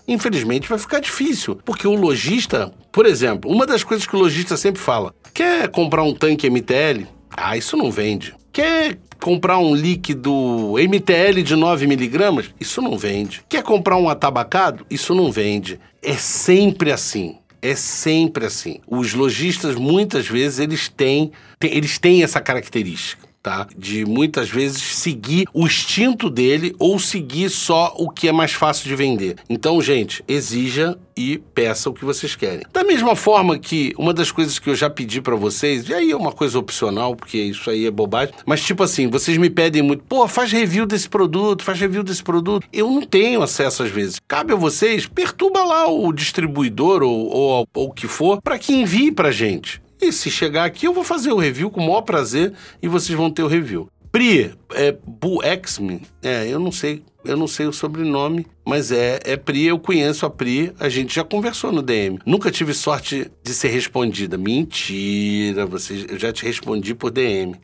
infelizmente 0.08 0.70
vai 0.70 0.80
ficar 0.80 1.02
difícil. 1.02 1.60
Porque 1.66 1.86
o 1.86 1.96
lojista, 1.96 2.74
por 2.94 3.06
exemplo, 3.06 3.52
uma 3.52 3.66
das 3.66 3.84
coisas 3.84 4.08
que 4.08 4.16
o 4.16 4.20
lojista 4.20 4.56
sempre 4.56 4.82
fala: 4.82 5.14
quer 5.34 5.68
comprar 5.68 6.04
um 6.04 6.14
tanque 6.14 6.50
MTL? 6.50 7.06
Ah, 7.36 7.58
isso 7.58 7.78
não 7.78 7.92
vende. 7.92 8.34
Quer 8.52 8.98
comprar 9.20 9.58
um 9.58 9.74
líquido 9.74 10.74
MTL 10.78 11.42
de 11.44 11.56
9mg? 11.56 12.50
Isso 12.60 12.82
não 12.82 12.98
vende. 12.98 13.44
Quer 13.48 13.64
comprar 13.64 13.98
um 13.98 14.10
atabacado? 14.10 14.86
Isso 14.90 15.16
não 15.16 15.32
vende. 15.32 15.80
É 16.02 16.14
sempre 16.14 16.92
assim. 16.92 17.38
É 17.62 17.76
sempre 17.76 18.46
assim. 18.46 18.80
Os 18.88 19.14
lojistas, 19.14 19.76
muitas 19.76 20.28
vezes, 20.28 20.60
eles 20.60 20.90
têm, 20.90 21.32
eles 21.62 22.00
têm 22.00 22.24
essa 22.24 22.42
característica 22.42 23.31
tá? 23.42 23.68
De 23.76 24.06
muitas 24.06 24.50
vezes 24.50 24.82
seguir 24.82 25.48
o 25.54 25.66
instinto 25.66 26.30
dele 26.30 26.76
ou 26.78 27.00
seguir 27.00 27.50
só 27.50 27.94
o 27.98 28.10
que 28.10 28.28
é 28.28 28.32
mais 28.32 28.54
fácil 28.54 28.88
de 28.88 28.96
vender. 28.96 29.38
Então, 29.50 29.82
gente, 29.82 30.24
exija 30.28 30.98
e 31.16 31.38
peça 31.38 31.90
o 31.90 31.94
que 31.94 32.06
vocês 32.06 32.36
querem. 32.36 32.66
Da 32.72 32.84
mesma 32.84 33.16
forma 33.16 33.58
que 33.58 33.94
uma 33.98 34.14
das 34.14 34.32
coisas 34.32 34.58
que 34.60 34.70
eu 34.70 34.76
já 34.76 34.90
pedi 34.90 35.22
para 35.22 35.36
vocês, 35.36 35.88
e 35.90 35.94
aí 35.94 36.12
é 36.12 36.16
uma 36.16 36.32
coisa 36.32 36.58
opcional, 36.58 37.16
porque 37.16 37.38
isso 37.38 37.70
aí 37.70 37.86
é 37.86 37.92
bobagem, 37.92 38.34
mas 38.46 38.62
tipo 38.62 38.84
assim, 38.84 39.08
vocês 39.08 39.38
me 39.38 39.50
pedem 39.50 39.82
muito, 39.82 40.04
pô, 40.04 40.28
faz 40.28 40.52
review 40.52 40.86
desse 40.86 41.10
produto, 41.10 41.64
faz 41.64 41.80
review 41.80 42.04
desse 42.04 42.24
produto. 42.24 42.66
Eu 42.72 42.90
não 42.90 43.02
tenho 43.02 43.42
acesso 43.42 43.84
às 43.84 43.90
vezes. 43.90 44.20
Cabe 44.28 44.54
a 44.54 44.56
vocês, 44.56 45.06
perturba 45.06 45.64
lá 45.64 45.88
o 45.88 46.12
distribuidor 46.12 47.04
ou, 47.04 47.28
ou, 47.28 47.68
ou 47.74 47.88
o 47.88 47.94
que 47.94 48.08
for, 48.08 48.42
para 48.42 48.58
que 48.58 48.74
envie 48.74 49.12
pra 49.12 49.32
gente. 49.32 49.82
E 50.02 50.12
se 50.12 50.32
chegar 50.32 50.66
aqui, 50.66 50.88
eu 50.88 50.94
vou 50.94 51.04
fazer 51.04 51.32
o 51.32 51.38
review 51.38 51.70
com 51.70 51.80
o 51.80 51.86
maior 51.86 52.02
prazer 52.02 52.54
e 52.82 52.88
vocês 52.88 53.16
vão 53.16 53.30
ter 53.30 53.44
o 53.44 53.48
review. 53.48 53.88
Pri, 54.12 54.52
é 54.74 54.98
Buexme, 55.06 56.02
é, 56.22 56.48
eu 56.48 56.60
não 56.60 56.72
sei, 56.72 57.04
eu 57.24 57.38
não 57.38 57.48
sei 57.48 57.68
o 57.68 57.72
sobrenome, 57.72 58.46
mas 58.66 58.92
é, 58.92 59.20
é 59.24 59.38
Pri, 59.38 59.68
eu 59.68 59.80
conheço 59.80 60.26
a 60.26 60.30
Pri, 60.30 60.74
a 60.80 60.90
gente 60.90 61.14
já 61.14 61.24
conversou 61.24 61.72
no 61.72 61.82
DM. 61.82 62.20
Nunca 62.26 62.50
tive 62.50 62.74
sorte 62.74 63.32
de 63.44 63.54
ser 63.54 63.70
respondida. 63.70 64.38
Mentira, 64.38 65.66
vocês, 65.66 66.06
eu 66.10 66.18
já 66.18 66.34
te 66.34 66.44
respondi 66.44 66.96
por 66.96 67.12
DM. 67.12 67.56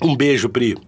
Um 0.00 0.16
beijo, 0.16 0.48
Pri. 0.48 0.78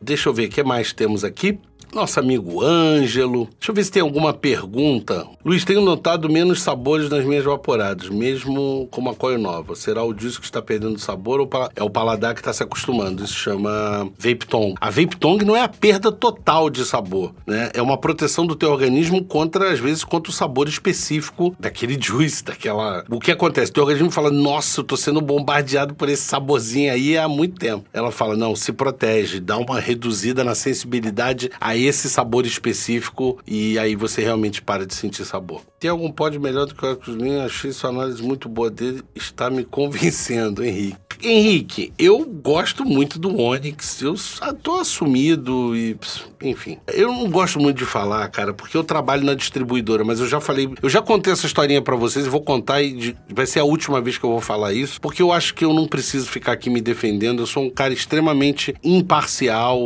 Deixa 0.00 0.28
eu 0.28 0.34
ver 0.34 0.46
o 0.46 0.50
que 0.50 0.62
mais 0.62 0.92
temos 0.92 1.24
aqui 1.24 1.58
nosso 1.94 2.20
amigo 2.20 2.62
Ângelo. 2.62 3.48
Deixa 3.58 3.70
eu 3.70 3.74
ver 3.74 3.84
se 3.84 3.90
tem 3.90 4.02
alguma 4.02 4.32
pergunta. 4.32 5.26
Luiz, 5.44 5.64
tenho 5.64 5.80
notado 5.80 6.30
menos 6.30 6.62
sabores 6.62 7.08
nas 7.08 7.24
minhas 7.24 7.44
vaporadas, 7.44 8.08
mesmo 8.08 8.88
com 8.90 9.00
uma 9.00 9.14
coil 9.14 9.38
nova. 9.38 9.74
Será 9.74 10.02
o 10.02 10.12
disco 10.12 10.40
que 10.40 10.46
está 10.46 10.62
perdendo 10.62 10.98
sabor 10.98 11.40
ou 11.40 11.50
é 11.74 11.82
o 11.82 11.90
paladar 11.90 12.34
que 12.34 12.40
está 12.40 12.52
se 12.52 12.62
acostumando? 12.62 13.24
Isso 13.24 13.34
chama 13.34 14.10
Vape 14.18 14.46
Tongue. 14.46 14.74
A 14.80 14.90
Vape 14.90 15.16
Tongue 15.16 15.44
não 15.44 15.56
é 15.56 15.62
a 15.62 15.68
perda 15.68 16.12
total 16.12 16.70
de 16.70 16.84
sabor, 16.84 17.34
né? 17.46 17.70
É 17.74 17.82
uma 17.82 17.98
proteção 17.98 18.46
do 18.46 18.54
teu 18.54 18.70
organismo 18.70 19.24
contra, 19.24 19.72
às 19.72 19.80
vezes, 19.80 20.04
contra 20.04 20.30
o 20.30 20.34
sabor 20.34 20.68
específico 20.68 21.54
daquele 21.58 21.98
juice, 22.00 22.44
daquela... 22.44 23.04
O 23.08 23.18
que 23.18 23.32
acontece? 23.32 23.70
O 23.70 23.74
teu 23.74 23.82
organismo 23.82 24.10
fala, 24.10 24.30
nossa, 24.30 24.80
eu 24.80 24.84
tô 24.84 24.96
sendo 24.96 25.20
bombardeado 25.20 25.94
por 25.94 26.08
esse 26.08 26.22
saborzinho 26.22 26.92
aí 26.92 27.16
há 27.16 27.28
muito 27.28 27.58
tempo. 27.58 27.84
Ela 27.92 28.10
fala, 28.10 28.36
não, 28.36 28.54
se 28.54 28.72
protege, 28.72 29.40
dá 29.40 29.56
uma 29.56 29.80
reduzida 29.80 30.44
na 30.44 30.54
sensibilidade 30.54 31.50
a 31.60 31.76
esse 31.86 32.08
sabor 32.08 32.46
específico 32.46 33.38
e 33.46 33.78
aí 33.78 33.94
você 33.94 34.22
realmente 34.22 34.62
para 34.62 34.86
de 34.86 34.94
sentir 34.94 35.24
sabor. 35.24 35.62
Tem 35.78 35.90
algum 35.90 36.10
pod 36.10 36.38
melhor 36.38 36.66
do 36.66 36.74
que 36.74 37.10
o 37.10 37.14
Minho? 37.14 37.42
Achei 37.42 37.72
sua 37.72 37.90
análise 37.90 38.22
muito 38.22 38.48
boa 38.48 38.70
dele, 38.70 39.02
está 39.14 39.50
me 39.50 39.64
convencendo, 39.64 40.64
Henrique. 40.64 41.09
Henrique, 41.22 41.92
eu 41.98 42.24
gosto 42.24 42.84
muito 42.84 43.18
do 43.18 43.40
Onix, 43.40 44.00
eu 44.02 44.14
tô 44.62 44.80
assumido 44.80 45.76
e, 45.76 45.96
enfim. 46.42 46.78
Eu 46.92 47.12
não 47.12 47.30
gosto 47.30 47.60
muito 47.60 47.76
de 47.76 47.84
falar, 47.84 48.28
cara, 48.28 48.54
porque 48.54 48.76
eu 48.76 48.84
trabalho 48.84 49.24
na 49.24 49.34
distribuidora, 49.34 50.04
mas 50.04 50.20
eu 50.20 50.26
já 50.26 50.40
falei, 50.40 50.68
eu 50.82 50.88
já 50.88 51.02
contei 51.02 51.32
essa 51.32 51.46
historinha 51.46 51.82
para 51.82 51.96
vocês 51.96 52.26
e 52.26 52.28
vou 52.28 52.40
contar 52.40 52.82
e 52.82 53.14
vai 53.28 53.46
ser 53.46 53.60
a 53.60 53.64
última 53.64 54.00
vez 54.00 54.18
que 54.18 54.24
eu 54.24 54.30
vou 54.30 54.40
falar 54.40 54.72
isso, 54.72 55.00
porque 55.00 55.22
eu 55.22 55.32
acho 55.32 55.54
que 55.54 55.64
eu 55.64 55.74
não 55.74 55.86
preciso 55.86 56.28
ficar 56.28 56.52
aqui 56.52 56.70
me 56.70 56.80
defendendo, 56.80 57.42
eu 57.42 57.46
sou 57.46 57.64
um 57.64 57.70
cara 57.70 57.92
extremamente 57.92 58.74
imparcial, 58.82 59.78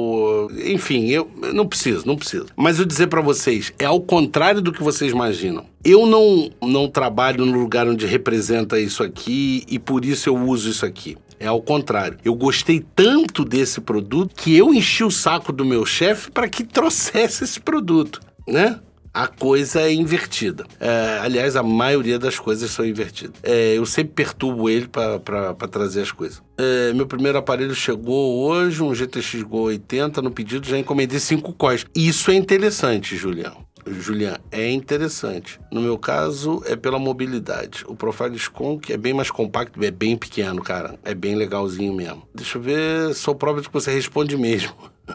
enfim, 0.64 1.08
eu 1.08 1.30
não 1.52 1.66
preciso, 1.66 2.06
não 2.06 2.16
preciso. 2.16 2.46
Mas 2.56 2.78
eu 2.78 2.84
dizer 2.84 3.08
para 3.08 3.20
vocês, 3.20 3.72
é 3.78 3.84
ao 3.84 4.00
contrário 4.00 4.60
do 4.60 4.72
que 4.72 4.82
vocês 4.82 5.12
imaginam. 5.12 5.73
Eu 5.84 6.06
não, 6.06 6.50
não 6.62 6.88
trabalho 6.88 7.44
no 7.44 7.58
lugar 7.58 7.86
onde 7.86 8.06
representa 8.06 8.80
isso 8.80 9.02
aqui 9.02 9.64
e 9.68 9.78
por 9.78 10.04
isso 10.04 10.28
eu 10.28 10.36
uso 10.36 10.70
isso 10.70 10.86
aqui. 10.86 11.16
É 11.38 11.46
ao 11.46 11.60
contrário. 11.60 12.18
Eu 12.24 12.34
gostei 12.34 12.82
tanto 12.94 13.44
desse 13.44 13.80
produto 13.80 14.34
que 14.34 14.56
eu 14.56 14.72
enchi 14.72 15.04
o 15.04 15.10
saco 15.10 15.52
do 15.52 15.64
meu 15.64 15.84
chefe 15.84 16.30
para 16.30 16.48
que 16.48 16.64
trouxesse 16.64 17.44
esse 17.44 17.60
produto, 17.60 18.20
né? 18.48 18.80
a 19.14 19.28
coisa 19.28 19.80
é 19.80 19.92
invertida. 19.92 20.66
É, 20.80 21.20
aliás, 21.22 21.54
a 21.54 21.62
maioria 21.62 22.18
das 22.18 22.36
coisas 22.36 22.68
são 22.72 22.84
invertidas. 22.84 23.36
É, 23.44 23.78
eu 23.78 23.86
sempre 23.86 24.12
perturbo 24.12 24.68
ele 24.68 24.88
para 24.88 25.54
trazer 25.70 26.02
as 26.02 26.10
coisas. 26.10 26.42
É, 26.58 26.92
meu 26.92 27.06
primeiro 27.06 27.38
aparelho 27.38 27.74
chegou 27.76 28.40
hoje, 28.44 28.82
um 28.82 28.92
GTX 28.92 29.42
Go 29.44 29.60
80, 29.62 30.20
no 30.20 30.32
pedido 30.32 30.66
já 30.66 30.76
encomendei 30.76 31.20
5 31.20 31.52
cores. 31.52 31.86
Isso 31.94 32.32
é 32.32 32.34
interessante, 32.34 33.16
Julião. 33.16 33.63
Julian, 33.86 34.38
é 34.50 34.70
interessante. 34.70 35.60
No 35.70 35.80
meu 35.80 35.98
caso, 35.98 36.62
é 36.66 36.76
pela 36.76 36.98
mobilidade. 36.98 37.84
O 37.86 37.94
Profile 37.94 38.36
Skunk 38.36 38.92
é 38.92 38.96
bem 38.96 39.12
mais 39.12 39.30
compacto, 39.30 39.82
é 39.84 39.90
bem 39.90 40.16
pequeno, 40.16 40.62
cara. 40.62 40.98
É 41.04 41.14
bem 41.14 41.34
legalzinho 41.34 41.92
mesmo. 41.92 42.26
Deixa 42.34 42.58
eu 42.58 42.62
ver, 42.62 43.14
sou 43.14 43.34
prova 43.34 43.60
de 43.60 43.68
que 43.68 43.74
você 43.74 43.92
responde 43.92 44.36
mesmo. 44.36 44.74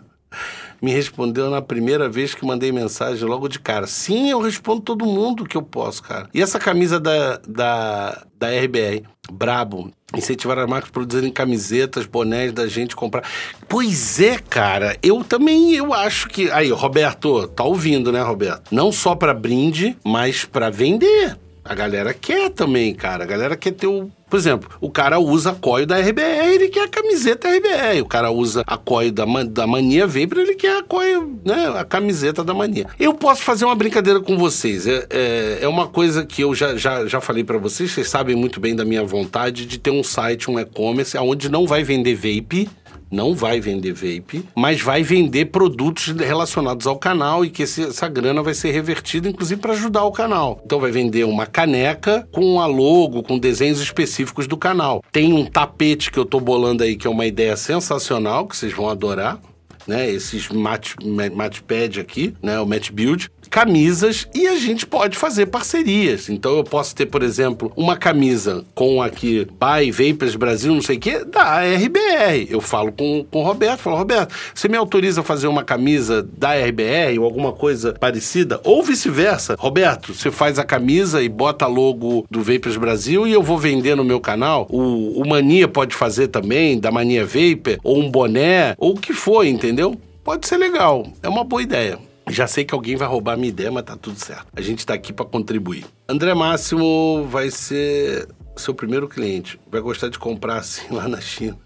Me 0.81 0.91
respondeu 0.91 1.49
na 1.49 1.61
primeira 1.61 2.07
vez 2.07 2.33
que 2.33 2.45
mandei 2.45 2.71
mensagem 2.71 3.27
logo 3.27 3.47
de 3.47 3.59
cara. 3.59 3.87
Sim, 3.87 4.29
eu 4.29 4.39
respondo 4.39 4.81
todo 4.81 5.05
mundo 5.05 5.45
que 5.45 5.57
eu 5.57 5.61
posso, 5.61 6.03
cara. 6.03 6.29
E 6.33 6.41
essa 6.41 6.59
camisa 6.59 6.99
da, 6.99 7.39
da, 7.47 8.23
da 8.37 8.47
RBR, 8.47 9.03
brabo, 9.31 9.91
incentivar 10.15 10.57
as 10.57 10.67
marcas 10.67 10.89
a 10.89 10.93
produzirem 10.93 11.31
camisetas, 11.31 12.05
bonés 12.05 12.51
da 12.51 12.67
gente 12.67 12.95
comprar. 12.95 13.23
Pois 13.67 14.19
é, 14.19 14.37
cara, 14.37 14.97
eu 15.03 15.23
também 15.23 15.73
eu 15.73 15.93
acho 15.93 16.27
que 16.27 16.49
aí, 16.51 16.71
Roberto, 16.71 17.47
tá 17.49 17.63
ouvindo, 17.63 18.11
né, 18.11 18.21
Roberto? 18.21 18.73
Não 18.73 18.91
só 18.91 19.15
para 19.15 19.33
brinde, 19.33 19.97
mas 20.03 20.45
para 20.45 20.69
vender. 20.69 21.37
A 21.63 21.75
galera 21.75 22.13
quer 22.13 22.49
também, 22.49 22.95
cara. 22.95 23.23
A 23.23 23.27
galera 23.27 23.55
quer 23.55 23.71
ter 23.71 23.85
o 23.85 24.09
por 24.29 24.37
exemplo, 24.37 24.69
o 24.79 24.89
cara 24.89 25.19
usa 25.19 25.51
a 25.51 25.55
coio 25.55 25.85
da 25.85 25.97
RBR, 25.97 26.53
ele 26.53 26.69
quer 26.69 26.83
a 26.83 26.87
camiseta 26.87 27.49
RBR. 27.49 28.01
O 28.01 28.05
cara 28.05 28.29
usa 28.31 28.63
a 28.67 28.77
coio 28.77 29.11
da, 29.11 29.25
da 29.45 29.65
Mania 29.65 30.05
Vapor, 30.05 30.39
ele 30.39 30.55
quer 30.55 30.77
a 30.77 30.83
coio, 30.83 31.39
né, 31.43 31.73
a 31.75 31.83
camiseta 31.83 32.43
da 32.43 32.53
Mania. 32.53 32.87
Eu 32.99 33.13
posso 33.13 33.41
fazer 33.41 33.65
uma 33.65 33.75
brincadeira 33.75 34.19
com 34.19 34.37
vocês. 34.37 34.85
É, 34.85 35.07
é, 35.09 35.59
é 35.61 35.67
uma 35.67 35.87
coisa 35.87 36.25
que 36.25 36.43
eu 36.43 36.53
já, 36.53 36.75
já, 36.75 37.05
já 37.05 37.19
falei 37.19 37.43
para 37.43 37.57
vocês, 37.57 37.91
vocês 37.91 38.07
sabem 38.07 38.35
muito 38.35 38.59
bem 38.59 38.75
da 38.75 38.85
minha 38.85 39.03
vontade 39.03 39.65
de 39.65 39.77
ter 39.79 39.91
um 39.91 40.03
site, 40.03 40.49
um 40.49 40.59
e-commerce, 40.59 41.17
onde 41.17 41.49
não 41.49 41.65
vai 41.65 41.83
vender 41.83 42.15
vape, 42.15 42.69
não 43.11 43.33
vai 43.33 43.59
vender 43.59 43.93
vape, 43.93 44.45
mas 44.55 44.81
vai 44.81 45.03
vender 45.03 45.45
produtos 45.45 46.07
relacionados 46.07 46.87
ao 46.87 46.97
canal 46.97 47.43
e 47.43 47.49
que 47.49 47.63
esse, 47.63 47.83
essa 47.83 48.07
grana 48.07 48.41
vai 48.41 48.53
ser 48.53 48.71
revertida, 48.71 49.29
inclusive, 49.29 49.59
para 49.59 49.73
ajudar 49.73 50.03
o 50.03 50.11
canal. 50.11 50.61
Então, 50.65 50.79
vai 50.79 50.91
vender 50.91 51.23
uma 51.23 51.45
caneca 51.45 52.27
com 52.31 52.59
a 52.59 52.65
logo, 52.65 53.23
com 53.23 53.37
desenhos 53.37 53.81
específicos 53.81 54.47
do 54.47 54.57
canal. 54.57 55.03
Tem 55.11 55.33
um 55.33 55.45
tapete 55.45 56.11
que 56.11 56.19
eu 56.19 56.25
tô 56.25 56.39
bolando 56.39 56.83
aí, 56.83 56.95
que 56.95 57.07
é 57.07 57.09
uma 57.09 57.25
ideia 57.25 57.55
sensacional, 57.55 58.47
que 58.47 58.55
vocês 58.55 58.73
vão 58.73 58.89
adorar. 58.89 59.39
Né, 59.87 60.07
esses 60.07 60.47
match, 60.49 60.93
matchpad 61.33 61.99
aqui, 61.99 62.35
né, 62.43 62.59
o 62.59 62.65
match 62.65 62.91
build, 62.91 63.31
camisas 63.49 64.27
e 64.33 64.47
a 64.47 64.55
gente 64.55 64.85
pode 64.85 65.17
fazer 65.17 65.47
parcerias. 65.47 66.29
Então 66.29 66.57
eu 66.57 66.63
posso 66.63 66.95
ter, 66.95 67.05
por 67.05 67.23
exemplo, 67.23 67.71
uma 67.75 67.97
camisa 67.97 68.63
com 68.75 69.01
aqui 69.01 69.47
Buy 69.59 69.91
Vapers 69.91 70.35
Brasil, 70.35 70.73
não 70.73 70.81
sei 70.81 70.97
o 70.97 70.99
quê, 70.99 71.25
da 71.25 71.61
RBR. 71.61 72.47
Eu 72.49 72.61
falo 72.61 72.91
com, 72.91 73.25
com 73.29 73.39
o 73.39 73.43
Roberto, 73.43 73.79
falo, 73.79 73.97
Roberto, 73.97 74.33
você 74.53 74.67
me 74.67 74.77
autoriza 74.77 75.21
a 75.21 75.23
fazer 75.23 75.47
uma 75.47 75.63
camisa 75.63 76.27
da 76.37 76.53
RBR 76.53 77.17
ou 77.19 77.25
alguma 77.25 77.51
coisa 77.51 77.93
parecida? 77.93 78.59
Ou 78.63 78.83
vice-versa. 78.83 79.55
Roberto, 79.57 80.13
você 80.13 80.31
faz 80.31 80.59
a 80.59 80.63
camisa 80.63 81.21
e 81.21 81.29
bota 81.29 81.65
logo 81.65 82.25
do 82.29 82.41
Vapers 82.41 82.77
Brasil 82.77 83.27
e 83.27 83.33
eu 83.33 83.41
vou 83.41 83.57
vender 83.57 83.95
no 83.95 84.03
meu 84.03 84.19
canal. 84.19 84.67
O, 84.69 85.21
o 85.21 85.27
Mania 85.27 85.67
pode 85.67 85.95
fazer 85.95 86.27
também, 86.27 86.79
da 86.79 86.91
Mania 86.91 87.25
Vapor, 87.25 87.77
ou 87.83 87.99
um 87.99 88.09
boné, 88.09 88.75
ou 88.77 88.91
o 88.91 88.99
que 88.99 89.13
for, 89.13 89.45
entendeu? 89.45 89.99
Pode 90.23 90.47
ser 90.47 90.57
legal. 90.57 91.07
É 91.23 91.29
uma 91.29 91.43
boa 91.43 91.61
ideia. 91.61 92.08
Já 92.29 92.47
sei 92.47 92.63
que 92.63 92.73
alguém 92.73 92.95
vai 92.95 93.07
roubar 93.07 93.35
minha 93.35 93.49
ideia, 93.49 93.71
mas 93.71 93.83
tá 93.83 93.95
tudo 93.95 94.19
certo. 94.19 94.47
A 94.55 94.61
gente 94.61 94.85
tá 94.85 94.93
aqui 94.93 95.11
para 95.11 95.25
contribuir. 95.25 95.85
André 96.07 96.33
Máximo 96.33 97.27
vai 97.29 97.49
ser 97.49 98.27
seu 98.55 98.73
primeiro 98.73 99.07
cliente. 99.07 99.59
Vai 99.71 99.81
gostar 99.81 100.09
de 100.09 100.19
comprar 100.19 100.57
assim 100.57 100.93
lá 100.93 101.07
na 101.07 101.19
China. 101.19 101.57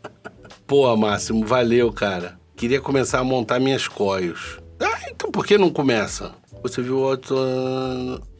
Pô, 0.66 0.94
Máximo, 0.96 1.46
valeu, 1.46 1.92
cara. 1.92 2.38
Queria 2.56 2.80
começar 2.80 3.20
a 3.20 3.24
montar 3.24 3.58
minhas 3.58 3.88
coios. 3.88 4.58
Ah, 4.80 5.10
então 5.10 5.30
por 5.30 5.46
que 5.46 5.56
não 5.56 5.70
começa? 5.70 6.32
Você 6.62 6.82
viu 6.82 6.98
outro. 6.98 7.36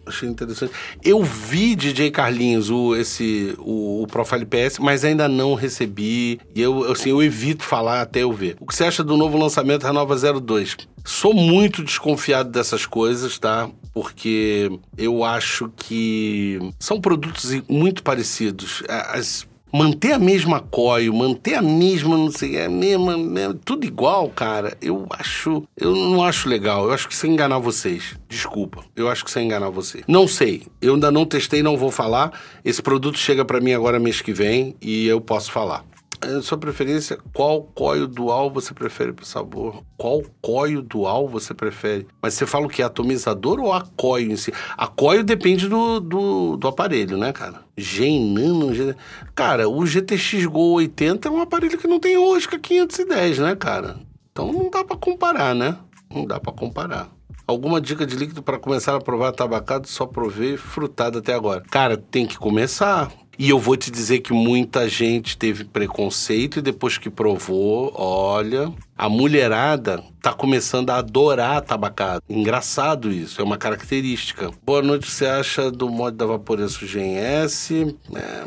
Achei 0.04 0.28
interessante. 0.28 0.72
Eu 1.02 1.22
vi 1.22 1.76
DJ 1.76 2.10
Carlinhos, 2.10 2.70
o, 2.70 2.94
esse, 2.96 3.54
o, 3.58 4.02
o 4.02 4.06
Profile 4.06 4.44
PS, 4.44 4.78
mas 4.78 5.04
ainda 5.04 5.28
não 5.28 5.54
recebi. 5.54 6.40
E 6.54 6.60
eu, 6.60 6.90
assim, 6.90 7.10
eu 7.10 7.22
evito 7.22 7.64
falar 7.64 8.02
até 8.02 8.22
eu 8.22 8.32
ver. 8.32 8.56
O 8.60 8.66
que 8.66 8.74
você 8.74 8.84
acha 8.84 9.04
do 9.04 9.16
novo 9.16 9.38
lançamento 9.38 9.84
Renova 9.84 10.16
02? 10.16 10.76
Sou 11.04 11.34
muito 11.34 11.82
desconfiado 11.82 12.50
dessas 12.50 12.86
coisas, 12.86 13.38
tá? 13.38 13.68
Porque 13.92 14.70
eu 14.96 15.24
acho 15.24 15.70
que 15.76 16.58
são 16.78 17.00
produtos 17.00 17.60
muito 17.68 18.02
parecidos. 18.02 18.82
As 18.88 19.46
manter 19.72 20.12
a 20.12 20.18
mesma 20.18 20.60
coio, 20.60 21.14
manter 21.14 21.54
a 21.54 21.62
mesma, 21.62 22.16
não 22.16 22.30
sei, 22.30 22.60
a 22.60 22.68
mesma, 22.68 23.16
mesma, 23.16 23.58
tudo 23.64 23.86
igual, 23.86 24.28
cara, 24.28 24.76
eu 24.82 25.06
acho, 25.10 25.62
eu 25.76 25.94
não 25.94 26.22
acho 26.22 26.48
legal. 26.48 26.86
Eu 26.86 26.92
acho 26.92 27.08
que 27.08 27.14
você 27.14 27.26
enganar 27.26 27.58
vocês. 27.58 28.14
Desculpa, 28.28 28.84
eu 28.94 29.08
acho 29.08 29.24
que 29.24 29.30
você 29.30 29.40
enganar 29.40 29.70
vocês. 29.70 30.04
Não 30.06 30.28
sei, 30.28 30.62
eu 30.80 30.94
ainda 30.94 31.10
não 31.10 31.24
testei, 31.24 31.62
não 31.62 31.76
vou 31.76 31.90
falar. 31.90 32.38
Esse 32.64 32.82
produto 32.82 33.18
chega 33.18 33.44
para 33.44 33.60
mim 33.60 33.72
agora 33.72 33.98
mês 33.98 34.20
que 34.20 34.32
vem 34.32 34.76
e 34.80 35.06
eu 35.06 35.20
posso 35.20 35.50
falar. 35.50 35.84
É, 36.24 36.40
sua 36.40 36.56
preferência, 36.56 37.18
qual 37.32 37.62
coio 37.62 38.06
dual 38.06 38.48
você 38.48 38.72
prefere 38.72 39.12
pro 39.12 39.24
sabor? 39.24 39.82
Qual 39.96 40.22
coio 40.40 40.80
dual 40.80 41.28
você 41.28 41.52
prefere? 41.52 42.06
Mas 42.22 42.34
você 42.34 42.46
fala 42.46 42.66
o 42.66 42.68
que? 42.68 42.80
Atomizador 42.80 43.58
ou 43.58 43.72
a 43.72 43.82
coio 43.96 44.30
em 44.30 44.36
si? 44.36 44.52
A 44.76 44.86
coio 44.86 45.24
depende 45.24 45.68
do, 45.68 45.98
do, 45.98 46.56
do 46.56 46.68
aparelho, 46.68 47.16
né, 47.16 47.32
cara? 47.32 47.62
G-Nano... 47.76 48.72
G... 48.72 48.94
Cara, 49.34 49.68
o 49.68 49.84
GTX 49.84 50.46
Go 50.46 50.74
80 50.74 51.26
é 51.26 51.30
um 51.30 51.40
aparelho 51.40 51.76
que 51.76 51.88
não 51.88 51.98
tem 51.98 52.16
rosca 52.16 52.56
510, 52.56 53.38
né, 53.40 53.56
cara? 53.56 53.96
Então 54.30 54.52
não 54.52 54.70
dá 54.70 54.84
para 54.84 54.96
comparar, 54.96 55.54
né? 55.54 55.76
Não 56.08 56.24
dá 56.24 56.38
para 56.38 56.52
comparar. 56.52 57.08
Alguma 57.46 57.80
dica 57.80 58.06
de 58.06 58.14
líquido 58.14 58.42
para 58.42 58.58
começar 58.58 58.94
a 58.94 59.00
provar 59.00 59.32
tabacado? 59.32 59.88
Só 59.88 60.06
provei 60.06 60.56
frutado 60.56 61.18
até 61.18 61.34
agora. 61.34 61.62
Cara, 61.68 61.96
tem 61.96 62.26
que 62.26 62.38
começar. 62.38 63.10
E 63.38 63.48
eu 63.48 63.58
vou 63.58 63.76
te 63.78 63.90
dizer 63.90 64.20
que 64.20 64.32
muita 64.32 64.86
gente 64.88 65.38
teve 65.38 65.64
preconceito 65.64 66.58
e 66.58 66.62
depois 66.62 66.98
que 66.98 67.08
provou, 67.08 67.90
olha, 67.96 68.70
a 68.96 69.08
mulherada 69.08 70.04
tá 70.20 70.34
começando 70.34 70.90
a 70.90 70.98
adorar 70.98 71.62
tabacado. 71.62 72.22
Engraçado 72.28 73.10
isso, 73.10 73.40
é 73.40 73.44
uma 73.44 73.56
característica. 73.56 74.50
Boa 74.62 74.82
noite, 74.82 75.10
você 75.10 75.24
acha 75.24 75.70
do 75.70 75.88
mod 75.88 76.14
da 76.14 76.26
Vaporeço 76.26 76.84
GS? 76.84 77.70
É, 78.14 78.44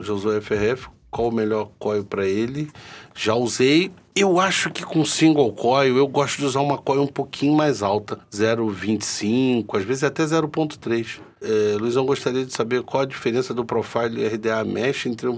Josué 0.00 0.40
FRF, 0.40 0.88
qual 1.10 1.28
o 1.28 1.34
melhor 1.34 1.70
coil 1.78 2.02
para 2.02 2.26
ele? 2.26 2.70
Já 3.14 3.34
usei. 3.34 3.92
Eu 4.16 4.40
acho 4.40 4.70
que 4.70 4.82
com 4.82 5.04
single 5.04 5.52
coil 5.52 5.96
eu 5.98 6.08
gosto 6.08 6.38
de 6.38 6.46
usar 6.46 6.60
uma 6.60 6.78
coil 6.78 7.02
um 7.02 7.06
pouquinho 7.06 7.54
mais 7.54 7.82
alta, 7.82 8.18
0,25, 8.32 9.76
às 9.76 9.84
vezes 9.84 10.04
até 10.04 10.24
0,3. 10.24 11.20
É, 11.42 11.76
Luizão, 11.78 12.06
gostaria 12.06 12.44
de 12.44 12.52
saber 12.52 12.82
qual 12.82 13.02
a 13.02 13.06
diferença 13.06 13.52
do 13.52 13.64
profile 13.64 14.26
RDA 14.26 14.64
Mesh 14.64 15.06
entre. 15.06 15.28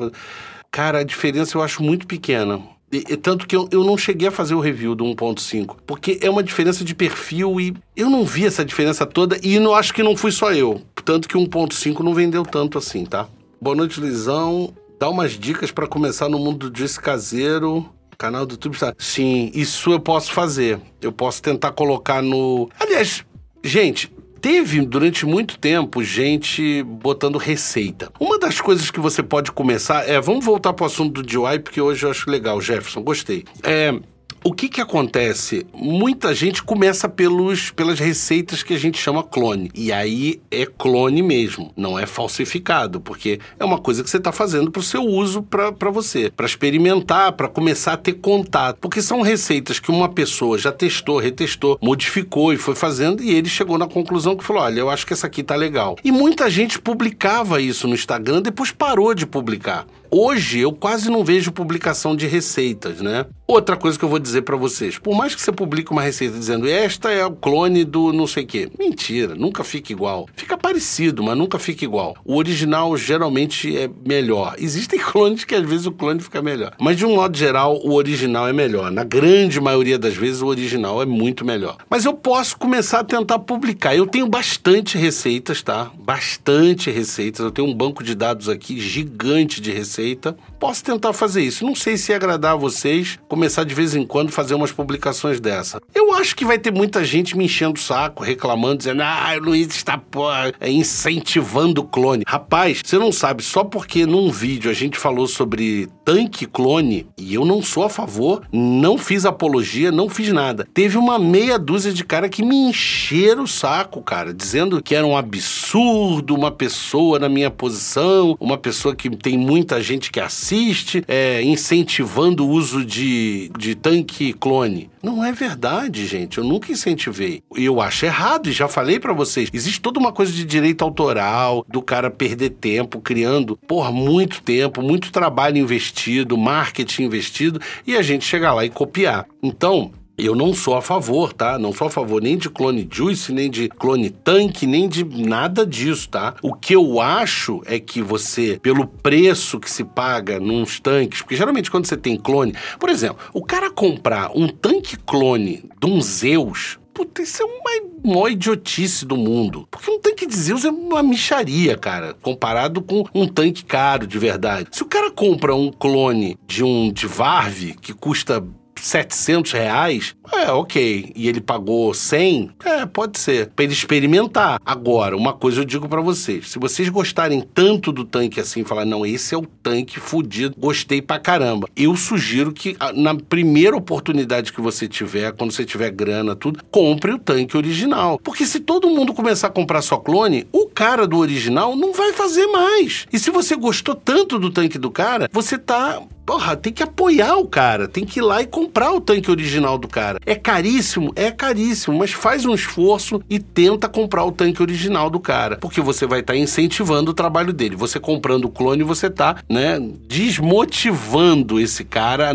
Cara, 0.71 0.99
a 0.99 1.05
diferença 1.05 1.57
eu 1.57 1.63
acho 1.63 1.83
muito 1.83 2.07
pequena. 2.07 2.61
E, 2.93 2.99
e, 2.99 3.17
tanto 3.17 3.47
que 3.47 3.57
eu, 3.57 3.69
eu 3.73 3.83
não 3.83 3.97
cheguei 3.99 4.29
a 4.29 4.31
fazer 4.31 4.55
o 4.55 4.61
review 4.61 4.95
do 4.95 5.05
1.5, 5.05 5.77
porque 5.85 6.19
é 6.23 6.31
uma 6.31 6.43
diferença 6.43 6.85
de 6.85 6.95
perfil 6.95 7.61
e 7.61 7.75
eu 7.97 8.09
não 8.09 8.25
vi 8.25 8.47
essa 8.47 8.65
diferença 8.65 9.05
toda 9.05 9.37
e 9.43 9.59
não 9.59 9.75
acho 9.75 9.93
que 9.93 10.03
não 10.03 10.17
fui 10.17 10.31
só 10.31 10.53
eu. 10.53 10.81
Tanto 11.05 11.29
que 11.29 11.37
o 11.37 11.41
1.5 11.41 12.01
não 12.01 12.15
vendeu 12.15 12.45
tanto 12.45 12.79
assim, 12.79 13.05
tá? 13.05 13.27
Boa 13.61 13.75
noite, 13.75 13.99
Luizão. 13.99 14.73
Dá 14.99 15.09
umas 15.09 15.33
dicas 15.33 15.73
para 15.73 15.89
começar 15.89 16.29
no 16.29 16.39
mundo 16.39 16.69
do 16.69 16.71
disco 16.71 17.03
caseiro. 17.03 17.89
Canal 18.17 18.47
do 18.47 18.53
YouTube 18.53 18.75
está. 18.75 18.95
Sim, 18.97 19.51
isso 19.53 19.91
eu 19.91 19.99
posso 19.99 20.33
fazer. 20.33 20.81
Eu 21.03 21.11
posso 21.11 21.43
tentar 21.43 21.73
colocar 21.73 22.23
no. 22.23 22.69
Aliás, 22.79 23.25
gente, 23.63 24.14
teve 24.45 24.83
durante 24.83 25.25
muito 25.25 25.59
tempo 25.59 26.05
gente 26.05 26.83
botando 26.83 27.39
receita. 27.39 28.13
Uma 28.21 28.39
das 28.39 28.61
coisas 28.61 28.91
que 28.91 29.01
você 29.01 29.23
pode 29.23 29.51
começar 29.51 30.07
é, 30.07 30.21
vamos 30.21 30.45
voltar 30.45 30.75
para 30.75 30.85
o 30.85 30.87
assunto 30.87 31.23
do 31.23 31.27
DIY, 31.27 31.61
porque 31.61 31.81
hoje 31.81 32.05
eu 32.05 32.11
acho 32.11 32.29
legal, 32.29 32.61
Jefferson, 32.61 33.01
gostei. 33.01 33.45
É, 33.63 33.99
o 34.45 34.53
que 34.53 34.69
que 34.69 34.81
acontece? 34.81 35.67
Muita 35.73 36.35
gente 36.35 36.63
começa 36.63 37.09
pelos, 37.09 37.71
pelas 37.71 37.99
receitas 37.99 38.63
que 38.63 38.75
a 38.75 38.79
gente 38.79 38.99
chama 38.99 39.23
clone. 39.23 39.71
E 39.75 39.91
aí 39.91 40.39
é 40.51 40.67
clone 40.67 41.23
mesmo, 41.23 41.73
não 41.75 41.99
é 41.99 42.05
falsificado, 42.05 43.01
porque 43.01 43.41
é 43.59 43.65
uma 43.65 43.79
coisa 43.79 44.05
que 44.05 44.11
você 44.11 44.19
está 44.19 44.31
fazendo 44.31 44.71
para 44.71 44.81
o 44.81 44.83
seu 44.83 45.03
uso 45.03 45.43
para 45.43 45.91
você, 45.91 46.31
para 46.31 46.45
experimentar, 46.45 47.33
para 47.33 47.49
começar 47.49 47.95
a 47.95 47.97
ter 47.97 48.13
contato. 48.13 48.77
Porque 48.81 49.01
são 49.01 49.23
receitas 49.23 49.81
que 49.81 49.91
uma 49.91 50.11
pessoa 50.11 50.59
já 50.59 50.71
testou, 50.71 51.19
retestou, 51.19 51.79
modificou 51.81 52.53
e 52.53 52.59
foi 52.59 52.75
fazendo, 52.75 53.23
e 53.23 53.31
ele 53.31 53.49
chegou 53.49 53.79
na 53.79 53.87
conclusão 53.87 54.37
que 54.37 54.45
falou: 54.45 54.63
olha, 54.63 54.81
eu 54.81 54.91
acho 54.91 55.07
que 55.07 55.15
essa 55.15 55.27
aqui 55.27 55.43
tá 55.43 55.57
legal. 55.57 55.97
E 56.05 56.13
muita 56.13 56.51
gente 56.51 56.79
publicava 56.79 57.63
isso 57.63 57.89
no 57.89 57.95
Instagram, 57.95 58.43
depois 58.43 58.71
parou 58.71 59.15
de 59.15 59.27
publicar. 59.27 59.87
Hoje 60.11 60.61
eu 60.61 60.73
quase 60.73 61.11
não 61.11 61.25
vejo 61.25 61.51
publicação 61.51 62.15
de 62.15 62.27
receitas, 62.27 63.01
né? 63.01 63.27
Outra 63.47 63.77
coisa 63.77 63.99
que 63.99 64.05
eu 64.05 64.09
vou 64.09 64.19
dizer 64.19 64.43
para 64.43 64.57
vocês, 64.57 64.99
por 64.99 65.15
mais 65.15 65.35
que 65.35 65.43
você 65.43 65.53
publique 65.53 65.93
uma 65.93 66.03
receita 66.03 66.39
dizendo 66.39 66.69
esta 66.69 67.11
é 67.11 67.27
o 67.27 67.33
clone 67.33 67.85
do 67.85 68.13
não 68.13 68.27
sei 68.27 68.47
quê, 68.47 68.71
mentira, 68.79 69.35
nunca 69.35 69.63
fica 69.63 69.93
igual. 69.93 70.29
Fica 70.35 70.57
parecido, 70.57 71.23
mas 71.23 71.37
nunca 71.37 71.59
fica 71.59 71.85
igual. 71.85 72.17
O 72.25 72.37
original 72.37 72.97
geralmente 72.97 73.77
é 73.77 73.91
melhor. 74.07 74.55
Existem 74.59 74.99
clones 75.03 75.45
que 75.45 75.55
às 75.55 75.69
vezes 75.69 75.87
o 75.87 75.93
clone 75.93 76.21
fica 76.21 76.41
melhor, 76.41 76.75
mas 76.81 76.97
de 76.97 77.05
um 77.05 77.17
modo 77.17 77.37
geral 77.37 77.79
o 77.85 77.95
original 77.95 78.49
é 78.49 78.53
melhor. 78.53 78.91
Na 78.91 79.05
grande 79.05 79.61
maioria 79.61 79.99
das 79.99 80.15
vezes 80.15 80.41
o 80.41 80.47
original 80.47 81.03
é 81.03 81.07
muito 81.07 81.45
melhor. 81.45 81.77
Mas 81.91 82.05
eu 82.05 82.15
posso 82.15 82.57
começar 82.57 83.01
a 83.01 83.05
tentar 83.05 83.41
publicar. 83.41 83.95
Eu 83.95 84.07
tenho 84.07 84.27
bastante 84.27 84.97
receitas, 84.97 85.61
tá? 85.61 85.91
Bastante 85.99 86.91
receitas. 86.91 87.45
Eu 87.45 87.51
tenho 87.51 87.69
um 87.69 87.75
banco 87.75 88.03
de 88.03 88.15
dados 88.15 88.49
aqui 88.49 88.81
gigante 88.81 89.61
de 89.61 89.71
receitas 89.71 89.94
receita. 89.95 90.37
Posso 90.59 90.83
tentar 90.83 91.13
fazer 91.13 91.43
isso. 91.43 91.65
Não 91.65 91.75
sei 91.75 91.97
se 91.97 92.11
ia 92.11 92.17
agradar 92.17 92.53
a 92.53 92.57
vocês 92.57 93.19
começar 93.29 93.65
de 93.65 93.75
vez 93.75 93.95
em 93.95 94.05
quando 94.05 94.33
fazer 94.33 94.55
umas 94.55 94.73
publicações 94.73 95.41
dessa. 95.41 95.81
Eu 95.95 96.13
acho 96.15 96.35
que 96.35 96.45
vai 96.45 96.59
ter 96.59 96.73
muita 96.73 97.05
gente 97.05 97.37
me 97.37 97.45
enchendo 97.45 97.79
o 97.79 97.83
saco, 97.83 98.23
reclamando, 98.23 98.79
dizendo: 98.79 99.03
ah, 99.03 99.35
o 99.37 99.45
Luiz 99.45 99.69
está 99.69 99.97
pô, 99.99 100.31
é 100.61 100.71
incentivando 100.71 101.81
o 101.81 101.85
clone. 101.85 102.25
Rapaz, 102.27 102.83
você 102.85 102.99
não 102.99 103.13
sabe, 103.13 103.43
só 103.43 103.63
porque 103.63 104.07
num 104.07 104.31
vídeo 104.31 104.71
a 104.71 104.75
gente 104.75 104.99
falou 104.99 105.27
sobre 105.27 105.89
tanque 106.05 106.47
clone 106.47 107.07
e 107.17 107.35
eu 107.35 107.45
não 107.45 107.63
sou 107.63 107.85
a 107.85 107.89
favor, 107.89 108.43
não 108.53 108.99
fiz 108.99 109.25
apologia, 109.25 109.93
não 109.93 110.09
fiz 110.09 110.33
nada. 110.33 110.67
Teve 110.75 110.99
uma 110.99 111.19
meia 111.19 111.59
dúzia 111.59 111.93
de 111.93 112.05
cara 112.05 112.29
que 112.29 112.43
me 112.43 112.57
encheram 112.57 113.45
o 113.45 113.49
saco, 113.49 114.03
cara, 114.03 114.33
dizendo 114.33 114.83
que 114.83 114.95
era 114.95 115.07
um 115.07 115.17
absurdo 115.17 116.35
uma 116.35 116.51
pessoa 116.51 117.19
na 117.19 117.29
minha 117.29 117.51
posição, 117.51 118.37
uma 118.41 118.59
pessoa 118.59 118.95
que 118.95 119.09
tem 119.11 119.39
muita 119.39 119.81
gente 119.85 120.11
que 120.11 120.19
assiste, 120.19 121.05
é, 121.07 121.43
incentivando 121.43 122.45
o 122.45 122.51
uso 122.51 122.85
de, 122.85 123.51
de 123.57 123.75
tanque 123.75 124.33
clone. 124.33 124.91
Não 125.03 125.23
é 125.23 125.33
verdade, 125.33 126.07
gente. 126.07 126.39
Eu 126.39 126.45
nunca 126.45 126.73
incentivei. 126.73 127.43
Eu 127.55 127.81
acho 127.81 128.07
errado 128.07 128.49
e 128.49 128.53
já 128.53 128.67
falei 128.67 128.99
para 128.99 129.13
vocês. 129.13 129.51
Existe 129.53 129.81
toda 129.81 130.01
uma 130.01 130.13
coisa 130.13 130.33
de 130.33 130.45
direito 130.45 130.83
autoral, 130.83 131.65
do 131.69 131.83
cara 131.83 132.11
perder 132.11 132.51
tempo 132.51 133.01
criando, 133.01 133.57
por 133.69 133.93
muito 133.93 134.43
tempo, 134.43 134.83
muito 134.83 135.13
trabalho 135.13 135.59
investido, 135.59 136.39
marketing 136.39 137.05
investido, 137.05 137.61
e 137.87 137.97
a 137.97 138.03
gente 138.03 138.25
chegar 138.25 138.55
lá 138.55 138.65
e 138.65 138.71
copiar. 138.71 139.27
Então, 139.43 139.93
eu 140.17 140.35
não 140.35 140.55
sou 140.55 140.77
a 140.77 140.83
favor, 140.83 141.33
tá? 141.33 141.59
Não 141.59 141.73
sou 141.73 141.89
a 141.89 141.91
favor 141.91 142.23
nem 142.23 142.37
de 142.37 142.49
clone 142.49 142.89
juice, 142.91 143.33
nem 143.33 143.51
de 143.51 143.69
clone 143.69 144.11
tanque, 144.11 144.67
nem 144.67 144.89
de 144.89 145.05
nada 145.05 145.67
disso, 145.67 146.09
tá? 146.09 146.35
O 146.43 146.55
que 146.55 146.75
eu 146.75 147.01
acho 147.01 147.63
é 147.67 147.81
que 147.81 148.01
você, 148.01 148.59
pelo 148.63 148.87
preço 148.87 149.59
que 149.59 149.71
se 149.71 149.85
paga 149.85 150.39
nos 150.39 150.79
tanques, 150.79 151.23
porque 151.23 151.37
geralmente 151.37 151.71
quando 151.71 151.87
você 151.87 151.97
tem 151.97 152.17
clone, 152.17 152.55
por 152.79 152.89
exemplo, 152.89 153.19
o 153.33 153.43
cara 153.43 153.71
comprar 153.71 154.31
um 154.35 154.49
tanque 154.49 154.97
clone 154.97 155.65
de 155.81 155.87
um 155.87 156.01
Zeus, 156.01 156.79
Puta, 156.95 157.23
isso 157.23 157.43
é 157.43 157.45
uma 157.45 158.15
maior 158.15 158.31
idiotice 158.31 159.05
do 159.05 159.17
mundo. 159.17 159.67
Porque 159.69 159.91
um 159.91 159.99
tanque 159.99 160.27
de 160.27 160.37
Zeus 160.37 160.65
é 160.65 160.71
uma 160.71 161.03
micharia, 161.03 161.77
cara, 161.77 162.15
comparado 162.23 162.81
com 162.81 163.05
um 163.13 163.27
tanque 163.27 163.65
caro 163.65 164.07
de 164.07 164.17
verdade. 164.17 164.69
Se 164.71 164.85
o 164.85 164.87
cara 164.87 165.11
compra 165.11 165.57
um 165.57 165.73
clone 165.73 166.39
de 166.47 166.63
um 166.63 166.93
de 166.93 167.09
Varve 167.09 167.75
que 167.75 167.93
custa 167.93 168.47
700 168.85 169.53
reais, 169.53 170.15
é 170.33 170.51
ok. 170.53 171.13
E 171.17 171.29
ele 171.29 171.41
pagou 171.41 171.95
100, 171.95 172.51
é, 172.65 172.87
pode 172.87 173.19
ser. 173.19 173.49
Pra 173.49 173.65
ele 173.65 173.73
experimentar. 173.73 174.61
Agora, 174.65 175.17
uma 175.17 175.33
coisa 175.33 175.61
eu 175.61 175.65
digo 175.65 175.89
para 175.89 176.01
vocês: 176.01 176.51
se 176.51 176.59
vocês 176.59 176.89
gostarem 176.89 177.43
tanto 177.55 177.91
do 177.91 178.05
tanque 178.05 178.41
assim, 178.41 178.65
falar, 178.65 178.85
não, 178.85 179.07
esse 179.07 179.35
é 179.35 179.39
o 179.39 179.47
tanque 179.47 179.99
fudido, 179.99 180.55
gostei 180.59 181.01
pra 181.01 181.19
caramba. 181.19 181.69
Eu 181.75 181.97
sugiro 181.97 182.53
que 182.53 182.77
na 182.95 183.15
primeira 183.15 183.77
oportunidade 183.77 184.53
que 184.53 184.61
você 184.61 184.87
tiver, 184.87 185.33
quando 185.33 185.53
você 185.53 185.65
tiver 185.65 185.91
grana, 185.91 186.37
tudo, 186.37 186.61
compre 186.71 187.13
o 187.13 187.19
tanque 187.19 187.57
original. 187.57 188.19
Porque 188.19 188.45
se 188.45 188.61
todo 188.61 188.91
mundo 188.91 189.15
começar 189.15 189.47
a 189.47 189.51
comprar 189.51 189.83
só 189.83 189.97
clone, 189.97 190.47
o 190.53 190.67
cara 190.67 191.07
do 191.07 191.19
original 191.19 191.75
não 191.75 191.93
vai 191.93 192.13
fazer 192.13 192.47
mais. 192.49 193.07
E 193.13 193.19
se 193.19 193.31
você 193.31 193.57
gostou 193.57 193.95
tanto 193.95 194.39
do 194.39 194.51
tanque 194.51 194.79
do 194.79 194.91
cara, 194.91 195.29
você 195.33 195.57
tá 195.57 196.03
porra, 196.25 196.57
tem 196.57 196.73
que 196.73 196.83
apoiar 196.83 197.37
o 197.37 197.47
cara, 197.47 197.87
tem 197.87 198.05
que 198.05 198.19
ir 198.19 198.23
lá 198.23 198.43
e 198.43 198.47
comprar 198.47 198.93
o 198.93 199.01
tanque 199.01 199.31
original 199.31 199.79
do 199.79 199.89
cara. 199.89 200.19
É 200.25 200.35
caríssimo? 200.35 201.13
É 201.15 201.31
caríssimo, 201.31 201.99
mas 201.99 202.13
faz 202.13 202.45
um 202.45 202.55
esforço 202.55 203.23
e 203.29 203.39
tenta 203.39 203.89
comprar 203.89 204.25
o 204.25 204.33
tanque 204.33 204.63
original 204.63 205.11
do 205.11 205.21
cara, 205.21 205.57
porque 205.59 205.81
você 205.81 206.07
vai 206.07 206.21
estar 206.21 206.33
tá 206.33 206.39
incentivando 206.39 207.11
o 207.11 207.15
trabalho 207.15 207.53
dele. 207.53 207.77
Você 207.77 208.01
comprando 208.01 208.47
o 208.47 208.51
clone, 208.51 208.83
você 208.83 209.11
tá, 209.11 209.37
né, 209.49 209.79
desmotivando 210.07 211.61
esse 211.61 211.85
cara, 211.85 212.33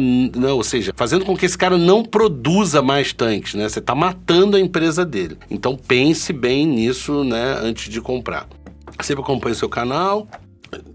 ou 0.54 0.64
seja, 0.64 0.94
fazendo 0.96 1.26
com 1.26 1.36
que 1.36 1.46
esse 1.46 1.58
cara 1.58 1.78
não 1.78 2.04
produza 2.04 2.82
mais 2.82 3.14
tanques, 3.14 3.54
né? 3.54 3.68
Você 3.68 3.82
tá 3.82 3.96
matando 3.96 4.58
a 4.58 4.60
empresa 4.60 5.06
dele. 5.06 5.38
Então 5.50 5.76
pense 5.76 6.32
bem 6.32 6.66
nisso, 6.66 7.24
né, 7.24 7.58
antes 7.62 7.92
de 7.92 8.02
comprar. 8.02 8.48
Sempre 9.02 9.24
acompanhe 9.24 9.54
o 9.54 9.58
seu 9.58 9.70
canal, 9.70 10.28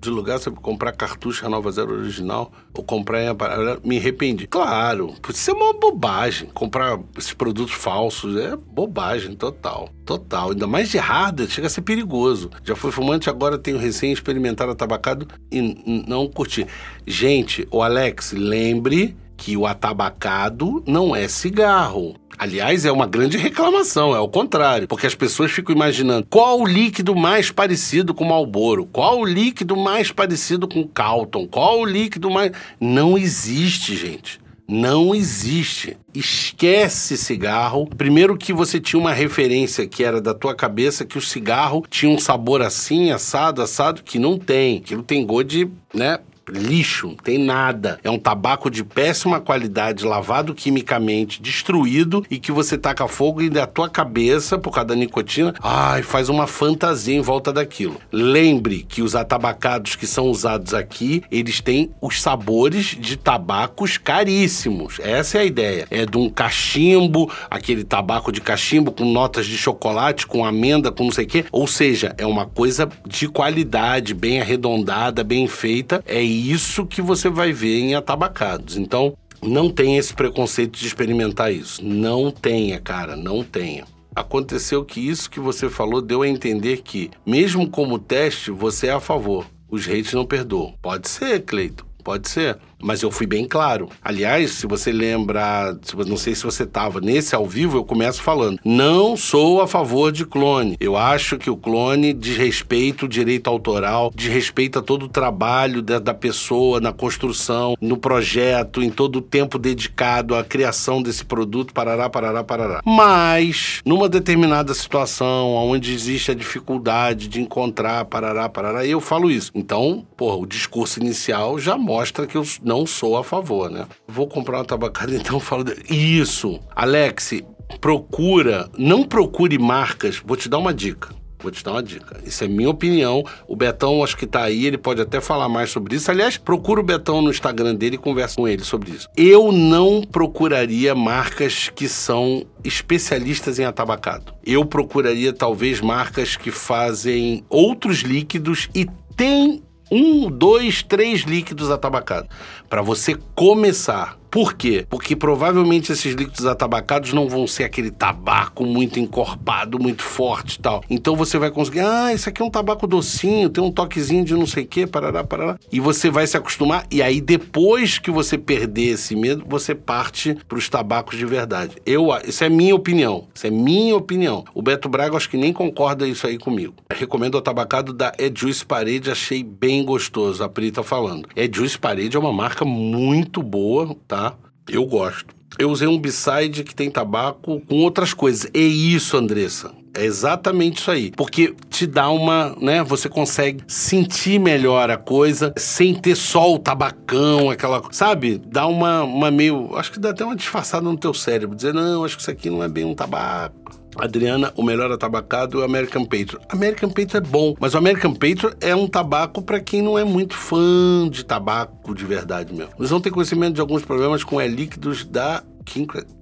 de 0.00 0.10
lugar 0.10 0.38
você 0.38 0.50
comprar 0.50 0.92
cartucho 0.92 1.42
Renova 1.42 1.70
Zero 1.72 1.92
original 1.92 2.52
ou 2.72 2.84
comprar 2.84 3.22
em 3.22 3.28
aparelho, 3.28 3.80
me 3.84 3.98
arrependi. 3.98 4.46
Claro, 4.46 5.14
isso 5.28 5.50
é 5.50 5.54
uma 5.54 5.72
bobagem. 5.72 6.48
Comprar 6.52 6.98
esses 7.16 7.32
produtos 7.32 7.74
falsos 7.74 8.36
é 8.36 8.56
bobagem 8.56 9.34
total. 9.34 9.88
Total. 10.04 10.50
Ainda 10.50 10.66
mais 10.66 10.90
de 10.90 10.98
hardware, 10.98 11.50
chega 11.50 11.66
a 11.66 11.70
ser 11.70 11.82
perigoso. 11.82 12.50
Já 12.62 12.76
fui 12.76 12.90
fumante, 12.90 13.30
agora 13.30 13.58
tenho 13.58 13.78
recém 13.78 14.12
experimentado 14.12 14.70
atabacado 14.70 15.26
e 15.50 16.04
não 16.06 16.28
curti. 16.28 16.66
Gente, 17.06 17.66
o 17.70 17.82
Alex, 17.82 18.32
lembre 18.32 19.16
que 19.36 19.56
o 19.56 19.66
atabacado 19.66 20.82
não 20.86 21.14
é 21.14 21.28
cigarro. 21.28 22.16
Aliás, 22.36 22.84
é 22.84 22.90
uma 22.90 23.06
grande 23.06 23.36
reclamação, 23.38 24.14
é 24.14 24.18
o 24.18 24.28
contrário, 24.28 24.88
porque 24.88 25.06
as 25.06 25.14
pessoas 25.14 25.52
ficam 25.52 25.74
imaginando 25.74 26.26
qual 26.28 26.60
o 26.60 26.66
líquido 26.66 27.14
mais 27.14 27.50
parecido 27.50 28.12
com 28.12 28.24
Marlboro, 28.24 28.86
qual 28.86 29.20
o 29.20 29.24
líquido 29.24 29.76
mais 29.76 30.10
parecido 30.10 30.66
com 30.66 30.86
Calton, 30.86 31.46
qual 31.46 31.80
o 31.80 31.84
líquido 31.84 32.30
mais... 32.30 32.52
Não 32.80 33.16
existe, 33.16 33.94
gente. 33.96 34.40
Não 34.66 35.14
existe. 35.14 35.96
Esquece 36.14 37.18
cigarro. 37.18 37.86
Primeiro 37.86 38.36
que 38.36 38.52
você 38.52 38.80
tinha 38.80 38.98
uma 38.98 39.12
referência 39.12 39.86
que 39.86 40.02
era 40.02 40.20
da 40.20 40.32
tua 40.32 40.54
cabeça 40.54 41.04
que 41.04 41.18
o 41.18 41.22
cigarro 41.22 41.84
tinha 41.88 42.10
um 42.10 42.18
sabor 42.18 42.62
assim, 42.62 43.10
assado, 43.10 43.60
assado, 43.60 44.02
que 44.02 44.18
não 44.18 44.38
tem. 44.38 44.78
Aquilo 44.78 45.02
tem 45.02 45.24
gosto 45.24 45.48
de, 45.48 45.68
né, 45.92 46.18
lixo, 46.48 47.08
não 47.08 47.16
tem 47.16 47.38
nada. 47.38 47.98
É 48.02 48.10
um 48.10 48.18
tabaco 48.18 48.70
de 48.70 48.84
péssima 48.84 49.40
qualidade, 49.40 50.04
lavado 50.04 50.54
quimicamente, 50.54 51.40
destruído 51.40 52.24
e 52.30 52.38
que 52.38 52.52
você 52.52 52.76
taca 52.76 53.06
fogo 53.08 53.42
e 53.42 53.50
da 53.50 53.66
tua 53.66 53.88
cabeça, 53.88 54.58
por 54.58 54.72
causa 54.72 54.88
da 54.88 54.94
nicotina, 54.94 55.54
ai, 55.62 56.02
faz 56.02 56.28
uma 56.28 56.46
fantasia 56.46 57.16
em 57.16 57.20
volta 57.20 57.52
daquilo. 57.52 58.00
Lembre 58.12 58.84
que 58.88 59.02
os 59.02 59.14
atabacados 59.14 59.96
que 59.96 60.06
são 60.06 60.26
usados 60.26 60.74
aqui, 60.74 61.22
eles 61.30 61.60
têm 61.60 61.90
os 62.00 62.20
sabores 62.20 62.96
de 62.98 63.16
tabacos 63.16 63.98
caríssimos. 63.98 64.98
Essa 65.00 65.38
é 65.38 65.40
a 65.42 65.44
ideia. 65.44 65.86
É 65.90 66.06
de 66.06 66.16
um 66.16 66.28
cachimbo, 66.28 67.30
aquele 67.50 67.84
tabaco 67.84 68.32
de 68.32 68.40
cachimbo 68.40 68.92
com 68.92 69.04
notas 69.04 69.46
de 69.46 69.56
chocolate, 69.56 70.26
com 70.26 70.44
amenda, 70.44 70.90
com 70.90 71.04
não 71.04 71.12
sei 71.12 71.24
o 71.24 71.28
quê. 71.28 71.44
Ou 71.52 71.66
seja, 71.66 72.14
é 72.18 72.26
uma 72.26 72.46
coisa 72.46 72.88
de 73.06 73.28
qualidade, 73.28 74.14
bem 74.14 74.40
arredondada, 74.40 75.24
bem 75.24 75.46
feita. 75.46 76.02
É 76.06 76.22
isso 76.34 76.86
que 76.86 77.00
você 77.02 77.28
vai 77.28 77.52
ver 77.52 77.78
em 77.78 77.94
atabacados. 77.94 78.76
Então, 78.76 79.16
não 79.42 79.70
tenha 79.70 79.98
esse 79.98 80.14
preconceito 80.14 80.78
de 80.78 80.86
experimentar 80.86 81.52
isso. 81.52 81.84
Não 81.84 82.30
tenha, 82.30 82.80
cara, 82.80 83.16
não 83.16 83.42
tenha. 83.44 83.84
Aconteceu 84.14 84.84
que 84.84 85.00
isso 85.00 85.28
que 85.28 85.40
você 85.40 85.68
falou 85.68 86.00
deu 86.00 86.22
a 86.22 86.28
entender 86.28 86.82
que, 86.82 87.10
mesmo 87.26 87.68
como 87.68 87.98
teste, 87.98 88.50
você 88.50 88.86
é 88.86 88.92
a 88.92 89.00
favor. 89.00 89.46
Os 89.68 89.88
hates 89.88 90.12
não 90.12 90.24
perdoam. 90.24 90.74
Pode 90.80 91.08
ser, 91.08 91.40
Cleito, 91.40 91.84
pode 92.02 92.28
ser. 92.28 92.58
Mas 92.82 93.02
eu 93.02 93.10
fui 93.10 93.26
bem 93.26 93.46
claro. 93.46 93.88
Aliás, 94.02 94.52
se 94.52 94.66
você 94.66 94.92
lembrar, 94.92 95.74
não 96.06 96.16
sei 96.16 96.34
se 96.34 96.44
você 96.44 96.64
estava 96.64 97.00
nesse 97.00 97.34
ao 97.34 97.46
vivo, 97.46 97.76
eu 97.76 97.84
começo 97.84 98.22
falando: 98.22 98.58
não 98.64 99.16
sou 99.16 99.60
a 99.60 99.66
favor 99.66 100.12
de 100.12 100.24
clone. 100.24 100.76
Eu 100.80 100.96
acho 100.96 101.38
que 101.38 101.50
o 101.50 101.56
clone 101.56 102.12
desrespeita 102.12 103.06
o 103.06 103.08
direito 103.08 103.48
autoral, 103.48 104.10
desrespeita 104.14 104.82
todo 104.82 105.04
o 105.04 105.08
trabalho 105.08 105.82
da, 105.82 105.98
da 105.98 106.14
pessoa 106.14 106.80
na 106.80 106.92
construção, 106.92 107.76
no 107.80 107.96
projeto, 107.96 108.82
em 108.82 108.90
todo 108.90 109.16
o 109.16 109.22
tempo 109.22 109.58
dedicado 109.58 110.34
à 110.34 110.44
criação 110.44 111.02
desse 111.02 111.24
produto, 111.24 111.72
parará, 111.72 112.08
parará, 112.08 112.44
parará. 112.44 112.80
Mas, 112.84 113.80
numa 113.84 114.08
determinada 114.08 114.74
situação, 114.74 115.52
onde 115.54 115.92
existe 115.92 116.30
a 116.30 116.34
dificuldade 116.34 117.28
de 117.28 117.40
encontrar, 117.40 118.04
parará, 118.04 118.48
parará, 118.48 118.86
eu 118.86 119.00
falo 119.00 119.30
isso. 119.30 119.50
Então, 119.54 120.04
porra, 120.16 120.36
o 120.36 120.46
discurso 120.46 121.00
inicial 121.00 121.58
já 121.58 121.76
mostra 121.76 122.26
que 122.26 122.36
eu 122.36 122.44
não 122.64 122.86
sou 122.86 123.16
a 123.16 123.24
favor, 123.24 123.70
né? 123.70 123.86
Vou 124.08 124.26
comprar 124.26 124.58
uma 124.58 124.64
tabacada, 124.64 125.14
então 125.16 125.38
falo. 125.38 125.64
Isso! 125.88 126.58
Alex, 126.74 127.42
procura, 127.80 128.68
não 128.76 129.04
procure 129.04 129.58
marcas. 129.58 130.22
Vou 130.24 130.36
te 130.36 130.48
dar 130.48 130.58
uma 130.58 130.72
dica. 130.72 131.14
Vou 131.44 131.50
te 131.50 131.62
dar 131.62 131.72
uma 131.72 131.82
dica. 131.82 132.18
Isso 132.24 132.42
é 132.42 132.48
minha 132.48 132.70
opinião. 132.70 133.22
O 133.46 133.54
Betão, 133.54 134.02
acho 134.02 134.16
que 134.16 134.26
tá 134.26 134.44
aí, 134.44 134.64
ele 134.64 134.78
pode 134.78 135.02
até 135.02 135.20
falar 135.20 135.46
mais 135.46 135.68
sobre 135.68 135.94
isso. 135.94 136.10
Aliás, 136.10 136.38
procura 136.38 136.80
o 136.80 136.82
Betão 136.82 137.20
no 137.20 137.28
Instagram 137.28 137.74
dele 137.74 137.96
e 137.96 137.98
conversa 137.98 138.36
com 138.36 138.48
ele 138.48 138.64
sobre 138.64 138.92
isso. 138.92 139.10
Eu 139.14 139.52
não 139.52 140.00
procuraria 140.00 140.94
marcas 140.94 141.68
que 141.68 141.86
são 141.86 142.46
especialistas 142.64 143.58
em 143.58 143.64
atabacado. 143.66 144.32
Eu 144.42 144.64
procuraria 144.64 145.34
talvez 145.34 145.82
marcas 145.82 146.34
que 146.34 146.50
fazem 146.50 147.44
outros 147.50 147.98
líquidos 147.98 148.70
e 148.74 148.86
tem 149.14 149.62
um, 149.90 150.30
dois, 150.30 150.82
três 150.82 151.22
líquidos 151.22 151.70
atabacados 151.70 152.28
para 152.68 152.82
você 152.82 153.16
começar 153.34 154.18
por 154.34 154.54
quê? 154.54 154.84
Porque 154.90 155.14
provavelmente 155.14 155.92
esses 155.92 156.12
líquidos 156.12 156.44
atabacados 156.44 157.12
não 157.12 157.28
vão 157.28 157.46
ser 157.46 157.62
aquele 157.62 157.88
tabaco 157.88 158.66
muito 158.66 158.98
encorpado, 158.98 159.78
muito 159.78 160.02
forte 160.02 160.56
e 160.56 160.58
tal. 160.58 160.82
Então 160.90 161.14
você 161.14 161.38
vai 161.38 161.52
conseguir, 161.52 161.82
ah, 161.82 162.12
isso 162.12 162.28
aqui 162.28 162.42
é 162.42 162.44
um 162.44 162.50
tabaco 162.50 162.84
docinho, 162.84 163.48
tem 163.48 163.62
um 163.62 163.70
toquezinho 163.70 164.24
de 164.24 164.34
não 164.34 164.44
sei 164.44 164.64
o 164.64 164.66
quê, 164.66 164.88
parará, 164.88 165.22
parará. 165.22 165.56
E 165.70 165.78
você 165.78 166.10
vai 166.10 166.26
se 166.26 166.36
acostumar, 166.36 166.84
e 166.90 167.00
aí 167.00 167.20
depois 167.20 168.00
que 168.00 168.10
você 168.10 168.36
perder 168.36 168.94
esse 168.94 169.14
medo, 169.14 169.44
você 169.46 169.72
parte 169.72 170.36
para 170.48 170.58
os 170.58 170.68
tabacos 170.68 171.16
de 171.16 171.24
verdade. 171.24 171.76
Eu, 171.86 172.08
isso 172.26 172.42
é 172.42 172.48
minha 172.48 172.74
opinião. 172.74 173.28
Isso 173.32 173.46
é 173.46 173.50
minha 173.50 173.94
opinião. 173.94 174.44
O 174.52 174.62
Beto 174.62 174.88
Braga 174.88 175.16
acho 175.16 175.30
que 175.30 175.36
nem 175.36 175.52
concorda 175.52 176.08
isso 176.08 176.26
aí 176.26 176.38
comigo. 176.38 176.74
Eu 176.90 176.96
recomendo 176.96 177.36
o 177.36 177.40
tabacado 177.40 177.92
da 177.92 178.12
Edjuice 178.18 178.66
Parede, 178.66 179.12
achei 179.12 179.44
bem 179.44 179.84
gostoso, 179.84 180.42
a 180.42 180.48
Pri 180.48 180.72
tá 180.72 180.82
falando. 180.82 181.28
Edjuice 181.36 181.78
Parede 181.78 182.16
é 182.16 182.18
uma 182.18 182.32
marca 182.32 182.64
muito 182.64 183.40
boa, 183.40 183.94
tá? 184.08 184.23
Eu 184.68 184.84
gosto. 184.86 185.34
Eu 185.58 185.70
usei 185.70 185.86
um 185.86 185.98
B-side 185.98 186.64
que 186.64 186.74
tem 186.74 186.90
tabaco 186.90 187.60
com 187.60 187.76
outras 187.76 188.12
coisas. 188.12 188.50
É 188.52 188.58
isso, 188.58 189.16
Andressa. 189.16 189.70
É 189.96 190.04
exatamente 190.04 190.78
isso 190.78 190.90
aí. 190.90 191.12
Porque 191.12 191.54
te 191.70 191.86
dá 191.86 192.10
uma, 192.10 192.56
né? 192.60 192.82
Você 192.82 193.08
consegue 193.08 193.62
sentir 193.68 194.40
melhor 194.40 194.90
a 194.90 194.96
coisa 194.96 195.54
sem 195.56 195.94
ter 195.94 196.16
só 196.16 196.52
o 196.52 196.58
tabacão, 196.58 197.48
aquela. 197.48 197.80
Sabe? 197.92 198.42
Dá 198.44 198.66
uma, 198.66 199.04
uma 199.04 199.30
meio. 199.30 199.76
Acho 199.76 199.92
que 199.92 200.00
dá 200.00 200.10
até 200.10 200.24
uma 200.24 200.34
disfarçada 200.34 200.84
no 200.84 200.96
teu 200.96 201.14
cérebro. 201.14 201.54
Dizer, 201.54 201.72
não, 201.72 202.04
acho 202.04 202.16
que 202.16 202.22
isso 202.22 202.30
aqui 202.30 202.50
não 202.50 202.62
é 202.62 202.68
bem 202.68 202.84
um 202.84 202.94
tabaco. 202.94 203.83
Adriana, 203.96 204.52
o 204.56 204.62
melhor 204.62 204.90
atabacado 204.90 205.58
é 205.58 205.62
o 205.62 205.64
American 205.64 206.04
Patriot. 206.04 206.38
American 206.48 206.88
Patriot 206.88 207.16
é 207.16 207.20
bom, 207.20 207.54
mas 207.58 207.74
o 207.74 207.78
American 207.78 208.12
Patriot 208.12 208.56
é 208.60 208.74
um 208.74 208.86
tabaco 208.86 209.42
para 209.42 209.60
quem 209.60 209.82
não 209.82 209.98
é 209.98 210.04
muito 210.04 210.34
fã 210.34 211.08
de 211.10 211.24
tabaco 211.24 211.94
de 211.94 212.04
verdade 212.04 212.52
mesmo. 212.52 212.72
Eles 212.78 212.90
vão 212.90 213.00
ter 213.00 213.10
conhecimento 213.10 213.54
de 213.54 213.60
alguns 213.60 213.84
problemas 213.84 214.24
com 214.24 214.40
e-líquidos 214.40 215.04
da 215.04 215.42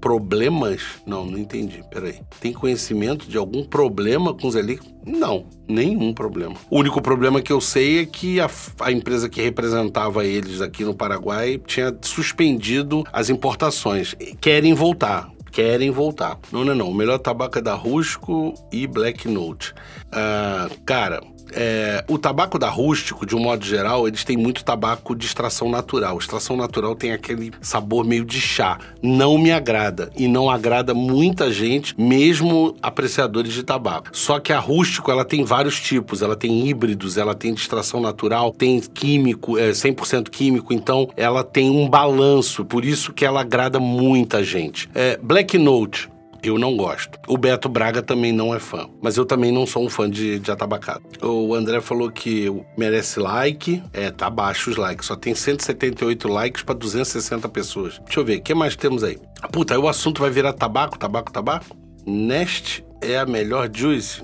Problemas? 0.01 0.81
Não, 1.07 1.27
não 1.27 1.37
entendi. 1.37 1.83
Peraí. 1.91 2.21
Tem 2.41 2.53
conhecimento 2.53 3.29
de 3.29 3.37
algum 3.37 3.65
problema 3.65 4.33
com 4.33 4.47
os 4.47 4.55
e-líquidos? 4.55 4.93
Não, 5.05 5.47
nenhum 5.69 6.15
problema. 6.15 6.55
O 6.71 6.79
único 6.79 7.03
problema 7.03 7.43
que 7.43 7.53
eu 7.53 7.61
sei 7.61 8.01
é 8.01 8.07
que 8.07 8.41
a, 8.41 8.49
a 8.81 8.93
empresa 8.93 9.29
que 9.29 9.43
representava 9.43 10.25
eles 10.25 10.61
aqui 10.61 10.85
no 10.85 10.95
Paraguai 10.95 11.61
tinha 11.67 11.95
suspendido 12.01 13.05
as 13.13 13.29
importações. 13.31 14.15
Querem 14.41 14.75
voltar 14.75 15.29
querem 15.53 15.91
voltar. 15.91 16.39
Não, 16.51 16.65
não, 16.65 16.75
não. 16.75 16.89
O 16.89 16.95
melhor 16.95 17.19
tabaco 17.19 17.59
é 17.59 17.63
da 17.63 17.75
Rusco 17.75 18.55
e 18.73 18.87
Black 18.87 19.29
Note. 19.29 19.75
Uh, 20.07 20.81
cara, 20.85 21.21
é, 21.55 22.05
o 22.09 22.19
tabaco 22.19 22.59
da 22.59 22.69
rústico, 22.69 23.27
de 23.27 23.35
um 23.37 23.41
modo 23.41 23.65
geral, 23.65 24.07
eles 24.07 24.25
têm 24.25 24.37
muito 24.37 24.65
tabaco 24.65 25.15
de 25.15 25.27
extração 25.27 25.71
natural. 25.71 26.19
Extração 26.19 26.57
natural 26.57 26.95
tem 26.95 27.13
aquele 27.13 27.53
sabor 27.61 28.05
meio 28.05 28.25
de 28.25 28.41
chá. 28.41 28.79
Não 29.03 29.39
me 29.39 29.53
agrada. 29.53 30.11
E 30.17 30.29
não 30.29 30.51
agrada 30.51 30.95
muita 30.95 31.53
gente, 31.53 31.95
mesmo 32.01 32.77
apreciadores 32.83 33.53
de 33.53 33.63
tabaco. 33.63 34.09
Só 34.13 34.39
que 34.39 34.53
a 34.53 34.59
rústico, 34.59 35.11
ela 35.11 35.25
tem 35.25 35.45
vários 35.45 35.81
tipos. 35.81 36.23
Ela 36.23 36.37
tem 36.37 36.69
híbridos, 36.69 37.17
ela 37.17 37.35
tem 37.35 37.55
de 37.55 37.61
extração 37.61 38.01
natural, 38.01 38.53
tem 38.53 38.81
químico, 38.81 39.59
é 39.59 39.71
100% 39.71 40.29
químico. 40.29 40.73
Então, 40.73 41.09
ela 41.17 41.43
tem 41.43 41.71
um 41.71 41.89
balanço. 41.89 42.65
Por 42.65 42.85
isso 42.85 43.13
que 43.13 43.25
ela 43.25 43.41
agrada 43.41 43.79
muita 43.79 44.43
gente. 44.43 44.89
É, 44.95 45.19
Black 45.23 45.59
Note 45.59 46.12
Eu 46.43 46.59
não 46.59 46.77
gosto. 46.77 47.19
O 47.29 47.39
Beto 47.39 47.69
Braga 47.69 48.03
também 48.03 48.33
não 48.33 48.53
é 48.53 48.59
fã. 48.59 48.89
Mas 49.01 49.17
eu 49.17 49.25
também 49.25 49.53
não 49.53 49.65
sou 49.65 49.85
um 49.85 49.89
fã 49.89 50.11
de, 50.11 50.41
de 50.41 50.51
atabacado. 50.51 51.03
O 51.23 51.55
André 51.55 51.81
falou 51.81 52.11
que 52.11 52.51
merece 52.77 53.21
like. 53.21 53.81
É, 53.93 54.11
tá 54.11 54.29
baixo 54.29 54.71
os 54.71 54.77
likes. 54.77 55.07
Só 55.07 55.15
tem 55.15 55.35
178 55.35 56.27
likes 56.27 56.63
para 56.63 56.75
260 56.75 57.49
pessoas. 57.49 58.01
Deixa 58.05 58.19
eu 58.19 58.25
ver, 58.25 58.39
o 58.39 58.43
que 58.43 58.55
mais 58.55 58.75
temos 58.75 59.05
aí? 59.05 59.19
Puta, 59.53 59.75
aí 59.75 59.79
o 59.79 59.89
assunto 59.89 60.21
vai 60.21 60.31
virar 60.31 60.53
tabaco, 60.53 60.99
tabaco, 60.99 61.31
tabaco? 61.31 61.77
Nest 62.05 62.85
é 63.01 63.19
a 63.19 63.25
melhor 63.25 63.71
juice? 63.73 64.23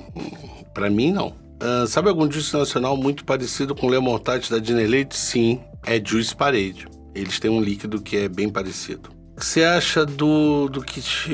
Para 0.75 0.91
mim, 0.91 1.13
não. 1.13 1.29
Uh, 1.63 1.87
sabe 1.87 2.09
algum 2.09 2.31
juice 2.31 2.57
nacional 2.57 2.97
muito 2.97 3.25
parecido 3.25 3.75
com 3.75 3.87
o 3.87 3.91
Lemon 3.91 4.19
Tart 4.19 4.49
da 4.51 4.59
Dinner 4.59 4.89
Leite? 4.89 5.17
Sim, 5.17 5.61
é 5.85 6.03
Juice 6.05 6.35
Parade. 6.35 6.87
Eles 7.15 7.39
têm 7.39 7.51
um 7.51 7.61
líquido 7.61 8.01
que 8.01 8.17
é 8.17 8.29
bem 8.29 8.49
parecido. 8.49 9.11
O 9.37 9.41
que 9.41 9.47
você 9.47 9.63
acha 9.63 10.05
do, 10.05 10.69
do 10.69 10.81
kit 10.83 11.31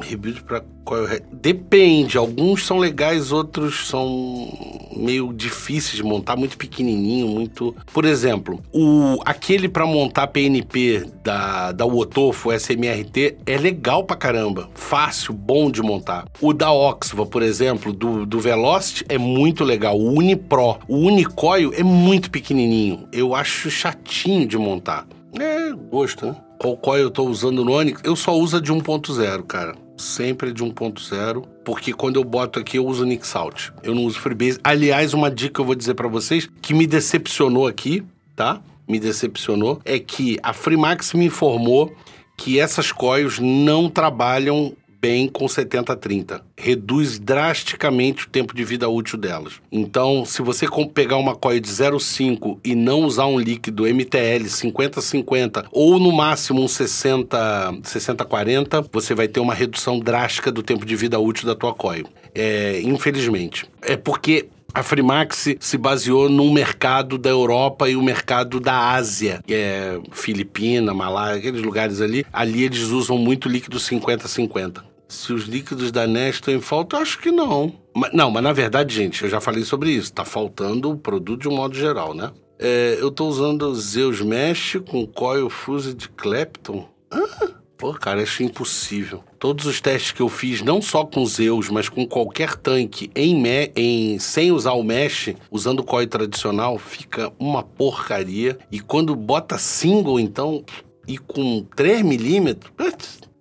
Rebuild 0.00 0.42
para 0.42 0.62
qual 0.84 1.06
é 1.06 1.20
Depende. 1.32 2.18
Alguns 2.18 2.66
são 2.66 2.78
legais, 2.78 3.32
outros 3.32 3.88
são 3.88 4.48
meio 4.96 5.32
difíceis 5.32 5.96
de 5.96 6.02
montar, 6.02 6.36
muito 6.36 6.56
pequenininho, 6.56 7.28
muito. 7.28 7.74
Por 7.92 8.04
exemplo, 8.04 8.60
o 8.72 9.18
aquele 9.24 9.68
para 9.68 9.86
montar 9.86 10.26
PNP 10.26 11.06
da 11.22 11.72
da 11.72 11.86
Wotofo 11.86 12.52
SMRT 12.52 13.38
é 13.46 13.56
legal 13.56 14.04
pra 14.04 14.16
caramba, 14.16 14.68
fácil, 14.74 15.32
bom 15.32 15.70
de 15.70 15.82
montar. 15.82 16.26
O 16.40 16.52
da 16.52 16.72
Oxva, 16.72 17.24
por 17.24 17.42
exemplo, 17.42 17.92
do, 17.92 18.26
do 18.26 18.40
Velocity 18.40 19.04
é 19.08 19.18
muito 19.18 19.64
legal. 19.64 19.98
O 19.98 20.12
Unipro, 20.18 20.78
o 20.88 20.96
Unicoil 20.96 21.72
é 21.74 21.82
muito 21.82 22.30
pequenininho. 22.30 23.08
Eu 23.12 23.34
acho 23.34 23.70
chatinho 23.70 24.46
de 24.46 24.58
montar. 24.58 25.06
É 25.38 25.72
gosto, 25.90 26.26
né? 26.26 26.36
Qual 26.58 26.76
coil 26.76 27.04
eu 27.04 27.10
tô 27.10 27.24
usando 27.24 27.64
no 27.64 27.72
Onix? 27.72 28.00
Eu 28.04 28.14
só 28.14 28.36
uso 28.36 28.60
de 28.60 28.72
1.0, 28.72 29.42
cara 29.44 29.74
sempre 30.00 30.52
de 30.52 30.64
1.0, 30.64 31.44
porque 31.64 31.92
quando 31.92 32.16
eu 32.16 32.24
boto 32.24 32.58
aqui 32.58 32.78
eu 32.78 32.86
uso 32.86 33.04
Nixalt. 33.04 33.70
Eu 33.82 33.94
não 33.94 34.04
uso 34.04 34.18
Freebase. 34.18 34.58
Aliás, 34.64 35.14
uma 35.14 35.30
dica 35.30 35.54
que 35.54 35.60
eu 35.60 35.64
vou 35.64 35.74
dizer 35.74 35.94
para 35.94 36.08
vocês 36.08 36.48
que 36.60 36.74
me 36.74 36.86
decepcionou 36.86 37.66
aqui, 37.66 38.02
tá? 38.34 38.60
Me 38.88 38.98
decepcionou 38.98 39.80
é 39.84 39.98
que 39.98 40.38
a 40.42 40.52
Freemax 40.52 41.12
me 41.14 41.26
informou 41.26 41.94
que 42.36 42.58
essas 42.58 42.90
coils 42.90 43.38
não 43.38 43.88
trabalham 43.90 44.74
bem 45.00 45.28
com 45.28 45.46
70-30. 45.46 46.42
Reduz 46.56 47.18
drasticamente 47.18 48.26
o 48.26 48.30
tempo 48.30 48.54
de 48.54 48.64
vida 48.64 48.88
útil 48.88 49.18
delas. 49.18 49.54
Então, 49.72 50.24
se 50.24 50.40
você 50.42 50.68
pegar 50.92 51.16
uma 51.16 51.34
coil 51.34 51.58
de 51.60 51.68
0,5 51.68 52.60
e 52.64 52.74
não 52.74 53.00
usar 53.00 53.26
um 53.26 53.38
líquido 53.38 53.84
MTL 53.84 54.44
50-50 54.44 55.66
ou 55.72 55.98
no 55.98 56.12
máximo 56.12 56.62
um 56.62 56.66
60-40, 56.66 58.86
você 58.92 59.14
vai 59.14 59.28
ter 59.28 59.40
uma 59.40 59.54
redução 59.54 59.98
drástica 59.98 60.52
do 60.52 60.62
tempo 60.62 60.84
de 60.84 60.94
vida 60.96 61.18
útil 61.18 61.46
da 61.46 61.54
tua 61.54 61.72
coil. 61.72 62.04
É, 62.34 62.82
infelizmente. 62.82 63.64
É 63.82 63.96
porque 63.96 64.50
a 64.72 64.82
Frimax 64.82 65.56
se 65.58 65.76
baseou 65.76 66.28
num 66.28 66.52
mercado 66.52 67.18
da 67.18 67.28
Europa 67.28 67.88
e 67.88 67.96
o 67.96 68.02
mercado 68.02 68.60
da 68.60 68.92
Ásia, 68.92 69.42
que 69.46 69.54
é 69.54 69.98
Filipina, 70.12 70.94
Malá, 70.94 71.34
aqueles 71.34 71.62
lugares 71.62 72.00
ali. 72.00 72.24
Ali 72.32 72.64
eles 72.64 72.88
usam 72.88 73.18
muito 73.18 73.48
líquido 73.48 73.78
50-50. 73.78 74.82
Se 75.10 75.32
os 75.32 75.44
líquidos 75.44 75.90
da 75.90 76.06
Nest 76.06 76.36
estão 76.36 76.54
em 76.54 76.60
falta, 76.60 76.96
eu 76.96 77.02
acho 77.02 77.18
que 77.18 77.32
não. 77.32 77.74
Mas, 77.94 78.12
não, 78.12 78.30
mas 78.30 78.42
na 78.44 78.52
verdade, 78.52 78.94
gente, 78.94 79.24
eu 79.24 79.28
já 79.28 79.40
falei 79.40 79.64
sobre 79.64 79.90
isso. 79.90 80.12
Tá 80.12 80.24
faltando 80.24 80.88
o 80.88 80.96
produto 80.96 81.42
de 81.42 81.48
um 81.48 81.56
modo 81.56 81.74
geral, 81.74 82.14
né? 82.14 82.30
É, 82.60 82.96
eu 83.00 83.10
tô 83.10 83.26
usando 83.26 83.74
Zeus 83.74 84.20
Mesh 84.20 84.76
com 84.88 85.04
Coil 85.04 85.50
Fuse 85.50 85.94
de 85.94 86.08
Clapton. 86.10 86.88
Ah, 87.10 87.48
pô, 87.76 87.92
cara, 87.92 88.22
acho 88.22 88.44
impossível. 88.44 89.24
Todos 89.36 89.66
os 89.66 89.80
testes 89.80 90.12
que 90.12 90.22
eu 90.22 90.28
fiz, 90.28 90.62
não 90.62 90.80
só 90.80 91.04
com 91.04 91.26
Zeus, 91.26 91.68
mas 91.70 91.88
com 91.88 92.06
qualquer 92.06 92.54
tanque 92.54 93.10
em, 93.16 93.34
me, 93.34 93.72
em 93.74 94.16
sem 94.20 94.52
usar 94.52 94.74
o 94.74 94.84
mesh, 94.84 95.34
usando 95.50 95.80
o 95.80 95.84
coil 95.84 96.06
tradicional, 96.06 96.78
fica 96.78 97.32
uma 97.36 97.64
porcaria. 97.64 98.56
E 98.70 98.78
quando 98.78 99.16
bota 99.16 99.58
single, 99.58 100.20
então, 100.20 100.64
e 101.08 101.18
com 101.18 101.66
3 101.74 102.02
milímetros, 102.02 102.70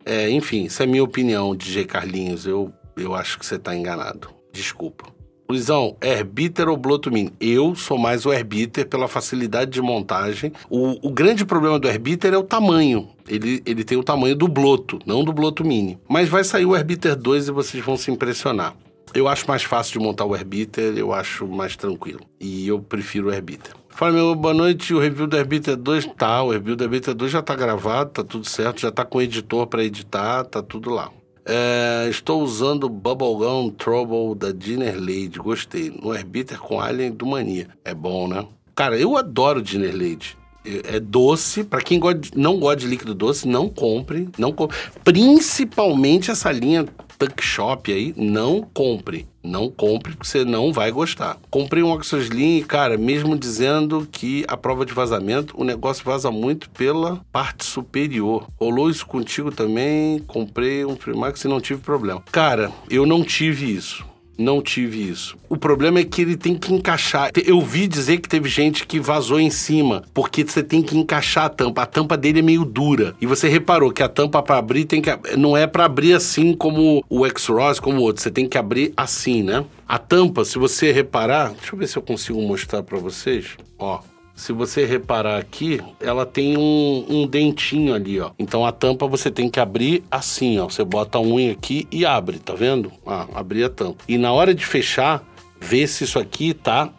é, 0.06 0.30
enfim, 0.30 0.66
essa 0.66 0.84
é 0.84 0.88
minha 0.88 1.04
opinião, 1.04 1.56
DJ 1.56 1.86
Carlinhos. 1.86 2.46
Eu, 2.46 2.74
eu 2.96 3.14
acho 3.14 3.40
que 3.40 3.46
você 3.46 3.56
está 3.56 3.76
enganado. 3.76 4.30
Desculpa. 4.52 5.06
Luizão, 5.50 5.98
Herbiter 6.00 6.70
ou 6.70 6.78
Blotumin? 6.78 7.32
Eu 7.40 7.74
sou 7.74 7.98
mais 7.98 8.24
o 8.24 8.32
Herbiter 8.32 8.88
pela 8.88 9.08
facilidade 9.08 9.72
de 9.72 9.82
montagem. 9.82 10.54
O, 10.70 11.08
o 11.08 11.12
grande 11.12 11.44
problema 11.44 11.80
do 11.80 11.88
Herbiter 11.88 12.36
é 12.36 12.38
o 12.38 12.44
tamanho. 12.44 13.10
Ele, 13.28 13.60
ele 13.66 13.84
tem 13.84 13.98
o 13.98 14.04
tamanho 14.04 14.36
do 14.36 14.48
Bloto, 14.48 15.00
não 15.08 15.24
do 15.24 15.34
Bloto 15.34 15.66
Mini. 15.66 15.98
Mas 16.08 16.30
vai 16.30 16.44
sair 16.44 16.68
o 16.68 16.76
Herbiter 16.76 17.16
2 17.16 17.48
e 17.48 17.52
vocês 17.52 17.84
vão 17.84 17.98
se 17.98 18.12
impressionar. 18.12 18.76
Eu 19.12 19.28
acho 19.28 19.48
mais 19.48 19.64
fácil 19.64 19.94
de 19.94 20.06
montar 20.06 20.26
o 20.26 20.36
Herbiter, 20.36 20.96
eu 20.96 21.12
acho 21.12 21.48
mais 21.48 21.76
tranquilo. 21.76 22.22
E 22.40 22.68
eu 22.68 22.80
prefiro 22.80 23.30
o 23.30 23.34
Herbiter. 23.34 23.74
Fala, 23.90 24.14
meu, 24.14 24.34
boa 24.34 24.54
noite. 24.54 24.94
O 24.94 25.00
review 25.00 25.28
do 25.28 25.36
Herbiter 25.36 25.76
2 25.76 26.06
tá. 26.18 26.42
O 26.44 26.52
review 26.52 26.76
do 26.76 26.84
Herbiter 26.84 27.14
2 27.14 27.32
já 27.32 27.42
tá 27.42 27.56
gravado, 27.56 28.12
tá 28.12 28.24
tudo 28.24 28.48
certo, 28.48 28.80
já 28.82 28.92
tá 28.92 29.04
com 29.04 29.22
editor 29.22 29.68
para 29.68 29.84
editar, 29.84 30.46
tá 30.46 30.62
tudo 30.62 30.90
lá. 30.90 31.12
É, 31.46 32.08
estou 32.10 32.42
usando 32.42 32.84
o 32.86 32.90
Bubblegum 32.90 33.72
Trouble 33.72 34.36
da 34.36 34.52
Dinner 34.52 34.96
Lady. 34.98 35.40
Gostei. 35.40 35.90
No 35.90 36.14
Herbiter 36.14 36.60
com 36.60 36.80
Alien 36.80 37.12
do 37.12 37.26
Mania. 37.26 37.68
É 37.84 37.94
bom, 37.94 38.28
né? 38.28 38.46
Cara, 38.76 38.98
eu 38.98 39.18
adoro 39.18 39.62
Dinner 39.62 39.92
Lady. 39.92 40.38
É, 40.64 40.98
é 40.98 41.00
doce. 41.00 41.64
Para 41.64 41.82
quem 41.82 42.00
não 42.36 42.60
gosta 42.60 42.78
de 42.78 42.88
líquido 42.88 43.16
doce, 43.16 43.48
não 43.48 43.68
compre. 43.68 44.30
Não 44.38 44.52
compre. 44.52 44.78
Principalmente 45.04 46.32
essa 46.32 46.52
linha 46.52 46.86
Tuck 47.20 47.44
Shop 47.44 47.92
aí, 47.92 48.14
não 48.16 48.62
compre. 48.74 49.28
Não 49.44 49.70
compre, 49.70 50.14
porque 50.14 50.28
você 50.28 50.46
não 50.46 50.72
vai 50.72 50.90
gostar. 50.90 51.38
Comprei 51.50 51.84
um 51.84 51.92
Oxoslim 51.92 52.58
e, 52.58 52.64
cara, 52.64 52.98
mesmo 52.98 53.38
dizendo 53.38 54.08
que 54.10 54.46
a 54.48 54.56
prova 54.56 54.86
de 54.86 54.94
vazamento, 54.94 55.54
o 55.60 55.64
negócio 55.64 56.04
vaza 56.04 56.32
muito 56.32 56.70
pela 56.70 57.22
parte 57.32 57.66
superior. 57.66 58.48
Rolou 58.58 58.90
isso 58.90 59.06
contigo 59.06 59.52
também? 59.52 60.20
Comprei 60.20 60.86
um 60.86 60.96
Freemax 60.96 61.44
e 61.44 61.48
não 61.48 61.60
tive 61.60 61.82
problema. 61.82 62.24
Cara, 62.32 62.72
eu 62.90 63.06
não 63.06 63.24
tive 63.24 63.74
isso. 63.74 64.09
Não 64.40 64.62
tive 64.62 65.10
isso. 65.10 65.38
O 65.50 65.58
problema 65.58 66.00
é 66.00 66.06
que 66.06 66.22
ele 66.22 66.38
tem 66.38 66.56
que 66.56 66.74
encaixar. 66.74 67.30
Eu 67.46 67.60
vi 67.60 67.86
dizer 67.88 68.20
que 68.20 68.30
teve 68.30 68.48
gente 68.48 68.88
que 68.88 68.98
vazou 68.98 69.38
em 69.38 69.50
cima, 69.50 70.02
porque 70.14 70.46
você 70.46 70.64
tem 70.64 70.82
que 70.82 70.98
encaixar 70.98 71.44
a 71.44 71.50
tampa. 71.50 71.82
A 71.82 71.86
tampa 71.86 72.16
dele 72.16 72.40
é 72.40 72.42
meio 72.42 72.64
dura. 72.64 73.14
E 73.20 73.26
você 73.26 73.50
reparou 73.50 73.92
que 73.92 74.02
a 74.02 74.08
tampa 74.08 74.42
para 74.42 74.58
abrir 74.58 74.86
tem 74.86 75.02
que 75.02 75.10
não 75.36 75.58
é 75.58 75.68
para 75.68 75.84
abrir 75.84 76.14
assim 76.14 76.54
como 76.54 77.04
o 77.10 77.26
X-Ross, 77.26 77.82
como 77.82 78.00
o 78.00 78.02
outro. 78.02 78.24
Você 78.24 78.32
tem 78.32 78.48
que 78.48 78.58
abrir 78.58 78.94
assim, 78.96 79.44
né? 79.44 79.66
A 79.86 79.98
tampa, 79.98 80.46
se 80.46 80.58
você 80.58 80.90
reparar, 80.94 81.50
deixa 81.52 81.76
eu 81.76 81.80
ver 81.80 81.88
se 81.88 81.98
eu 81.98 82.02
consigo 82.02 82.42
mostrar 82.42 82.82
para 82.82 82.98
vocês. 82.98 83.58
Ó, 83.78 84.00
se 84.40 84.54
você 84.54 84.86
reparar 84.86 85.38
aqui, 85.38 85.82
ela 86.00 86.26
tem 86.26 86.58
um, 86.58 87.06
um, 87.10 87.28
dentinho 87.28 87.94
ali, 87.94 88.22
ó. 88.22 88.32
Então 88.40 88.66
a 88.66 88.72
tampa 88.72 89.06
você 89.06 89.30
tem 89.30 89.50
que 89.50 89.60
abrir 89.60 90.02
assim, 90.10 90.58
ó. 90.60 90.70
Você 90.70 90.82
bota 90.86 91.18
a 91.18 91.22
unha 91.22 91.52
aqui 91.52 91.86
e 91.92 92.06
abre, 92.06 92.40
tá 92.40 92.54
vendo? 92.54 92.90
Ah, 93.06 93.28
abrir 93.34 93.66
a 93.66 93.70
tampa. 93.70 94.02
E 94.08 94.18
na 94.18 94.32
hora 94.32 94.56
de 94.56 94.66
fechar, 94.66 95.22
vê 95.60 95.86
se 95.86 96.06
isso 96.06 96.18
aqui 96.18 96.54
tá, 96.54 96.90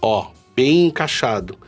ó, 0.00 0.28
bem 0.54 0.86
encaixado, 0.86 1.58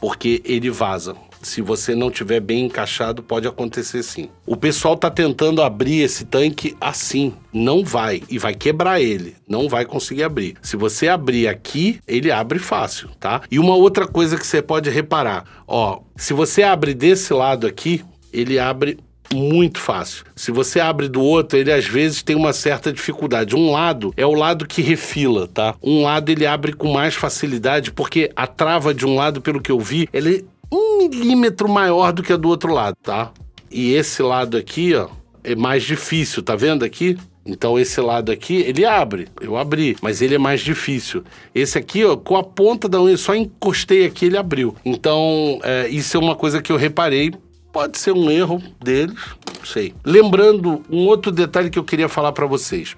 porque 0.00 0.42
ele 0.44 0.68
vaza 0.68 1.14
se 1.42 1.60
você 1.60 1.94
não 1.94 2.10
tiver 2.10 2.40
bem 2.40 2.66
encaixado, 2.66 3.22
pode 3.22 3.46
acontecer 3.46 4.02
sim. 4.02 4.28
O 4.46 4.56
pessoal 4.56 4.96
tá 4.96 5.10
tentando 5.10 5.62
abrir 5.62 6.00
esse 6.00 6.24
tanque 6.24 6.76
assim, 6.80 7.34
não 7.52 7.84
vai 7.84 8.22
e 8.30 8.38
vai 8.38 8.54
quebrar 8.54 9.00
ele, 9.00 9.36
não 9.48 9.68
vai 9.68 9.84
conseguir 9.84 10.22
abrir. 10.22 10.56
Se 10.62 10.76
você 10.76 11.08
abrir 11.08 11.48
aqui, 11.48 12.00
ele 12.06 12.30
abre 12.30 12.58
fácil, 12.58 13.10
tá? 13.20 13.42
E 13.50 13.58
uma 13.58 13.74
outra 13.74 14.06
coisa 14.06 14.36
que 14.36 14.46
você 14.46 14.62
pode 14.62 14.88
reparar, 14.88 15.44
ó, 15.66 16.00
se 16.16 16.32
você 16.32 16.62
abre 16.62 16.94
desse 16.94 17.32
lado 17.34 17.66
aqui, 17.66 18.04
ele 18.32 18.58
abre 18.58 18.98
muito 19.34 19.80
fácil. 19.80 20.24
Se 20.36 20.52
você 20.52 20.78
abre 20.78 21.08
do 21.08 21.22
outro, 21.22 21.58
ele 21.58 21.72
às 21.72 21.86
vezes 21.86 22.22
tem 22.22 22.36
uma 22.36 22.52
certa 22.52 22.92
dificuldade. 22.92 23.56
Um 23.56 23.70
lado 23.70 24.12
é 24.16 24.26
o 24.26 24.34
lado 24.34 24.66
que 24.66 24.82
refila, 24.82 25.48
tá? 25.48 25.74
Um 25.82 26.02
lado 26.02 26.30
ele 26.30 26.46
abre 26.46 26.72
com 26.72 26.92
mais 26.92 27.14
facilidade, 27.14 27.90
porque 27.92 28.30
a 28.36 28.46
trava 28.46 28.94
de 28.94 29.06
um 29.06 29.14
lado, 29.14 29.40
pelo 29.40 29.60
que 29.60 29.72
eu 29.72 29.80
vi, 29.80 30.08
ele 30.12 30.44
um 30.72 30.98
milímetro 30.98 31.68
maior 31.68 32.12
do 32.12 32.22
que 32.22 32.32
a 32.32 32.36
do 32.36 32.48
outro 32.48 32.72
lado, 32.72 32.96
tá? 33.02 33.30
E 33.70 33.92
esse 33.92 34.22
lado 34.22 34.56
aqui, 34.56 34.94
ó, 34.94 35.08
é 35.44 35.54
mais 35.54 35.82
difícil, 35.82 36.42
tá 36.42 36.56
vendo 36.56 36.82
aqui? 36.84 37.18
Então 37.44 37.78
esse 37.78 38.00
lado 38.00 38.30
aqui, 38.30 38.56
ele 38.56 38.84
abre, 38.84 39.28
eu 39.40 39.56
abri, 39.56 39.96
mas 40.00 40.22
ele 40.22 40.36
é 40.36 40.38
mais 40.38 40.60
difícil. 40.60 41.24
Esse 41.54 41.76
aqui, 41.76 42.04
ó, 42.04 42.16
com 42.16 42.36
a 42.36 42.42
ponta 42.42 42.88
da 42.88 43.02
unha, 43.02 43.16
só 43.16 43.34
encostei 43.34 44.06
aqui, 44.06 44.26
ele 44.26 44.36
abriu. 44.36 44.74
Então, 44.84 45.60
é, 45.62 45.88
isso 45.88 46.16
é 46.16 46.20
uma 46.20 46.36
coisa 46.36 46.62
que 46.62 46.72
eu 46.72 46.76
reparei. 46.76 47.32
Pode 47.72 47.98
ser 47.98 48.12
um 48.12 48.30
erro 48.30 48.62
deles, 48.82 49.16
não 49.58 49.64
sei. 49.64 49.94
Lembrando, 50.04 50.82
um 50.90 51.06
outro 51.06 51.32
detalhe 51.32 51.70
que 51.70 51.78
eu 51.78 51.84
queria 51.84 52.08
falar 52.08 52.32
para 52.32 52.46
vocês. 52.46 52.94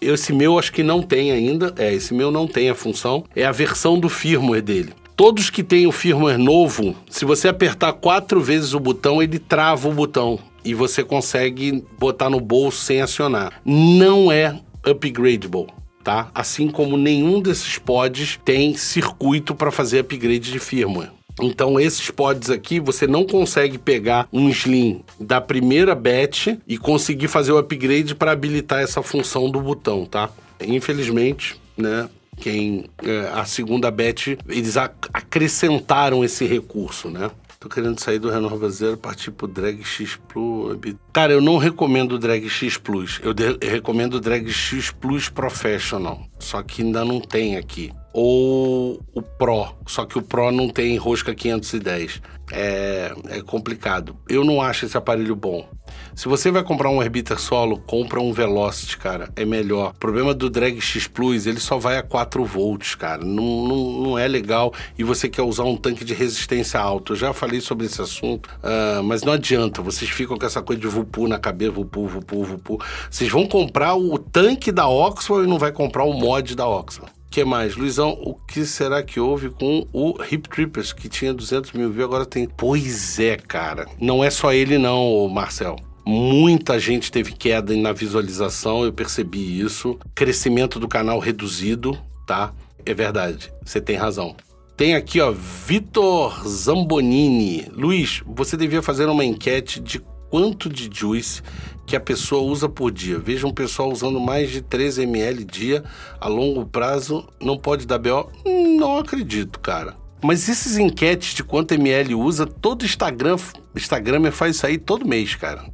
Esse 0.00 0.32
meu 0.32 0.58
acho 0.58 0.72
que 0.72 0.82
não 0.82 1.02
tem 1.02 1.30
ainda, 1.30 1.74
é, 1.78 1.92
esse 1.94 2.12
meu 2.12 2.30
não 2.30 2.46
tem 2.46 2.68
a 2.70 2.74
função, 2.74 3.24
é 3.36 3.44
a 3.44 3.52
versão 3.52 3.98
do 3.98 4.08
firmware 4.08 4.62
dele. 4.62 4.92
Todos 5.16 5.48
que 5.48 5.62
têm 5.62 5.86
o 5.86 5.92
firmware 5.92 6.38
novo, 6.38 6.96
se 7.08 7.24
você 7.24 7.46
apertar 7.46 7.92
quatro 7.92 8.40
vezes 8.40 8.74
o 8.74 8.80
botão, 8.80 9.22
ele 9.22 9.38
trava 9.38 9.88
o 9.88 9.92
botão. 9.92 10.38
e 10.64 10.72
você 10.72 11.04
consegue 11.04 11.84
botar 11.98 12.30
no 12.30 12.40
bolso 12.40 12.78
sem 12.78 13.02
acionar. 13.02 13.60
Não 13.66 14.32
é 14.32 14.58
upgradable. 14.86 15.66
Tá? 16.02 16.30
Assim 16.34 16.68
como 16.68 16.96
nenhum 16.96 17.40
desses 17.40 17.78
pods 17.78 18.40
tem 18.44 18.74
circuito 18.74 19.54
para 19.54 19.70
fazer 19.70 20.00
upgrade 20.00 20.50
de 20.50 20.58
firmware. 20.58 21.10
Então, 21.40 21.80
esses 21.80 22.10
pods 22.10 22.48
aqui, 22.48 22.80
você 22.80 23.06
não 23.06 23.26
consegue 23.26 23.76
pegar 23.76 24.28
um 24.32 24.48
Slim 24.48 25.02
da 25.18 25.40
primeira 25.40 25.94
batch 25.94 26.48
e 26.66 26.78
conseguir 26.78 27.28
fazer 27.28 27.52
o 27.52 27.58
upgrade 27.58 28.14
para 28.14 28.32
habilitar 28.32 28.80
essa 28.80 29.02
função 29.02 29.50
do 29.50 29.60
botão, 29.60 30.06
tá? 30.06 30.30
Infelizmente, 30.60 31.56
né? 31.76 32.08
Quem 32.36 32.86
é, 33.02 33.30
a 33.32 33.44
segunda 33.44 33.90
batch, 33.90 34.36
eles 34.48 34.76
acrescentaram 34.76 36.24
esse 36.24 36.44
recurso, 36.44 37.08
né? 37.08 37.30
Tô 37.58 37.68
querendo 37.68 37.98
sair 37.98 38.18
do 38.18 38.28
Renova 38.28 38.68
Zero, 38.68 38.98
partir 38.98 39.30
pro 39.30 39.48
Drag 39.48 39.82
X 39.82 40.18
Plus. 40.28 40.76
Cara, 41.12 41.32
eu 41.32 41.40
não 41.40 41.56
recomendo 41.56 42.12
o 42.12 42.18
Drag 42.18 42.46
X 42.46 42.76
Plus. 42.76 43.18
Eu, 43.22 43.34
eu 43.38 43.70
recomendo 43.70 44.14
o 44.14 44.20
Drag 44.20 44.46
X 44.50 44.90
Plus 44.90 45.30
Professional. 45.30 46.26
Só 46.38 46.62
que 46.62 46.82
ainda 46.82 47.06
não 47.06 47.20
tem 47.20 47.56
aqui 47.56 47.90
ou 48.14 49.00
o 49.12 49.20
Pro, 49.20 49.74
só 49.88 50.06
que 50.06 50.16
o 50.16 50.22
Pro 50.22 50.52
não 50.52 50.68
tem 50.68 50.96
rosca 50.96 51.34
510. 51.34 52.22
É, 52.52 53.12
é 53.30 53.42
complicado. 53.42 54.16
Eu 54.28 54.44
não 54.44 54.60
acho 54.60 54.84
esse 54.84 54.96
aparelho 54.96 55.34
bom. 55.34 55.66
Se 56.14 56.28
você 56.28 56.50
vai 56.50 56.62
comprar 56.62 56.90
um 56.90 57.02
Herbiter 57.02 57.40
solo, 57.40 57.78
compra 57.78 58.20
um 58.20 58.32
Velocity, 58.32 58.98
cara. 58.98 59.30
É 59.34 59.44
melhor. 59.44 59.90
O 59.90 59.98
problema 59.98 60.32
do 60.32 60.48
Drag 60.48 60.80
X 60.80 61.08
Plus, 61.08 61.46
ele 61.46 61.58
só 61.58 61.78
vai 61.78 61.96
a 61.96 62.02
4 62.02 62.44
volts, 62.44 62.94
cara. 62.94 63.24
Não, 63.24 63.66
não, 63.66 64.02
não 64.02 64.18
é 64.18 64.28
legal 64.28 64.72
e 64.96 65.02
você 65.02 65.28
quer 65.28 65.42
usar 65.42 65.64
um 65.64 65.76
tanque 65.76 66.04
de 66.04 66.14
resistência 66.14 66.78
alto. 66.78 67.14
Eu 67.14 67.16
já 67.16 67.32
falei 67.32 67.60
sobre 67.60 67.86
esse 67.86 68.00
assunto, 68.00 68.48
uh, 68.62 69.02
mas 69.02 69.22
não 69.22 69.32
adianta. 69.32 69.82
Vocês 69.82 70.10
ficam 70.10 70.36
com 70.36 70.46
essa 70.46 70.62
coisa 70.62 70.80
de 70.80 70.86
Vupu 70.86 71.26
na 71.26 71.38
cabeça, 71.38 71.72
Vupu, 71.72 72.06
Vupu, 72.06 72.44
Vupu. 72.44 72.80
Vocês 73.10 73.30
vão 73.30 73.46
comprar 73.48 73.96
o 73.96 74.18
tanque 74.18 74.70
da 74.70 74.86
Oxford 74.86 75.46
e 75.46 75.50
não 75.50 75.58
vai 75.58 75.72
comprar 75.72 76.04
o 76.04 76.12
mod 76.12 76.54
da 76.54 76.68
Oxford 76.68 77.10
que 77.34 77.44
mais? 77.44 77.74
Luizão, 77.74 78.10
o 78.10 78.32
que 78.32 78.64
será 78.64 79.02
que 79.02 79.18
houve 79.18 79.50
com 79.50 79.84
o 79.92 80.14
Hip 80.22 80.48
Trippers, 80.48 80.92
que 80.92 81.08
tinha 81.08 81.34
200 81.34 81.72
mil 81.72 81.90
views, 81.90 82.04
agora 82.04 82.24
tem... 82.24 82.46
Pois 82.46 83.18
é, 83.18 83.36
cara. 83.36 83.88
Não 84.00 84.22
é 84.22 84.30
só 84.30 84.52
ele 84.52 84.78
não, 84.78 85.28
Marcel. 85.28 85.74
Muita 86.06 86.78
gente 86.78 87.10
teve 87.10 87.32
queda 87.32 87.74
na 87.74 87.92
visualização, 87.92 88.84
eu 88.84 88.92
percebi 88.92 89.60
isso. 89.60 89.98
Crescimento 90.14 90.78
do 90.78 90.86
canal 90.86 91.18
reduzido, 91.18 91.98
tá? 92.24 92.52
É 92.86 92.94
verdade, 92.94 93.52
você 93.64 93.80
tem 93.80 93.96
razão. 93.96 94.36
Tem 94.76 94.94
aqui, 94.94 95.20
ó, 95.20 95.32
Vitor 95.32 96.46
Zambonini. 96.46 97.66
Luiz, 97.72 98.22
você 98.24 98.56
devia 98.56 98.80
fazer 98.80 99.06
uma 99.06 99.24
enquete 99.24 99.80
de 99.80 100.00
quanto 100.30 100.68
de 100.68 100.88
juice 100.92 101.42
que 101.86 101.96
a 101.96 102.00
pessoa 102.00 102.42
usa 102.42 102.68
por 102.68 102.90
dia. 102.90 103.18
Veja 103.18 103.46
um 103.46 103.52
pessoal 103.52 103.90
usando 103.90 104.20
mais 104.20 104.50
de 104.50 104.60
13 104.62 105.02
ml 105.02 105.44
dia 105.44 105.84
a 106.20 106.28
longo 106.28 106.64
prazo, 106.66 107.26
não 107.40 107.58
pode 107.58 107.86
dar 107.86 107.98
BO? 107.98 108.30
Não 108.78 108.98
acredito, 108.98 109.60
cara. 109.60 109.96
Mas 110.22 110.48
esses 110.48 110.78
enquetes 110.78 111.34
de 111.34 111.44
quanto 111.44 111.74
ml 111.74 112.14
usa, 112.14 112.46
todo 112.46 112.84
Instagram, 112.84 113.36
Instagram 113.76 114.30
faz 114.30 114.56
isso 114.56 114.66
aí 114.66 114.78
todo 114.78 115.06
mês, 115.06 115.34
cara. 115.34 115.66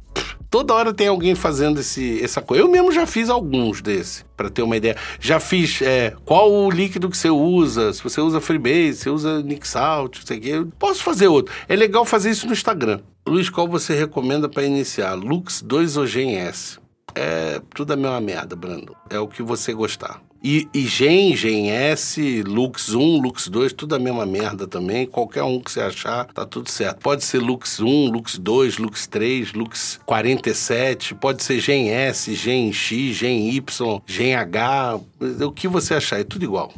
Toda 0.51 0.73
hora 0.73 0.93
tem 0.93 1.07
alguém 1.07 1.33
fazendo 1.33 1.79
esse, 1.79 2.21
essa 2.21 2.41
coisa. 2.41 2.61
Eu 2.61 2.69
mesmo 2.69 2.91
já 2.91 3.07
fiz 3.07 3.29
alguns 3.29 3.81
desse, 3.81 4.25
para 4.35 4.49
ter 4.49 4.61
uma 4.61 4.75
ideia. 4.75 4.97
Já 5.17 5.39
fiz 5.39 5.81
é, 5.81 6.13
qual 6.25 6.51
o 6.51 6.69
líquido 6.69 7.09
que 7.09 7.15
você 7.15 7.29
usa, 7.29 7.93
se 7.93 8.03
você 8.03 8.19
usa 8.19 8.41
Freebase, 8.41 8.95
se 8.95 9.09
usa 9.09 9.41
Nixalt, 9.41 10.17
não 10.19 10.27
sei 10.27 10.37
o 10.37 10.41
quê. 10.41 10.67
Posso 10.77 11.01
fazer 11.03 11.29
outro. 11.29 11.55
É 11.69 11.75
legal 11.75 12.03
fazer 12.03 12.31
isso 12.31 12.45
no 12.45 12.51
Instagram. 12.51 12.99
Luiz, 13.25 13.49
qual 13.49 13.65
você 13.65 13.95
recomenda 13.95 14.49
para 14.49 14.63
iniciar? 14.63 15.13
Lux 15.13 15.61
2 15.61 15.95
ou 15.95 16.05
S? 16.05 16.77
É 17.15 17.61
tudo 17.73 17.93
a 17.93 17.95
mesma 17.95 18.19
merda, 18.19 18.53
Brando. 18.53 18.93
É 19.09 19.17
o 19.17 19.29
que 19.29 19.41
você 19.41 19.73
gostar. 19.73 20.21
E, 20.43 20.67
e 20.73 20.87
Gen, 20.87 21.35
Gen 21.35 21.69
S, 21.69 22.41
Lux 22.41 22.95
1, 22.95 23.21
Lux 23.21 23.47
2, 23.47 23.73
tudo 23.73 23.93
a 23.93 23.99
mesma 23.99 24.25
merda 24.25 24.65
também. 24.65 25.05
Qualquer 25.05 25.43
um 25.43 25.59
que 25.59 25.71
você 25.71 25.81
achar, 25.81 26.25
tá 26.25 26.45
tudo 26.45 26.69
certo. 26.69 26.99
Pode 26.99 27.23
ser 27.23 27.37
Lux 27.37 27.79
1, 27.79 28.07
Lux 28.07 28.39
2, 28.39 28.77
Lux 28.79 29.05
3, 29.05 29.53
Lux 29.53 29.99
47, 30.03 31.13
pode 31.13 31.43
ser 31.43 31.59
Gen 31.59 31.89
S, 31.89 32.33
Gen 32.33 32.73
X, 32.73 33.15
Gen 33.15 33.49
Y, 33.49 34.01
Gen 34.07 34.35
H, 34.35 34.99
o 35.45 35.51
que 35.51 35.67
você 35.67 35.93
achar, 35.93 36.19
é 36.19 36.23
tudo 36.23 36.43
igual. 36.43 36.73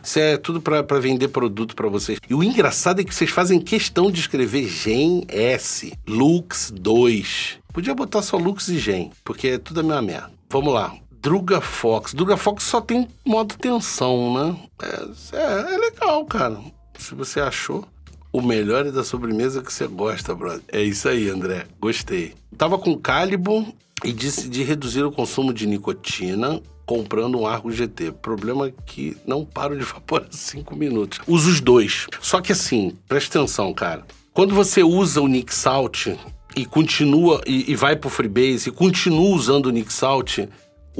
Isso 0.00 0.20
é 0.20 0.36
tudo 0.36 0.60
para 0.60 1.00
vender 1.00 1.28
produto 1.28 1.74
para 1.74 1.88
vocês. 1.88 2.20
E 2.30 2.34
o 2.34 2.42
engraçado 2.44 3.00
é 3.00 3.04
que 3.04 3.14
vocês 3.14 3.30
fazem 3.30 3.60
questão 3.60 4.12
de 4.12 4.20
escrever 4.20 4.68
Gen 4.68 5.24
S, 5.28 5.92
Lux 6.06 6.72
2. 6.74 7.58
Podia 7.72 7.94
botar 7.94 8.22
só 8.22 8.36
Lux 8.36 8.68
e 8.68 8.78
Gen, 8.78 9.10
porque 9.24 9.48
é 9.48 9.58
tudo 9.58 9.80
a 9.80 9.82
mesma 9.82 10.02
merda. 10.02 10.30
Vamos 10.48 10.72
lá. 10.72 10.94
Druga 11.20 11.60
Fox. 11.60 12.14
Druga 12.14 12.36
Fox 12.36 12.64
só 12.64 12.80
tem 12.80 13.08
modo 13.24 13.56
tensão, 13.56 14.34
né? 14.34 14.56
É, 14.82 15.36
é, 15.36 15.74
é 15.74 15.78
legal, 15.78 16.24
cara. 16.24 16.58
Se 16.98 17.14
você 17.14 17.40
achou. 17.40 17.84
O 18.30 18.42
melhor 18.42 18.86
é 18.86 18.90
da 18.90 19.02
sobremesa 19.02 19.62
que 19.62 19.72
você 19.72 19.86
gosta, 19.86 20.34
brother. 20.34 20.62
É 20.68 20.82
isso 20.82 21.08
aí, 21.08 21.30
André. 21.30 21.66
Gostei. 21.80 22.34
Tava 22.58 22.78
com 22.78 22.96
Calibo 22.98 23.74
e 24.04 24.12
decidi 24.12 24.62
reduzir 24.62 25.02
o 25.02 25.10
consumo 25.10 25.52
de 25.52 25.66
nicotina 25.66 26.60
comprando 26.84 27.38
um 27.38 27.46
Argo 27.46 27.70
GT. 27.70 28.12
Problema 28.12 28.70
que 28.86 29.16
não 29.26 29.44
paro 29.44 29.76
de 29.76 29.82
evaporar 29.84 30.28
5 30.30 30.76
minutos. 30.76 31.20
Uso 31.26 31.50
os 31.50 31.60
dois. 31.60 32.06
Só 32.20 32.40
que 32.40 32.52
assim, 32.52 32.96
presta 33.08 33.38
atenção, 33.38 33.72
cara. 33.72 34.06
Quando 34.32 34.54
você 34.54 34.82
usa 34.82 35.20
o 35.20 35.26
Nick 35.26 35.54
Salt 35.54 36.08
e 36.54 36.64
continua 36.64 37.40
e, 37.46 37.70
e 37.70 37.74
vai 37.74 37.96
pro 37.96 38.10
Freebase 38.10 38.68
e 38.68 38.72
continua 38.72 39.34
usando 39.34 39.66
o 39.66 39.70
Nick 39.70 39.92
Salt, 39.92 40.38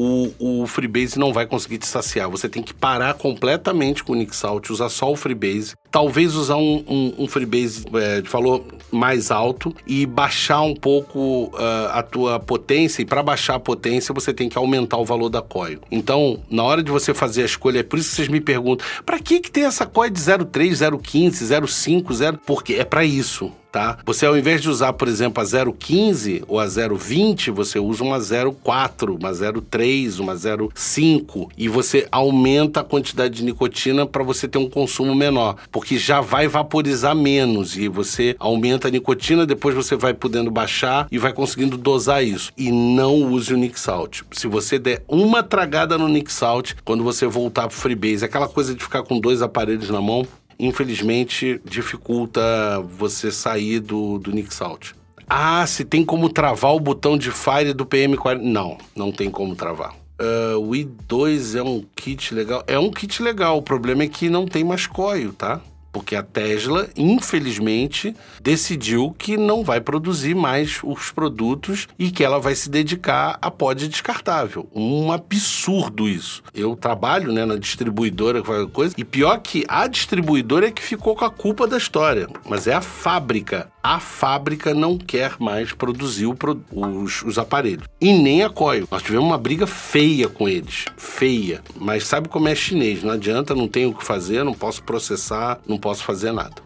o, 0.00 0.62
o 0.62 0.66
Freebase 0.68 1.18
não 1.18 1.32
vai 1.32 1.44
conseguir 1.44 1.78
te 1.78 1.86
saciar. 1.88 2.30
Você 2.30 2.48
tem 2.48 2.62
que 2.62 2.72
parar 2.72 3.14
completamente 3.14 4.04
com 4.04 4.12
o 4.12 4.14
Nixalt, 4.14 4.70
usar 4.70 4.88
só 4.90 5.10
o 5.10 5.16
Freebase. 5.16 5.74
Talvez 5.90 6.34
usar 6.34 6.56
um, 6.56 6.84
um, 6.86 7.14
um 7.24 7.28
Freebase 7.28 7.84
é, 7.94 8.20
de 8.20 8.28
valor 8.28 8.64
mais 8.90 9.30
alto 9.30 9.74
e 9.86 10.06
baixar 10.06 10.62
um 10.62 10.74
pouco 10.74 11.50
uh, 11.54 11.88
a 11.92 12.02
tua 12.02 12.38
potência. 12.38 13.02
E 13.02 13.04
para 13.04 13.22
baixar 13.22 13.54
a 13.54 13.60
potência, 13.60 14.12
você 14.12 14.32
tem 14.32 14.48
que 14.48 14.58
aumentar 14.58 14.96
o 14.98 15.04
valor 15.04 15.28
da 15.28 15.42
coil. 15.42 15.80
Então, 15.90 16.40
na 16.50 16.62
hora 16.62 16.82
de 16.82 16.90
você 16.90 17.14
fazer 17.14 17.42
a 17.42 17.46
escolha, 17.46 17.80
é 17.80 17.82
por 17.82 17.98
isso 17.98 18.10
que 18.10 18.16
vocês 18.16 18.28
me 18.28 18.40
perguntam: 18.40 18.86
para 19.04 19.18
que, 19.18 19.40
que 19.40 19.50
tem 19.50 19.64
essa 19.64 19.86
coil 19.86 20.10
de 20.10 20.20
0,3, 20.20 20.70
0,15, 20.70 21.30
0,5, 21.30 22.12
0? 22.12 22.40
Porque 22.44 22.74
é 22.74 22.84
para 22.84 23.04
isso 23.04 23.52
tá? 23.70 23.98
Você 24.04 24.26
ao 24.26 24.36
invés 24.36 24.60
de 24.60 24.68
usar, 24.68 24.92
por 24.92 25.08
exemplo, 25.08 25.42
a 25.42 25.46
0,15 25.46 26.44
ou 26.46 26.58
a 26.58 26.66
0,20, 26.66 27.50
você 27.50 27.78
usa 27.78 28.02
uma 28.02 28.18
0,4, 28.18 29.16
uma 29.18 29.30
0,3, 29.30 30.18
uma 30.20 30.34
0,5 30.34 31.48
e 31.56 31.68
você 31.68 32.06
aumenta 32.10 32.80
a 32.80 32.84
quantidade 32.84 33.36
de 33.36 33.44
nicotina 33.44 34.06
para 34.06 34.22
você 34.22 34.48
ter 34.48 34.58
um 34.58 34.68
consumo 34.68 35.14
menor, 35.14 35.56
porque 35.78 35.96
já 35.96 36.20
vai 36.20 36.48
vaporizar 36.48 37.14
menos 37.14 37.76
e 37.76 37.86
você 37.86 38.34
aumenta 38.40 38.88
a 38.88 38.90
nicotina, 38.90 39.46
depois 39.46 39.76
você 39.76 39.94
vai 39.94 40.12
podendo 40.12 40.50
baixar 40.50 41.06
e 41.08 41.18
vai 41.18 41.32
conseguindo 41.32 41.78
dosar 41.78 42.24
isso. 42.24 42.52
E 42.58 42.72
não 42.72 43.14
use 43.14 43.54
o 43.54 43.56
Nick 43.56 43.78
Salt. 43.78 44.22
Se 44.32 44.48
você 44.48 44.76
der 44.76 45.04
uma 45.06 45.40
tragada 45.40 45.96
no 45.96 46.08
Nick 46.08 46.32
Salt, 46.32 46.72
quando 46.84 47.04
você 47.04 47.28
voltar 47.28 47.68
pro 47.68 47.76
Freebase, 47.76 48.24
aquela 48.24 48.48
coisa 48.48 48.74
de 48.74 48.82
ficar 48.82 49.04
com 49.04 49.20
dois 49.20 49.40
aparelhos 49.40 49.88
na 49.88 50.00
mão, 50.00 50.26
infelizmente 50.58 51.60
dificulta 51.64 52.40
você 52.80 53.30
sair 53.30 53.78
do, 53.78 54.18
do 54.18 54.32
Salt. 54.50 54.94
Ah, 55.28 55.64
se 55.64 55.84
tem 55.84 56.04
como 56.04 56.28
travar 56.28 56.74
o 56.74 56.80
botão 56.80 57.16
de 57.16 57.30
Fire 57.30 57.72
do 57.72 57.86
PM40. 57.86 58.40
Não, 58.40 58.78
não 58.96 59.12
tem 59.12 59.30
como 59.30 59.54
travar. 59.54 59.94
Uh, 60.20 60.58
o 60.58 60.70
i2 60.72 61.56
é 61.56 61.62
um 61.62 61.84
kit 61.94 62.34
legal. 62.34 62.64
É 62.66 62.76
um 62.76 62.90
kit 62.90 63.22
legal. 63.22 63.56
O 63.56 63.62
problema 63.62 64.02
é 64.02 64.08
que 64.08 64.28
não 64.28 64.46
tem 64.46 64.64
mais 64.64 64.84
coil, 64.84 65.32
tá? 65.32 65.60
Porque 65.92 66.14
a 66.14 66.22
Tesla, 66.22 66.88
infelizmente, 66.96 68.14
decidiu 68.42 69.14
que 69.16 69.36
não 69.36 69.64
vai 69.64 69.80
produzir 69.80 70.34
mais 70.34 70.80
os 70.82 71.10
produtos 71.10 71.88
e 71.98 72.10
que 72.10 72.22
ela 72.22 72.38
vai 72.38 72.54
se 72.54 72.68
dedicar 72.68 73.38
a 73.40 73.50
pod 73.50 73.88
descartável. 73.88 74.68
Um 74.74 75.10
absurdo 75.10 76.08
isso. 76.08 76.42
Eu 76.54 76.76
trabalho 76.76 77.32
né, 77.32 77.44
na 77.44 77.56
distribuidora, 77.56 78.42
qualquer 78.42 78.70
coisa, 78.70 78.94
e 78.98 79.04
pior 79.04 79.38
que 79.38 79.64
a 79.68 79.86
distribuidora 79.86 80.68
é 80.68 80.70
que 80.70 80.82
ficou 80.82 81.16
com 81.16 81.24
a 81.24 81.30
culpa 81.30 81.66
da 81.66 81.76
história, 81.76 82.28
mas 82.48 82.66
é 82.66 82.74
a 82.74 82.80
fábrica. 82.80 83.70
A 83.82 84.00
fábrica 84.00 84.74
não 84.74 84.98
quer 84.98 85.36
mais 85.38 85.72
produzir 85.72 86.26
os, 86.26 87.22
os 87.22 87.38
aparelhos. 87.38 87.86
E 88.00 88.12
nem 88.12 88.42
a 88.42 88.50
Coil. 88.50 88.88
Nós 88.90 89.02
tivemos 89.02 89.26
uma 89.26 89.38
briga 89.38 89.66
feia 89.66 90.28
com 90.28 90.48
eles. 90.48 90.84
Feia. 90.96 91.62
Mas 91.76 92.06
sabe 92.06 92.28
como 92.28 92.48
é 92.48 92.54
chinês? 92.54 93.02
Não 93.02 93.12
adianta, 93.12 93.54
não 93.54 93.68
tenho 93.68 93.90
o 93.90 93.94
que 93.94 94.04
fazer, 94.04 94.44
não 94.44 94.52
posso 94.52 94.82
processar, 94.82 95.60
não 95.66 95.77
posso 95.78 96.04
fazer 96.04 96.32
nada. 96.32 96.62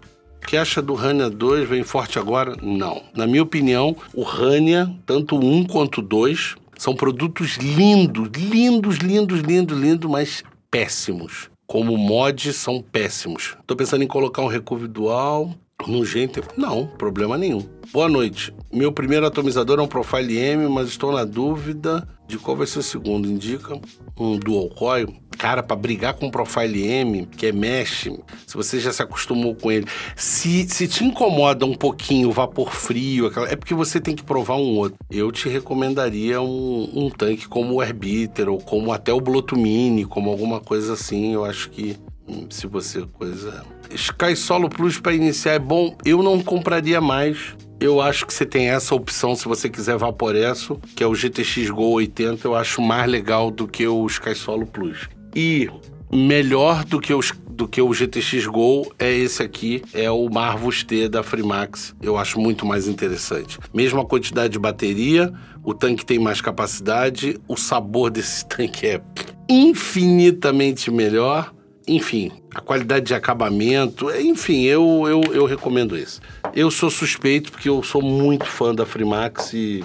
Que 0.47 0.57
acha 0.57 0.83
do 0.83 0.95
Rania 0.95 1.31
2 1.31 1.69
vem 1.69 1.85
forte 1.85 2.19
agora? 2.19 2.57
Não. 2.61 3.03
Na 3.15 3.27
minha 3.27 3.43
opinião, 3.43 3.97
o 4.13 4.23
Rania, 4.23 4.93
tanto 5.07 5.37
1 5.37 5.65
quanto 5.65 6.03
2, 6.03 6.57
são 6.77 6.95
produtos 6.95 7.57
lindos, 7.59 8.29
lindos, 8.37 8.97
lindos, 8.97 9.41
lindos, 9.41 9.79
lindos, 9.79 10.11
mas 10.11 10.43
péssimos. 10.71 11.49
Como 11.67 11.97
mod, 11.97 12.53
são 12.53 12.83
péssimos. 12.83 13.57
Estou 13.61 13.77
pensando 13.77 14.03
em 14.03 14.09
colocar 14.09 14.43
um 14.43 14.49
recurvo 14.49 14.89
dual. 14.89 15.55
No 15.87 16.05
Gente? 16.05 16.41
Não, 16.57 16.87
problema 16.87 17.37
nenhum. 17.37 17.67
Boa 17.93 18.09
noite. 18.09 18.55
Meu 18.73 18.93
primeiro 18.93 19.27
atomizador 19.27 19.79
é 19.79 19.83
um 19.83 19.89
Profile 19.89 20.39
M, 20.39 20.69
mas 20.69 20.89
estou 20.89 21.13
na 21.13 21.25
dúvida 21.25 22.07
de 22.33 22.39
qual 22.39 22.57
vai 22.57 22.67
ser 22.67 22.79
o 22.79 22.83
segundo. 22.83 23.29
Indica 23.29 23.79
um 24.19 24.39
Dual 24.39 24.71
Coil. 24.71 25.15
Cara, 25.37 25.63
para 25.63 25.77
brigar 25.77 26.15
com 26.15 26.27
um 26.27 26.31
Profile 26.31 26.87
M, 26.87 27.27
que 27.27 27.47
é 27.47 27.53
mesh, 27.53 28.09
se 28.47 28.55
você 28.55 28.79
já 28.79 28.93
se 28.93 29.03
acostumou 29.03 29.55
com 29.55 29.73
ele, 29.73 29.87
se, 30.15 30.69
se 30.69 30.87
te 30.87 31.05
incomoda 31.05 31.67
um 31.67 31.75
pouquinho 31.75 32.29
o 32.29 32.33
vapor 32.33 32.71
frio, 32.71 33.27
aquela, 33.27 33.49
é 33.49 33.57
porque 33.57 33.75
você 33.75 34.01
tem 34.01 34.15
que 34.15 34.23
provar 34.23 34.57
um 34.57 34.77
outro. 34.77 34.99
Eu 35.11 35.33
te 35.33 35.49
recomendaria 35.49 36.41
um, 36.41 36.91
um 36.95 37.11
tanque 37.11 37.49
como 37.49 37.75
o 37.75 37.81
Airbitter 37.81 38.49
ou 38.49 38.59
como 38.59 38.93
até 38.93 39.13
o 39.13 39.21
Bloto 39.21 39.59
Mini, 39.59 40.05
como 40.05 40.31
alguma 40.31 40.61
coisa 40.61 40.93
assim. 40.93 41.35
Eu 41.35 41.45
acho 41.45 41.71
que 41.71 41.97
hum, 42.29 42.47
se 42.49 42.67
você 42.67 43.05
coisa 43.13 43.65
Sky 43.91 44.37
Solo 44.37 44.69
Plus 44.69 44.99
para 44.99 45.13
iniciar 45.13 45.55
é 45.55 45.59
bom. 45.59 45.97
Eu 46.05 46.23
não 46.23 46.41
compraria 46.41 47.01
mais. 47.01 47.57
Eu 47.83 48.01
acho 48.01 48.25
que 48.25 48.33
você 48.33 48.47
tem 48.47 48.71
essa 48.71 48.95
opção 48.95 49.35
se 49.35 49.49
você 49.49 49.69
quiser 49.69 49.97
Vaporesso, 49.97 50.81
que 50.95 51.03
é 51.03 51.07
o 51.07 51.17
GTX 51.17 51.69
Go 51.69 51.91
80. 51.95 52.47
Eu 52.47 52.55
acho 52.55 52.81
mais 52.81 53.11
legal 53.11 53.51
do 53.51 53.67
que 53.67 53.85
o 53.89 54.07
Sky 54.07 54.37
Solo 54.37 54.65
Plus. 54.65 55.09
E 55.35 55.69
melhor 56.09 56.85
do 56.85 57.01
que, 57.01 57.13
os, 57.13 57.33
do 57.51 57.67
que 57.67 57.83
o 57.83 57.93
GTX 57.93 58.47
Go 58.47 58.93
é 59.01 59.13
esse 59.13 59.43
aqui, 59.43 59.83
é 59.93 60.09
o 60.09 60.29
Marvus 60.29 60.85
T 60.85 61.09
da 61.09 61.25
Freemax. 61.25 61.93
Eu 62.01 62.17
acho 62.17 62.39
muito 62.39 62.65
mais 62.65 62.87
interessante. 62.87 63.59
Mesma 63.75 64.05
quantidade 64.05 64.53
de 64.53 64.61
bateria, 64.61 65.33
o 65.65 65.75
tanque 65.75 66.07
tem 66.07 66.21
mais 66.21 66.41
capacidade, 66.41 67.37
o 67.49 67.57
sabor 67.57 68.11
desse 68.15 68.47
tanque 68.47 68.87
é 68.87 69.01
infinitamente 69.49 70.89
melhor 70.89 71.53
enfim, 71.87 72.31
a 72.55 72.61
qualidade 72.61 73.07
de 73.07 73.15
acabamento, 73.15 74.11
enfim, 74.11 74.63
eu, 74.63 75.05
eu, 75.07 75.35
eu 75.35 75.45
recomendo 75.45 75.97
esse. 75.97 76.21
Eu 76.55 76.71
sou 76.71 76.91
suspeito 76.91 77.51
porque 77.51 77.69
eu 77.69 77.83
sou 77.83 78.03
muito 78.03 78.47
fã 78.47 78.75
da 78.75 78.87
Freemax 78.87 79.53
e 79.53 79.85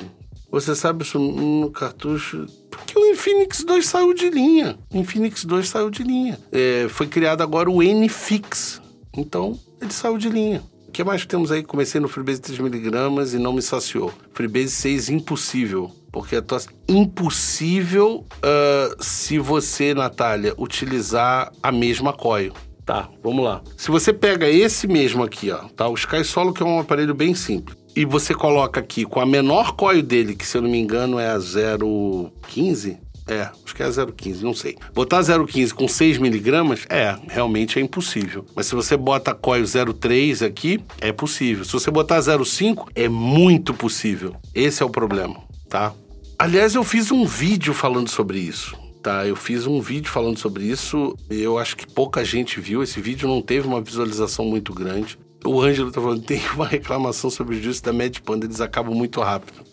você 0.49 0.75
sabe 0.75 1.03
isso 1.03 1.19
no 1.19 1.69
cartucho. 1.71 2.45
Porque 2.69 2.97
o 2.97 3.05
Infinix 3.05 3.63
2 3.63 3.85
saiu 3.85 4.13
de 4.13 4.29
linha. 4.29 4.77
O 4.93 4.97
Infinix 4.97 5.43
2 5.43 5.67
saiu 5.67 5.89
de 5.89 6.03
linha. 6.03 6.39
É, 6.51 6.87
foi 6.89 7.07
criado 7.07 7.41
agora 7.41 7.69
o 7.69 7.81
Nfix. 7.81 8.81
Então, 9.15 9.59
ele 9.81 9.91
saiu 9.91 10.17
de 10.17 10.29
linha. 10.29 10.63
O 10.87 10.91
que 10.91 11.03
mais 11.03 11.25
temos 11.25 11.51
aí? 11.51 11.63
Comecei 11.63 11.99
no 11.99 12.07
Freebase 12.07 12.41
3mg 12.41 13.33
e 13.33 13.37
não 13.37 13.53
me 13.53 13.61
saciou. 13.61 14.13
Freebase 14.33 14.71
6, 14.71 15.09
impossível. 15.09 15.91
Porque 16.21 16.35
é 16.35 16.41
impossível 16.87 18.25
uh, 18.37 19.03
se 19.03 19.37
você, 19.37 19.93
Natália, 19.93 20.53
utilizar 20.57 21.51
a 21.61 21.71
mesma 21.71 22.11
coil. 22.11 22.53
Tá, 22.85 23.09
vamos 23.21 23.43
lá. 23.43 23.61
Se 23.75 23.91
você 23.91 24.13
pega 24.13 24.49
esse 24.49 24.87
mesmo 24.87 25.23
aqui, 25.23 25.51
ó, 25.51 25.57
tá? 25.75 25.87
O 25.89 25.93
Sky 25.93 26.23
Solo, 26.23 26.53
que 26.53 26.63
é 26.63 26.65
um 26.65 26.79
aparelho 26.79 27.13
bem 27.13 27.35
simples. 27.35 27.77
E 27.95 28.05
você 28.05 28.33
coloca 28.33 28.79
aqui 28.79 29.03
com 29.03 29.19
a 29.19 29.25
menor 29.25 29.75
coil 29.75 30.01
dele, 30.01 30.35
que 30.35 30.45
se 30.45 30.57
eu 30.57 30.61
não 30.61 30.69
me 30.69 30.79
engano 30.79 31.19
é 31.19 31.29
a 31.29 31.37
015, 31.37 32.97
é, 33.27 33.41
acho 33.41 33.75
que 33.75 33.83
é 33.83 33.87
0,15, 33.87 34.41
não 34.41 34.53
sei. 34.53 34.77
Botar 34.93 35.19
0,15 35.19 35.73
com 35.73 35.87
6 35.87 36.17
miligramas, 36.17 36.85
é, 36.89 37.15
realmente 37.27 37.77
é 37.77 37.81
impossível. 37.81 38.45
Mas 38.55 38.67
se 38.67 38.75
você 38.75 38.95
bota 38.95 39.35
coil 39.35 39.63
0,3 39.63 40.45
aqui, 40.45 40.79
é 41.01 41.11
possível. 41.11 41.65
Se 41.65 41.73
você 41.73 41.91
botar 41.91 42.19
0,5, 42.19 42.87
é 42.95 43.09
muito 43.09 43.73
possível. 43.73 44.35
Esse 44.55 44.81
é 44.81 44.85
o 44.85 44.89
problema, 44.89 45.41
tá? 45.67 45.93
Aliás, 46.39 46.75
eu 46.75 46.83
fiz 46.83 47.11
um 47.11 47.25
vídeo 47.25 47.73
falando 47.73 48.09
sobre 48.09 48.37
isso. 48.37 48.77
Tá, 49.01 49.25
eu 49.25 49.35
fiz 49.35 49.65
um 49.65 49.81
vídeo 49.81 50.11
falando 50.11 50.37
sobre 50.37 50.65
isso. 50.65 51.15
Eu 51.29 51.57
acho 51.57 51.75
que 51.75 51.87
pouca 51.87 52.23
gente 52.23 52.59
viu. 52.59 52.83
Esse 52.83 53.01
vídeo 53.01 53.27
não 53.27 53.41
teve 53.41 53.67
uma 53.67 53.81
visualização 53.81 54.45
muito 54.45 54.71
grande. 54.71 55.17
O 55.43 55.59
Ângelo 55.59 55.91
tá 55.91 55.99
falando, 55.99 56.21
tem 56.25 56.41
uma 56.53 56.67
reclamação 56.67 57.29
sobre 57.29 57.55
o 57.55 57.61
juízo 57.61 57.81
da 57.81 57.91
Mad 57.91 58.19
Panda, 58.19 58.45
eles 58.45 58.61
acabam 58.61 58.93
muito 58.93 59.19
rápido. 59.21 59.63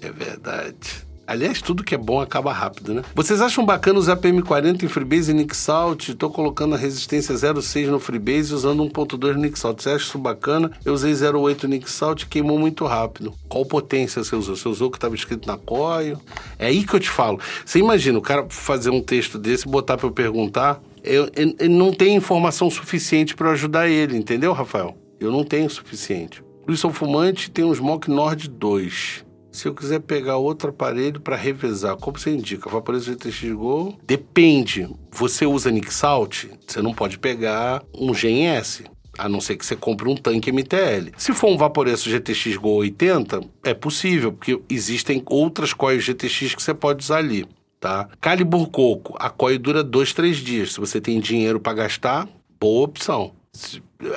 É 0.00 0.10
verdade. 0.10 1.06
Aliás, 1.32 1.62
tudo 1.62 1.82
que 1.82 1.94
é 1.94 1.98
bom 1.98 2.20
acaba 2.20 2.52
rápido, 2.52 2.92
né? 2.92 3.02
Vocês 3.14 3.40
acham 3.40 3.64
bacana 3.64 3.98
usar 3.98 4.18
PM40 4.18 4.82
em 4.82 4.86
Freebase 4.86 5.30
e 5.30 5.34
Nixalt? 5.34 6.10
Estou 6.10 6.28
colocando 6.28 6.74
a 6.74 6.78
resistência 6.78 7.34
0,6 7.34 7.86
no 7.86 7.98
Freebase 7.98 8.52
usando 8.52 8.84
1.2 8.84 9.36
Nixalt. 9.36 9.80
Você 9.80 9.88
acha 9.88 10.04
isso 10.04 10.18
bacana? 10.18 10.70
Eu 10.84 10.92
usei 10.92 11.10
0,8 11.10 11.66
Nixalt 11.66 12.24
e 12.24 12.26
queimou 12.26 12.58
muito 12.58 12.84
rápido. 12.84 13.32
Qual 13.48 13.64
potência 13.64 14.22
você 14.22 14.36
usou? 14.36 14.54
Você 14.54 14.68
usou 14.68 14.88
o 14.88 14.90
que 14.90 14.98
estava 14.98 15.14
escrito 15.14 15.46
na 15.46 15.56
coil? 15.56 16.18
É 16.58 16.66
aí 16.66 16.84
que 16.84 16.94
eu 16.94 17.00
te 17.00 17.08
falo. 17.08 17.40
Você 17.64 17.78
imagina 17.78 18.18
o 18.18 18.22
cara 18.22 18.44
fazer 18.50 18.90
um 18.90 19.00
texto 19.00 19.38
desse, 19.38 19.66
botar 19.66 19.96
para 19.96 20.08
eu 20.08 20.12
perguntar, 20.12 20.82
eu, 21.02 21.30
eu, 21.34 21.54
eu 21.58 21.70
não 21.70 21.94
tenho 21.94 22.14
informação 22.14 22.68
suficiente 22.68 23.34
para 23.34 23.52
ajudar 23.52 23.88
ele, 23.88 24.18
entendeu, 24.18 24.52
Rafael? 24.52 24.98
Eu 25.18 25.32
não 25.32 25.44
tenho 25.44 25.70
suficiente. 25.70 26.44
Luiz 26.68 26.78
São 26.78 26.92
Fumante 26.92 27.50
tem 27.50 27.64
um 27.64 27.74
Smoke 27.74 28.10
Nord 28.10 28.50
2. 28.50 29.31
Se 29.52 29.68
eu 29.68 29.74
quiser 29.74 30.00
pegar 30.00 30.38
outro 30.38 30.70
aparelho 30.70 31.20
para 31.20 31.36
revezar, 31.36 31.94
como 31.96 32.18
você 32.18 32.30
indica? 32.30 32.70
Vaporizador 32.70 33.18
GTX 33.18 33.52
Go? 33.52 33.98
Depende. 34.06 34.88
Você 35.10 35.44
usa 35.44 35.70
Nixalt? 35.70 36.46
Você 36.66 36.80
não 36.80 36.94
pode 36.94 37.18
pegar 37.18 37.84
um 37.94 38.12
GNS. 38.12 38.84
A 39.18 39.28
não 39.28 39.42
ser 39.42 39.56
que 39.56 39.66
você 39.66 39.76
compre 39.76 40.08
um 40.08 40.16
tanque 40.16 40.50
MTL. 40.50 41.12
Se 41.18 41.34
for 41.34 41.50
um 41.50 41.58
Vaporesso 41.58 42.08
GTX 42.08 42.56
Go 42.56 42.76
80, 42.76 43.42
é 43.62 43.74
possível, 43.74 44.32
porque 44.32 44.58
existem 44.70 45.22
outras 45.26 45.74
coils 45.74 46.02
GTX 46.02 46.54
que 46.54 46.62
você 46.62 46.72
pode 46.72 47.04
usar 47.04 47.18
ali, 47.18 47.46
tá? 47.78 48.08
Calibur 48.22 48.70
Coco, 48.70 49.14
a 49.18 49.28
coil 49.28 49.58
dura 49.58 49.84
2, 49.84 50.14
3 50.14 50.36
dias. 50.38 50.72
Se 50.72 50.80
você 50.80 50.98
tem 50.98 51.20
dinheiro 51.20 51.60
para 51.60 51.74
gastar, 51.74 52.26
boa 52.58 52.86
opção. 52.86 53.34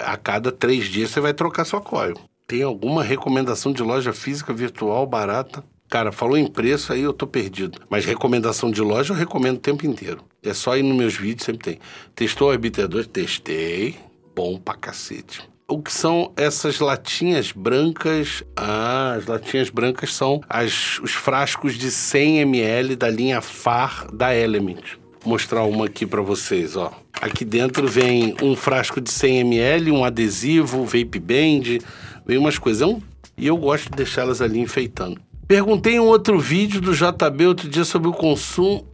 A 0.06 0.16
cada 0.16 0.50
3 0.50 0.86
dias 0.86 1.12
você 1.12 1.20
vai 1.20 1.34
trocar 1.34 1.66
sua 1.66 1.82
coil. 1.82 2.16
Tem 2.48 2.62
alguma 2.62 3.02
recomendação 3.02 3.74
de 3.74 3.82
loja 3.82 4.14
física 4.14 4.54
virtual 4.54 5.08
barata? 5.08 5.64
Cara, 5.90 6.12
falou 6.12 6.38
em 6.38 6.46
preço, 6.46 6.94
aí 6.94 7.02
eu 7.02 7.12
tô 7.12 7.26
perdido. 7.26 7.80
Mas 7.90 8.06
recomendação 8.06 8.70
de 8.70 8.82
loja 8.82 9.14
eu 9.14 9.18
recomendo 9.18 9.58
o 9.58 9.62
tempo 9.62 9.86
inteiro. 9.86 10.24
É 10.44 10.54
só 10.54 10.78
ir 10.78 10.84
nos 10.84 10.96
meus 10.96 11.16
vídeos, 11.16 11.46
sempre 11.46 11.64
tem. 11.64 11.80
Testou 12.14 12.50
o 12.50 12.52
Arbiter 12.52 12.88
2? 12.88 13.08
Testei. 13.08 13.96
Bom 14.36 14.60
pra 14.60 14.76
cacete. 14.76 15.42
O 15.68 15.82
que 15.82 15.92
são 15.92 16.32
essas 16.38 16.80
latinhas 16.80 17.52
brancas? 17.52 18.44
Ah, 18.56 19.14
as 19.18 19.26
latinhas 19.26 19.72
brancas 19.72 20.14
são 20.14 20.42
as, 20.48 21.00
os 21.00 21.14
frascos 21.14 21.74
de 21.74 21.90
100 21.90 22.42
ml 22.42 22.96
da 22.96 23.10
linha 23.10 23.42
FAR 23.42 24.08
da 24.14 24.36
Element. 24.36 25.00
Mostrar 25.26 25.64
uma 25.64 25.86
aqui 25.86 26.06
para 26.06 26.22
vocês, 26.22 26.76
ó. 26.76 26.92
Aqui 27.22 27.44
dentro 27.44 27.88
vem 27.88 28.36
um 28.42 28.56
frasco 28.56 29.02
de 29.02 29.12
100 29.12 29.40
ml, 29.40 29.92
um 29.92 30.06
adesivo, 30.06 30.86
vape 30.86 31.20
band, 31.20 31.80
vem 32.26 32.38
umas 32.38 32.58
coisas. 32.58 32.88
É. 32.88 32.96
E 33.38 33.48
eu 33.48 33.58
gosto 33.58 33.90
de 33.90 33.98
deixá-las 33.98 34.42
ali 34.42 34.60
enfeitando. 34.60 35.20
Perguntei 35.48 35.96
em 35.96 36.00
um 36.00 36.06
outro 36.06 36.40
vídeo 36.40 36.80
do 36.80 36.94
JB 36.94 37.46
outro 37.48 37.70
dia 37.70 37.84
sobre 37.84 38.08
o 38.08 38.14
consumo 38.14 38.88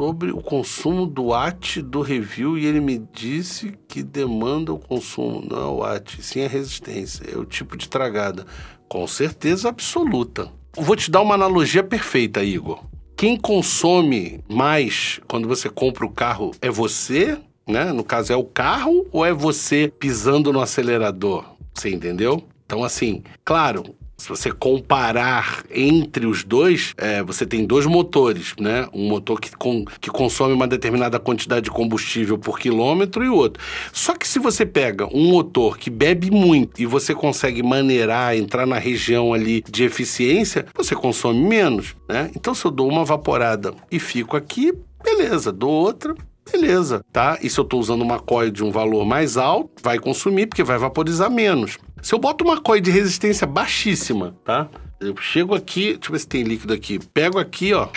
sobre 0.00 0.30
o 0.30 0.38
consumo 0.38 1.06
do 1.06 1.34
AT 1.34 1.82
do 1.82 2.00
review 2.00 2.56
e 2.56 2.64
ele 2.64 2.80
me 2.80 3.06
disse 3.12 3.74
que 3.86 4.02
demanda 4.02 4.72
o 4.72 4.78
consumo, 4.78 5.46
não 5.46 5.58
é 5.58 5.66
o 5.66 5.84
AT, 5.84 6.22
sim 6.22 6.42
a 6.42 6.48
resistência, 6.48 7.22
é 7.30 7.36
o 7.36 7.44
tipo 7.44 7.76
de 7.76 7.86
tragada. 7.86 8.46
Com 8.88 9.06
certeza 9.06 9.68
absoluta. 9.68 10.50
vou 10.74 10.96
te 10.96 11.10
dar 11.10 11.20
uma 11.20 11.34
analogia 11.34 11.82
perfeita, 11.84 12.42
Igor. 12.42 12.82
Quem 13.20 13.36
consome 13.36 14.42
mais 14.48 15.20
quando 15.28 15.46
você 15.46 15.68
compra 15.68 16.06
o 16.06 16.10
carro 16.10 16.52
é 16.62 16.70
você, 16.70 17.36
né? 17.68 17.92
No 17.92 18.02
caso, 18.02 18.32
é 18.32 18.36
o 18.36 18.44
carro 18.44 19.06
ou 19.12 19.26
é 19.26 19.30
você 19.30 19.92
pisando 19.98 20.50
no 20.50 20.58
acelerador? 20.58 21.44
Você 21.74 21.90
entendeu? 21.90 22.42
Então, 22.64 22.82
assim, 22.82 23.22
claro, 23.44 23.94
se 24.20 24.28
você 24.28 24.52
comparar 24.52 25.64
entre 25.74 26.26
os 26.26 26.44
dois, 26.44 26.92
é, 26.98 27.22
você 27.22 27.46
tem 27.46 27.64
dois 27.64 27.86
motores, 27.86 28.54
né? 28.60 28.86
Um 28.92 29.08
motor 29.08 29.40
que, 29.40 29.50
com, 29.56 29.84
que 29.98 30.10
consome 30.10 30.52
uma 30.52 30.68
determinada 30.68 31.18
quantidade 31.18 31.64
de 31.64 31.70
combustível 31.70 32.36
por 32.36 32.58
quilômetro 32.58 33.24
e 33.24 33.30
outro. 33.30 33.62
Só 33.92 34.14
que 34.14 34.28
se 34.28 34.38
você 34.38 34.66
pega 34.66 35.06
um 35.06 35.30
motor 35.30 35.78
que 35.78 35.88
bebe 35.88 36.30
muito 36.30 36.82
e 36.82 36.84
você 36.84 37.14
consegue 37.14 37.62
maneirar, 37.62 38.36
entrar 38.36 38.66
na 38.66 38.78
região 38.78 39.32
ali 39.32 39.64
de 39.66 39.84
eficiência, 39.84 40.66
você 40.76 40.94
consome 40.94 41.40
menos, 41.42 41.96
né? 42.06 42.30
Então, 42.36 42.54
se 42.54 42.66
eu 42.66 42.70
dou 42.70 42.88
uma 42.88 43.06
vaporada 43.06 43.72
e 43.90 43.98
fico 43.98 44.36
aqui, 44.36 44.70
beleza. 45.02 45.50
Dou 45.50 45.70
outra, 45.70 46.14
beleza, 46.50 47.04
tá? 47.12 47.38
E 47.42 47.48
se 47.48 47.58
eu 47.58 47.64
estou 47.64 47.80
usando 47.80 48.02
uma 48.02 48.18
coil 48.18 48.50
de 48.50 48.64
um 48.64 48.70
valor 48.70 49.04
mais 49.04 49.36
alto, 49.36 49.70
vai 49.82 49.98
consumir 49.98 50.46
porque 50.46 50.62
vai 50.62 50.78
vaporizar 50.78 51.30
menos. 51.30 51.78
Se 52.02 52.14
eu 52.14 52.18
boto 52.18 52.44
uma 52.44 52.60
coil 52.60 52.80
de 52.80 52.90
resistência 52.90 53.46
baixíssima, 53.46 54.36
tá? 54.44 54.68
Eu 55.00 55.16
chego 55.16 55.54
aqui, 55.54 55.94
deixa 55.94 56.08
eu 56.08 56.12
ver 56.12 56.18
se 56.18 56.28
tem 56.28 56.42
líquido 56.42 56.72
aqui. 56.72 56.98
Pego 56.98 57.38
aqui, 57.38 57.72
ó, 57.72 57.88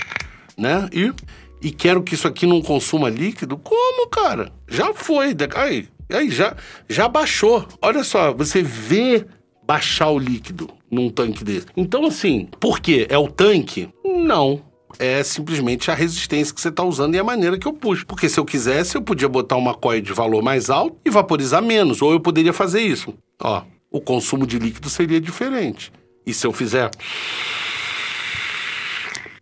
né? 0.58 0.90
E, 0.92 1.14
e 1.62 1.72
quero 1.72 2.02
que 2.04 2.16
isso 2.16 2.28
aqui 2.28 2.46
não 2.46 2.62
consuma 2.62 3.10
líquido. 3.10 3.58
Como, 3.58 4.08
cara? 4.10 4.52
Já 4.68 4.94
foi. 4.94 5.36
Aí, 5.56 5.88
aí 6.12 6.30
já, 6.30 6.56
já 6.90 7.08
baixou. 7.08 7.68
Olha 7.82 8.04
só, 8.04 8.34
você 8.34 8.62
vê 8.62 9.26
baixar 9.66 10.10
o 10.10 10.20
líquido 10.20 10.70
num 10.90 11.10
tanque 11.10 11.44
desse. 11.44 11.68
Então, 11.76 12.06
assim, 12.06 12.48
por 12.60 12.80
quê? 12.80 13.08
É 13.10 13.18
o 13.18 13.28
tanque? 13.28 13.90
Não 14.04 14.62
é 15.00 15.24
simplesmente 15.24 15.90
a 15.90 15.94
resistência 15.94 16.54
que 16.54 16.62
você 16.62 16.70
está 16.70 16.84
usando 16.84 17.16
e 17.16 17.20
a 17.20 17.24
maneira 17.24 17.58
que 17.58 17.68
eu 17.68 17.74
puxo. 17.74 18.06
Porque 18.06 18.30
se 18.30 18.40
eu 18.40 18.46
quisesse, 18.46 18.96
eu 18.96 19.02
podia 19.02 19.28
botar 19.28 19.56
uma 19.56 19.74
coil 19.74 20.02
de 20.02 20.14
valor 20.14 20.42
mais 20.42 20.70
alto 20.70 20.98
e 21.06 21.10
vaporizar 21.10 21.62
menos, 21.62 22.02
ou 22.02 22.12
eu 22.12 22.20
poderia 22.20 22.54
fazer 22.54 22.82
isso. 22.82 23.14
Ó, 23.42 23.64
o 23.94 24.02
consumo 24.02 24.46
de 24.46 24.58
líquido 24.58 24.90
seria 24.90 25.22
diferente. 25.22 25.94
E 26.26 26.34
se 26.34 26.46
eu 26.46 26.52
fizer 26.52 26.90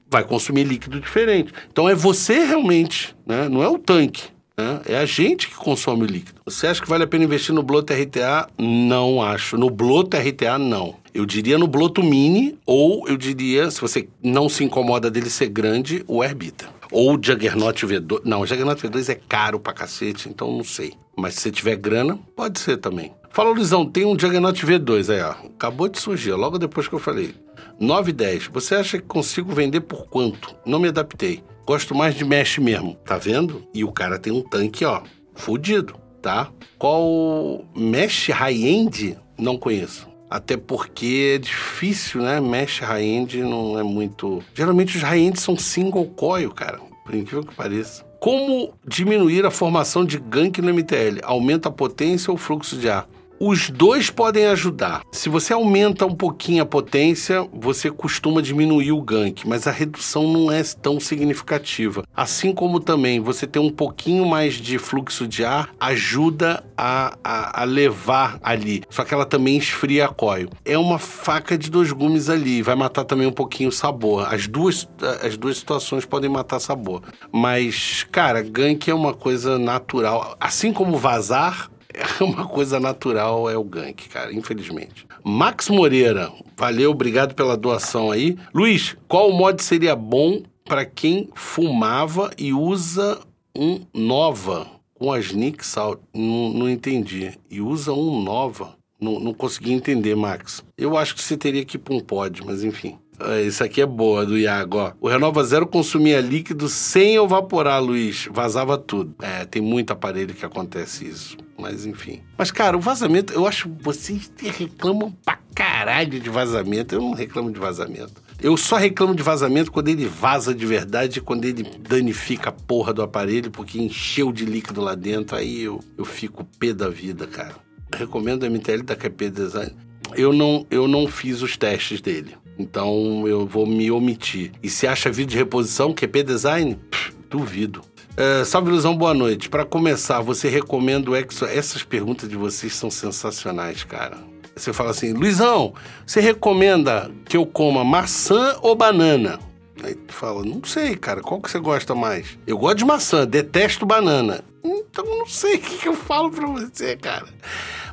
vai 0.09 0.25
consumir 0.25 0.65
líquido 0.65 0.99
diferente. 0.99 1.53
Então 1.71 1.87
é 1.87 1.95
você 1.95 2.43
realmente, 2.43 3.15
né? 3.25 3.47
não 3.47 3.63
é 3.63 3.69
o 3.69 3.79
tanque. 3.79 4.23
Né? 4.57 4.81
É 4.85 4.97
a 4.97 5.05
gente 5.05 5.47
que 5.47 5.55
consome 5.55 6.05
líquido. 6.05 6.41
Você 6.45 6.67
acha 6.67 6.81
que 6.81 6.89
vale 6.89 7.05
a 7.05 7.07
pena 7.07 7.23
investir 7.23 7.55
no 7.55 7.63
Bloto 7.63 7.93
RTA? 7.93 8.49
Não 8.59 9.23
acho. 9.23 9.57
No 9.57 9.69
Bloto 9.69 10.17
RTA, 10.17 10.59
não. 10.59 10.97
Eu 11.13 11.25
diria 11.25 11.57
no 11.57 11.65
Bloto 11.65 12.03
Mini, 12.03 12.59
ou 12.65 13.07
eu 13.07 13.15
diria, 13.15 13.71
se 13.71 13.79
você 13.79 14.09
não 14.21 14.49
se 14.49 14.65
incomoda 14.65 15.09
dele 15.09 15.29
ser 15.29 15.47
grande, 15.47 16.03
o 16.07 16.21
Herbita. 16.21 16.69
Ou 16.91 17.15
o 17.15 17.19
Juggernaut 17.21 17.85
V2. 17.85 18.21
Não, 18.25 18.41
o 18.41 18.45
Juggernaut 18.45 18.81
V2 18.85 19.09
é 19.09 19.15
caro 19.15 19.61
pra 19.61 19.71
cacete, 19.71 20.27
então 20.27 20.51
não 20.51 20.63
sei. 20.63 20.93
Mas 21.15 21.35
se 21.35 21.41
você 21.41 21.51
tiver 21.51 21.77
grana, 21.77 22.19
pode 22.35 22.59
ser 22.59 22.75
também. 22.77 23.13
Fala, 23.33 23.51
Luizão, 23.51 23.85
tem 23.85 24.05
um 24.05 24.19
Juggernaut 24.19 24.65
V2 24.65 25.09
aí, 25.09 25.21
ó. 25.21 25.31
Acabou 25.55 25.87
de 25.87 25.97
surgir, 25.97 26.33
logo 26.33 26.59
depois 26.59 26.89
que 26.89 26.93
eu 26.93 26.99
falei. 26.99 27.33
9,10. 27.79 28.49
Você 28.51 28.75
acha 28.75 28.97
que 28.97 29.07
consigo 29.07 29.53
vender 29.53 29.79
por 29.81 30.05
quanto? 30.07 30.53
Não 30.65 30.79
me 30.79 30.89
adaptei. 30.89 31.41
Gosto 31.65 31.95
mais 31.95 32.13
de 32.13 32.25
mesh 32.25 32.57
mesmo, 32.57 32.95
tá 33.05 33.17
vendo? 33.17 33.65
E 33.73 33.85
o 33.85 33.91
cara 33.91 34.19
tem 34.19 34.33
um 34.33 34.41
tanque, 34.41 34.83
ó, 34.83 35.03
fudido, 35.33 35.95
tá? 36.21 36.51
Qual 36.77 37.63
mesh 37.73 38.27
high-end? 38.27 39.17
Não 39.39 39.57
conheço. 39.57 40.09
Até 40.29 40.57
porque 40.57 41.35
é 41.35 41.37
difícil, 41.37 42.21
né? 42.21 42.41
Mesh 42.41 42.79
high-end 42.79 43.37
não 43.43 43.79
é 43.79 43.83
muito. 43.83 44.43
Geralmente 44.53 44.97
os 44.97 45.03
high-end 45.03 45.39
são 45.39 45.57
single 45.57 46.07
coil, 46.07 46.51
cara. 46.51 46.79
Por 47.05 47.15
incrível 47.15 47.45
que 47.45 47.55
pareça. 47.55 48.03
Como 48.19 48.73
diminuir 48.85 49.45
a 49.45 49.51
formação 49.51 50.03
de 50.03 50.19
gank 50.19 50.61
no 50.61 50.73
MTL? 50.73 51.21
Aumenta 51.23 51.69
a 51.69 51.71
potência 51.71 52.29
ou 52.29 52.35
o 52.35 52.37
fluxo 52.37 52.75
de 52.77 52.89
ar? 52.89 53.07
Os 53.43 53.71
dois 53.71 54.11
podem 54.11 54.45
ajudar. 54.45 55.01
Se 55.11 55.27
você 55.27 55.51
aumenta 55.51 56.05
um 56.05 56.13
pouquinho 56.13 56.61
a 56.61 56.65
potência, 56.65 57.41
você 57.51 57.89
costuma 57.89 58.39
diminuir 58.39 58.91
o 58.91 59.01
gank, 59.01 59.47
mas 59.47 59.65
a 59.65 59.71
redução 59.71 60.31
não 60.31 60.51
é 60.51 60.61
tão 60.79 60.99
significativa. 60.99 62.03
Assim 62.15 62.53
como 62.53 62.79
também 62.79 63.19
você 63.19 63.47
ter 63.47 63.57
um 63.57 63.71
pouquinho 63.71 64.27
mais 64.27 64.53
de 64.53 64.77
fluxo 64.77 65.27
de 65.27 65.43
ar 65.43 65.71
ajuda 65.79 66.63
a, 66.77 67.17
a, 67.23 67.61
a 67.61 67.63
levar 67.63 68.37
ali. 68.43 68.83
Só 68.91 69.03
que 69.03 69.11
ela 69.11 69.25
também 69.25 69.57
esfria 69.57 70.05
a 70.05 70.09
coil. 70.09 70.47
É 70.63 70.77
uma 70.77 70.99
faca 70.99 71.57
de 71.57 71.71
dois 71.71 71.91
gumes 71.91 72.29
ali, 72.29 72.61
vai 72.61 72.75
matar 72.75 73.05
também 73.05 73.25
um 73.25 73.31
pouquinho 73.31 73.69
o 73.69 73.71
sabor. 73.71 74.31
As 74.31 74.45
duas, 74.45 74.87
as 75.23 75.35
duas 75.35 75.57
situações 75.57 76.05
podem 76.05 76.29
matar 76.29 76.59
sabor. 76.59 77.01
Mas, 77.31 78.05
cara, 78.11 78.43
gank 78.43 78.87
é 78.87 78.93
uma 78.93 79.15
coisa 79.15 79.57
natural. 79.57 80.37
Assim 80.39 80.71
como 80.71 80.95
vazar, 80.95 81.70
é 81.93 82.03
uma 82.23 82.47
coisa 82.47 82.79
natural, 82.79 83.49
é 83.49 83.57
o 83.57 83.63
gank, 83.63 84.07
cara, 84.09 84.33
infelizmente. 84.33 85.05
Max 85.23 85.69
Moreira, 85.69 86.31
valeu, 86.57 86.91
obrigado 86.91 87.35
pela 87.35 87.57
doação 87.57 88.11
aí. 88.11 88.37
Luiz, 88.53 88.95
qual 89.07 89.31
mod 89.31 89.61
seria 89.63 89.95
bom 89.95 90.41
para 90.65 90.85
quem 90.85 91.29
fumava 91.35 92.31
e 92.37 92.53
usa 92.53 93.19
um 93.55 93.81
Nova 93.93 94.67
com 94.93 95.11
as 95.11 95.31
Nick 95.31 95.65
Salt? 95.65 95.99
Não, 96.13 96.49
não 96.53 96.69
entendi. 96.69 97.37
E 97.49 97.61
usa 97.61 97.93
um 97.93 98.21
Nova? 98.21 98.75
Não, 98.99 99.19
não 99.19 99.33
consegui 99.33 99.73
entender, 99.73 100.15
Max. 100.15 100.63
Eu 100.77 100.95
acho 100.95 101.15
que 101.15 101.21
você 101.23 101.35
teria 101.35 101.65
que 101.65 101.75
ir 101.75 101.79
para 101.79 101.95
um 101.95 101.99
pod, 101.99 102.43
mas 102.45 102.63
enfim. 102.63 102.97
É, 103.25 103.41
isso 103.41 103.63
aqui 103.63 103.81
é 103.81 103.85
boa, 103.85 104.25
do 104.25 104.37
Iago, 104.37 104.77
ó. 104.77 104.93
O 104.99 105.07
Renova 105.07 105.43
Zero 105.43 105.67
consumia 105.67 106.19
líquido 106.21 106.67
sem 106.67 107.15
evaporar, 107.15 107.81
Luiz. 107.81 108.27
Vazava 108.31 108.77
tudo. 108.77 109.15
É, 109.21 109.45
tem 109.45 109.61
muito 109.61 109.91
aparelho 109.91 110.33
que 110.33 110.45
acontece 110.45 111.07
isso. 111.07 111.37
Mas 111.57 111.85
enfim. 111.85 112.21
Mas, 112.37 112.49
cara, 112.49 112.75
o 112.75 112.79
vazamento, 112.79 113.33
eu 113.33 113.45
acho 113.45 113.69
vocês 113.81 114.31
reclamam 114.41 115.11
pra 115.23 115.37
caralho 115.53 116.19
de 116.19 116.29
vazamento. 116.29 116.95
Eu 116.95 117.01
não 117.01 117.11
reclamo 117.11 117.51
de 117.51 117.59
vazamento. 117.59 118.21
Eu 118.41 118.57
só 118.57 118.77
reclamo 118.77 119.13
de 119.13 119.21
vazamento 119.21 119.71
quando 119.71 119.89
ele 119.89 120.07
vaza 120.07 120.55
de 120.55 120.65
verdade, 120.65 121.21
quando 121.21 121.45
ele 121.45 121.63
danifica 121.79 122.49
a 122.49 122.51
porra 122.51 122.91
do 122.91 123.03
aparelho, 123.03 123.51
porque 123.51 123.79
encheu 123.79 124.31
de 124.31 124.45
líquido 124.45 124.81
lá 124.81 124.95
dentro. 124.95 125.35
Aí 125.35 125.61
eu, 125.61 125.79
eu 125.95 126.03
fico 126.03 126.43
pé 126.57 126.73
da 126.73 126.89
vida, 126.89 127.27
cara. 127.27 127.55
Recomendo 127.95 128.43
o 128.43 128.49
MTL 128.49 128.81
da 128.81 128.95
QP 128.95 129.29
Design. 129.29 129.71
Eu 130.15 130.33
não, 130.33 130.65
eu 130.71 130.87
não 130.87 131.07
fiz 131.07 131.43
os 131.43 131.55
testes 131.55 132.01
dele. 132.01 132.35
Então 132.61 133.27
eu 133.27 133.45
vou 133.45 133.65
me 133.65 133.89
omitir. 133.89 134.51
E 134.61 134.69
se 134.69 134.85
acha 134.85 135.11
vídeo 135.11 135.31
de 135.31 135.37
reposição, 135.37 135.93
QP 135.93 136.23
Design? 136.23 136.75
Pff, 136.89 137.11
duvido. 137.29 137.81
É, 138.15 138.43
salve 138.45 138.69
Ilusão, 138.69 138.95
boa 138.95 139.13
noite. 139.13 139.49
Para 139.49 139.65
começar, 139.65 140.21
você 140.21 140.47
recomenda 140.47 141.09
o 141.09 141.15
Exo? 141.15 141.45
Essas 141.45 141.81
perguntas 141.81 142.29
de 142.29 142.35
vocês 142.35 142.75
são 142.75 142.91
sensacionais, 142.91 143.83
cara. 143.83 144.17
Você 144.55 144.71
fala 144.71 144.91
assim, 144.91 145.13
Luizão, 145.13 145.73
você 146.05 146.19
recomenda 146.19 147.09
que 147.25 147.35
eu 147.35 147.45
coma 147.45 147.83
maçã 147.83 148.57
ou 148.61 148.75
banana? 148.75 149.39
Aí 149.83 149.95
tu 149.95 150.13
fala, 150.13 150.43
não 150.43 150.63
sei, 150.63 150.95
cara, 150.95 151.21
qual 151.21 151.41
que 151.41 151.49
você 151.49 151.57
gosta 151.57 151.95
mais? 151.95 152.37
Eu 152.45 152.57
gosto 152.57 152.77
de 152.77 152.85
maçã, 152.85 153.25
detesto 153.25 153.85
banana. 153.85 154.43
Então 154.63 155.03
não 155.05 155.25
sei 155.25 155.55
o 155.55 155.59
que, 155.59 155.77
que 155.79 155.87
eu 155.87 155.95
falo 155.95 156.29
pra 156.29 156.45
você, 156.45 156.95
cara. 156.95 157.25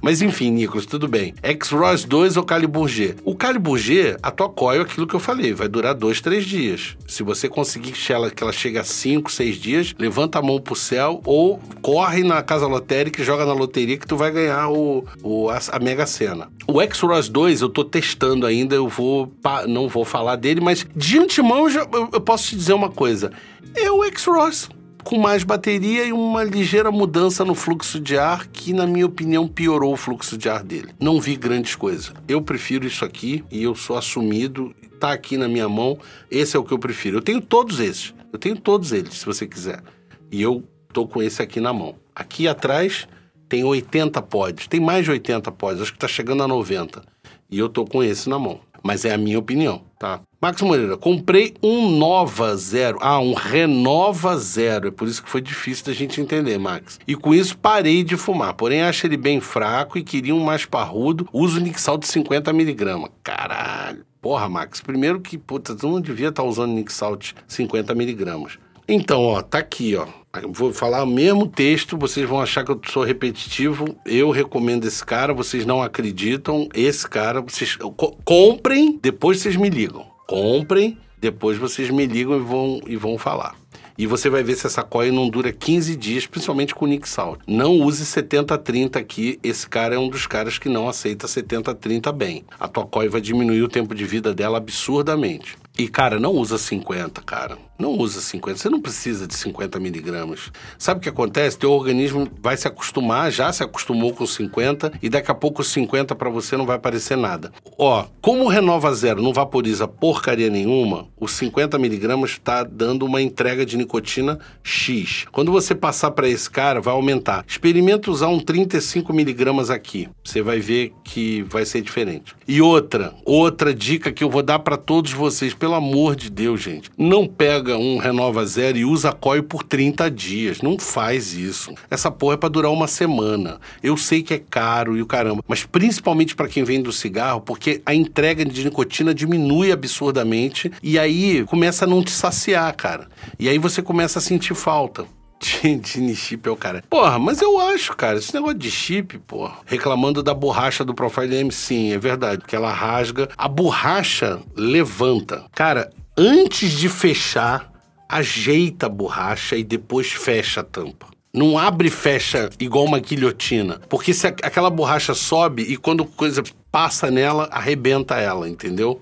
Mas 0.03 0.23
enfim, 0.23 0.51
Nicolas, 0.51 0.87
tudo 0.87 1.09
bem. 1.09 1.35
X-Ross 1.43 2.05
2 2.05 2.37
ou 2.37 2.45
Calibur 2.45 2.89
G? 2.89 3.15
O 3.25 3.35
Calibur 3.35 3.79
G, 3.79 4.17
a 4.23 4.31
tua 4.31 4.49
coil, 4.49 4.83
aquilo 4.83 5.07
que 5.07 5.15
eu 5.15 5.21
falei, 5.21 5.53
vai 5.53 5.69
durar 5.69 5.95
dois, 5.95 6.21
três 6.21 6.45
dias. 6.45 6.97
Se 7.07 7.23
você 7.23 7.49
conseguir 7.49 7.93
que 7.93 8.13
ela, 8.13 8.31
que 8.31 8.43
ela 8.43 8.53
chegue 8.53 8.79
a 8.79 8.85
cinco, 8.85 9.31
seis 9.31 9.57
dias, 9.57 9.95
levanta 9.99 10.39
a 10.39 10.43
mão 10.43 10.61
pro 10.61 10.75
céu 10.75 11.21
ou 11.25 11.59
corre 11.83 12.23
na 12.23 12.43
casa 12.43 12.67
lotérica 12.67 13.21
e 13.21 13.25
joga 13.25 13.45
na 13.45 13.53
loteria 13.53 13.97
que 13.97 14.07
tu 14.07 14.17
vai 14.17 14.31
ganhar 14.31 14.69
o, 14.69 15.05
o 15.23 15.51
a, 15.51 15.59
a 15.73 15.79
Mega 15.79 16.07
Sena. 16.07 16.49
O 16.67 16.81
X-Ross 16.81 17.29
2 17.29 17.63
eu 17.63 17.69
tô 17.69 17.85
testando 17.85 18.47
ainda, 18.47 18.75
eu 18.75 18.89
vou 18.89 19.33
não 19.67 19.89
vou 19.89 20.05
falar 20.05 20.37
dele, 20.37 20.61
mas 20.61 20.87
de 20.95 21.19
antemão 21.19 21.65
eu, 21.65 21.71
já, 21.71 21.81
eu, 21.81 22.11
eu 22.13 22.21
posso 22.21 22.49
te 22.49 22.57
dizer 22.57 22.75
uma 22.75 22.91
coisa. 22.91 23.33
É 23.75 23.91
o 23.91 24.05
X-Ross 24.05 24.69
com 25.09 25.17
mais 25.17 25.43
bateria 25.43 26.05
e 26.05 26.13
uma 26.13 26.45
ligeira 26.45 26.91
mudança 26.91 27.43
no 27.43 27.55
fluxo 27.55 27.99
de 27.99 28.19
ar 28.19 28.47
que, 28.47 28.75
na 28.75 28.87
minha 28.87 29.07
opinião, 29.07 29.49
piorou 29.49 29.95
o 29.95 29.97
fluxo 29.97 30.37
de 30.37 30.51
ar 30.51 30.63
dele. 30.63 30.91
Não 31.01 31.19
vi 31.19 31.35
grandes 31.35 31.75
coisas. 31.75 32.13
Eu 32.29 32.43
prefiro 32.43 32.87
isso 32.87 33.07
aqui 33.07 33.43
e 33.51 33.63
eu 33.63 33.75
sou 33.75 33.97
assumido, 33.97 34.75
tá 35.01 35.11
aqui 35.11 35.39
na 35.39 35.49
minha 35.49 35.67
mão. 35.67 35.99
Esse 36.31 36.59
é 36.59 36.61
o 36.61 36.63
que 36.63 36.75
eu 36.75 36.79
prefiro. 36.79 37.17
Eu 37.17 37.23
tenho 37.23 37.41
todos 37.41 37.81
esses. 37.81 38.13
Eu 38.31 38.39
tenho 38.39 38.55
todos 38.55 38.93
eles, 38.93 39.15
se 39.15 39.25
você 39.25 39.47
quiser. 39.47 39.83
E 40.31 40.43
eu 40.43 40.63
tô 40.93 41.07
com 41.07 41.23
esse 41.23 41.41
aqui 41.41 41.59
na 41.59 41.73
mão. 41.73 41.95
Aqui 42.15 42.47
atrás 42.47 43.09
tem 43.49 43.65
80 43.65 44.21
pods. 44.21 44.67
Tem 44.67 44.79
mais 44.79 45.07
de 45.07 45.11
80 45.11 45.51
pods. 45.53 45.81
Acho 45.81 45.93
que 45.95 45.99
tá 45.99 46.07
chegando 46.07 46.43
a 46.43 46.47
90. 46.47 47.03
E 47.51 47.59
eu 47.59 47.71
tô 47.71 47.87
com 47.87 48.03
esse 48.03 48.29
na 48.29 48.39
mão. 48.39 48.61
Mas 48.83 49.05
é 49.05 49.13
a 49.13 49.19
minha 49.19 49.39
opinião, 49.39 49.83
tá? 49.99 50.21
Max 50.41 50.63
Moreira, 50.63 50.97
comprei 50.97 51.55
um 51.63 51.91
Nova 51.91 52.57
Zero. 52.57 52.99
Ah, 53.01 53.19
um 53.19 53.35
Renova 53.35 54.37
Zero. 54.39 54.89
É 54.89 54.91
por 54.91 55.09
isso 55.09 55.23
que 55.23 55.29
foi 55.29 55.41
difícil 55.41 55.87
da 55.87 55.93
gente 55.93 56.21
entender, 56.21 56.59
Max. 56.59 57.01
E 57.07 57.15
com 57.15 57.35
isso 57.35 57.59
parei 57.59 58.05
de 58.05 58.17
fumar. 58.17 58.55
Porém, 58.55 58.83
acho 58.83 59.07
ele 59.07 59.17
bem 59.17 59.41
fraco 59.41 59.99
e 59.99 60.05
queria 60.05 60.35
um 60.35 60.45
mais 60.45 60.65
parrudo. 60.65 61.29
Uso 61.33 61.61
Nixal 61.61 61.99
de 61.99 62.07
50mg. 62.07 63.11
Caralho. 63.23 64.07
Porra, 64.21 64.49
Max. 64.49 64.81
Primeiro 64.81 65.21
que, 65.21 65.39
puta, 65.39 65.75
tu 65.75 65.89
não 65.89 66.01
devia 66.01 66.29
estar 66.29 66.43
tá 66.43 66.49
usando 66.49 66.73
Nixalt 66.73 67.33
50mg. 67.49 68.59
Então, 68.89 69.23
ó, 69.23 69.43
tá 69.43 69.59
aqui, 69.59 69.97
ó. 69.97 70.07
Vou 70.51 70.73
falar 70.73 71.03
o 71.03 71.07
mesmo 71.07 71.47
texto, 71.47 71.97
vocês 71.97 72.29
vão 72.29 72.41
achar 72.41 72.65
que 72.65 72.71
eu 72.71 72.81
sou 72.89 73.03
repetitivo. 73.03 73.97
Eu 74.05 74.31
recomendo 74.31 74.87
esse 74.87 75.05
cara, 75.05 75.33
vocês 75.33 75.65
não 75.65 75.83
acreditam. 75.83 76.69
Esse 76.75 77.09
cara, 77.09 77.41
vocês 77.41 77.77
co 77.77 78.17
comprem, 78.25 78.99
depois 79.03 79.41
vocês 79.41 79.57
me 79.57 79.71
ligam. 79.71 80.07
Comprem, 80.27 80.99
depois 81.19 81.57
vocês 81.57 81.91
me 81.91 82.07
ligam 82.07 82.37
e 82.37 82.43
vão, 82.43 82.81
e 82.87 82.97
vão 82.97 83.17
falar. 83.17 83.57
E 83.97 84.07
você 84.07 84.31
vai 84.31 84.45
ver 84.45 84.55
se 84.55 84.65
essa 84.65 84.85
coia 84.85 85.11
não 85.11 85.29
dura 85.29 85.53
15 85.53 85.97
dias, 85.97 86.25
principalmente 86.25 86.73
com 86.73 86.85
o 86.85 86.89
Nick 86.89 87.09
Salt. 87.09 87.41
Não 87.45 87.81
use 87.81 88.05
70-30 88.05 88.95
aqui. 88.95 89.41
Esse 89.43 89.69
cara 89.69 89.97
é 89.97 89.99
um 89.99 90.09
dos 90.09 90.25
caras 90.25 90.57
que 90.57 90.69
não 90.69 90.89
aceita 90.89 91.27
70-30 91.27 92.13
bem. 92.13 92.45
A 92.61 92.69
tua 92.69 92.87
coia 92.87 93.11
vai 93.11 93.21
diminuir 93.21 93.63
o 93.63 93.69
tempo 93.69 93.97
de 93.97 94.05
vida 94.05 94.33
dela 94.33 94.59
absurdamente. 94.59 95.57
E, 95.79 95.87
cara, 95.87 96.19
não 96.19 96.33
usa 96.33 96.59
50, 96.59 97.23
cara. 97.23 97.57
Não 97.79 97.93
usa 97.93 98.21
50. 98.21 98.59
Você 98.59 98.69
não 98.69 98.81
precisa 98.81 99.29
de 99.29 99.37
50 99.37 99.79
miligramas. 99.79 100.51
Sabe 100.77 100.99
o 100.99 101.03
que 101.03 101.09
acontece? 101.09 101.57
Teu 101.57 101.71
organismo 101.71 102.29
vai 102.43 102.57
se 102.57 102.67
acostumar, 102.67 103.31
já 103.31 103.53
se 103.53 103.63
acostumou 103.63 104.13
com 104.13 104.27
50, 104.27 104.95
e 105.01 105.09
daqui 105.09 105.31
a 105.31 105.35
pouco 105.35 105.63
50 105.63 106.17
para 106.17 106.29
você 106.29 106.57
não 106.57 106.67
vai 106.67 106.81
parecer 106.81 107.17
nada. 107.17 107.53
Ó, 107.79 108.05
como 108.21 108.43
o 108.43 108.49
Renova 108.49 108.93
Zero 108.93 109.23
não 109.23 109.33
vaporiza 109.33 109.87
porcaria 109.87 110.51
nenhuma, 110.51 111.07
os 111.21 111.31
50 111.33 111.79
miligramas 111.79 112.31
está 112.31 112.65
dando 112.65 113.07
uma 113.07 113.23
entrega 113.23 113.65
de 113.65 113.77
nicotina 113.77 114.41
X. 114.65 115.27
Quando 115.31 115.53
você 115.53 115.77
passar 115.77 116.11
para 116.11 116.29
esse 116.29 116.51
cara, 116.51 116.81
vai 116.81 116.93
aumentar. 116.93 117.45
Experimenta 117.47 118.11
usar 118.11 118.27
um 118.27 118.41
35 118.41 119.13
miligramas 119.13 119.71
aqui. 119.71 120.09
Você 120.25 120.43
vai 120.43 120.59
ver 120.59 120.93
que 121.05 121.43
vai 121.43 121.65
ser 121.65 121.81
diferente. 121.83 122.35
E 122.49 122.61
outra, 122.61 123.15
outra 123.25 123.73
dica 123.73 124.11
que 124.11 124.25
eu 124.25 124.31
vou 124.31 124.43
dar 124.43 124.59
para 124.59 124.77
todos 124.77 125.13
vocês, 125.13 125.55
pelo 125.55 125.68
amor 125.75 126.17
de 126.17 126.31
Deus, 126.31 126.61
gente. 126.61 126.91
Não 126.97 127.27
pega 127.27 127.77
um 127.77 127.99
Renova 127.99 128.45
Zero 128.45 128.79
e 128.79 128.85
usa 128.85 129.13
coil 129.13 129.43
por 129.43 129.63
30 129.63 130.11
dias. 130.11 130.63
Não 130.63 130.79
faz 130.79 131.35
isso. 131.35 131.75
Essa 131.91 132.11
porra 132.11 132.35
é 132.35 132.37
pra 132.37 132.49
durar 132.49 132.73
uma 132.73 132.87
semana. 132.87 133.61
Eu 133.83 133.97
sei 133.97 134.23
que 134.23 134.35
é 134.35 134.39
caro 134.39 134.97
e 134.97 135.03
o 135.03 135.07
caramba, 135.07 135.43
mas 135.47 135.65
principalmente 135.65 136.35
para 136.35 136.49
quem 136.49 136.65
vende 136.65 136.89
o 136.89 136.93
cigarro, 136.93 137.41
porque 137.41 137.83
a 137.85 137.95
entrega 137.95 138.45
de 138.45 138.65
nicotina 138.65 139.15
diminui 139.15 139.73
absurdamente 139.73 140.71
e 140.83 140.99
aí 140.99 141.45
começa 141.45 141.85
a 141.85 141.89
não 141.89 142.03
te 142.03 142.11
saciar, 142.11 142.75
cara. 142.75 143.09
E 143.39 143.49
aí 143.49 143.59
você 143.59 143.83
começa 143.83 144.19
a 144.19 144.23
sentir 144.23 144.55
falta. 144.55 145.07
Gene 145.41 146.15
chip 146.15 146.49
é 146.49 146.51
o 146.51 146.57
cara. 146.57 146.83
Porra, 146.89 147.19
mas 147.19 147.41
eu 147.41 147.59
acho, 147.59 147.97
cara, 147.97 148.19
esse 148.19 148.35
negócio 148.35 148.59
de 148.59 148.71
chip, 148.71 149.19
porra, 149.19 149.59
reclamando 149.65 150.23
da 150.23 150.35
borracha 150.35 150.85
do 150.85 150.95
Profile 150.95 151.37
M, 151.37 151.53
sim, 151.53 151.93
é 151.93 151.99
verdade, 151.99 152.39
porque 152.39 152.57
ela 152.57 152.73
rasga. 152.73 153.29
A 153.37 153.49
borracha 153.49 154.41
levanta. 154.57 155.45
Cara, 155.53 155.91
antes 156.17 156.73
de 156.73 156.89
fechar, 156.89 157.71
ajeita 158.09 158.87
a 158.87 158.89
borracha 158.89 159.57
e 159.57 159.63
depois 159.63 160.11
fecha 160.11 160.61
a 160.61 160.65
tampa. 160.65 161.07
Não 161.33 161.59
abre 161.59 161.89
e 161.89 161.91
fecha 161.91 162.49
igual 162.59 162.85
uma 162.85 162.99
guilhotina. 162.99 163.81
Porque 163.89 164.15
se 164.15 164.27
aquela 164.27 164.71
borracha 164.71 165.15
sobe 165.15 165.63
e 165.63 165.77
quando 165.77 166.05
coisa 166.05 166.43
passa 166.73 167.11
nela, 167.11 167.49
arrebenta 167.53 168.17
ela, 168.17 168.49
entendeu? 168.49 169.01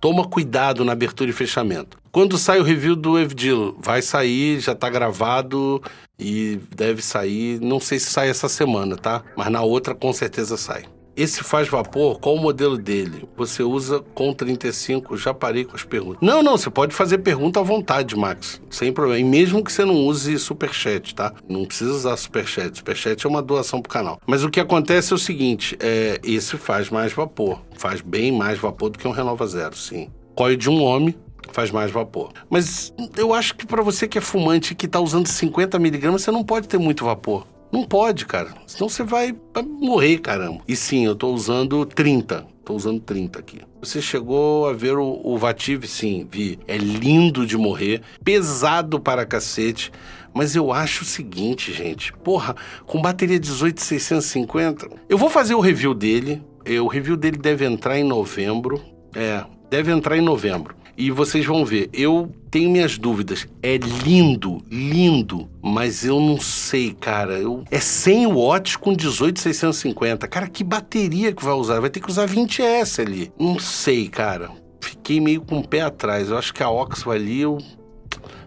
Toma 0.00 0.26
cuidado 0.28 0.84
na 0.84 0.92
abertura 0.92 1.30
e 1.30 1.32
fechamento. 1.32 2.01
Quando 2.12 2.36
sai 2.36 2.60
o 2.60 2.62
review 2.62 2.94
do 2.94 3.18
Evdilo? 3.18 3.74
Vai 3.80 4.02
sair, 4.02 4.60
já 4.60 4.74
tá 4.74 4.90
gravado 4.90 5.82
e 6.18 6.60
deve 6.76 7.00
sair. 7.00 7.58
Não 7.58 7.80
sei 7.80 7.98
se 7.98 8.10
sai 8.10 8.28
essa 8.28 8.50
semana, 8.50 8.98
tá? 8.98 9.22
Mas 9.34 9.50
na 9.50 9.62
outra 9.62 9.94
com 9.94 10.12
certeza 10.12 10.58
sai. 10.58 10.84
Esse 11.16 11.42
faz 11.42 11.68
vapor, 11.68 12.20
qual 12.20 12.34
o 12.34 12.38
modelo 12.38 12.76
dele? 12.76 13.26
Você 13.34 13.62
usa 13.62 14.00
com 14.14 14.34
35? 14.34 15.16
Já 15.16 15.32
parei 15.32 15.64
com 15.64 15.74
as 15.74 15.84
perguntas. 15.84 16.18
Não, 16.20 16.42
não, 16.42 16.58
você 16.58 16.68
pode 16.68 16.94
fazer 16.94 17.16
pergunta 17.18 17.60
à 17.60 17.62
vontade, 17.62 18.14
Max. 18.14 18.60
Sem 18.68 18.92
problema. 18.92 19.18
E 19.18 19.24
mesmo 19.24 19.64
que 19.64 19.72
você 19.72 19.82
não 19.82 19.94
use 19.94 20.38
superchat, 20.38 21.14
tá? 21.14 21.32
Não 21.48 21.64
precisa 21.64 21.92
usar 21.92 22.14
superchat. 22.18 22.76
Superchat 22.76 23.24
é 23.24 23.28
uma 23.28 23.40
doação 23.40 23.80
pro 23.80 23.90
canal. 23.90 24.20
Mas 24.26 24.44
o 24.44 24.50
que 24.50 24.60
acontece 24.60 25.14
é 25.14 25.16
o 25.16 25.18
seguinte: 25.18 25.78
é, 25.80 26.20
esse 26.22 26.58
faz 26.58 26.90
mais 26.90 27.14
vapor. 27.14 27.62
Faz 27.74 28.02
bem 28.02 28.30
mais 28.30 28.58
vapor 28.58 28.90
do 28.90 28.98
que 28.98 29.08
um 29.08 29.12
Renova 29.12 29.46
Zero, 29.46 29.74
sim. 29.74 30.10
Coil 30.34 30.56
de 30.56 30.70
um 30.70 30.82
homem, 30.82 31.14
faz 31.50 31.70
mais 31.70 31.90
vapor. 31.90 32.32
Mas 32.48 32.92
eu 33.16 33.34
acho 33.34 33.54
que 33.54 33.66
para 33.66 33.82
você 33.82 34.06
que 34.06 34.18
é 34.18 34.20
fumante 34.20 34.74
que 34.74 34.86
tá 34.86 35.00
usando 35.00 35.26
50 35.26 35.78
miligramas, 35.78 36.22
você 36.22 36.30
não 36.30 36.44
pode 36.44 36.68
ter 36.68 36.78
muito 36.78 37.04
vapor. 37.04 37.46
Não 37.72 37.84
pode, 37.84 38.26
cara. 38.26 38.52
Senão 38.66 38.88
você 38.88 39.02
vai 39.02 39.34
morrer, 39.80 40.18
caramba. 40.18 40.60
E 40.68 40.76
sim, 40.76 41.06
eu 41.06 41.14
tô 41.16 41.32
usando 41.32 41.86
30. 41.86 42.46
Tô 42.64 42.74
usando 42.74 43.00
30 43.00 43.38
aqui. 43.38 43.60
Você 43.80 44.00
chegou 44.00 44.68
a 44.68 44.74
ver 44.74 44.96
o, 44.96 45.20
o 45.24 45.38
Vative? 45.38 45.88
Sim, 45.88 46.28
vi. 46.30 46.58
É 46.68 46.76
lindo 46.76 47.46
de 47.46 47.56
morrer. 47.56 48.02
Pesado 48.22 49.00
para 49.00 49.24
cacete. 49.24 49.90
Mas 50.34 50.54
eu 50.54 50.70
acho 50.70 51.02
o 51.02 51.06
seguinte, 51.06 51.72
gente. 51.72 52.12
Porra, 52.12 52.54
com 52.86 53.00
bateria 53.00 53.38
18650. 53.38 54.88
Eu 55.08 55.16
vou 55.16 55.30
fazer 55.30 55.54
o 55.54 55.60
review 55.60 55.94
dele. 55.94 56.42
O 56.80 56.86
review 56.86 57.16
dele 57.16 57.38
deve 57.38 57.64
entrar 57.64 57.98
em 57.98 58.04
novembro. 58.04 58.80
É, 59.14 59.44
deve 59.70 59.90
entrar 59.90 60.16
em 60.16 60.20
novembro. 60.20 60.76
E 60.96 61.10
vocês 61.10 61.44
vão 61.46 61.64
ver, 61.64 61.88
eu 61.92 62.30
tenho 62.50 62.70
minhas 62.70 62.98
dúvidas. 62.98 63.46
É 63.62 63.76
lindo, 63.76 64.62
lindo, 64.70 65.48
mas 65.62 66.04
eu 66.04 66.20
não 66.20 66.38
sei, 66.38 66.92
cara. 66.92 67.38
Eu... 67.38 67.64
É 67.70 67.80
100 67.80 68.26
watts 68.26 68.76
com 68.76 68.94
18650. 68.94 70.28
Cara, 70.28 70.48
que 70.48 70.62
bateria 70.62 71.32
que 71.32 71.44
vai 71.44 71.54
usar? 71.54 71.80
Vai 71.80 71.90
ter 71.90 72.00
que 72.00 72.10
usar 72.10 72.28
20S 72.28 73.00
ali. 73.00 73.32
Não 73.38 73.58
sei, 73.58 74.08
cara. 74.08 74.50
Fiquei 74.80 75.20
meio 75.20 75.40
com 75.40 75.58
o 75.58 75.66
pé 75.66 75.80
atrás. 75.80 76.28
Eu 76.28 76.36
acho 76.36 76.52
que 76.52 76.62
a 76.62 76.68
Oxford 76.68 77.22
ali 77.22 77.40
eu 77.40 77.58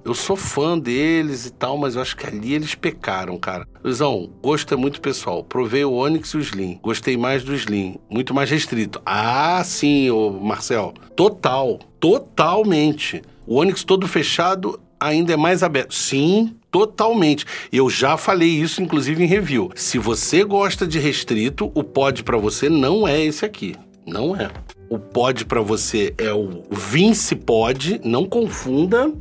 eu 0.04 0.14
sou 0.14 0.36
fã 0.36 0.78
deles 0.78 1.46
e 1.46 1.52
tal, 1.52 1.78
mas 1.78 1.96
eu 1.96 2.02
acho 2.02 2.16
que 2.16 2.28
ali 2.28 2.54
eles 2.54 2.76
pecaram, 2.76 3.38
cara. 3.38 3.68
Luizão, 3.84 4.30
gosto 4.42 4.74
é 4.74 4.78
muito 4.78 5.02
pessoal. 5.02 5.44
Provei 5.44 5.84
o 5.84 5.94
Onix 5.94 6.30
e 6.30 6.38
o 6.38 6.40
Slim. 6.40 6.80
Gostei 6.82 7.18
mais 7.18 7.44
do 7.44 7.56
Slim. 7.56 7.98
Muito 8.10 8.34
mais 8.34 8.50
restrito. 8.50 9.02
Ah, 9.06 9.64
sim, 9.64 10.10
ô 10.10 10.32
Marcel. 10.32 10.94
Total. 11.16 11.80
Totalmente. 12.00 13.22
O 13.48 13.58
Onix 13.58 13.84
todo 13.84 14.08
fechado 14.08 14.80
ainda 15.00 15.34
é 15.34 15.38
mais 15.38 15.64
aberto. 15.64 15.94
Sim, 15.94 16.56
totalmente. 16.72 17.46
Eu 17.72 17.90
já 17.90 18.18
falei 18.18 18.50
isso, 18.50 18.82
inclusive, 18.82 19.24
em 19.24 19.28
review. 19.28 19.72
Se 19.76 19.98
você 19.98 20.44
gosta 20.44 20.88
de 20.88 21.00
restrito, 21.00 21.72
o 21.74 21.84
pod 21.84 22.24
para 22.24 22.38
você 22.38 22.70
não 22.70 23.08
é 23.08 23.24
esse 23.24 23.46
aqui. 23.46 23.76
Não 24.06 24.36
é. 24.36 24.52
O 24.90 25.00
pod 25.00 25.46
para 25.46 25.62
você 25.62 26.14
é 26.18 26.32
o 26.32 26.64
Vince 26.70 27.36
Pod, 27.36 28.00
não 28.04 28.26
confunda. 28.26 29.12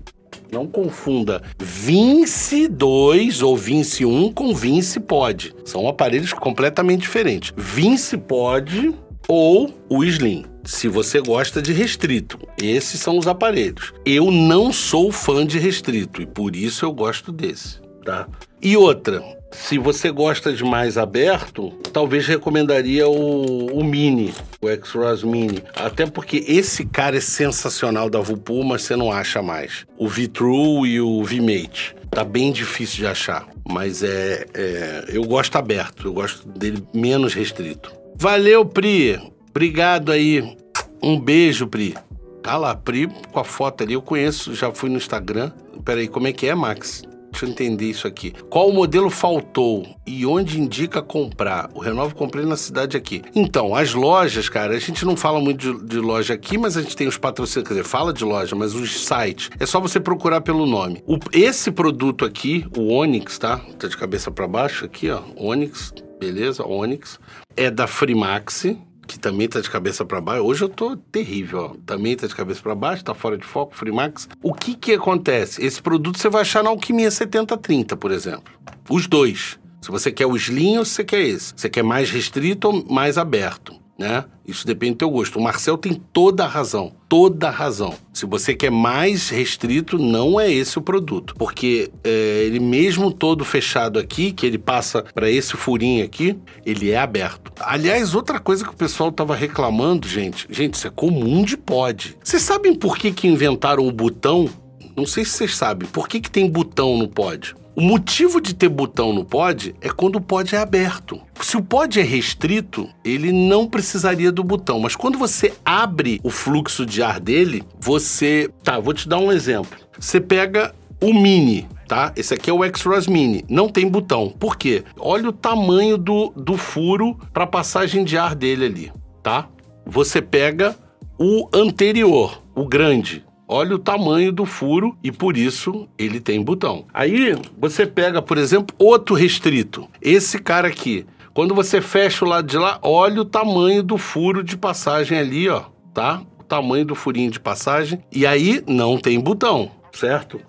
Não 0.55 0.69
confunda 0.69 1.43
Vince 1.59 2.69
2 2.69 3.43
ou 3.43 3.57
Vince 3.57 4.05
1 4.07 4.33
com 4.33 4.55
Vince 4.55 5.01
Pod. 5.01 5.53
São 5.65 5.89
aparelhos 5.89 6.33
completamente 6.33 7.01
diferentes. 7.01 7.53
Vince 7.57 8.17
Pod 8.17 8.95
ou 9.27 9.75
o 9.89 10.05
Slim. 10.05 10.45
Se 10.63 10.87
você 10.87 11.21
gosta 11.21 11.61
de 11.61 11.73
restrito, 11.73 12.39
esses 12.63 13.01
são 13.01 13.19
os 13.19 13.27
aparelhos. 13.27 13.93
Eu 14.07 14.31
não 14.31 14.73
sou 14.73 15.11
fã 15.11 15.45
de 15.45 15.59
restrito 15.59 16.23
e 16.23 16.27
por 16.27 16.55
isso 16.55 16.85
eu 16.85 16.93
gosto 16.93 17.33
desse, 17.33 17.81
tá? 18.05 18.29
E 18.63 18.77
outra, 18.77 19.25
se 19.55 19.79
você 19.79 20.11
gosta 20.11 20.53
de 20.53 20.65
mais 20.65 20.99
aberto, 20.99 21.71
talvez 21.93 22.27
recomendaria 22.27 23.09
o, 23.09 23.67
o 23.67 23.85
Mini, 23.85 24.35
o 24.61 24.69
X-Ros 24.69 25.23
Mini. 25.23 25.63
Até 25.75 26.07
porque 26.07 26.45
esse 26.47 26.85
cara 26.85 27.17
é 27.17 27.21
sensacional 27.21 28.11
da 28.11 28.21
Vupu, 28.21 28.63
mas 28.65 28.83
você 28.83 28.97
não 28.97 29.11
acha 29.11 29.41
mais. 29.41 29.87
O 29.97 30.09
V-True 30.09 30.89
e 30.89 31.01
o 31.01 31.23
V-Mate. 31.23 31.97
Tá 32.11 32.25
bem 32.25 32.53
difícil 32.53 32.99
de 32.99 33.07
achar. 33.07 33.49
Mas 33.69 34.03
é, 34.03 34.47
é. 34.55 35.05
Eu 35.09 35.25
gosto 35.25 35.57
aberto, 35.57 36.07
eu 36.09 36.13
gosto 36.13 36.47
dele 36.49 36.87
menos 36.95 37.35
restrito. 37.35 37.93
Valeu, 38.17 38.65
Pri! 38.65 39.21
Obrigado 39.51 40.13
aí. 40.13 40.57
Um 41.03 41.19
beijo, 41.19 41.67
Pri. 41.67 41.95
Tá 42.43 42.57
lá, 42.57 42.75
Pri, 42.75 43.09
com 43.33 43.41
a 43.41 43.45
foto 43.45 43.83
ali. 43.83 43.95
Eu 43.95 44.03
conheço, 44.03 44.55
já 44.55 44.73
fui 44.73 44.91
no 44.91 44.97
Instagram. 44.97 45.51
Peraí, 45.85 46.07
como 46.07 46.27
é 46.27 46.33
que 46.33 46.47
é, 46.47 46.55
Max? 46.55 47.03
Deixa 47.35 47.47
eu 47.47 47.51
entender 47.51 47.87
isso 47.87 48.07
aqui. 48.07 48.33
Qual 48.49 48.73
modelo 48.73 49.11
faltou 49.11 49.85
e 50.07 50.25
onde 50.25 50.61
indica 50.61 51.03
comprar? 51.03 51.69
O 51.75 51.81
Renovo 51.81 52.15
comprei 52.15 52.47
na 52.47 52.57
cidade 52.57 52.97
aqui. 52.97 53.23
Então, 53.35 53.75
as 53.75 53.93
lojas, 53.93 54.49
cara, 54.49 54.73
a 54.73 54.79
gente 54.79 55.05
não 55.05 55.17
fala 55.17 55.41
muito 55.41 55.81
de, 55.81 55.87
de 55.87 55.99
loja 55.99 56.33
aqui, 56.33 56.57
mas 56.57 56.77
a 56.77 56.83
gente 56.83 56.95
tem 56.95 57.09
os 57.09 57.19
patrocínios, 57.19 57.67
quer 57.67 57.75
dizer, 57.75 57.85
fala 57.85 58.13
de 58.13 58.25
loja, 58.25 58.55
mas 58.55 58.73
os 58.77 59.05
sites. 59.05 59.51
É 59.59 59.67
só 59.67 59.81
você 59.81 59.99
procurar 59.99 60.43
pelo 60.43 60.65
nome. 60.65 61.03
O, 61.09 61.19
esse 61.33 61.73
produto 61.73 62.25
aqui, 62.25 62.65
o 62.79 62.93
Onix, 62.93 63.37
tá? 63.37 63.59
Tá 63.79 63.89
de 63.89 63.97
cabeça 63.97 64.31
para 64.31 64.47
baixo 64.47 64.85
aqui, 64.85 65.11
ó. 65.11 65.21
Onix, 65.37 65.93
beleza? 66.21 66.65
Onix. 66.65 67.19
É 67.57 67.69
da 67.69 67.89
Frimax, 67.89 68.65
que 69.07 69.19
também 69.19 69.49
tá 69.49 69.61
de 69.61 69.71
cabeça 69.71 70.05
para 70.05 70.21
baixo. 70.21 70.45
Hoje 70.45 70.63
eu 70.63 70.69
tô 70.69 70.97
terrível, 70.97 71.59
ó. 71.59 71.77
Também 71.87 72.17
tá 72.17 72.27
de 72.27 72.35
cabeça 72.35 72.63
para 72.63 72.75
baixo, 72.75 73.05
tá 73.05 73.15
fora 73.15 73.37
de 73.37 73.45
foco, 73.45 73.75
Freemax. 73.75 74.29
O 74.43 74.53
que 74.53 74.75
que 74.75 74.93
acontece? 74.93 75.65
Esse 75.65 75.81
produto 75.81 76.19
você 76.19 76.29
vai 76.29 76.43
achar 76.43 76.63
na 76.63 76.71
Alquimia 76.71 77.11
7030, 77.11 77.97
por 77.97 78.11
exemplo. 78.11 78.53
Os 78.89 79.07
dois. 79.07 79.59
Se 79.81 79.91
você 79.91 80.11
quer 80.11 80.27
o 80.27 80.37
slim 80.37 80.79
ou 80.79 80.85
se 80.85 80.93
você 80.93 81.05
quer 81.05 81.21
esse. 81.21 81.53
Você 81.57 81.69
quer 81.69 81.83
mais 81.83 82.11
restrito 82.11 82.69
ou 82.69 82.85
mais 82.91 83.19
aberto 83.19 83.84
né? 83.99 84.25
Isso 84.47 84.67
depende 84.67 84.95
do 84.95 84.99
teu 84.99 85.11
gosto. 85.11 85.39
O 85.39 85.43
Marcel 85.43 85.79
tem 85.79 85.95
toda 85.95 86.45
a 86.45 86.49
razão, 86.49 86.93
toda 87.09 87.49
a 87.49 87.51
razão. 87.51 87.95
Se 88.13 88.27
você 88.27 88.55
quer 88.55 88.71
mais 88.71 89.29
restrito, 89.29 89.99
não 89.99 90.39
é 90.39 90.51
esse 90.53 90.79
o 90.79 90.83
produto, 90.83 91.35
porque 91.37 91.91
é, 92.03 92.45
ele 92.45 92.61
mesmo 92.61 93.13
todo 93.13 93.45
fechado 93.45 93.99
aqui, 93.99 94.33
que 94.33 94.45
ele 94.45 94.59
passa 94.59 95.03
para 95.15 95.31
esse 95.31 95.57
furinho 95.57 96.05
aqui, 96.05 96.37
ele 96.67 96.91
é 96.91 96.99
aberto. 96.99 97.53
Aliás, 97.61 98.15
outra 98.15 98.39
coisa 98.39 98.65
que 98.65 98.71
o 98.71 98.77
pessoal 98.77 99.11
tava 99.11 99.35
reclamando, 99.35 100.09
gente, 100.09 100.47
gente, 100.51 100.75
isso 100.75 100.87
é 100.87 100.91
comum 100.91 101.43
de 101.43 101.57
pod. 101.57 102.17
Vocês 102.23 102.43
sabem 102.43 102.75
por 102.75 102.99
que 102.99 103.13
que 103.13 103.29
inventaram 103.29 103.87
o 103.87 103.93
botão? 103.93 104.49
Não 104.97 105.07
sei 105.07 105.25
se 105.25 105.33
vocês 105.33 105.57
sabem. 105.57 105.89
Por 105.89 106.09
que 106.09 106.21
que 106.21 106.31
tem 106.31 106.49
botão 106.49 106.97
no 106.97 107.09
pod? 107.09 107.55
O 107.77 107.81
motivo 107.81 108.41
de 108.41 108.55
ter 108.55 108.69
botão 108.69 109.13
no 109.13 109.25
pod 109.25 109.75
é 109.81 109.89
quando 109.89 110.17
o 110.17 110.21
pod 110.21 110.55
é 110.55 110.59
aberto. 110.59 111.21
Se 111.41 111.57
o 111.57 111.63
pod 111.63 111.99
é 111.99 112.05
restrito, 112.05 112.89
ele 113.05 113.33
não 113.33 113.67
precisaria 113.67 114.31
do 114.31 114.45
botão, 114.45 114.79
mas 114.79 114.95
quando 114.95 115.19
você 115.19 115.53
abre 115.65 116.21
o 116.23 116.31
fluxo 116.31 116.87
de 116.87 117.03
ar 117.03 117.19
dele, 117.19 117.65
você. 117.81 118.49
Tá, 118.63 118.79
vou 118.79 118.95
te 118.95 119.09
dar 119.09 119.19
um 119.19 119.33
exemplo. 119.33 119.77
Você 119.99 120.21
pega 120.21 120.73
o 121.03 121.13
Mini, 121.13 121.67
tá? 121.89 122.13
Esse 122.15 122.35
aqui 122.35 122.49
é 122.49 122.53
o 122.53 122.63
X-Ros 122.63 123.09
Mini. 123.09 123.45
Não 123.49 123.69
tem 123.69 123.89
botão. 123.89 124.31
Por 124.31 124.57
quê? 124.57 124.85
Olha 124.97 125.31
o 125.31 125.33
tamanho 125.33 125.99
do, 125.99 126.33
do 126.37 126.57
furo 126.57 127.19
para 127.33 127.45
passagem 127.45 128.05
de 128.05 128.17
ar 128.17 128.37
dele 128.37 128.67
ali, 128.67 128.93
tá? 129.21 129.49
Você 129.85 130.23
pega 130.23 130.77
o 131.19 131.49
anterior, 131.53 132.41
o 132.55 132.65
grande. 132.67 133.25
Olha 133.47 133.77
o 133.77 133.79
tamanho 133.79 134.33
do 134.33 134.47
furo 134.47 134.97
e 135.03 135.13
por 135.13 135.37
isso 135.37 135.87
ele 135.99 136.19
tem 136.19 136.43
botão. 136.43 136.87
Aí 136.93 137.37
você 137.59 137.87
pega, 137.87 138.23
por 138.23 138.39
exemplo, 138.39 138.75
outro 138.79 139.15
restrito. 139.15 139.89
Esse 140.01 140.39
cara 140.39 140.69
aqui. 140.69 141.07
Quando 141.35 141.55
você 141.55 141.81
fecha 141.81 142.25
o 142.25 142.29
lado 142.29 142.47
de 142.47 142.57
lá, 142.57 142.79
olha 142.81 143.21
o 143.21 143.25
tamanho 143.25 143.83
do 143.83 143.99
furo 143.99 144.43
de 144.43 144.57
passagem 144.57 145.19
ali, 145.19 145.49
ó, 145.49 145.65
tá? 145.93 146.23
O 146.39 146.45
tamanho 146.45 146.87
do 146.87 146.95
furinho 146.95 147.31
de 147.31 147.41
passagem. 147.41 148.01
E 148.11 148.25
aí 148.27 148.63
não 148.67 148.97
tem 148.97 149.19
botão, 149.21 149.71
certo? 149.93 150.41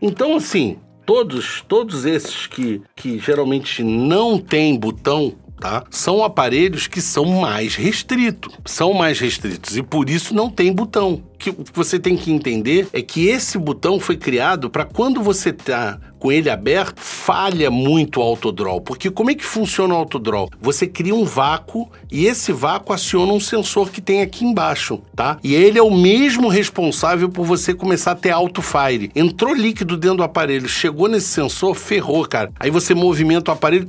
Então, 0.00 0.36
assim, 0.36 0.78
todos, 1.04 1.62
todos 1.68 2.06
esses 2.06 2.46
que, 2.46 2.80
que 2.96 3.18
geralmente 3.18 3.82
não 3.82 4.38
tem 4.38 4.78
botão, 4.78 5.34
tá? 5.60 5.84
São 5.90 6.24
aparelhos 6.24 6.86
que 6.86 7.00
são 7.00 7.26
mais 7.26 7.76
restritos. 7.76 8.52
São 8.64 8.94
mais 8.94 9.20
restritos 9.20 9.76
e 9.76 9.82
por 9.82 10.08
isso 10.08 10.34
não 10.34 10.50
tem 10.50 10.72
botão. 10.72 11.22
O 11.34 11.38
que 11.38 11.54
você 11.72 11.98
tem 11.98 12.16
que 12.16 12.32
entender 12.32 12.88
é 12.92 13.02
que 13.02 13.28
esse 13.28 13.58
botão 13.58 14.00
foi 14.00 14.16
criado 14.16 14.70
para 14.70 14.84
quando 14.84 15.22
você 15.22 15.52
tá 15.52 16.00
com 16.20 16.30
ele 16.30 16.50
aberto, 16.50 17.00
falha 17.00 17.70
muito 17.70 18.20
o 18.20 18.22
autodraw. 18.22 18.80
Porque 18.80 19.10
como 19.10 19.30
é 19.30 19.34
que 19.34 19.44
funciona 19.44 19.94
o 19.94 19.96
autodraw? 19.96 20.48
Você 20.60 20.86
cria 20.86 21.14
um 21.14 21.24
vácuo 21.24 21.90
e 22.10 22.26
esse 22.26 22.52
vácuo 22.52 22.92
aciona 22.92 23.32
um 23.32 23.40
sensor 23.40 23.90
que 23.90 24.00
tem 24.00 24.20
aqui 24.20 24.44
embaixo, 24.44 25.00
tá? 25.16 25.38
E 25.42 25.54
ele 25.54 25.78
é 25.78 25.82
o 25.82 25.90
mesmo 25.90 26.48
responsável 26.48 27.28
por 27.28 27.44
você 27.44 27.72
começar 27.72 28.12
a 28.12 28.16
ter 28.16 28.30
auto-fire. 28.30 29.10
Entrou 29.16 29.54
líquido 29.54 29.96
dentro 29.96 30.18
do 30.18 30.22
aparelho, 30.22 30.68
chegou 30.68 31.08
nesse 31.08 31.28
sensor, 31.28 31.74
ferrou, 31.74 32.26
cara. 32.26 32.52
Aí 32.60 32.70
você 32.70 32.94
movimenta 32.94 33.50
o 33.50 33.54
aparelho, 33.54 33.86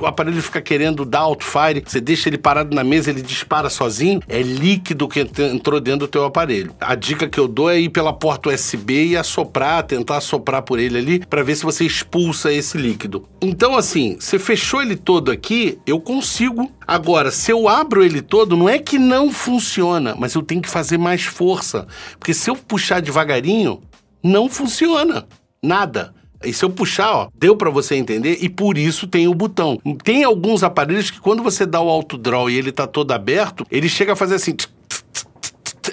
o 0.00 0.06
aparelho 0.06 0.42
fica 0.42 0.60
querendo 0.60 1.04
dar 1.04 1.20
auto-fire, 1.20 1.84
você 1.86 2.00
deixa 2.00 2.28
ele 2.28 2.38
parado 2.38 2.74
na 2.74 2.82
mesa, 2.82 3.10
ele 3.10 3.22
dispara 3.22 3.70
sozinho, 3.70 4.20
é 4.28 4.42
líquido 4.42 5.06
que 5.06 5.20
entrou 5.20 5.80
dentro 5.80 6.00
do 6.00 6.08
teu 6.08 6.24
aparelho. 6.24 6.74
A 6.80 6.94
dica 6.94 7.28
que 7.28 7.38
eu 7.38 7.46
dou 7.46 7.70
é 7.70 7.78
ir 7.78 7.90
pela 7.90 8.12
porta 8.12 8.48
USB 8.48 9.08
e 9.08 9.16
assoprar, 9.16 9.82
tentar 9.84 10.16
assoprar 10.16 10.62
por 10.62 10.78
ele 10.78 10.98
ali, 10.98 11.18
para 11.26 11.42
ver 11.42 11.54
se 11.54 11.64
você 11.70 11.84
expulsa 11.84 12.52
esse 12.52 12.78
líquido. 12.78 13.28
Então, 13.42 13.76
assim, 13.76 14.16
você 14.18 14.38
fechou 14.38 14.80
ele 14.80 14.96
todo 14.96 15.30
aqui, 15.30 15.78
eu 15.86 16.00
consigo. 16.00 16.72
Agora, 16.86 17.30
se 17.30 17.50
eu 17.50 17.68
abro 17.68 18.02
ele 18.02 18.22
todo, 18.22 18.56
não 18.56 18.68
é 18.68 18.78
que 18.78 18.98
não 18.98 19.30
funciona, 19.30 20.14
mas 20.18 20.34
eu 20.34 20.42
tenho 20.42 20.62
que 20.62 20.70
fazer 20.70 20.96
mais 20.96 21.24
força. 21.24 21.86
Porque 22.18 22.32
se 22.32 22.50
eu 22.50 22.56
puxar 22.56 23.00
devagarinho, 23.00 23.82
não 24.22 24.48
funciona. 24.48 25.26
Nada. 25.62 26.14
E 26.42 26.52
se 26.52 26.64
eu 26.64 26.70
puxar, 26.70 27.12
ó, 27.12 27.28
deu 27.34 27.56
para 27.56 27.68
você 27.68 27.96
entender 27.96 28.38
e 28.40 28.48
por 28.48 28.78
isso 28.78 29.06
tem 29.06 29.26
o 29.26 29.34
botão. 29.34 29.78
Tem 30.04 30.24
alguns 30.24 30.62
aparelhos 30.62 31.10
que 31.10 31.20
quando 31.20 31.42
você 31.42 31.66
dá 31.66 31.80
o 31.80 31.88
auto 31.88 32.16
draw 32.16 32.48
e 32.48 32.56
ele 32.56 32.70
tá 32.70 32.86
todo 32.86 33.12
aberto, 33.12 33.66
ele 33.70 33.88
chega 33.88 34.12
a 34.12 34.16
fazer 34.16 34.36
assim, 34.36 34.54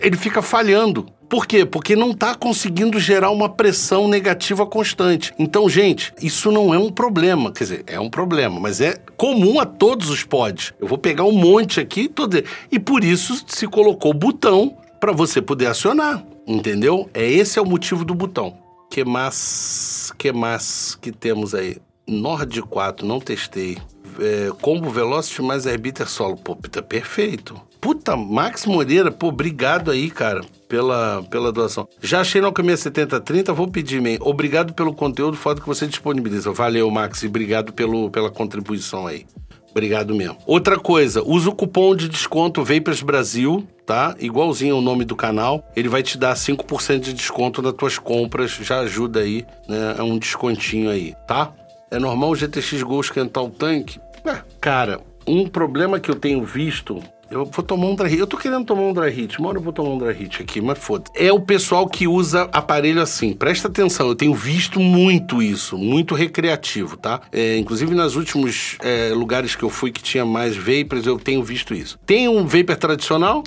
ele 0.02 0.18
fica 0.18 0.42
falhando. 0.42 1.08
Por 1.30 1.46
quê? 1.48 1.66
Porque 1.66 1.96
não 1.96 2.12
está 2.12 2.36
conseguindo 2.36 3.00
gerar 3.00 3.32
uma 3.32 3.50
pressão 3.50 4.08
negativa 4.08 4.66
constante. 4.66 5.34
Então, 5.40 5.68
gente, 5.68 6.14
isso 6.22 6.52
não 6.52 6.74
é 6.74 6.78
um 6.78 6.92
problema. 6.92 7.52
Quer 7.52 7.64
dizer, 7.64 7.84
é 7.88 8.00
um 8.00 8.10
problema, 8.10 8.60
mas 8.60 8.80
é 8.80 8.98
comum 9.18 9.60
a 9.60 9.66
todos 9.66 10.10
os 10.10 10.24
pods. 10.24 10.74
Eu 10.80 10.88
vou 10.88 10.98
pegar 10.98 11.24
um 11.24 11.32
monte 11.32 11.80
aqui 11.80 12.08
todo... 12.08 12.44
e 12.72 12.80
por 12.80 13.04
isso 13.04 13.44
se 13.48 13.68
colocou 13.68 14.12
o 14.12 14.14
botão 14.14 14.78
para 15.00 15.12
você 15.12 15.42
poder 15.42 15.68
acionar. 15.68 16.24
Entendeu? 16.48 17.10
É 17.14 17.28
esse 17.30 17.58
é 17.58 17.62
o 17.62 17.66
motivo 17.66 18.06
do 18.06 18.14
botão. 18.14 18.58
Que 18.90 19.04
mais 19.04 20.14
que 20.18 20.32
mais 20.32 20.96
que 21.02 21.12
temos 21.12 21.56
aí? 21.56 21.78
Nord 22.08 22.62
4, 22.62 23.06
não 23.06 23.20
testei. 23.20 23.78
É, 24.20 24.50
combo 24.62 24.90
Velocity 24.90 25.42
mais 25.42 25.66
Herbiter 25.66 26.08
Solo. 26.08 26.38
Pô, 26.38 26.56
tá 26.56 26.82
perfeito. 26.82 27.60
Puta, 27.82 28.16
Max 28.16 28.66
Moreira, 28.66 29.12
pô, 29.12 29.28
obrigado 29.28 29.92
aí, 29.92 30.10
cara, 30.10 30.42
pela, 30.68 31.22
pela 31.30 31.52
doação. 31.52 31.88
Já 32.02 32.22
achei 32.22 32.42
no 32.42 32.48
Alquimia 32.48 32.76
7030, 32.76 33.54
vou 33.54 33.68
pedir, 33.68 34.02
man. 34.02 34.18
Obrigado 34.22 34.74
pelo 34.74 34.94
conteúdo 34.94 35.38
foda 35.38 35.62
que 35.62 35.68
você 35.68 35.86
disponibiliza. 35.86 36.52
Valeu, 36.52 36.90
Max, 36.90 37.22
e 37.24 37.28
obrigado 37.28 37.74
pelo, 37.74 38.10
pela 38.10 38.32
contribuição 38.32 39.06
aí. 39.06 39.26
Obrigado 39.70 40.16
mesmo. 40.16 40.38
Outra 40.48 40.80
coisa, 40.80 41.22
usa 41.22 41.50
o 41.50 41.54
cupom 41.54 41.94
de 41.96 42.08
desconto 42.08 42.64
Vapers 42.64 43.02
Brasil, 43.02 43.68
tá? 43.86 44.16
Igualzinho 44.20 44.78
o 44.78 44.82
nome 44.82 45.04
do 45.04 45.18
canal. 45.18 45.70
Ele 45.76 45.90
vai 45.90 46.02
te 46.02 46.18
dar 46.18 46.34
5% 46.34 47.00
de 47.00 47.14
desconto 47.14 47.62
nas 47.62 47.74
tuas 47.74 48.00
compras. 48.00 48.52
Já 48.52 48.80
ajuda 48.80 49.20
aí, 49.20 49.46
né? 49.68 49.96
É 49.98 50.02
um 50.02 50.18
descontinho 50.18 50.90
aí, 50.90 51.14
tá? 51.28 51.54
É 51.92 52.00
normal 52.00 52.32
o 52.32 52.36
GTX 52.36 52.84
Gol 52.84 53.02
esquentar 53.02 53.44
o 53.44 53.50
tanque? 53.50 54.00
É, 54.26 54.42
cara, 54.60 55.02
um 55.28 55.48
problema 55.48 56.00
que 56.00 56.10
eu 56.10 56.16
tenho 56.16 56.44
visto 56.44 57.02
eu 57.30 57.44
vou 57.44 57.64
tomar 57.64 57.88
um 57.88 57.96
dry 57.96 58.08
hit. 58.08 58.20
Eu 58.20 58.28
tô 58.28 58.38
querendo 58.38 58.66
tomar 58.66 58.84
um 58.84 58.94
dry 58.94 59.10
hit. 59.10 59.40
Uma 59.40 59.50
hora 59.50 59.58
eu 59.58 59.62
vou 59.62 59.74
tomar 59.74 59.90
um 59.90 59.98
dry 59.98 60.14
hit 60.14 60.42
aqui, 60.42 60.62
mas 60.62 60.78
foda. 60.78 61.06
É 61.16 61.32
o 61.32 61.40
pessoal 61.40 61.88
que 61.88 62.08
usa 62.08 62.44
aparelho 62.54 63.02
assim. 63.02 63.34
Presta 63.34 63.68
atenção, 63.68 64.08
eu 64.08 64.16
tenho 64.16 64.34
visto 64.34 64.80
muito 64.80 65.42
isso, 65.42 65.78
muito 65.78 66.14
recreativo, 66.14 66.96
tá? 66.96 67.22
É, 67.32 67.58
inclusive 67.58 67.96
nos 67.96 68.16
últimos 68.16 68.78
é, 68.82 69.10
lugares 69.14 69.56
que 69.56 69.64
eu 69.64 69.70
fui 69.70 69.92
que 69.92 70.04
tinha 70.04 70.24
mais 70.24 70.56
vapors, 70.56 71.08
eu 71.08 71.18
tenho 71.18 71.44
visto 71.44 71.74
isso. 71.74 71.98
Tem 72.06 72.30
um 72.30 72.46
vapor 72.46 72.76
tradicional 72.76 73.44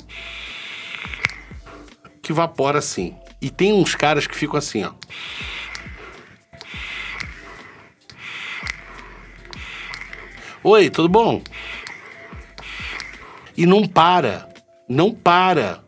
que 2.21 2.33
vapora 2.33 2.79
assim. 2.79 3.15
E 3.41 3.49
tem 3.49 3.71
uns 3.71 3.95
caras 3.95 4.27
que 4.27 4.35
ficam 4.35 4.57
assim, 4.57 4.83
ó. 4.83 4.91
Oi, 10.63 10.89
tudo 10.89 11.09
bom? 11.09 11.41
e 13.59 13.65
não 13.65 13.85
para. 13.85 14.47
Não 14.87 15.13
para. 15.13 15.83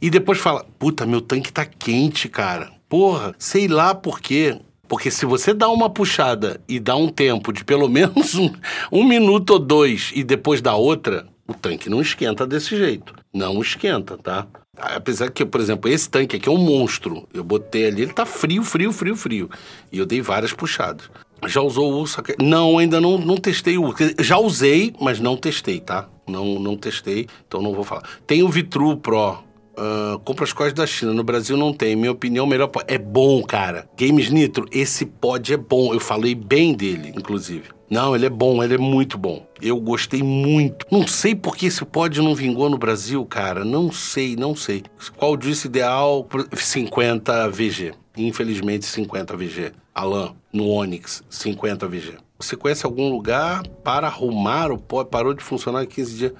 E 0.00 0.10
depois 0.10 0.38
fala: 0.38 0.66
puta, 0.78 1.06
meu 1.06 1.22
tanque 1.22 1.50
tá 1.50 1.64
quente, 1.64 2.28
cara. 2.28 2.70
Porra, 2.86 3.34
sei 3.38 3.66
lá 3.66 3.94
por 3.94 4.20
quê. 4.20 4.60
Porque 4.86 5.10
se 5.10 5.24
você 5.24 5.54
dá 5.54 5.70
uma 5.70 5.88
puxada 5.88 6.60
e 6.68 6.78
dá 6.78 6.94
um 6.94 7.08
tempo 7.08 7.50
de 7.50 7.64
pelo 7.64 7.88
menos 7.88 8.34
um, 8.34 8.52
um 8.92 9.02
minuto 9.02 9.54
ou 9.54 9.58
dois 9.58 10.12
e 10.14 10.22
depois 10.22 10.60
dá 10.60 10.74
outra, 10.74 11.26
o 11.48 11.54
tanque 11.54 11.88
não 11.88 12.02
esquenta 12.02 12.46
desse 12.46 12.76
jeito. 12.76 13.14
Não 13.32 13.62
esquenta, 13.62 14.18
tá? 14.18 14.46
Apesar 14.76 15.30
que, 15.30 15.46
por 15.46 15.60
exemplo, 15.60 15.90
esse 15.90 16.10
tanque 16.10 16.36
aqui 16.36 16.48
é 16.48 16.52
um 16.52 16.58
monstro. 16.58 17.26
Eu 17.32 17.42
botei 17.42 17.86
ali, 17.86 18.02
ele 18.02 18.12
tá 18.12 18.26
frio, 18.26 18.62
frio, 18.62 18.92
frio, 18.92 19.16
frio. 19.16 19.50
E 19.90 19.98
eu 19.98 20.04
dei 20.04 20.20
várias 20.20 20.52
puxadas. 20.52 21.08
Já 21.46 21.60
usou 21.60 21.92
o 21.92 21.98
Ursa? 21.98 22.22
Não, 22.40 22.78
ainda 22.78 23.00
não, 23.00 23.18
não 23.18 23.36
testei 23.36 23.78
o 23.78 23.84
Ursa. 23.84 24.14
Já 24.18 24.38
usei, 24.38 24.94
mas 25.00 25.20
não 25.20 25.36
testei, 25.36 25.80
tá? 25.80 26.08
Não, 26.26 26.58
não 26.58 26.76
testei, 26.76 27.26
então 27.46 27.60
não 27.60 27.72
vou 27.72 27.84
falar. 27.84 28.02
Tem 28.26 28.42
o 28.42 28.48
Vitru 28.48 28.96
Pro. 28.96 29.44
Uh, 29.76 30.20
compra 30.20 30.44
as 30.44 30.52
coisas 30.52 30.72
da 30.72 30.86
China. 30.86 31.12
No 31.12 31.24
Brasil 31.24 31.56
não 31.56 31.72
tem. 31.72 31.96
Minha 31.96 32.12
opinião, 32.12 32.46
melhor. 32.46 32.70
É 32.86 32.96
bom, 32.96 33.42
cara. 33.42 33.88
Games 33.98 34.30
Nitro, 34.30 34.66
esse 34.70 35.04
pod 35.04 35.52
é 35.52 35.56
bom. 35.56 35.92
Eu 35.92 36.00
falei 36.00 36.34
bem 36.34 36.74
dele, 36.74 37.12
inclusive. 37.14 37.74
Não, 37.90 38.14
ele 38.14 38.26
é 38.26 38.30
bom, 38.30 38.62
ele 38.62 38.74
é 38.74 38.78
muito 38.78 39.18
bom. 39.18 39.46
Eu 39.60 39.78
gostei 39.80 40.22
muito. 40.22 40.86
Não 40.90 41.06
sei 41.06 41.34
por 41.34 41.56
que 41.56 41.66
esse 41.66 41.84
pod 41.84 42.20
não 42.20 42.34
vingou 42.34 42.70
no 42.70 42.78
Brasil, 42.78 43.24
cara. 43.26 43.64
Não 43.64 43.92
sei, 43.92 44.36
não 44.36 44.56
sei. 44.56 44.82
Qual 45.16 45.36
disse 45.36 45.66
ideal? 45.66 46.26
50 46.52 47.48
VG. 47.50 47.92
Infelizmente, 48.16 48.86
50 48.86 49.36
VG. 49.36 49.72
Alan, 49.94 50.34
no 50.52 50.68
Onix, 50.68 51.22
50 51.30 51.86
VG. 51.86 52.18
Você 52.38 52.56
conhece 52.56 52.84
algum 52.84 53.08
lugar 53.10 53.66
para 53.84 54.08
arrumar 54.08 54.72
o 54.72 54.78
pod? 54.78 55.08
Parou 55.08 55.32
de 55.32 55.42
funcionar 55.42 55.84
em 55.84 55.86
15 55.86 56.16
dias. 56.16 56.32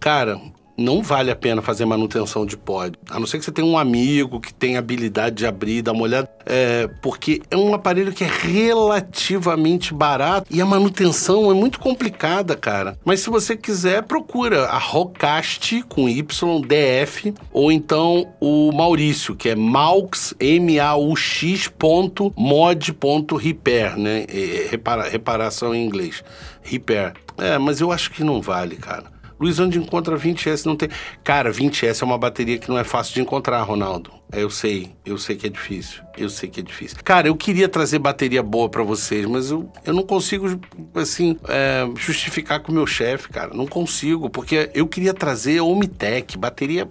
Cara, 0.00 0.40
não 0.82 1.02
vale 1.02 1.30
a 1.30 1.36
pena 1.36 1.62
fazer 1.62 1.84
manutenção 1.84 2.44
de 2.44 2.56
pod. 2.56 2.98
A 3.10 3.18
não 3.18 3.26
ser 3.26 3.38
que 3.38 3.44
você 3.44 3.52
tenha 3.52 3.66
um 3.66 3.78
amigo 3.78 4.40
que 4.40 4.52
tem 4.52 4.76
habilidade 4.76 5.36
de 5.36 5.46
abrir, 5.46 5.82
dar 5.82 5.92
uma 5.92 6.02
olhada. 6.02 6.28
É, 6.44 6.88
porque 7.00 7.40
é 7.50 7.56
um 7.56 7.72
aparelho 7.72 8.12
que 8.12 8.24
é 8.24 8.28
relativamente 8.28 9.94
barato 9.94 10.46
e 10.50 10.60
a 10.60 10.66
manutenção 10.66 11.50
é 11.50 11.54
muito 11.54 11.78
complicada, 11.78 12.56
cara. 12.56 12.98
Mas 13.04 13.20
se 13.20 13.30
você 13.30 13.56
quiser, 13.56 14.02
procura 14.02 14.66
a 14.66 14.78
Rocast 14.78 15.82
com 15.88 16.08
Y, 16.08 16.60
DF, 16.60 17.34
ou 17.52 17.70
então 17.70 18.26
o 18.40 18.72
Maurício, 18.72 19.36
que 19.36 19.48
é 19.48 19.54
Maux, 19.54 20.34
M-A-U-X 20.40 21.68
ponto 21.68 22.32
mod 22.36 22.92
ponto 22.94 23.36
repair, 23.36 23.96
né? 23.96 24.26
Repara, 24.70 25.08
reparação 25.08 25.74
em 25.74 25.84
inglês. 25.84 26.24
Repair. 26.62 27.12
É, 27.38 27.58
mas 27.58 27.80
eu 27.80 27.90
acho 27.92 28.10
que 28.10 28.24
não 28.24 28.40
vale, 28.40 28.76
cara. 28.76 29.11
Luiz, 29.42 29.58
onde 29.58 29.76
encontra 29.76 30.16
20S 30.16 30.64
não 30.64 30.76
tem. 30.76 30.88
Cara, 31.24 31.50
20S 31.50 32.00
é 32.00 32.04
uma 32.04 32.16
bateria 32.16 32.58
que 32.58 32.68
não 32.68 32.78
é 32.78 32.84
fácil 32.84 33.14
de 33.14 33.20
encontrar, 33.20 33.60
Ronaldo. 33.62 34.12
É, 34.30 34.40
eu 34.40 34.48
sei, 34.48 34.92
eu 35.04 35.18
sei 35.18 35.34
que 35.34 35.48
é 35.48 35.50
difícil. 35.50 36.00
Eu 36.16 36.30
sei 36.30 36.48
que 36.48 36.60
é 36.60 36.62
difícil. 36.62 36.98
Cara, 37.02 37.26
eu 37.26 37.34
queria 37.34 37.68
trazer 37.68 37.98
bateria 37.98 38.40
boa 38.40 38.68
para 38.68 38.84
vocês, 38.84 39.26
mas 39.26 39.50
eu, 39.50 39.68
eu 39.84 39.92
não 39.92 40.04
consigo, 40.04 40.60
assim, 40.94 41.36
é, 41.48 41.88
justificar 41.96 42.60
com 42.60 42.70
o 42.70 42.74
meu 42.74 42.86
chefe, 42.86 43.30
cara. 43.30 43.52
Não 43.52 43.66
consigo, 43.66 44.30
porque 44.30 44.70
eu 44.74 44.86
queria 44.86 45.12
trazer 45.12 45.60
Omitec, 45.60 46.38
bateria 46.38 46.88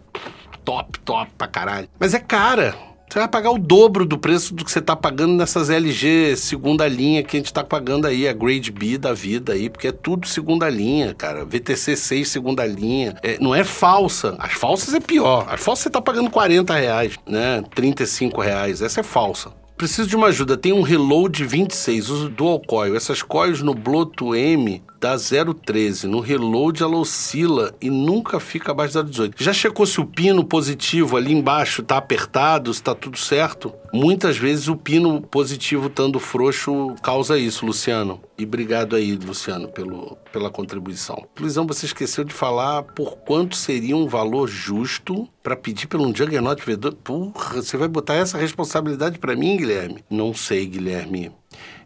top, 0.65 0.99
top 0.99 1.31
pra 1.37 1.47
caralho. 1.47 1.87
Mas 1.97 2.13
é 2.13 2.19
cara. 2.19 2.75
Você 3.11 3.19
vai 3.19 3.27
pagar 3.27 3.51
o 3.51 3.57
dobro 3.57 4.05
do 4.05 4.17
preço 4.17 4.53
do 4.53 4.63
que 4.63 4.71
você 4.71 4.79
está 4.79 4.95
pagando 4.95 5.33
nessas 5.33 5.69
LG 5.69 6.37
segunda 6.37 6.87
linha 6.87 7.21
que 7.21 7.35
a 7.35 7.39
gente 7.41 7.47
está 7.47 7.61
pagando 7.61 8.07
aí, 8.07 8.25
a 8.25 8.31
Grade 8.31 8.71
B 8.71 8.97
da 8.97 9.11
vida 9.13 9.51
aí, 9.51 9.69
porque 9.69 9.89
é 9.89 9.91
tudo 9.91 10.25
segunda 10.25 10.69
linha, 10.69 11.13
cara. 11.13 11.43
VTC 11.43 11.97
6 11.97 12.29
segunda 12.29 12.65
linha. 12.65 13.17
É, 13.21 13.37
não 13.37 13.53
é 13.53 13.65
falsa. 13.65 14.37
As 14.39 14.53
falsas 14.53 14.93
é 14.93 15.01
pior. 15.01 15.45
As 15.49 15.59
falsas 15.59 15.83
você 15.83 15.89
está 15.89 16.01
pagando 16.01 16.29
40 16.29 16.73
reais, 16.73 17.19
né? 17.27 17.61
35 17.75 18.39
reais. 18.39 18.81
Essa 18.81 19.01
é 19.01 19.03
falsa. 19.03 19.51
Preciso 19.75 20.07
de 20.07 20.15
uma 20.15 20.27
ajuda. 20.27 20.55
Tem 20.55 20.71
um 20.71 20.81
reload 20.81 21.43
26, 21.43 22.09
uso 22.09 22.29
dual 22.29 22.61
coil. 22.61 22.95
Essas 22.95 23.21
coils 23.21 23.61
no 23.61 23.73
Bloto 23.73 24.33
M 24.33 24.81
dá 25.01 25.15
0,13. 25.15 26.03
No 26.03 26.19
reload 26.19 26.83
ela 26.83 26.95
oscila 26.95 27.73
e 27.81 27.89
nunca 27.89 28.39
fica 28.39 28.71
abaixo 28.71 29.03
de 29.03 29.19
0,18. 29.19 29.33
Já 29.37 29.51
checou 29.51 29.85
se 29.87 29.99
o 29.99 30.05
pino 30.05 30.45
positivo 30.45 31.17
ali 31.17 31.33
embaixo 31.33 31.81
tá 31.81 31.97
apertado, 31.97 32.71
se 32.71 32.83
tá 32.83 32.93
tudo 32.93 33.17
certo? 33.17 33.73
Muitas 33.91 34.37
vezes 34.37 34.67
o 34.67 34.75
pino 34.75 35.19
positivo 35.19 35.87
estando 35.87 36.19
frouxo 36.19 36.95
causa 37.01 37.37
isso, 37.37 37.65
Luciano. 37.65 38.21
E 38.37 38.43
obrigado 38.43 38.95
aí, 38.95 39.15
Luciano, 39.15 39.67
pelo, 39.67 40.17
pela 40.31 40.51
contribuição. 40.51 41.27
Luizão, 41.39 41.65
você 41.65 41.87
esqueceu 41.87 42.23
de 42.23 42.33
falar 42.33 42.83
por 42.83 43.17
quanto 43.17 43.55
seria 43.55 43.97
um 43.97 44.07
valor 44.07 44.47
justo 44.47 45.27
para 45.41 45.55
pedir 45.55 45.87
pelo 45.87 46.05
um 46.05 46.15
Juggernaut 46.15 46.61
V2. 46.63 46.95
Porra, 47.03 47.61
você 47.61 47.75
vai 47.75 47.87
botar 47.87 48.13
essa 48.13 48.37
responsabilidade 48.37 49.17
para 49.17 49.35
mim, 49.35 49.57
Guilherme? 49.57 50.03
Não 50.09 50.33
sei, 50.33 50.67
Guilherme. 50.67 51.31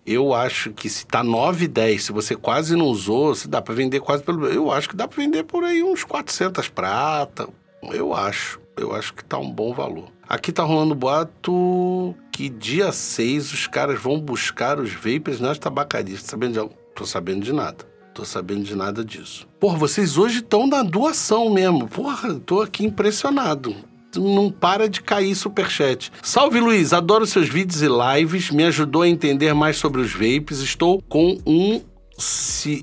Eu 0.06 0.36
acho 0.36 0.72
que 0.72 0.88
se 0.88 1.06
tá 1.06 1.24
9,10, 1.24 2.00
se 2.00 2.12
você 2.12 2.36
quase 2.36 2.76
não 2.76 2.86
usou, 2.86 3.34
se 3.34 3.48
dá 3.48 3.60
para 3.60 3.74
vender 3.74 4.00
quase 4.00 4.22
pelo. 4.22 4.46
Eu 4.46 4.72
acho 4.72 4.88
que 4.88 4.96
dá 4.96 5.08
para 5.08 5.24
vender 5.24 5.44
por 5.44 5.64
aí 5.64 5.82
uns 5.82 6.04
400 6.04 6.70
prata. 6.70 7.50
Eu 7.92 8.14
acho. 8.14 8.60
Eu 8.78 8.94
acho 8.94 9.14
que 9.14 9.24
tá 9.24 9.38
um 9.40 9.50
bom 9.50 9.74
valor. 9.74 10.12
Aqui 10.28 10.52
tá 10.52 10.64
rolando 10.64 10.94
boato 10.94 12.14
que 12.32 12.50
dia 12.50 12.92
6 12.92 13.54
os 13.54 13.68
caras 13.68 14.00
vão 14.00 14.20
buscar 14.20 14.80
os 14.80 14.94
vapers 14.94 15.40
nas 15.40 15.58
tabacarias. 15.58 16.22
Tá 16.22 16.30
sabendo 16.30 16.54
de 16.54 16.60
algo? 16.60 16.76
Tô 16.94 17.06
sabendo 17.06 17.44
de 17.44 17.54
nada. 17.54 17.86
Tô 18.14 18.24
sabendo 18.24 18.64
de 18.64 18.76
nada 18.76 19.04
disso. 19.04 19.48
Porra, 19.60 19.78
vocês 19.78 20.18
hoje 20.18 20.40
estão 20.40 20.68
na 20.68 20.84
doação 20.84 21.50
mesmo. 21.50 21.88
Porra, 21.88 22.36
tô 22.36 22.62
aqui 22.62 22.86
impressionado 22.86 23.76
não 24.16 24.52
para 24.52 24.90
de 24.90 25.02
cair 25.02 25.36
superchat. 25.36 26.12
Salve 26.22 26.60
Luiz, 26.60 26.94
adoro 26.94 27.26
seus 27.26 27.50
vídeos 27.50 27.82
e 27.82 27.88
lives, 27.88 28.52
me 28.52 28.64
ajudou 28.64 29.02
a 29.02 29.08
entender 29.08 29.54
mais 29.54 29.78
sobre 29.78 30.02
os 30.02 30.12
vapes. 30.12 30.60
Estou 30.60 31.02
com 31.08 31.38
um 31.46 31.82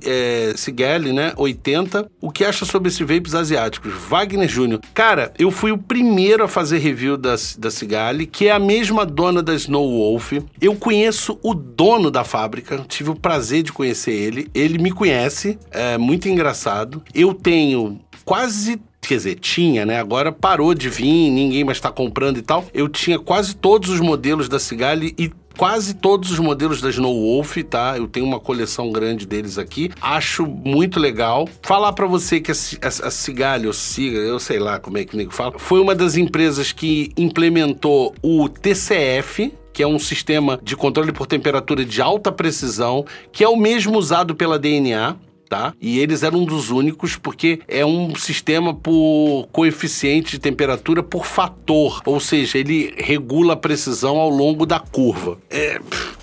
é, 0.04 0.52
Cigali, 0.56 1.12
né? 1.12 1.32
80. 1.36 2.10
O 2.20 2.30
que 2.30 2.44
acha 2.44 2.64
sobre 2.64 2.88
esses 2.88 3.00
vapes 3.00 3.34
asiáticos? 3.34 3.92
Wagner 4.08 4.48
Júnior. 4.48 4.80
Cara, 4.92 5.32
eu 5.38 5.50
fui 5.50 5.72
o 5.72 5.78
primeiro 5.78 6.44
a 6.44 6.48
fazer 6.48 6.78
review 6.78 7.16
da, 7.16 7.34
da 7.58 7.70
Cigali, 7.70 8.26
que 8.26 8.48
é 8.48 8.52
a 8.52 8.58
mesma 8.58 9.06
dona 9.06 9.42
da 9.42 9.54
Snow 9.54 9.90
Wolf. 9.90 10.32
Eu 10.60 10.74
conheço 10.76 11.38
o 11.42 11.54
dono 11.54 12.10
da 12.10 12.24
fábrica, 12.24 12.84
tive 12.88 13.10
o 13.10 13.16
prazer 13.16 13.62
de 13.62 13.72
conhecer 13.72 14.12
ele. 14.12 14.50
Ele 14.54 14.78
me 14.78 14.90
conhece, 14.90 15.58
é 15.70 15.96
muito 15.96 16.28
engraçado. 16.28 17.02
Eu 17.14 17.32
tenho 17.32 18.00
quase 18.24 18.80
quer 19.08 19.16
dizer, 19.16 19.34
tinha, 19.36 19.84
né? 19.84 19.98
Agora 19.98 20.30
parou 20.30 20.74
de 20.74 20.88
vir, 20.88 21.30
ninguém 21.30 21.64
mais 21.64 21.78
está 21.78 21.90
comprando 21.90 22.38
e 22.38 22.42
tal. 22.42 22.64
Eu 22.72 22.88
tinha 22.88 23.18
quase 23.18 23.54
todos 23.54 23.90
os 23.90 24.00
modelos 24.00 24.48
da 24.48 24.58
Cigali 24.58 25.14
e 25.18 25.30
quase 25.58 25.94
todos 25.94 26.30
os 26.30 26.38
modelos 26.38 26.80
da 26.80 26.88
Snow 26.88 27.14
Wolf, 27.14 27.58
tá? 27.68 27.96
Eu 27.96 28.06
tenho 28.06 28.24
uma 28.24 28.40
coleção 28.40 28.90
grande 28.90 29.26
deles 29.26 29.58
aqui. 29.58 29.90
Acho 30.00 30.46
muito 30.46 30.98
legal. 31.00 31.48
Falar 31.62 31.92
para 31.92 32.06
você 32.06 32.40
que 32.40 32.52
a, 32.52 32.54
a, 32.54 32.88
a 32.88 33.66
ou 33.66 33.72
Ciga, 33.72 34.18
eu 34.18 34.38
sei 34.38 34.58
lá 34.58 34.78
como 34.78 34.98
é 34.98 35.04
que 35.04 35.14
o 35.14 35.16
nego 35.16 35.32
fala, 35.32 35.58
foi 35.58 35.80
uma 35.80 35.94
das 35.94 36.16
empresas 36.16 36.72
que 36.72 37.12
implementou 37.16 38.14
o 38.22 38.48
TCF, 38.48 39.52
que 39.72 39.82
é 39.82 39.86
um 39.86 39.98
sistema 39.98 40.60
de 40.62 40.76
controle 40.76 41.12
por 41.12 41.26
temperatura 41.26 41.84
de 41.84 42.00
alta 42.00 42.30
precisão, 42.30 43.04
que 43.32 43.42
é 43.42 43.48
o 43.48 43.56
mesmo 43.56 43.98
usado 43.98 44.34
pela 44.34 44.58
DNA 44.58 45.16
tá? 45.52 45.74
E 45.78 45.98
eles 45.98 46.22
eram 46.22 46.38
um 46.38 46.44
dos 46.46 46.70
únicos 46.70 47.14
porque 47.14 47.60
é 47.68 47.84
um 47.84 48.14
sistema 48.14 48.72
por 48.72 49.46
coeficiente 49.52 50.30
de 50.30 50.38
temperatura 50.38 51.02
por 51.02 51.26
fator, 51.26 52.00
ou 52.06 52.18
seja, 52.18 52.56
ele 52.56 52.94
regula 52.96 53.52
a 53.52 53.56
precisão 53.56 54.16
ao 54.16 54.30
longo 54.30 54.64
da 54.64 54.80
curva. 54.80 55.38
É 55.50 55.78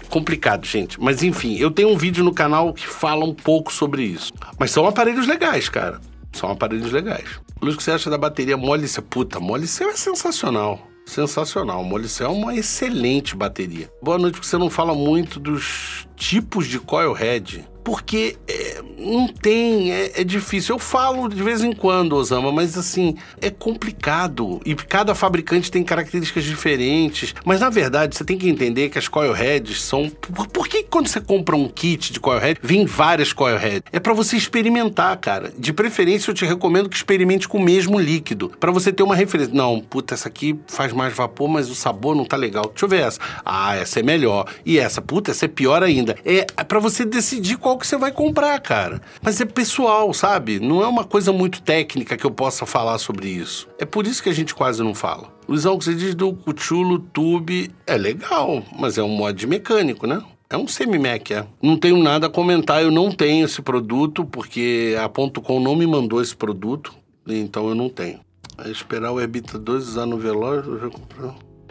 complicado, 0.09 0.65
gente. 0.65 0.99
Mas 0.99 1.21
enfim, 1.21 1.57
eu 1.57 1.69
tenho 1.69 1.89
um 1.89 1.95
vídeo 1.95 2.23
no 2.23 2.33
canal 2.33 2.73
que 2.73 2.87
fala 2.87 3.23
um 3.23 3.33
pouco 3.35 3.71
sobre 3.71 4.01
isso. 4.01 4.33
Mas 4.57 4.71
são 4.71 4.87
aparelhos 4.87 5.27
legais, 5.27 5.69
cara. 5.69 6.01
São 6.33 6.49
aparelhos 6.49 6.91
legais. 6.91 7.39
Luiz, 7.61 7.75
o 7.75 7.77
que 7.77 7.83
você 7.83 7.91
acha 7.91 8.09
da 8.09 8.17
bateria 8.17 8.57
Molicel? 8.57 9.03
Puta, 9.03 9.39
Molicel 9.39 9.91
é 9.91 9.95
sensacional. 9.95 10.87
Sensacional. 11.05 11.83
Molicel 11.83 12.31
é 12.31 12.33
uma 12.33 12.55
excelente 12.55 13.35
bateria. 13.35 13.91
Boa 14.01 14.17
noite, 14.17 14.35
porque 14.35 14.47
você 14.47 14.57
não 14.57 14.71
fala 14.71 14.95
muito 14.95 15.39
dos 15.39 16.07
tipos 16.15 16.65
de 16.65 16.79
coil 16.79 17.13
head 17.13 17.63
porque 17.89 18.37
é, 18.47 18.83
não 18.99 19.27
tem, 19.27 19.91
é, 19.91 20.21
é, 20.21 20.23
difícil. 20.23 20.75
Eu 20.75 20.79
falo 20.79 21.27
de 21.29 21.41
vez 21.41 21.63
em 21.63 21.71
quando, 21.71 22.13
Osama, 22.13 22.51
mas 22.51 22.77
assim, 22.77 23.15
é 23.41 23.49
complicado. 23.49 24.59
E 24.65 24.75
cada 24.75 25.15
fabricante 25.15 25.71
tem 25.71 25.83
características 25.83 26.43
diferentes. 26.43 27.33
Mas 27.45 27.61
na 27.61 27.69
verdade, 27.69 28.15
você 28.15 28.23
tem 28.23 28.37
que 28.37 28.49
entender 28.49 28.89
que 28.89 28.97
as 28.97 29.07
coil 29.07 29.33
heads 29.33 29.81
são. 29.81 30.09
Por, 30.09 30.47
por 30.47 30.67
que 30.67 30.83
quando 30.83 31.07
você 31.07 31.21
compra 31.21 31.55
um 31.55 31.67
kit 31.67 32.11
de 32.11 32.19
coil 32.19 32.39
head, 32.39 32.59
vem 32.61 32.85
várias 32.85 33.33
coil 33.33 33.57
heads? 33.57 33.83
É 33.91 33.99
para 33.99 34.13
você 34.13 34.35
experimentar, 34.35 35.15
cara. 35.17 35.51
De 35.57 35.71
preferência, 35.71 36.29
eu 36.31 36.35
te 36.35 36.45
recomendo 36.45 36.89
que 36.89 36.95
experimente 36.95 37.47
com 37.47 37.57
o 37.57 37.63
mesmo 37.63 37.99
líquido, 37.99 38.51
para 38.59 38.71
você 38.71 38.91
ter 38.91 39.03
uma 39.03 39.15
referência. 39.15 39.53
Não, 39.53 39.79
puta, 39.79 40.13
essa 40.13 40.27
aqui 40.27 40.59
faz 40.67 40.93
mais 40.93 41.13
vapor, 41.15 41.47
mas 41.47 41.69
o 41.69 41.75
sabor 41.75 42.15
não 42.15 42.25
tá 42.25 42.35
legal. 42.35 42.65
Deixa 42.69 42.85
eu 42.85 42.89
ver 42.89 43.01
essa. 43.01 43.19
Ah, 43.45 43.75
essa 43.75 43.99
é 43.99 44.03
melhor. 44.03 44.45
E 44.65 44.77
essa, 44.77 45.01
puta, 45.01 45.31
essa 45.31 45.45
é 45.45 45.47
pior 45.47 45.83
ainda. 45.83 46.15
É, 46.25 46.45
é 46.57 46.63
para 46.63 46.79
você 46.79 47.05
decidir 47.05 47.57
qual 47.57 47.77
que 47.77 47.87
você 47.87 47.97
vai 47.97 48.11
comprar, 48.11 48.59
cara. 48.59 48.88
Mas 49.21 49.39
é 49.39 49.45
pessoal, 49.45 50.13
sabe? 50.13 50.59
Não 50.59 50.81
é 50.81 50.87
uma 50.87 51.03
coisa 51.03 51.31
muito 51.31 51.61
técnica 51.61 52.17
que 52.17 52.25
eu 52.25 52.31
possa 52.31 52.65
falar 52.65 52.97
sobre 52.97 53.29
isso. 53.29 53.67
É 53.77 53.85
por 53.85 54.07
isso 54.07 54.23
que 54.23 54.29
a 54.29 54.33
gente 54.33 54.55
quase 54.55 54.81
não 54.83 54.95
fala. 54.95 55.33
Luizão, 55.47 55.75
o 55.75 55.79
que 55.79 55.85
você 55.85 55.95
diz 55.95 56.15
do 56.15 56.33
Cuchulo 56.33 56.99
Tube 56.99 57.71
é 57.85 57.97
legal, 57.97 58.63
mas 58.77 58.97
é 58.97 59.03
um 59.03 59.09
mod 59.09 59.45
mecânico, 59.47 60.07
né? 60.07 60.21
É 60.49 60.57
um 60.57 60.67
semi-Mac, 60.67 61.31
é. 61.31 61.45
Não 61.61 61.77
tenho 61.77 62.01
nada 62.01 62.25
a 62.25 62.29
comentar, 62.29 62.81
eu 62.81 62.89
não 62.89 63.11
tenho 63.11 63.45
esse 63.45 63.61
produto, 63.61 64.25
porque 64.25 64.95
a 64.99 65.07
.com 65.39 65.59
não 65.59 65.75
me 65.75 65.85
mandou 65.85 66.21
esse 66.21 66.35
produto, 66.35 66.91
então 67.27 67.69
eu 67.69 67.75
não 67.75 67.87
tenho. 67.87 68.19
É 68.57 68.69
esperar 68.69 69.11
o 69.11 69.21
Herbita 69.21 69.59
2 69.59 69.89
usar 69.89 70.05
no 70.07 70.17
Velocity, 70.17 70.97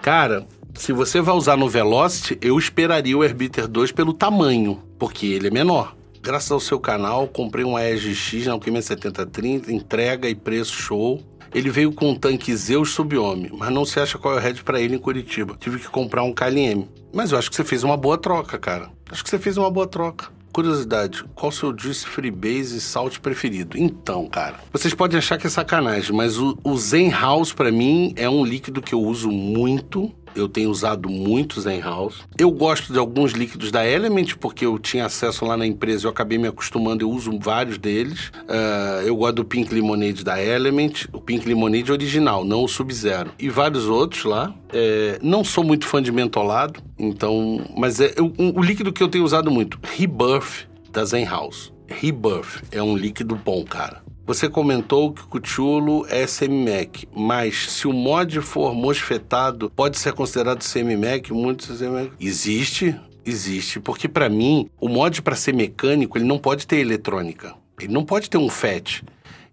Cara, 0.01 0.47
se 0.75 0.93
você 0.93 1.21
vai 1.21 1.35
usar 1.35 1.57
no 1.57 1.69
Velocity, 1.69 2.39
eu 2.41 2.57
esperaria 2.57 3.19
o 3.19 3.25
Herbiter 3.25 3.67
2 3.67 3.91
pelo 3.91 4.13
tamanho, 4.13 4.81
porque 4.97 5.27
ele 5.27 5.49
é 5.49 5.51
menor. 5.51 5.98
Graças 6.23 6.51
ao 6.51 6.61
seu 6.61 6.79
canal, 6.81 7.29
comprei 7.29 7.65
um 7.65 7.79
EGX 7.79 8.47
na 8.47 8.53
Alquimia 8.53 8.83
7030, 8.83 9.73
entrega 9.73 10.29
e 10.29 10.35
preço 10.35 10.73
show. 10.73 11.23
Ele 11.55 11.71
veio 11.71 11.93
com 11.93 12.11
um 12.11 12.15
tanque 12.15 12.55
Zeus 12.55 12.91
Subhome, 12.91 13.51
mas 13.57 13.71
não 13.71 13.85
se 13.85 13.99
acha 13.99 14.19
qual 14.19 14.35
é 14.35 14.37
o 14.37 14.41
head 14.41 14.63
para 14.63 14.81
ele 14.81 14.97
em 14.97 14.99
Curitiba. 14.99 15.57
Tive 15.59 15.79
que 15.79 15.89
comprar 15.89 16.23
um 16.23 16.33
KLM. 16.33 16.87
Mas 17.13 17.33
eu 17.33 17.39
acho 17.39 17.49
que 17.49 17.57
você 17.57 17.65
fez 17.65 17.85
uma 17.85 17.97
boa 17.97 18.19
troca, 18.19 18.59
cara. 18.59 18.91
Acho 19.11 19.25
que 19.25 19.31
você 19.31 19.39
fez 19.39 19.57
uma 19.57 19.71
boa 19.71 19.87
troca. 19.87 20.29
Curiosidade, 20.53 21.25
qual 21.35 21.53
seu 21.53 21.73
Juice 21.79 22.05
Freebase 22.05 22.79
e 22.79 22.81
Salt 22.81 23.19
preferido? 23.21 23.79
Então, 23.79 24.27
cara, 24.27 24.57
vocês 24.73 24.93
podem 24.93 25.19
achar 25.19 25.39
que 25.39 25.47
é 25.47 25.51
sacanagem, 25.51 26.15
mas 26.15 26.39
o, 26.39 26.59
o 26.65 26.77
Zen 26.77 27.11
House 27.11 27.53
para 27.53 27.71
mim 27.71 28.13
é 28.17 28.29
um 28.29 28.45
líquido 28.45 28.83
que 28.83 28.95
eu 28.95 29.01
uso 29.01 29.31
muito 29.31 30.13
eu 30.35 30.49
tenho 30.49 30.71
usado 30.71 31.09
muitos 31.09 31.67
em 31.67 31.81
house. 31.81 32.23
Eu 32.39 32.51
gosto 32.51 32.93
de 32.93 32.99
alguns 32.99 33.33
líquidos 33.33 33.71
da 33.71 33.87
Element, 33.87 34.35
porque 34.39 34.67
eu 34.67 34.79
tinha 34.79 35.07
acesso 35.07 35.45
lá 35.45 35.57
na 35.57 35.67
empresa, 35.67 36.07
eu 36.07 36.11
acabei 36.11 36.39
me 36.39 36.49
acostumando, 36.49 37.05
eu 37.05 37.11
uso 37.11 37.39
vários 37.39 37.79
deles. 37.79 38.29
Uh, 38.29 39.07
eu 39.07 39.17
gosto 39.17 39.37
do 39.37 39.45
Pink 39.45 39.73
Lemonade 39.73 40.25
da 40.25 40.43
Element, 40.43 41.07
o 41.13 41.21
Pink 41.21 41.47
Lemonade 41.47 41.91
original, 41.93 42.45
não 42.45 42.65
o 42.65 42.69
Sub-Zero. 42.69 43.33
E 43.39 43.49
vários 43.49 43.87
outros 43.87 44.25
lá. 44.25 44.55
É, 44.73 45.19
não 45.23 45.43
sou 45.43 45.65
muito 45.65 45.87
fã 45.87 46.03
de 46.03 46.13
mentolado, 46.13 46.81
então. 46.99 47.65
Mas 47.77 48.01
é 48.01 48.13
eu, 48.17 48.33
o 48.37 48.63
líquido 48.63 48.93
que 48.93 49.03
eu 49.03 49.09
tenho 49.09 49.25
usado 49.25 49.51
muito, 49.51 49.79
Rebirth 49.83 50.69
da 50.93 51.05
Zen 51.05 51.25
House. 51.25 51.73
Rebirth 51.87 52.65
é 52.71 52.83
um 52.83 52.97
líquido 52.97 53.35
bom, 53.35 53.65
cara. 53.65 54.03
Você 54.29 54.47
comentou 54.47 55.11
que 55.11 55.23
o 55.23 55.27
Cuchulo 55.27 56.05
é 56.11 56.27
semi-Mac, 56.27 57.05
mas 57.17 57.73
se 57.73 57.89
o 57.89 57.95
mod 57.95 58.43
for 58.43 58.75
mosfetado, 58.75 59.71
pode 59.75 59.99
ser 59.99 60.13
considerado 60.13 60.61
semi-Mac? 60.61 61.31
Muitos 61.31 61.79
semi 61.79 62.13
Existe, 62.21 62.95
existe, 63.25 63.81
porque 63.81 64.07
para 64.07 64.29
mim, 64.29 64.69
o 64.79 64.87
mod 64.87 65.23
para 65.23 65.35
ser 65.35 65.55
mecânico, 65.55 66.19
ele 66.19 66.27
não 66.27 66.39
pode 66.39 66.67
ter 66.67 66.77
eletrônica. 66.77 67.55
Ele 67.81 67.91
não 67.91 68.05
pode 68.05 68.29
ter 68.29 68.37
um 68.37 68.51
FET. 68.51 69.03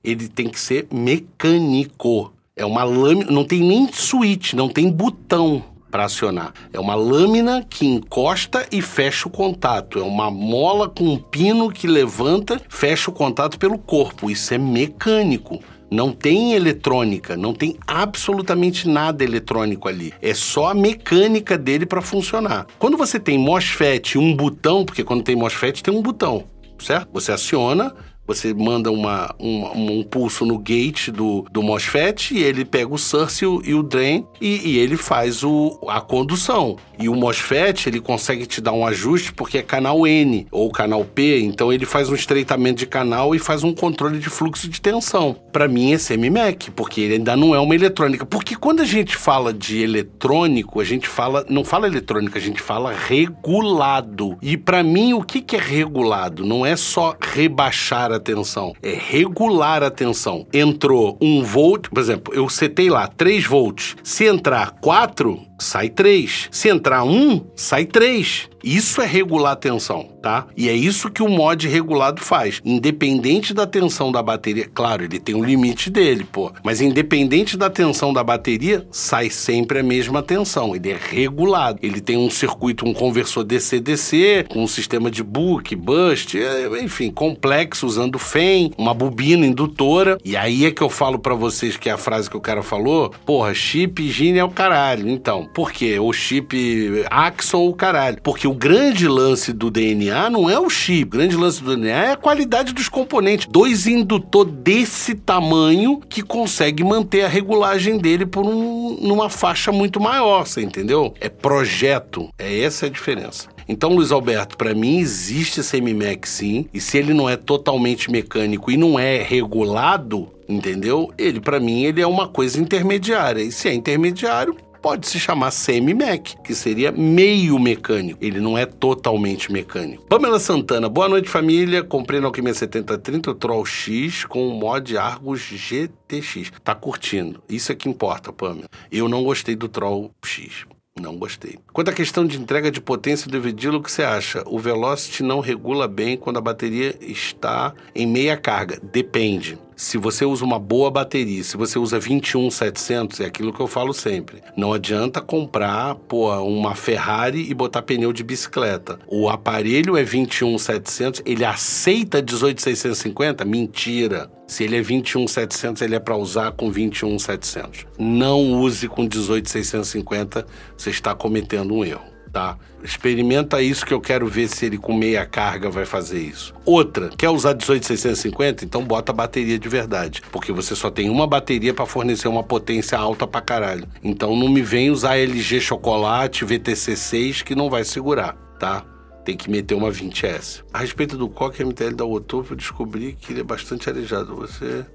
Ele 0.03 0.27
tem 0.27 0.49
que 0.49 0.60
ser 0.60 0.88
mecânico. 0.91 2.34
É 2.53 2.65
uma 2.65 2.84
lâmina, 2.84 3.31
não 3.31 3.45
tem 3.45 3.61
nem 3.61 3.89
switch, 3.93 4.52
não 4.52 4.68
tem 4.68 4.91
botão 4.91 5.64
para 5.95 6.03
acionar. 6.03 6.53
É 6.73 6.80
uma 6.80 6.93
lâmina 6.93 7.65
que 7.69 7.85
encosta 7.85 8.67
e 8.69 8.81
fecha 8.81 9.30
o 9.30 9.31
contato. 9.31 9.97
É 9.97 10.03
uma 10.03 10.30
mola 10.30 10.89
com 10.89 11.05
um 11.05 11.17
pino 11.17 11.72
que 11.72 11.88
levanta, 11.88 12.61
fecha 12.67 13.09
o 13.09 13.13
contato 13.13 13.57
pelo 13.57 13.77
corpo. 13.77 14.30
Isso 14.30 14.53
é 14.53 14.57
mecânico. 14.57 15.61
Não 15.89 16.11
tem 16.11 16.51
eletrônica, 16.51 17.38
não 17.38 17.53
tem 17.53 17.77
absolutamente 17.88 18.89
nada 18.89 19.23
eletrônico 19.23 19.88
ali. 19.88 20.13
É 20.22 20.34
só 20.34 20.72
a 20.72 20.73
mecânica 20.73 21.57
dele 21.57 21.85
para 21.85 22.01
funcionar. 22.01 22.67
Quando 22.77 22.97
você 22.97 23.17
tem 23.17 23.38
MOSFET 23.38 24.17
um 24.17 24.35
botão, 24.35 24.84
porque 24.84 25.01
quando 25.01 25.23
tem 25.23 25.34
MOSFET 25.38 25.81
tem 25.81 25.93
um 25.93 26.01
botão, 26.01 26.43
certo? 26.77 27.07
Você 27.13 27.31
aciona, 27.31 27.95
Você 28.27 28.53
manda 28.53 28.91
uma, 28.91 29.34
um 29.39 30.03
pulso 30.03 30.45
no 30.45 30.57
gate 30.57 31.10
do, 31.10 31.45
do 31.52 31.61
MOSFET 31.61 32.34
e 32.34 32.43
ele 32.43 32.65
pega 32.65 32.91
o 32.93 32.97
source 32.97 33.43
e 33.43 33.47
o, 33.47 33.61
e 33.64 33.73
o 33.73 33.84
drain 33.84 34.26
e, 34.41 34.72
e, 34.72 34.77
ele 34.80 34.97
faz 34.97 35.43
o, 35.43 35.80
a 35.88 36.02
condução. 36.02 36.77
E 36.97 37.07
o 37.07 37.15
MOSFET, 37.15 37.88
ele 37.88 37.99
consegue 37.99 38.45
te 38.45 38.61
dar 38.61 38.72
um 38.72 38.85
ajuste 38.85 39.31
porque 39.31 39.60
é 39.60 39.61
canal 39.61 40.07
N 40.07 40.47
ou 40.49 40.72
canal 40.72 41.06
P, 41.06 41.41
então 41.41 41.72
ele 41.72 41.85
faz 41.85 42.10
um 42.10 42.15
estreitamento 42.15 42.80
de 42.80 42.88
canal 42.88 43.35
e 43.35 43.39
faz 43.39 43.64
um 43.64 43.73
controle 43.73 44.18
de 44.18 44.30
fluxo 44.30 44.68
de 44.68 44.81
tensão. 44.81 45.35
Para 45.52 45.68
mim 45.68 45.93
é 45.93 45.97
semi-MEC, 45.97 46.72
porque 46.72 47.02
ele 47.02 47.15
ainda 47.15 47.35
não 47.35 47.53
é 47.53 47.60
uma 47.60 47.76
eletrônica. 47.76 48.26
Porque 48.26 48.56
quando 48.56 48.81
a 48.81 48.85
gente 48.85 49.15
fala 49.15 49.53
de 49.53 49.81
eletrônico, 49.81 50.80
a 50.80 50.84
gente 50.84 51.07
fala, 51.07 51.45
não 51.49 51.64
fala 51.64 51.88
eletrônica, 51.88 52.39
a 52.39 52.41
gente 52.41 52.61
fala 52.61 52.91
regulado. 52.91 54.38
E 54.41 54.57
para 54.57 54.81
mim, 54.81 55.14
o 55.14 55.22
que, 55.22 55.41
que 55.41 55.56
é 55.56 55.60
regulado? 55.60 56.45
Não 56.45 56.65
é 56.65 56.76
só 56.76 57.15
rebaixar 57.22 58.14
a 58.15 58.19
tensão, 58.19 58.73
é 58.81 58.93
regular 58.93 59.83
a 59.83 59.91
tensão. 59.91 60.47
Entrou 60.53 61.17
um 61.21 61.43
volt, 61.43 61.89
por 61.89 61.99
exemplo, 61.99 62.33
eu 62.33 62.49
setei 62.49 62.89
lá 62.89 63.07
3 63.07 63.45
volts. 63.45 63.95
Se 64.03 64.25
entrar 64.25 64.71
4, 64.81 65.39
sai 65.60 65.90
3. 65.90 66.49
Se 66.52 66.69
entrar 66.69 67.03
1, 67.03 67.45
sai 67.56 67.86
3. 67.86 68.49
Isso 68.65 68.99
é 68.99 69.06
regular 69.06 69.52
a 69.52 69.56
tensão, 69.56 70.10
tá? 70.23 70.48
E 70.57 70.68
é 70.68 70.73
isso 70.73 71.11
que 71.11 71.22
o 71.22 71.30
mod 71.30 71.68
regulado 71.68 72.19
faz. 72.19 72.60
Independente 72.65 73.53
da 73.53 73.68
tensão 73.68 74.11
da 74.11 74.23
bateria, 74.23 74.68
claro, 74.73 75.03
ele 75.03 75.19
tem 75.19 75.36
um 75.36 75.44
limite 75.44 75.91
dele, 75.91 76.23
pô. 76.23 76.52
Mas 76.64 76.82
independente 76.82 77.56
da 77.56 77.69
tensão 77.69 78.11
da 78.11 78.23
bateria, 78.23 78.84
sai 78.90 79.30
sempre 79.30 79.77
a 79.77 79.84
mesma 79.84 80.23
tensão. 80.23 80.76
Ele 80.76 80.90
é 80.90 80.98
regulado. 80.99 81.77
Ele 81.84 82.02
tem 82.02 82.18
um 82.18 82.27
circuito, 82.27 82.88
um 82.88 82.94
conversor 82.94 83.44
DC-DC, 83.44 84.48
com 84.49 84.64
um 84.64 84.68
sistema 84.68 85.11
de 85.11 85.22
book, 85.22 85.76
bust, 85.76 86.36
é, 86.36 86.68
enfim, 86.82 87.11
complexo, 87.11 87.86
usando 87.86 88.18
FEM, 88.18 88.72
uma 88.80 88.95
bobina 88.95 89.45
indutora. 89.45 90.18
E 90.26 90.36
aí 90.36 90.65
é 90.65 90.72
que 90.72 90.82
eu 90.82 90.90
falo 90.90 91.19
para 91.19 91.36
vocês 91.36 91.77
que 91.77 91.88
é 91.88 91.91
a 91.91 91.98
frase 91.99 92.27
que 92.27 92.38
o 92.38 92.41
cara 92.41 92.64
falou, 92.64 93.14
porra, 93.27 93.53
chip 93.53 94.10
Gine 94.10 94.40
é 94.40 94.44
o 94.44 94.49
caralho. 94.49 95.07
Então, 95.07 95.44
por 95.53 95.72
quê? 95.72 95.99
O 95.99 96.11
chip 96.11 97.05
Axon 97.09 97.65
é 97.65 97.69
o 97.69 97.73
caralho. 97.73 98.17
Porque 98.22 98.47
o 98.47 98.53
grande 98.53 99.07
lance 99.07 99.53
do 99.53 99.69
DNA 99.69 100.30
não 100.30 100.49
é 100.49 100.59
o 100.59 100.69
chip. 100.69 101.05
O 101.05 101.19
grande 101.19 101.35
lance 101.35 101.63
do 101.63 101.76
DNA 101.76 102.05
é 102.05 102.11
a 102.11 102.17
qualidade 102.17 102.73
dos 102.73 102.89
componentes. 102.89 103.47
Dois 103.49 103.88
indutor 103.88 104.45
desse 104.45 105.15
tamanho 105.15 106.01
que 106.09 106.22
consegue 106.22 106.84
manter 106.84 107.23
a 107.23 107.27
regulagem 107.27 107.97
dele 107.97 108.26
por 108.26 108.45
um, 108.45 108.97
numa 109.01 109.30
faixa 109.30 109.72
muito 109.72 109.99
maior, 109.99 110.45
você 110.45 110.61
entendeu? 110.61 111.13
É 111.19 111.30
projeto. 111.30 112.30
É 112.38 112.59
essa 112.59 112.85
a 112.88 112.89
diferença. 112.89 113.47
Então, 113.67 113.95
Luiz 113.95 114.11
Alberto, 114.11 114.57
para 114.57 114.76
mim 114.76 114.99
existe 114.99 115.59
esse 115.59 115.81
sim, 116.26 116.67
e 116.73 116.80
se 116.80 116.97
ele 116.97 117.13
não 117.13 117.27
é 117.27 117.35
totalmente 117.35 118.11
mecânico 118.11 118.69
e 118.69 118.77
não 118.77 118.99
é 118.99 119.22
regulado, 119.22 120.30
entendeu? 120.47 121.11
Ele 121.17 121.39
para 121.39 121.59
mim 121.59 121.84
ele 121.84 122.01
é 122.01 122.07
uma 122.07 122.27
coisa 122.27 122.59
intermediária. 122.59 123.41
E 123.41 123.51
se 123.51 123.67
é 123.67 123.73
intermediário, 123.73 124.55
pode 124.85 125.07
se 125.07 125.19
chamar 125.19 125.49
semi-mec, 125.49 126.35
que 126.43 126.53
seria 126.53 126.91
meio 126.91 127.57
mecânico. 127.57 128.23
Ele 128.23 128.39
não 128.39 128.55
é 128.55 128.67
totalmente 128.67 129.51
mecânico. 129.51 130.05
Pamela 130.05 130.39
Santana, 130.39 130.87
boa 130.87 131.09
noite 131.09 131.27
família. 131.27 131.83
Comprei 131.83 132.19
no 132.19 132.27
Alquimia 132.27 132.53
7030 132.53 133.31
o 133.31 133.33
Troll 133.33 133.65
X 133.65 134.25
com 134.25 134.47
o 134.47 134.53
mod 134.53 134.95
Argus 134.95 135.41
GTX. 135.41 136.51
Tá 136.63 136.75
curtindo. 136.75 137.41
Isso 137.49 137.71
é 137.71 137.75
que 137.75 137.89
importa, 137.89 138.31
Pamela. 138.31 138.69
Eu 138.91 139.09
não 139.09 139.23
gostei 139.23 139.55
do 139.55 139.67
Troll 139.67 140.11
X. 140.23 140.67
Não 141.01 141.17
gostei. 141.17 141.57
Quanto 141.73 141.89
à 141.89 141.91
questão 141.91 142.23
de 142.23 142.39
entrega 142.39 142.69
de 142.69 142.79
potência 142.79 143.27
do 143.27 143.35
Evidilo, 143.35 143.79
o 143.79 143.81
que 143.81 143.91
você 143.91 144.03
acha? 144.03 144.43
O 144.45 144.59
Velocity 144.59 145.23
não 145.23 145.39
regula 145.39 145.87
bem 145.87 146.15
quando 146.15 146.37
a 146.37 146.41
bateria 146.41 146.95
está 147.01 147.73
em 147.95 148.05
meia 148.05 148.37
carga. 148.37 148.79
Depende 148.93 149.57
se 149.76 149.97
você 149.97 150.26
usa 150.26 150.45
uma 150.45 150.57
boa 150.57 150.89
bateria, 150.89 151.43
se 151.43 151.57
você 151.57 151.77
usa 151.77 151.99
21700, 151.99 153.19
é 153.19 153.26
aquilo 153.26 153.52
que 153.52 153.60
eu 153.60 153.68
falo 153.68 153.93
sempre. 153.93 154.41
Não 154.56 154.73
adianta 154.73 155.22
comprar, 155.22 155.95
pô, 155.95 156.34
uma 156.43 156.76
Ferrari 156.76 157.49
e 157.49 157.53
botar 157.53 157.81
pneu 157.81 158.14
de 158.14 158.23
bicicleta. 158.23 158.99
O 159.07 159.30
aparelho 159.30 159.97
é 159.97 160.03
21700, 160.03 161.22
ele 161.26 161.43
aceita 161.43 162.22
18650? 162.22 163.43
Mentira. 163.43 164.31
Se 164.47 164.64
ele 164.64 164.77
é 164.77 164.81
21700, 164.81 165.81
ele 165.81 165.95
é 165.95 165.99
para 165.99 166.15
usar 166.15 166.52
com 166.52 166.69
21700. 166.69 167.88
Não 167.97 168.53
use 168.53 168.88
com 168.88 169.07
18650, 169.07 170.45
você 170.77 170.89
está 170.89 171.15
cometendo 171.15 171.73
um 171.73 171.84
erro 171.84 172.14
tá? 172.35 172.57
Experimenta 172.83 173.61
isso 173.61 173.85
que 173.85 173.93
eu 173.93 174.01
quero 174.01 174.27
ver 174.27 174.49
se 174.49 174.65
ele 174.65 174.77
com 174.77 174.93
meia 174.93 175.25
carga 175.25 175.69
vai 175.69 175.85
fazer 175.85 176.19
isso. 176.19 176.53
Outra, 176.65 177.09
quer 177.17 177.29
usar 177.29 177.53
18650? 177.53 178.65
Então 178.65 178.83
bota 178.83 179.13
a 179.13 179.15
bateria 179.15 179.57
de 179.57 179.69
verdade, 179.69 180.21
porque 180.33 180.51
você 180.51 180.75
só 180.75 180.91
tem 180.91 181.09
uma 181.09 181.25
bateria 181.25 181.73
para 181.73 181.85
fornecer 181.85 182.27
uma 182.27 182.43
potência 182.43 182.97
alta 182.97 183.25
pra 183.25 183.39
caralho. 183.39 183.87
Então 184.03 184.35
não 184.35 184.49
me 184.49 184.61
vem 184.61 184.91
usar 184.91 185.15
LG 185.15 185.61
chocolate 185.61 186.45
VTC6 186.45 187.41
que 187.41 187.55
não 187.55 187.69
vai 187.69 187.85
segurar, 187.85 188.33
tá? 188.59 188.83
Tem 189.23 189.37
que 189.37 189.49
meter 189.49 189.73
uma 189.73 189.89
20S. 189.89 190.61
A 190.73 190.79
respeito 190.79 191.15
do 191.15 191.29
COC 191.29 191.63
MTL 191.63 191.95
da 191.95 192.03
Otopo, 192.03 192.51
eu 192.51 192.57
descobri 192.57 193.13
que 193.13 193.31
ele 193.31 193.39
é 193.39 193.45
bastante 193.45 193.89
arejado. 193.89 194.35
Você 194.35 194.85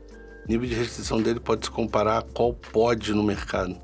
nível 0.47 0.69
de 0.69 0.75
restrição 0.75 1.23
dele 1.23 1.41
pode 1.41 1.65
se 1.65 1.71
comparar 1.71 2.19
a 2.19 2.23
qual 2.23 2.53
pode 2.53 3.15
no 3.15 3.23
mercado. 3.23 3.75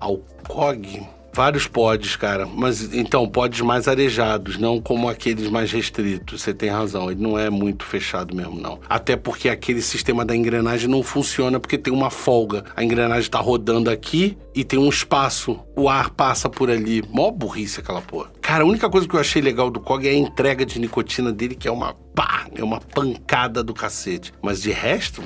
Ao 0.00 0.16
COG 0.48 1.06
Vários 1.32 1.66
pods, 1.66 2.16
cara. 2.16 2.46
Mas 2.46 2.92
então, 2.94 3.28
pods 3.28 3.60
mais 3.60 3.86
arejados, 3.86 4.58
não 4.58 4.80
como 4.80 5.08
aqueles 5.08 5.48
mais 5.48 5.70
restritos. 5.70 6.42
Você 6.42 6.52
tem 6.52 6.68
razão, 6.68 7.10
ele 7.10 7.22
não 7.22 7.38
é 7.38 7.48
muito 7.48 7.84
fechado 7.84 8.34
mesmo, 8.34 8.60
não. 8.60 8.80
Até 8.88 9.16
porque 9.16 9.48
aquele 9.48 9.82
sistema 9.82 10.24
da 10.24 10.34
engrenagem 10.34 10.88
não 10.88 11.02
funciona 11.02 11.60
porque 11.60 11.78
tem 11.78 11.92
uma 11.92 12.10
folga. 12.10 12.64
A 12.74 12.82
engrenagem 12.82 13.22
está 13.22 13.38
rodando 13.38 13.90
aqui 13.90 14.36
e 14.54 14.64
tem 14.64 14.78
um 14.78 14.88
espaço. 14.88 15.60
O 15.76 15.88
ar 15.88 16.10
passa 16.10 16.48
por 16.48 16.70
ali. 16.70 17.02
Mó 17.10 17.30
burrice 17.30 17.80
aquela 17.80 18.00
porra. 18.00 18.30
Cara, 18.40 18.64
a 18.64 18.66
única 18.66 18.90
coisa 18.90 19.06
que 19.06 19.14
eu 19.14 19.20
achei 19.20 19.40
legal 19.40 19.70
do 19.70 19.80
COG 19.80 20.08
é 20.08 20.10
a 20.10 20.14
entrega 20.14 20.66
de 20.66 20.80
nicotina 20.80 21.32
dele, 21.32 21.54
que 21.54 21.68
é 21.68 21.70
uma 21.70 21.94
pá, 22.14 22.46
é 22.54 22.64
uma 22.64 22.80
pancada 22.80 23.62
do 23.62 23.72
cacete. 23.72 24.32
Mas 24.42 24.60
de 24.60 24.72
resto, 24.72 25.22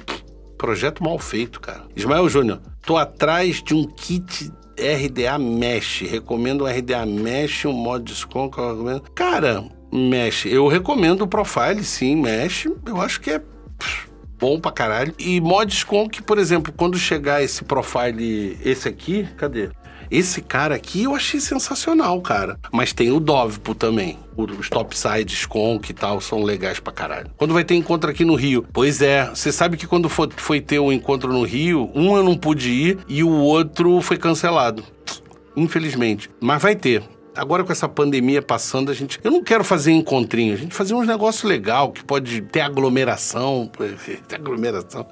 projeto 0.58 1.02
mal 1.02 1.18
feito, 1.18 1.60
cara. 1.60 1.84
Ismael 1.96 2.28
Júnior, 2.28 2.60
tô 2.84 2.96
atrás 2.96 3.62
de 3.62 3.74
um 3.74 3.84
kit 3.84 4.52
RDA 4.78 5.38
Mesh. 5.38 6.02
Recomendo 6.02 6.64
o 6.64 6.66
RDA 6.66 7.06
Mesh, 7.06 7.64
um 7.64 7.72
modo 7.72 8.04
de 8.04 8.12
desconto. 8.12 8.58
Cara, 9.14 9.64
Mesh, 9.92 10.46
eu 10.46 10.66
recomendo 10.66 11.22
o 11.22 11.28
Profile, 11.28 11.84
sim, 11.84 12.16
Mesh. 12.16 12.66
Eu 12.86 13.00
acho 13.00 13.20
que 13.20 13.30
é 13.30 13.42
bom 14.38 14.60
pra 14.60 14.72
caralho. 14.72 15.14
E 15.18 15.40
mods 15.40 15.84
com 15.84 16.08
que, 16.08 16.22
por 16.22 16.38
exemplo, 16.38 16.72
quando 16.76 16.98
chegar 16.98 17.42
esse 17.42 17.64
profile, 17.64 18.58
esse 18.64 18.88
aqui, 18.88 19.28
cadê? 19.36 19.70
Esse 20.14 20.40
cara 20.40 20.76
aqui 20.76 21.02
eu 21.02 21.16
achei 21.16 21.40
sensacional, 21.40 22.20
cara. 22.20 22.56
Mas 22.70 22.92
tem 22.92 23.10
o 23.10 23.18
Dovpo 23.18 23.74
também. 23.74 24.16
Os 24.36 24.68
topsides 24.68 25.44
Conk 25.44 25.90
e 25.90 25.92
tal 25.92 26.20
são 26.20 26.44
legais 26.44 26.78
pra 26.78 26.92
caralho. 26.92 27.32
Quando 27.36 27.52
vai 27.52 27.64
ter 27.64 27.74
encontro 27.74 28.08
aqui 28.08 28.24
no 28.24 28.36
Rio? 28.36 28.64
Pois 28.72 29.02
é, 29.02 29.26
você 29.26 29.50
sabe 29.50 29.76
que 29.76 29.88
quando 29.88 30.08
foi, 30.08 30.28
foi 30.36 30.60
ter 30.60 30.78
um 30.78 30.92
encontro 30.92 31.32
no 31.32 31.42
Rio, 31.42 31.90
um 31.96 32.16
eu 32.16 32.22
não 32.22 32.36
pude 32.36 32.70
ir 32.70 32.98
e 33.08 33.24
o 33.24 33.28
outro 33.28 34.00
foi 34.00 34.16
cancelado. 34.16 34.84
Infelizmente. 35.56 36.30
Mas 36.40 36.62
vai 36.62 36.76
ter. 36.76 37.02
Agora 37.34 37.64
com 37.64 37.72
essa 37.72 37.88
pandemia 37.88 38.40
passando, 38.40 38.92
a 38.92 38.94
gente. 38.94 39.18
Eu 39.24 39.32
não 39.32 39.42
quero 39.42 39.64
fazer 39.64 39.90
encontrinho, 39.90 40.54
a 40.54 40.56
gente 40.56 40.72
fazer 40.72 40.94
uns 40.94 41.08
negócios 41.08 41.42
legal 41.42 41.90
que 41.90 42.04
pode 42.04 42.40
ter 42.42 42.60
aglomeração. 42.60 43.68
Aglomeração. 44.32 45.08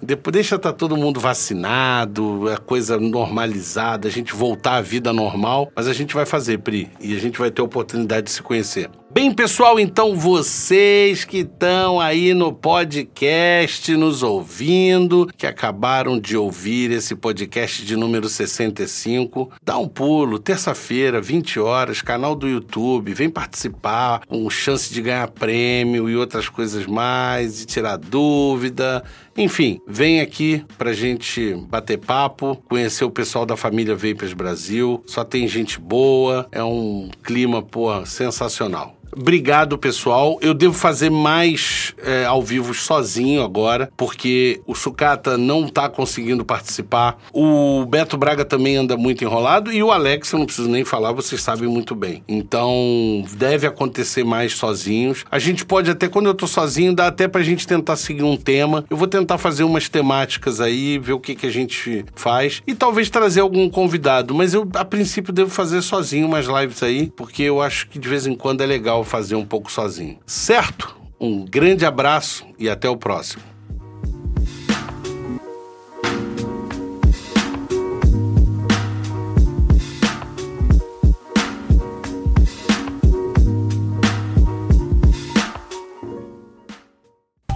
Depois 0.00 0.32
deixa 0.32 0.56
estar 0.56 0.72
tá 0.72 0.76
todo 0.76 0.96
mundo 0.96 1.18
vacinado, 1.18 2.48
a 2.48 2.56
coisa 2.56 2.98
normalizada, 2.98 4.08
a 4.08 4.10
gente 4.10 4.32
voltar 4.34 4.76
à 4.76 4.80
vida 4.80 5.12
normal, 5.12 5.70
mas 5.74 5.88
a 5.88 5.92
gente 5.92 6.14
vai 6.14 6.24
fazer, 6.24 6.58
Pri, 6.58 6.90
e 7.00 7.16
a 7.16 7.18
gente 7.18 7.38
vai 7.38 7.50
ter 7.50 7.60
a 7.60 7.64
oportunidade 7.64 8.26
de 8.26 8.32
se 8.32 8.42
conhecer. 8.42 8.88
Bem, 9.10 9.32
pessoal, 9.32 9.80
então 9.80 10.14
vocês 10.14 11.24
que 11.24 11.38
estão 11.38 11.98
aí 11.98 12.34
no 12.34 12.52
podcast 12.52 13.96
nos 13.96 14.22
ouvindo, 14.22 15.26
que 15.34 15.46
acabaram 15.46 16.20
de 16.20 16.36
ouvir 16.36 16.90
esse 16.90 17.16
podcast 17.16 17.84
de 17.86 17.96
número 17.96 18.28
65, 18.28 19.50
dá 19.64 19.78
um 19.78 19.88
pulo, 19.88 20.38
terça-feira, 20.38 21.22
20 21.22 21.58
horas, 21.58 22.02
canal 22.02 22.34
do 22.36 22.46
YouTube, 22.46 23.14
vem 23.14 23.30
participar, 23.30 24.20
com 24.26 24.48
chance 24.50 24.92
de 24.92 25.00
ganhar 25.00 25.28
prêmio 25.28 26.08
e 26.08 26.14
outras 26.14 26.50
coisas 26.50 26.86
mais, 26.86 27.62
e 27.62 27.66
tirar 27.66 27.96
dúvida. 27.96 29.02
Enfim, 29.40 29.80
vem 29.86 30.20
aqui 30.20 30.64
pra 30.76 30.92
gente 30.92 31.54
bater 31.68 31.96
papo, 31.96 32.56
conhecer 32.68 33.04
o 33.04 33.10
pessoal 33.10 33.46
da 33.46 33.56
família 33.56 33.94
Vapers 33.94 34.32
Brasil. 34.32 35.00
Só 35.06 35.22
tem 35.22 35.46
gente 35.46 35.78
boa, 35.78 36.48
é 36.50 36.62
um 36.64 37.08
clima, 37.22 37.62
pô, 37.62 38.04
sensacional. 38.04 38.97
Obrigado, 39.20 39.76
pessoal. 39.76 40.38
Eu 40.40 40.54
devo 40.54 40.74
fazer 40.74 41.10
mais 41.10 41.92
é, 42.04 42.24
ao 42.24 42.40
vivo 42.40 42.72
sozinho 42.72 43.42
agora, 43.42 43.90
porque 43.96 44.60
o 44.64 44.76
Sucata 44.76 45.36
não 45.36 45.66
tá 45.66 45.88
conseguindo 45.88 46.44
participar. 46.44 47.18
O 47.32 47.84
Beto 47.84 48.16
Braga 48.16 48.44
também 48.44 48.76
anda 48.76 48.96
muito 48.96 49.24
enrolado 49.24 49.72
e 49.72 49.82
o 49.82 49.90
Alex, 49.90 50.32
eu 50.32 50.38
não 50.38 50.46
preciso 50.46 50.68
nem 50.68 50.84
falar, 50.84 51.10
vocês 51.10 51.42
sabem 51.42 51.68
muito 51.68 51.96
bem. 51.96 52.22
Então, 52.28 53.24
deve 53.32 53.66
acontecer 53.66 54.22
mais 54.22 54.52
sozinhos. 54.52 55.24
A 55.28 55.40
gente 55.40 55.64
pode 55.64 55.90
até, 55.90 56.06
quando 56.06 56.26
eu 56.26 56.34
tô 56.34 56.46
sozinho, 56.46 56.94
dá 56.94 57.08
até 57.08 57.26
pra 57.26 57.42
gente 57.42 57.66
tentar 57.66 57.96
seguir 57.96 58.22
um 58.22 58.36
tema. 58.36 58.84
Eu 58.88 58.96
vou 58.96 59.08
tentar 59.08 59.36
fazer 59.36 59.64
umas 59.64 59.88
temáticas 59.88 60.60
aí, 60.60 60.96
ver 60.96 61.14
o 61.14 61.20
que, 61.20 61.34
que 61.34 61.46
a 61.46 61.50
gente 61.50 62.04
faz 62.14 62.62
e 62.68 62.72
talvez 62.72 63.10
trazer 63.10 63.40
algum 63.40 63.68
convidado. 63.68 64.32
Mas 64.32 64.54
eu, 64.54 64.68
a 64.74 64.84
princípio, 64.84 65.32
devo 65.32 65.50
fazer 65.50 65.82
sozinho 65.82 66.28
umas 66.28 66.46
lives 66.46 66.84
aí, 66.84 67.12
porque 67.16 67.42
eu 67.42 67.60
acho 67.60 67.88
que 67.88 67.98
de 67.98 68.08
vez 68.08 68.24
em 68.24 68.36
quando 68.36 68.60
é 68.60 68.66
legal 68.66 69.02
fazer 69.08 69.34
um 69.34 69.44
pouco 69.44 69.72
sozinho. 69.72 70.18
Certo? 70.26 70.96
Um 71.20 71.44
grande 71.44 71.84
abraço 71.84 72.46
e 72.58 72.68
até 72.68 72.88
o 72.88 72.96
próximo. 72.96 73.42